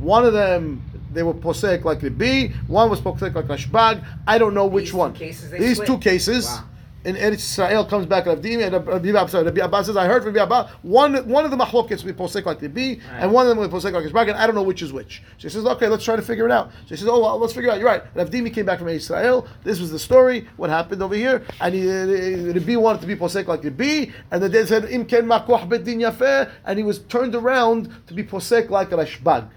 One 0.00 0.24
of 0.24 0.32
them, 0.32 0.82
they 1.12 1.22
were 1.22 1.32
posek 1.32 1.84
like 1.84 2.00
the 2.00 2.10
B. 2.10 2.48
One 2.66 2.90
was 2.90 3.00
posek 3.00 3.36
like 3.36 3.46
Rashbag. 3.46 4.04
I 4.26 4.38
don't 4.38 4.54
know 4.54 4.66
which 4.66 4.86
These 4.86 4.94
one. 4.94 5.12
These 5.12 5.74
split? 5.74 5.86
two 5.86 5.98
cases. 5.98 6.46
Wow. 6.46 6.64
In 7.04 7.16
Eretz 7.16 7.58
Israel 7.58 7.84
comes 7.84 8.06
back 8.06 8.26
Rabbi 8.26 8.62
Abba, 8.62 9.28
sorry, 9.28 9.44
Rabbi 9.44 9.60
Abba 9.60 9.84
says, 9.84 9.96
I 9.96 10.06
heard 10.06 10.22
from 10.22 10.34
Rabbi 10.34 10.56
Abba, 10.56 10.70
one, 10.82 11.28
one 11.28 11.44
of 11.44 11.50
the 11.50 11.56
machlokets 11.56 12.04
will 12.04 12.12
be 12.12 12.18
posek 12.18 12.44
like 12.44 12.60
the 12.60 12.68
B, 12.68 13.00
and 13.14 13.32
one 13.32 13.44
of 13.44 13.48
them 13.48 13.58
will 13.58 13.66
be 13.66 13.74
posek 13.74 13.92
like 13.92 14.04
Rashbag, 14.04 14.28
and 14.28 14.38
I 14.38 14.46
don't 14.46 14.54
know 14.54 14.62
which 14.62 14.82
is 14.82 14.92
which. 14.92 15.20
So 15.38 15.48
he 15.48 15.48
says, 15.48 15.66
okay, 15.66 15.88
let's 15.88 16.04
try 16.04 16.14
to 16.14 16.22
figure 16.22 16.46
it 16.46 16.52
out. 16.52 16.70
So 16.70 16.90
he 16.90 16.96
says, 16.96 17.08
oh, 17.08 17.20
well, 17.20 17.38
let's 17.38 17.54
figure 17.54 17.70
it 17.70 17.72
out. 17.72 17.80
You're 17.80 17.88
right. 17.88 18.04
Rav 18.14 18.30
Dimi 18.30 18.54
came 18.54 18.66
back 18.66 18.78
from 18.78 18.88
Israel. 18.88 19.48
This 19.64 19.80
was 19.80 19.90
the 19.90 19.98
story, 19.98 20.46
what 20.56 20.70
happened 20.70 21.02
over 21.02 21.16
here, 21.16 21.44
and 21.60 21.74
he, 21.74 21.90
uh, 21.90 22.52
the 22.52 22.62
B 22.64 22.76
wanted 22.76 23.00
to 23.00 23.08
be 23.08 23.16
posek 23.16 23.48
like 23.48 23.62
the 23.62 23.72
B, 23.72 24.12
and 24.30 24.40
the 24.40 24.48
they 24.48 24.64
said, 24.64 24.84
Im 24.84 25.04
ken 25.04 25.26
makoch 25.26 25.68
bet 25.68 25.82
yafeh, 25.84 26.52
and 26.64 26.78
he 26.78 26.84
was 26.84 27.00
turned 27.00 27.34
around 27.34 27.92
to 28.06 28.14
be 28.14 28.22
posek 28.22 28.70
like 28.70 28.90
Rashbag, 28.90 29.48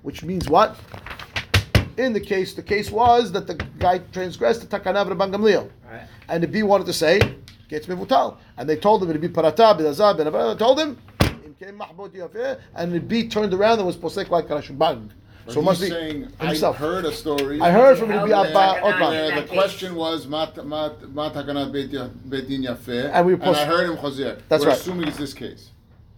which 0.00 0.24
means 0.24 0.48
what? 0.48 0.78
In 1.98 2.14
the 2.14 2.20
case, 2.20 2.54
the 2.54 2.62
case 2.62 2.90
was 2.90 3.30
that 3.32 3.46
the 3.46 3.54
guy 3.78 3.98
transgressed 3.98 4.68
the 4.68 4.78
takana 4.78 5.02
of 5.02 5.08
Rabban 5.08 5.32
Gamliel. 5.34 5.70
Right. 6.28 6.34
And 6.34 6.42
the 6.42 6.48
B 6.48 6.62
wanted 6.62 6.86
to 6.86 6.92
say, 6.92 7.20
gets 7.68 7.86
mevutal. 7.86 8.36
And 8.56 8.68
they 8.68 8.76
told 8.76 9.02
him 9.02 9.10
it'd 9.10 9.20
be 9.20 9.28
parata, 9.28 9.78
b'dazah, 9.78 10.16
b'nabah. 10.18 10.58
Told 10.58 10.78
him, 10.80 10.98
"Im 11.20 11.54
kein 11.58 11.78
mahbod 11.78 12.10
yafeh," 12.10 12.60
and 12.74 12.92
the 12.92 13.00
B 13.00 13.28
turned 13.28 13.52
around 13.54 13.78
and 13.78 13.86
was 13.86 13.96
posek 13.96 14.30
like 14.30 14.48
Rashbag. 14.48 15.10
But 15.46 15.52
So 15.52 15.60
it 15.60 15.64
must 15.64 15.80
he's 15.82 15.90
be 15.90 15.94
saying, 15.94 16.28
himself. 16.40 16.76
I 16.76 16.78
heard 16.78 17.04
a 17.04 17.12
story. 17.12 17.60
I 17.60 17.70
heard 17.70 17.98
from 17.98 18.08
How 18.08 18.24
Rabbi 18.26 18.46
did 18.46 18.56
Abba 18.56 18.58
uh, 18.58 18.88
Otman. 18.88 19.02
in 19.02 19.10
where 19.10 19.30
that 19.30 19.36
uh, 19.38 19.40
the 19.42 19.46
question 19.48 19.94
was 19.94 20.26
mat 20.26 20.56
mat 20.66 21.10
mat 21.12 21.34
haganat 21.34 21.70
beit 21.72 21.90
beit 22.30 22.48
din 22.48 22.62
yafeh, 22.62 23.10
And 23.12 23.26
we 23.26 23.34
and 23.34 23.42
post- 23.42 23.60
I 23.60 23.66
heard 23.66 23.90
him 23.90 23.96
chazer. 23.98 24.40
That's 24.48 24.62
We're 24.64 24.70
right. 24.70 24.78
assuming 24.78 25.08
it's 25.08 25.18
this 25.18 25.34
case. 25.34 25.70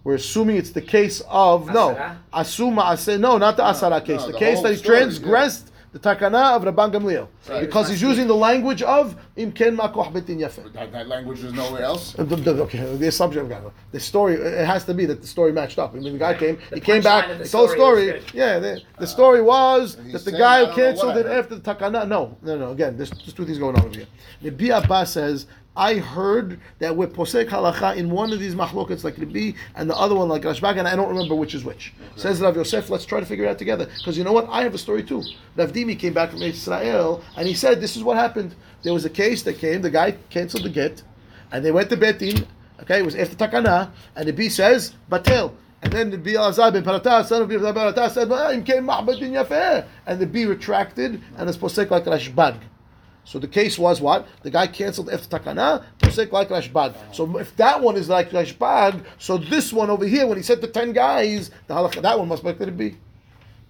We're 0.05 0.15
assuming 0.15 0.57
it's 0.59 0.71
the 0.71 0.81
case 0.83 1.21
of 1.29 1.67
no 1.73 1.97
Asara? 2.33 2.79
I 2.79 2.95
say 2.95 3.17
No, 3.19 3.39
not 3.39 3.57
the 3.57 3.65
asara 3.65 4.05
case. 4.05 4.21
no, 4.21 4.27
the, 4.27 4.33
the 4.35 4.39
case 4.39 4.55
whole 4.55 4.63
that 4.63 4.71
he 4.75 4.77
story, 4.79 4.99
transgressed 4.99 5.73
the 5.97 6.15
takana 6.15 6.55
of 6.57 6.63
Rabban 6.65 6.93
Gamliel 6.93 7.27
Right. 7.49 7.61
because 7.63 7.89
he's 7.89 8.03
using 8.03 8.27
the 8.27 8.35
language 8.35 8.83
of 8.83 9.17
imken 9.37 9.77
makoch 9.77 10.13
betin 10.13 10.39
yafeh. 10.39 10.71
That, 10.93 11.09
language 11.09 11.43
is 11.43 11.53
nowhere 11.55 11.83
else. 11.83 12.19
Uh, 12.19 12.25
the- 12.25 12.37
the- 12.37 12.63
Okay, 12.67 12.97
the 12.97 13.07
assumption 13.09 13.51
of 13.51 13.73
the 13.93 14.01
story. 14.01 14.35
It 14.35 14.67
has 14.67 14.85
to 14.85 14.95
be 14.95 15.07
that 15.07 15.21
the 15.23 15.27
story 15.27 15.53
matched 15.53 15.79
up. 15.79 15.95
I 15.95 15.99
mean, 15.99 16.13
the 16.15 16.19
guy 16.19 16.35
came, 16.35 16.59
The 16.71 16.77
he 16.77 16.81
came 16.81 17.03
back, 17.03 17.29
the 17.29 17.35
the 17.39 17.45
story 17.47 17.77
story. 17.79 18.23
Yeah, 18.35 18.59
the, 18.59 18.81
the 18.99 19.07
story 19.07 19.41
was 19.41 19.97
that 20.13 20.25
the 20.25 20.33
guy 20.33 20.65
who 20.65 20.75
canceled 20.75 21.17
it 21.17 21.27
after 21.27 21.55
the 21.55 21.61
takana. 21.71 22.07
No, 22.07 22.37
no, 22.43 22.57
no. 22.59 22.71
Again, 22.73 22.97
there's 22.97 23.11
just 23.11 23.37
two 23.37 23.45
things 23.47 23.59
going 23.59 23.77
on 23.77 23.87
over 23.87 23.95
here. 23.97 24.07
The 24.43 24.71
Abbas 24.71 25.11
says, 25.13 25.47
I 25.77 25.97
heard 25.97 26.59
that 26.79 26.97
with 26.97 27.15
posek 27.15 27.49
halacha 27.49 27.97
in 27.97 28.11
one 28.11 28.33
of 28.33 28.41
these 28.41 28.55
machlokets 28.55 29.05
like 29.05 29.19
Rabbi 29.19 29.53
and 29.75 29.91
the 29.91 29.97
other 29.97 30.15
one 30.15 30.29
like 30.29 30.43
Rashbag, 30.43 30.79
and 30.79 30.89
I 30.89 30.97
don't 30.97 31.09
remember 31.09 31.35
which 31.35 31.55
is 31.55 31.65
which. 31.65 31.93
Says 32.17 32.41
Rav 32.41 32.57
Yosef, 32.57 32.89
let's 32.89 33.05
try 33.05 33.21
to 33.21 33.27
figure 33.27 33.45
it 33.45 33.49
out 33.49 33.59
together. 33.59 33.87
Because 33.99 34.17
you 34.17 34.25
know 34.25 34.33
what? 34.33 34.49
I 34.49 34.63
have 34.63 34.75
a 34.75 34.79
story 34.79 35.03
too. 35.03 35.23
Rav 35.55 35.73
Dimi 35.73 35.99
came 35.99 36.15
back 36.15 36.31
from 36.31 36.41
Israel 36.41 37.23
and 37.37 37.47
he 37.47 37.53
said, 37.53 37.81
this 37.81 37.95
is 37.95 38.03
what 38.03 38.17
happened. 38.17 38.55
There 38.83 38.95
was 38.95 39.05
a 39.05 39.11
case 39.11 39.43
that 39.43 39.59
came, 39.59 39.83
the 39.83 39.91
guy 39.91 40.13
canceled 40.31 40.65
the 40.65 40.71
get, 40.71 41.03
and 41.53 41.63
they 41.63 41.73
went 41.73 41.91
to 41.91 41.97
Betin. 41.97 42.47
Okay, 42.81 43.01
it 43.01 43.05
was 43.05 43.15
after 43.15 43.37
Takana, 43.37 43.91
and 44.15 44.29
the 44.29 44.33
B 44.33 44.49
says, 44.49 44.95
Batel. 45.11 45.53
And 45.83 45.93
then 45.93 46.11
the 46.11 46.19
B 46.19 46.33
Azab 46.33 46.73
ben 46.73 46.85
Parata, 46.85 47.25
son 47.25 47.43
of 47.43 47.49
Parata, 47.49 48.11
said, 48.11 48.29
came 48.65 48.87
Mahbadin 48.87 49.33
Yafeh," 49.33 49.87
and 50.07 50.21
the 50.21 50.27
B 50.27 50.45
retracted, 50.45 51.21
and 51.37 51.49
it's 51.49 51.59
posek 51.59 51.91
like 51.91 52.05
Rashbag. 52.05 52.57
So 53.27 53.41
the 53.41 53.49
case 53.49 53.77
was 53.77 54.01
what? 54.01 54.29
The 54.43 54.51
guy 54.51 54.69
canceled 54.69 55.11
after 55.11 55.39
Takana, 55.39 55.85
posek 55.99 56.31
like 56.31 56.49
Rashbag. 56.49 56.95
So 57.13 57.39
if 57.39 57.57
that 57.57 57.83
one 57.83 57.97
is 57.97 58.09
like 58.09 58.31
Rashbag, 58.31 59.05
so 59.19 59.37
this 59.37 59.73
one 59.73 59.91
over 59.91 60.07
here, 60.07 60.29
when 60.29 60.37
he 60.37 60.45
said 60.45 60.61
the 60.61 60.69
ten 60.69 60.93
guys, 60.93 61.51
the 61.67 61.75
halakha, 61.75 62.01
that 62.03 62.17
one 62.17 62.29
must 62.29 62.45
be 62.45 62.51
like 62.51 62.59
the 62.59 62.71
B. 62.71 62.97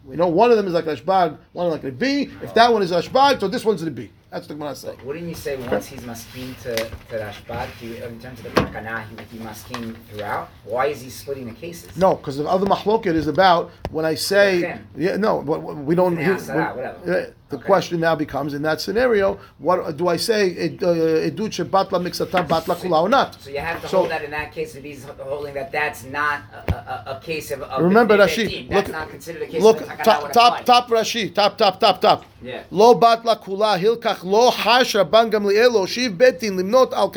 We 0.05 0.15
know 0.15 0.29
one 0.29 0.51
of 0.51 0.59
them 0.59 0.67
is 0.67 0.75
like 0.75 0.85
Rashbag, 0.85 1.39
one 1.55 1.71
like 1.71 1.81
the 1.81 1.91
B. 1.91 2.31
If 2.43 2.53
that 2.53 2.71
one 2.71 2.83
is 2.83 2.93
Rashbag, 2.93 3.41
so 3.41 3.49
this 3.49 3.65
one's 3.65 3.83
the 3.83 3.91
B. 3.91 4.11
That's 4.31 4.43
what 4.43 4.49
the 4.49 4.55
Gemara 4.55 4.75
saying. 4.75 4.99
Wouldn't 5.03 5.27
you 5.27 5.35
say 5.35 5.57
once 5.57 5.87
he's 5.87 6.05
masking 6.05 6.55
to, 6.63 6.77
to 6.77 6.91
Rashbag, 7.13 7.71
he, 7.81 7.97
in 7.97 8.21
terms 8.21 8.41
of 8.41 8.45
the 8.45 8.61
Takana, 8.61 9.05
he, 9.09 9.39
he 9.39 9.43
masking 9.43 9.95
throughout? 10.11 10.51
Why 10.65 10.87
is 10.89 11.01
he 11.01 11.09
splitting 11.09 11.47
the 11.47 11.55
cases? 11.55 11.97
No, 11.97 12.17
because 12.17 12.37
the 12.37 12.47
other 12.47 12.67
machloket 12.67 13.15
is 13.15 13.27
about 13.27 13.71
when 13.91 14.05
I 14.05 14.17
say 14.17 14.81
yeah 14.97 15.17
no, 15.17 15.41
but 15.41 15.61
we 15.61 15.95
don't. 15.95 16.19
He 16.19 16.25
that, 16.25 16.77
whatever. 16.77 17.33
The 17.49 17.57
Okay. 17.57 17.65
question 17.67 18.01
now 18.01 18.15
becomes 18.17 18.55
in 18.55 18.63
that 18.63 18.81
scenario, 18.81 19.39
what 19.59 19.97
do 19.97 20.09
I 20.09 20.17
say? 20.17 20.55
Edut 20.69 21.61
uh, 21.61 21.65
batla 21.65 22.01
mixata 22.03 22.47
batla 22.47 22.75
kula 22.75 23.03
or 23.03 23.09
not? 23.09 23.41
So 23.41 23.51
you 23.51 23.59
have 23.61 23.81
to 23.83 23.89
So- 23.89 23.99
hold 23.99 24.11
that 24.11 24.25
in 24.25 24.33
that 24.33 24.53
case, 24.53 24.75
if 24.75 24.83
he's 24.83 25.05
holding 25.05 25.55
that 25.55 25.71
that's 25.71 26.03
not 26.05 26.41
a, 26.69 26.73
a, 26.73 27.05
a 27.17 27.21
case 27.23 27.53
of, 27.53 27.63
of 27.63 27.83
Remember 27.85 28.17
Rashi. 28.19 28.69
That's 28.69 28.89
Look, 28.89 28.97
not 28.97 29.11
considered 29.11 29.43
a 29.43 29.47
case 29.47 29.63
look, 29.63 29.81
of 29.81 29.89
top, 29.99 30.33
top, 30.33 30.65
top 30.65 30.89
Rashi, 30.89 31.33
top, 31.33 31.57
top, 31.57 31.79
top, 31.79 32.01
top. 32.01 32.25
Yeah. 32.43 32.65
Lo 32.71 32.99
batla 32.99 33.41
kula 33.41 33.79
hilkach 33.79 34.25
lo 34.25 34.51
hash 34.51 34.95
rabban 34.95 35.31
gamliel 35.31 35.87
shiv 35.87 36.13
betin 36.13 36.57
limnot 36.59 36.93
al 36.93 37.11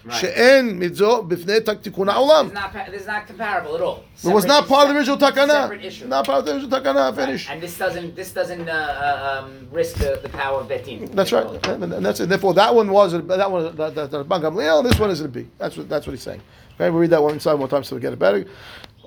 kach. 0.00 0.08
Right. 0.08 0.14
שאין 0.14 0.78
מזו 0.78 1.22
בפני 1.22 1.54
תיקון 1.82 2.08
העולם. 2.08 2.46
It's 2.48 2.54
not, 2.54 2.72
pa- 2.72 2.90
this 2.92 3.02
is 3.02 3.06
not 3.08 3.26
comparable 3.26 3.74
at 3.74 3.80
all. 3.80 4.04
It 4.24 4.32
was 4.32 4.44
Separate- 4.44 4.46
not 4.46 4.68
part 4.68 4.88
of 4.88 4.94
the 4.94 4.98
original 5.00 5.18
Separate 5.18 5.48
takana. 5.48 5.84
issue. 5.84 6.06
Not 6.06 6.26
part 6.26 6.38
of 6.40 6.44
the 6.46 6.52
original 6.54 6.70
takana. 6.78 6.94
Right. 7.06 7.14
Finish. 7.26 7.50
And 7.50 7.60
this 7.60 7.76
doesn't 7.76 8.14
this 8.14 8.30
doesn't 8.32 8.68
uh, 8.68 8.72
uh, 8.72 9.42
um, 9.44 9.66
risk 9.72 9.96
the, 9.96 10.20
the 10.22 10.28
power 10.28 10.60
of 10.60 10.68
Betin. 10.68 10.98
That's 11.18 11.32
right, 11.32 11.46
and 11.66 11.92
and 11.92 12.06
that's 12.06 12.20
it. 12.20 12.28
Therefore, 12.28 12.54
that 12.54 12.72
one 12.72 12.88
was 12.98 13.08
that 13.12 13.50
one 13.50 13.62
that 13.76 13.94
that, 13.96 14.10
that 14.12 14.28
Ban 14.28 14.40
Gamliel. 14.42 14.84
This 14.88 14.98
one 15.04 15.10
is 15.10 15.20
a 15.22 15.28
B. 15.36 15.38
That's 15.58 15.76
what 15.76 15.88
that's 15.92 16.06
what 16.06 16.12
he's 16.16 16.22
saying. 16.22 16.42
Okay, 16.74 16.88
we'll 16.90 17.00
read 17.00 17.10
that 17.10 17.22
one 17.22 17.32
inside 17.34 17.54
one 17.54 17.60
more 17.64 17.68
time 17.74 17.82
so 17.82 17.96
we 17.96 18.00
get 18.06 18.12
it 18.12 18.18
better. 18.26 18.44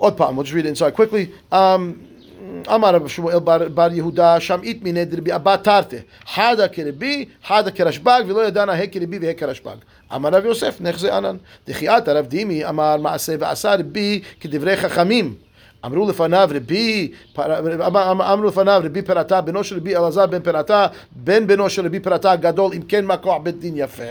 Odd 0.06 0.18
palm. 0.18 0.36
We'll 0.36 0.44
just 0.44 0.56
read 0.58 0.66
it 0.66 0.70
inside 0.76 0.94
quickly. 0.96 1.24
Um, 1.52 1.82
אמר 2.76 2.96
רב 2.96 3.08
שמואל 3.08 3.40
בר, 3.40 3.68
בר 3.70 3.90
יהודה 3.92 4.40
שם 4.40 4.60
איתמינא 4.64 5.04
דרבי 5.04 5.36
אבא 5.36 5.56
תרתי 5.56 5.96
חדה 6.28 6.68
כרבי 6.68 7.26
חדה 7.48 7.72
כרשב"ג 7.72 8.24
ולא 8.28 8.48
ידענה 8.48 8.74
הא 8.74 8.86
כרבי 8.92 9.20
והא 9.22 9.34
כרשב"ג 9.34 9.76
אמר 10.16 10.30
רב 10.30 10.46
יוסף 10.46 10.78
נחזה 10.82 11.16
ענן 11.18 11.38
דחיית 11.68 12.08
הרב 12.08 12.26
דימי 12.26 12.66
אמר 12.66 12.98
מעשה 12.98 13.36
ועשה 13.40 13.76
רבי 13.76 14.22
כדברי 14.40 14.78
חכמים 14.78 15.36
אמרו 15.86 16.10
לפניו 16.10 16.50
רבי, 16.54 17.12
פר- 17.34 17.60
אמר- 17.88 18.12
אמר- 18.12 18.34
אמרו 18.34 18.48
לפניו 18.48 18.82
רבי 18.86 19.02
פרתה, 19.02 19.42
בנו 19.42 19.64
של 19.64 19.78
רבי 19.78 19.96
אלעזר 19.98 20.26
בן 20.26 20.42
פרתה, 20.42 20.88
בן 21.12 21.48
בנו 21.48 21.70
של 21.70 21.86
רבי 21.86 22.00
פרתה 22.00 22.32
הגדול, 22.32 22.72
אם 22.76 22.82
כן 22.82 23.06
מה 23.06 23.18
כוח 23.18 23.38
בית 23.44 23.60
דין 23.60 23.74
יפה, 23.78 24.04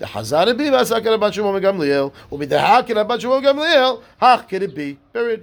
וחזר 0.00 0.48
רבי 0.48 0.70
ועשה 0.70 1.00
כרבן 1.00 1.32
שמעון 1.32 1.54
מגמליאל, 1.56 2.02
ומדעה 2.32 2.82
כרבן 2.82 3.20
שמעון 3.20 3.42
מגמליאל, 3.44 3.90
הך 4.20 4.40
כרבי, 4.48 4.94
period. 5.14 5.40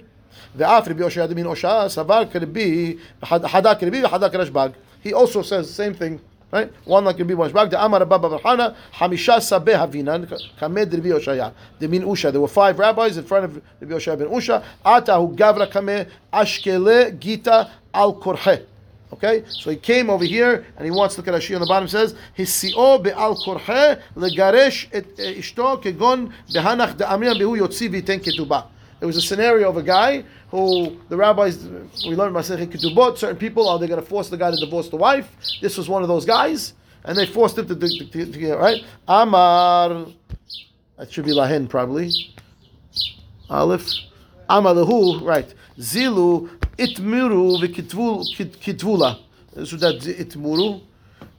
ואף 0.56 0.88
רבי 0.88 1.02
הושע 1.02 1.26
דמין 1.26 1.46
הושע, 1.46 1.88
סבר 1.88 2.22
כרבי, 2.32 2.96
חד- 3.24 3.46
חדה 3.46 3.74
כרבי 3.74 4.04
וחדה 4.04 4.28
כרשב"ג. 4.28 4.68
He 5.06 5.08
also 5.08 5.42
says 5.42 5.64
the 5.68 5.76
same 5.76 6.00
thing. 6.00 6.31
Right? 6.53 6.71
One 6.85 7.03
like 7.03 7.17
Rabbi 7.17 7.33
Mashbag, 7.33 7.71
the 7.71 7.83
Amar 7.83 8.01
Rabba 8.01 8.19
Bar 8.19 8.37
Hana, 8.37 8.75
Hamisha 8.93 9.37
Sabeh 9.39 9.73
Havinan, 9.73 10.29
Kamed 10.59 10.93
Rabbi 10.93 11.09
Oshaya, 11.09 11.51
the 11.79 11.87
Min 11.87 12.03
Usha. 12.03 12.31
There 12.31 12.39
were 12.39 12.47
five 12.47 12.77
rabbis 12.77 13.17
in 13.17 13.23
front 13.23 13.45
of 13.45 13.55
Rabbi 13.81 13.95
Oshaya 13.95 14.19
ben 14.19 14.27
Usha. 14.27 14.63
Atahu 14.85 15.35
Gavra 15.35 15.67
Kame 15.67 16.05
Ashkele 16.31 17.19
Gita 17.19 17.71
Al 17.91 18.13
Korhe. 18.19 18.67
Okay, 19.13 19.43
so 19.47 19.71
he 19.71 19.77
came 19.77 20.11
over 20.11 20.25
here 20.25 20.63
and 20.77 20.85
he 20.85 20.91
wants 20.91 21.15
to 21.15 21.21
look 21.21 21.27
at 21.27 21.33
Rashi 21.33 21.55
on 21.55 21.61
the 21.61 21.65
bottom. 21.65 21.87
Says 21.87 22.13
Hisio 22.37 23.01
be'al 23.01 23.35
korhe 23.35 23.99
legaresh 24.15 24.87
et 24.91 25.05
eh, 25.17 25.35
ishto 25.35 25.81
kegon 25.81 26.31
behanach 26.51 26.97
de'amriam 26.97 27.35
behu 27.35 27.57
yotzi 27.57 27.89
v'iten 27.89 28.19
ketubah. 28.19 28.67
It 29.03 29.05
was 29.05 29.17
a 29.17 29.21
scenario 29.21 29.67
of 29.67 29.75
a 29.75 29.83
guy 29.83 30.23
who 30.49 30.97
the 31.09 31.17
rabbis 31.17 31.67
we 32.07 32.15
learned 32.15 32.33
Masechet 32.33 32.67
Ketubot. 32.67 33.17
Certain 33.17 33.35
people 33.35 33.67
oh, 33.67 33.73
are 33.73 33.79
they 33.79 33.85
going 33.85 33.99
to 33.99 34.07
force 34.07 34.29
the 34.29 34.37
guy 34.37 34.49
to 34.49 34.55
divorce 34.55 34.87
the 34.87 34.95
wife? 34.95 35.29
This 35.61 35.77
was 35.77 35.89
one 35.89 36.03
of 36.03 36.07
those 36.07 36.23
guys, 36.23 36.73
and 37.03 37.17
they 37.17 37.25
forced 37.25 37.57
him 37.57 37.67
to, 37.67 37.75
to, 37.75 37.89
to, 37.89 38.31
to 38.31 38.55
right. 38.55 38.81
Amar, 39.05 40.05
that 40.97 41.11
should 41.11 41.25
be 41.25 41.33
lahen 41.33 41.67
probably. 41.67 42.11
Aleph, 43.49 43.89
Amar 44.47 44.73
lehu 44.73 45.21
right. 45.21 45.53
Zilu 45.77 46.49
itmuru 46.77 47.61
v'kitvula. 47.61 49.19
This 49.53 49.73
is 49.73 49.81
that 49.81 49.95
itmuru. 49.95 50.81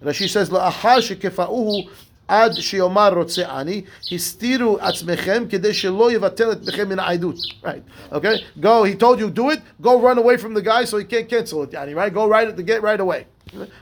Rashi 0.02 0.28
says, 0.28 0.50
"La'achar 0.50 0.98
shekefauhu 1.16 1.88
עד 2.29 2.53
שיאמר 2.53 3.13
רוצה 3.13 3.59
אני, 3.59 3.81
הסתירו 4.11 4.77
עצמכם 4.79 5.43
כדי 5.49 5.73
שלא 5.73 6.11
יבטל 6.11 6.51
עצמכם 6.51 6.89
מן 6.89 6.99
העדות. 6.99 7.35
Right. 7.63 8.13
Okay? 8.13 8.43
Go, 8.59 8.83
he 8.83 8.95
told 8.95 9.19
you 9.19 9.29
do 9.29 9.49
it, 9.49 9.59
go 9.81 9.99
run 9.99 10.17
away 10.17 10.37
from 10.37 10.53
the 10.53 10.61
guy 10.61 10.85
so 10.85 10.97
he 10.97 11.05
can't 11.05 11.27
cancel 11.27 11.63
it, 11.63 11.71
Yani, 11.71 11.95
right? 11.95 12.13
Go 12.13 12.27
right 12.27 12.47
at 12.47 12.55
the 12.55 12.63
gate 12.63 12.83
right 12.83 12.99
away. 12.99 13.25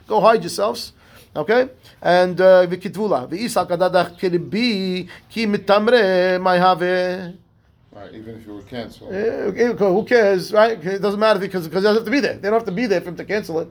Go 0.06 0.20
hide 0.20 0.42
yourselves. 0.42 0.92
Okay? 1.36 1.68
And 2.00 2.40
uh, 2.40 2.66
v'kitvula. 2.66 3.28
V'isa 3.28 3.66
kadadach 3.68 4.18
kiribi 4.18 5.08
ki 5.28 5.46
mitamre 5.46 6.42
may 6.42 6.58
have. 6.58 6.80
Right, 6.80 8.14
even 8.14 8.36
if 8.36 8.46
you 8.46 8.54
would 8.54 8.68
cancel. 8.68 9.12
Eh, 9.12 9.50
okay, 9.50 9.66
Who 9.76 10.04
cares, 10.04 10.52
right? 10.52 10.82
It 10.84 11.02
doesn't 11.02 11.20
matter 11.20 11.40
because 11.40 11.68
because 11.68 11.82
they 11.82 11.88
don't 11.88 11.96
have 11.96 12.04
to 12.04 12.10
be 12.10 12.20
there. 12.20 12.34
They 12.34 12.48
don't 12.48 12.60
have 12.60 12.64
to 12.64 12.72
be 12.72 12.86
there 12.86 13.00
for 13.00 13.08
him 13.10 13.16
to 13.16 13.24
cancel 13.24 13.60
it. 13.60 13.68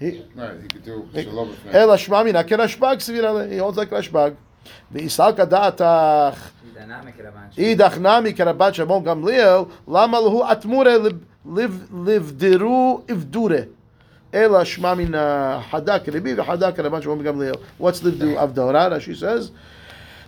He, 0.00 0.04
Right, 0.04 0.50
he 0.62 0.68
could 0.68 0.84
do 0.84 1.08
shalom 1.14 1.48
with 1.48 1.74
אלא 1.74 1.96
שמע 1.96 2.22
מינא 2.22 2.42
כרשב"ג 2.42 2.96
סביר 3.00 3.26
עליה, 3.26 3.58
he 3.58 3.72
holds 3.72 3.76
like 3.76 3.92
רשב"ג. 3.94 4.30
ויסלק 4.92 5.40
דעתך, 5.40 5.82
Dynamic 6.74 7.20
Rabban. 7.20 7.58
אידך 7.58 7.98
נמי 7.98 8.34
כרבן 8.34 8.72
שמעון 8.72 9.04
גמליאל, 9.04 9.58
למה 9.88 10.20
להו 10.20 10.44
אטמורי 10.52 10.94
לבדרו 12.06 13.00
אבדורי. 13.12 13.60
אלא 14.34 14.64
שמע 14.64 14.94
מינא 14.94 15.58
חדה 15.70 15.98
כרבי 15.98 16.34
וחדה 16.40 16.72
כרבן 16.72 17.02
שמעון 17.02 17.22
גמליאל. 17.22 17.54
What's 17.80 18.04
לבדרו 18.04 18.42
אבדורה? 18.42 18.86
רש"י 18.86 19.12
says. 19.12 19.50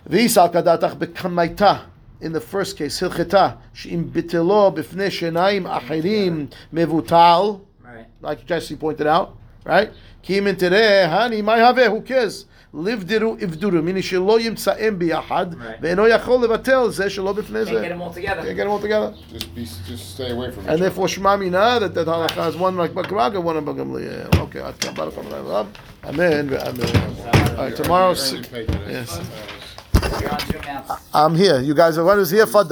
ויסלק 0.07 0.55
דעתך 0.55 0.93
בקמייתה. 0.97 1.75
In 2.21 2.25
the 2.25 2.53
first 2.53 2.73
case, 2.77 3.05
הלכתה, 3.05 3.49
שאם 3.73 4.03
ביטלו 4.11 4.71
בפני 4.71 5.11
שיניים 5.11 5.67
אחרים 5.67 6.45
מבוטל, 6.73 7.41
Right. 7.83 8.25
like 8.25 8.45
Jesse 8.47 8.75
pointed 8.75 9.07
out, 9.07 9.27
right? 9.65 9.89
כי 10.23 10.39
אם 10.39 10.51
תראה, 10.57 11.05
הני, 11.23 11.41
מה 11.41 11.57
יהווה? 11.57 11.87
Who 11.87 12.07
cares? 12.09 12.45
לבדרו 12.83 13.35
אבדורו, 13.43 13.77
meaning 13.79 14.01
שלא 14.01 14.39
ימצאם 14.39 14.99
ביחד, 14.99 15.45
Right. 15.53 15.57
ואינו 15.81 16.07
יכול 16.07 16.43
לבטל 16.43 16.89
זה 16.89 17.09
שלא 17.09 17.33
בפני 17.33 17.59
Can't 17.63 17.67
get 17.67 17.69
זה. 17.69 17.87
them 17.95 18.01
all 18.01 18.17
together. 18.17 18.41
Can't 18.41 18.57
get 18.57 18.63
them 18.63 18.71
all 18.71 18.81
together. 18.81 19.11
Just 19.33 19.55
be, 19.55 19.65
just 19.89 20.15
stay 20.15 20.29
away 20.31 20.51
from 20.51 20.61
each 20.63 20.67
And 20.67 20.69
other. 20.69 20.77
therefore, 20.77 21.07
Shema 21.09 21.35
Mina, 21.37 21.79
that 21.81 21.93
that 21.95 22.07
halacha 22.07 22.47
is 22.49 22.55
one 22.55 22.77
like 22.77 22.93
Bakraga, 22.93 23.39
one 23.43 23.55
like 23.65 23.75
Gamliel. 23.75 24.29
Okay, 24.43 24.59
עד 24.63 24.73
כאן, 24.79 24.93
ברוך 24.95 25.17
הבא, 25.17 25.63
Amen, 26.05 26.47
ואמן. 26.49 27.57
All 27.57 27.65
right, 27.65 27.75
tomorrow, 27.75 28.11
Early 28.11 28.15
six- 28.15 28.47
pay 28.47 28.63
today. 28.65 28.91
yes. 28.97 29.19
Uh, 29.19 30.19
You're 30.21 30.31
on 30.33 30.39
Zoom 30.39 30.61
now. 30.65 30.97
I'm 31.13 31.35
here. 31.43 31.59
You 31.69 31.73
guys 31.81 31.97
are 31.97 32.05
one 32.11 32.17
who's 32.19 32.31
here. 32.37 32.47
Faddal. 32.55 32.71